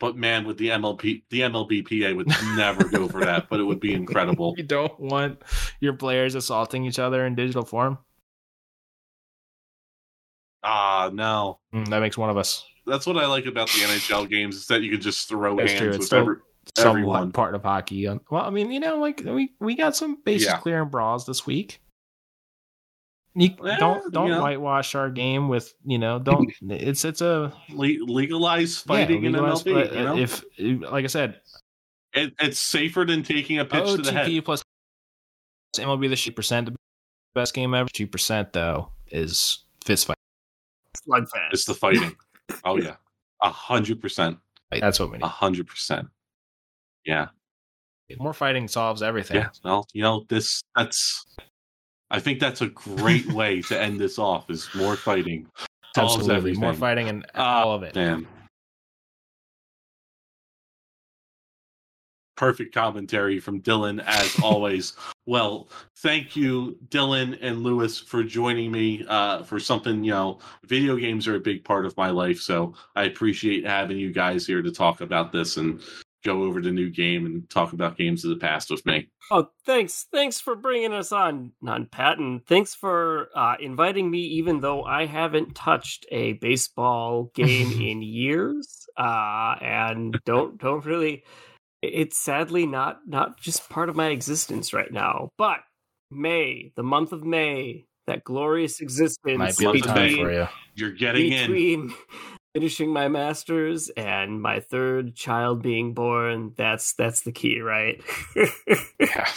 But 0.00 0.16
man, 0.16 0.46
with 0.46 0.56
the 0.58 0.68
MLP, 0.68 1.24
the 1.28 1.40
MLBPA 1.40 2.14
would 2.16 2.28
never 2.56 2.84
go 2.88 3.08
for 3.08 3.20
that. 3.24 3.48
But 3.50 3.58
it 3.58 3.64
would 3.64 3.80
be 3.80 3.92
incredible. 3.94 4.54
You 4.56 4.62
don't 4.62 4.98
want 5.00 5.42
your 5.80 5.94
players 5.94 6.36
assaulting 6.36 6.84
each 6.84 7.00
other 7.00 7.26
in 7.26 7.34
digital 7.34 7.64
form. 7.64 7.98
Ah, 10.62 11.10
no. 11.12 11.58
Mm, 11.74 11.88
that 11.88 12.00
makes 12.00 12.16
one 12.18 12.30
of 12.30 12.36
us. 12.36 12.64
That's 12.88 13.06
what 13.06 13.16
I 13.16 13.26
like 13.26 13.46
about 13.46 13.68
the 13.68 13.80
NHL 13.80 14.28
games 14.28 14.56
is 14.56 14.66
that 14.66 14.82
you 14.82 14.90
can 14.90 15.00
just 15.00 15.28
throw 15.28 15.56
That's 15.56 15.70
hands 15.72 15.80
true. 15.80 15.88
It's 15.90 15.98
with 15.98 16.06
still 16.06 16.18
every, 16.20 16.36
somewhat 16.76 16.90
everyone. 16.90 17.32
part 17.32 17.54
of 17.54 17.62
hockey. 17.62 18.06
Uh, 18.08 18.18
well, 18.30 18.44
I 18.44 18.50
mean, 18.50 18.70
you 18.72 18.80
know, 18.80 18.98
like 18.98 19.22
we 19.24 19.52
we 19.60 19.74
got 19.76 19.94
some 19.96 20.18
bases 20.24 20.46
Yeah. 20.48 20.58
clearing 20.58 20.88
brawls 20.88 21.26
this 21.26 21.46
week. 21.46 21.80
You 23.34 23.50
Yeah, 23.62 23.76
don't 23.78 24.12
don't 24.12 24.26
you 24.28 24.32
know. 24.34 24.40
whitewash 24.42 24.94
our 24.96 25.10
game 25.10 25.48
with 25.48 25.72
you 25.84 25.98
know 25.98 26.18
don't 26.18 26.50
it's 26.62 27.04
it's 27.04 27.20
a 27.20 27.52
Le- 27.70 28.04
legalize 28.04 28.78
fighting 28.78 29.22
yeah, 29.22 29.28
in 29.28 29.32
legalize- 29.34 29.62
MLB. 29.62 29.74
but 29.74 29.92
you 29.94 30.02
know? 30.04 30.16
If 30.18 30.44
like 30.90 31.04
I 31.04 31.08
said, 31.08 31.40
it, 32.14 32.32
it's 32.40 32.58
safer 32.58 33.04
than 33.04 33.22
taking 33.22 33.58
a 33.60 33.64
pitch 33.64 33.84
to 33.86 33.98
the 33.98 34.10
head. 34.12 34.44
Plus 34.44 34.62
MLB 35.76 36.08
the 36.08 36.16
two 36.16 36.32
percent 36.32 36.66
the 36.66 36.74
best 37.34 37.54
game 37.54 37.74
ever. 37.74 37.88
Two 37.92 38.08
percent 38.08 38.52
though 38.52 38.90
is 39.12 39.64
fist 39.84 40.06
fight. 40.06 40.16
Slugfest. 41.06 41.52
It's 41.52 41.64
the 41.66 41.74
fighting. 41.74 42.16
oh 42.64 42.76
yeah, 42.78 42.96
a 43.42 43.50
hundred 43.50 44.00
percent, 44.00 44.38
That's 44.70 44.98
what 45.00 45.10
we 45.10 45.18
need. 45.18 45.24
a 45.24 45.28
hundred 45.28 45.66
percent. 45.66 46.08
Yeah, 47.04 47.28
More 48.18 48.32
fighting 48.34 48.68
solves 48.68 49.02
everything. 49.02 49.36
yeah. 49.38 49.48
Well, 49.64 49.86
you 49.92 50.02
know 50.02 50.24
this. 50.28 50.62
That's. 50.76 51.24
I 52.10 52.20
think 52.20 52.40
that's 52.40 52.60
a 52.62 52.68
great 52.68 53.26
way 53.32 53.60
to 53.62 53.80
end 53.80 54.00
this 54.00 54.18
off. 54.18 54.50
Is 54.50 54.68
more 54.74 54.96
fighting. 54.96 55.46
Solves 55.94 56.16
Absolutely, 56.16 56.54
more 56.54 56.74
fighting 56.74 57.08
and 57.08 57.26
Ah, 57.34 57.62
all 57.64 57.74
of 57.74 57.82
it. 57.82 57.94
Man. 57.94 58.26
Perfect 62.38 62.72
commentary 62.72 63.40
from 63.40 63.60
Dylan, 63.60 64.00
as 64.06 64.38
always. 64.44 64.92
well, 65.26 65.68
thank 65.96 66.36
you, 66.36 66.78
Dylan 66.88 67.36
and 67.42 67.64
Louis, 67.64 67.98
for 67.98 68.22
joining 68.22 68.70
me 68.70 69.04
uh, 69.08 69.42
for 69.42 69.58
something. 69.58 70.04
You 70.04 70.12
know, 70.12 70.38
video 70.64 70.94
games 70.94 71.26
are 71.26 71.34
a 71.34 71.40
big 71.40 71.64
part 71.64 71.84
of 71.84 71.96
my 71.96 72.10
life, 72.10 72.38
so 72.38 72.74
I 72.94 73.04
appreciate 73.04 73.66
having 73.66 73.98
you 73.98 74.12
guys 74.12 74.46
here 74.46 74.62
to 74.62 74.70
talk 74.70 75.00
about 75.00 75.32
this 75.32 75.56
and 75.56 75.82
go 76.24 76.44
over 76.44 76.60
the 76.60 76.70
new 76.70 76.90
game 76.90 77.26
and 77.26 77.48
talk 77.50 77.72
about 77.72 77.96
games 77.96 78.24
of 78.24 78.30
the 78.30 78.36
past 78.36 78.70
with 78.70 78.84
me. 78.86 79.08
Oh, 79.30 79.48
thanks. 79.64 80.06
Thanks 80.12 80.40
for 80.40 80.54
bringing 80.54 80.92
us 80.92 81.12
on, 81.12 81.52
non 81.60 81.86
Patton. 81.86 82.42
Thanks 82.46 82.74
for 82.74 83.28
uh, 83.34 83.56
inviting 83.60 84.10
me, 84.10 84.20
even 84.20 84.60
though 84.60 84.84
I 84.84 85.06
haven't 85.06 85.54
touched 85.54 86.06
a 86.10 86.34
baseball 86.34 87.30
game 87.34 87.82
in 87.82 88.02
years, 88.02 88.86
uh, 88.96 89.56
and 89.60 90.18
don't 90.24 90.58
don't 90.58 90.84
really. 90.84 91.24
It's 91.82 92.18
sadly 92.18 92.66
not 92.66 93.00
not 93.06 93.40
just 93.40 93.68
part 93.70 93.88
of 93.88 93.96
my 93.96 94.08
existence 94.08 94.72
right 94.72 94.92
now. 94.92 95.30
But 95.38 95.60
May, 96.10 96.72
the 96.76 96.82
month 96.82 97.12
of 97.12 97.24
May, 97.24 97.86
that 98.06 98.24
glorious 98.24 98.80
existence 98.80 99.38
Might 99.38 99.56
be 99.56 99.64
the 99.64 99.72
Month 99.72 99.84
of 99.86 99.94
time 99.94 100.16
for 100.16 100.32
you. 100.32 100.48
You're 100.74 100.92
getting 100.92 101.32
in. 101.32 101.40
between 101.50 101.94
finishing 102.54 102.92
my 102.92 103.08
masters 103.08 103.90
and 103.96 104.40
my 104.40 104.60
third 104.60 105.14
child 105.14 105.62
being 105.62 105.94
born. 105.94 106.52
That's 106.56 106.94
that's 106.94 107.20
the 107.22 107.32
key, 107.32 107.60
right? 107.60 108.02
Yeah, 109.00 109.28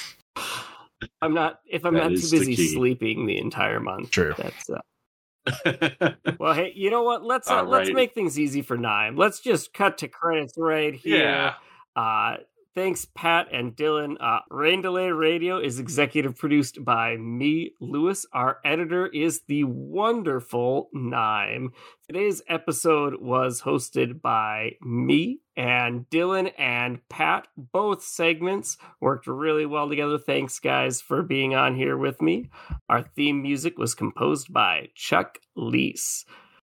I'm 1.21 1.33
not 1.33 1.59
if 1.69 1.85
I'm 1.85 1.93
That 1.93 2.03
not 2.03 2.09
too 2.09 2.13
is 2.15 2.31
the 2.31 2.39
busy 2.39 2.55
sleeping 2.67 3.25
the 3.25 3.37
entire 3.37 3.79
month. 3.79 4.11
True. 4.11 4.33
That's 4.37 4.69
uh, 4.69 6.13
well. 6.39 6.53
Hey, 6.53 6.71
you 6.75 6.89
know 6.89 7.03
what? 7.03 7.23
Let's 7.23 7.49
uh, 7.49 7.57
All 7.57 7.65
let's 7.65 7.91
make 7.91 8.13
things 8.13 8.39
easy 8.39 8.61
for 8.61 8.77
Nime. 8.77 9.15
Let's 9.15 9.39
just 9.39 9.73
cut 9.73 9.97
to 9.99 10.07
credits 10.07 10.53
right 10.57 10.93
here. 10.95 11.17
yeah. 11.17 11.53
Uh, 11.95 12.37
thanks, 12.75 13.05
Pat 13.15 13.47
and 13.51 13.75
Dylan. 13.75 14.15
Uh, 14.19 14.39
Rain 14.49 14.81
Delay 14.81 15.11
Radio 15.11 15.59
is 15.59 15.79
executive 15.79 16.37
produced 16.37 16.83
by 16.83 17.17
me, 17.17 17.73
Louis. 17.79 18.25
Our 18.33 18.59
editor 18.63 19.07
is 19.07 19.41
the 19.47 19.65
wonderful 19.65 20.89
Nime. 20.93 21.73
Today's 22.07 22.41
episode 22.47 23.21
was 23.21 23.61
hosted 23.61 24.21
by 24.21 24.73
me 24.81 25.39
and 25.55 26.09
Dylan 26.09 26.51
and 26.57 26.99
Pat. 27.09 27.47
Both 27.57 28.03
segments 28.03 28.77
worked 28.99 29.27
really 29.27 29.65
well 29.65 29.89
together. 29.89 30.17
Thanks, 30.17 30.59
guys, 30.59 31.01
for 31.01 31.21
being 31.23 31.55
on 31.55 31.75
here 31.75 31.97
with 31.97 32.21
me. 32.21 32.49
Our 32.89 33.01
theme 33.01 33.41
music 33.41 33.77
was 33.77 33.95
composed 33.95 34.51
by 34.51 34.89
Chuck 34.95 35.39
Leese. 35.57 36.25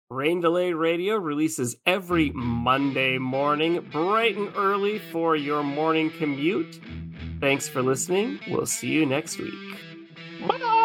Rain 0.08 0.40
Delay 0.40 0.72
Radio 0.72 1.16
releases 1.16 1.76
every 1.84 2.30
Monday 2.30 3.18
morning, 3.18 3.80
bright 3.90 4.36
and 4.36 4.52
early 4.54 5.00
for 5.10 5.34
your 5.34 5.64
morning 5.64 6.10
commute. 6.10 6.80
Thanks 7.40 7.68
for 7.68 7.82
listening. 7.82 8.38
We'll 8.48 8.66
see 8.66 8.88
you 8.88 9.04
next 9.04 9.36
week. 9.38 9.52
Bye. 10.46 10.75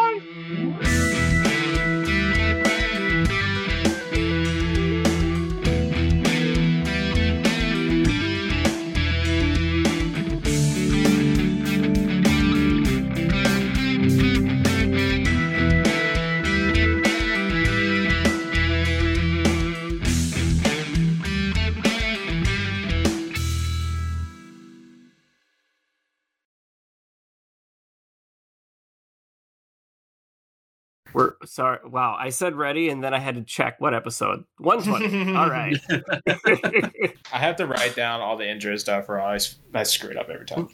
We're 31.14 31.34
sorry. 31.44 31.78
Wow, 31.88 32.16
I 32.18 32.30
said 32.30 32.54
ready, 32.54 32.88
and 32.88 33.02
then 33.02 33.12
I 33.14 33.18
had 33.18 33.34
to 33.34 33.42
check 33.42 33.80
what 33.80 33.94
episode. 33.94 34.44
One 34.58 34.82
twenty. 34.82 35.34
all 35.36 35.50
right. 35.50 35.76
I 35.90 37.38
have 37.38 37.56
to 37.56 37.66
write 37.66 37.94
down 37.94 38.20
all 38.20 38.36
the 38.36 38.48
intro 38.48 38.76
stuff, 38.76 39.08
or 39.08 39.20
I, 39.20 39.38
I 39.74 39.82
screw 39.82 40.10
it 40.10 40.16
up 40.16 40.28
every 40.30 40.46
time. 40.46 40.68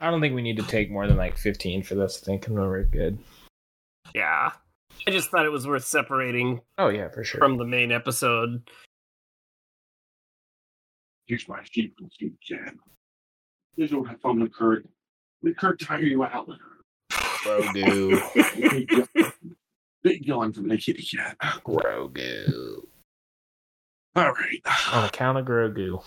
I 0.00 0.10
don't 0.10 0.20
think 0.20 0.34
we 0.34 0.42
need 0.42 0.56
to 0.58 0.62
take 0.64 0.90
more 0.90 1.06
than 1.06 1.16
like 1.16 1.36
fifteen 1.38 1.82
for 1.82 1.94
this. 1.94 2.22
I 2.22 2.26
think 2.26 2.46
we're 2.48 2.84
good. 2.84 3.18
yeah, 4.14 4.50
I 5.06 5.10
just 5.10 5.30
thought 5.30 5.46
it 5.46 5.52
was 5.52 5.66
worth 5.66 5.84
separating 5.84 6.60
Oh 6.78 6.88
yeah, 6.88 7.08
for 7.08 7.24
sure. 7.24 7.38
from 7.38 7.56
the 7.56 7.64
main 7.64 7.92
episode. 7.92 8.68
Here's 11.26 11.48
my 11.48 11.60
sheep 11.70 11.94
and 12.00 12.10
sheep 12.18 12.36
jam. 12.40 12.78
This 13.76 13.90
will 13.90 14.04
have 14.04 14.20
fun 14.20 14.40
with 14.40 14.54
Kurt. 14.54 14.86
Let 15.42 15.56
Kurt 15.56 15.80
tire 15.80 16.00
you 16.00 16.24
out. 16.24 16.48
Grogu. 17.42 18.20
Big 18.34 18.90
yawn- 18.92 19.32
Big 20.02 20.26
yawn 20.26 20.52
from 20.52 20.68
the 20.68 20.76
kitty 20.78 21.02
cat. 21.04 21.36
Grogu. 21.64 22.84
All 24.14 24.32
right. 24.32 24.60
On 24.92 25.04
account 25.04 25.38
of 25.38 25.44
Grogu. 25.46 26.02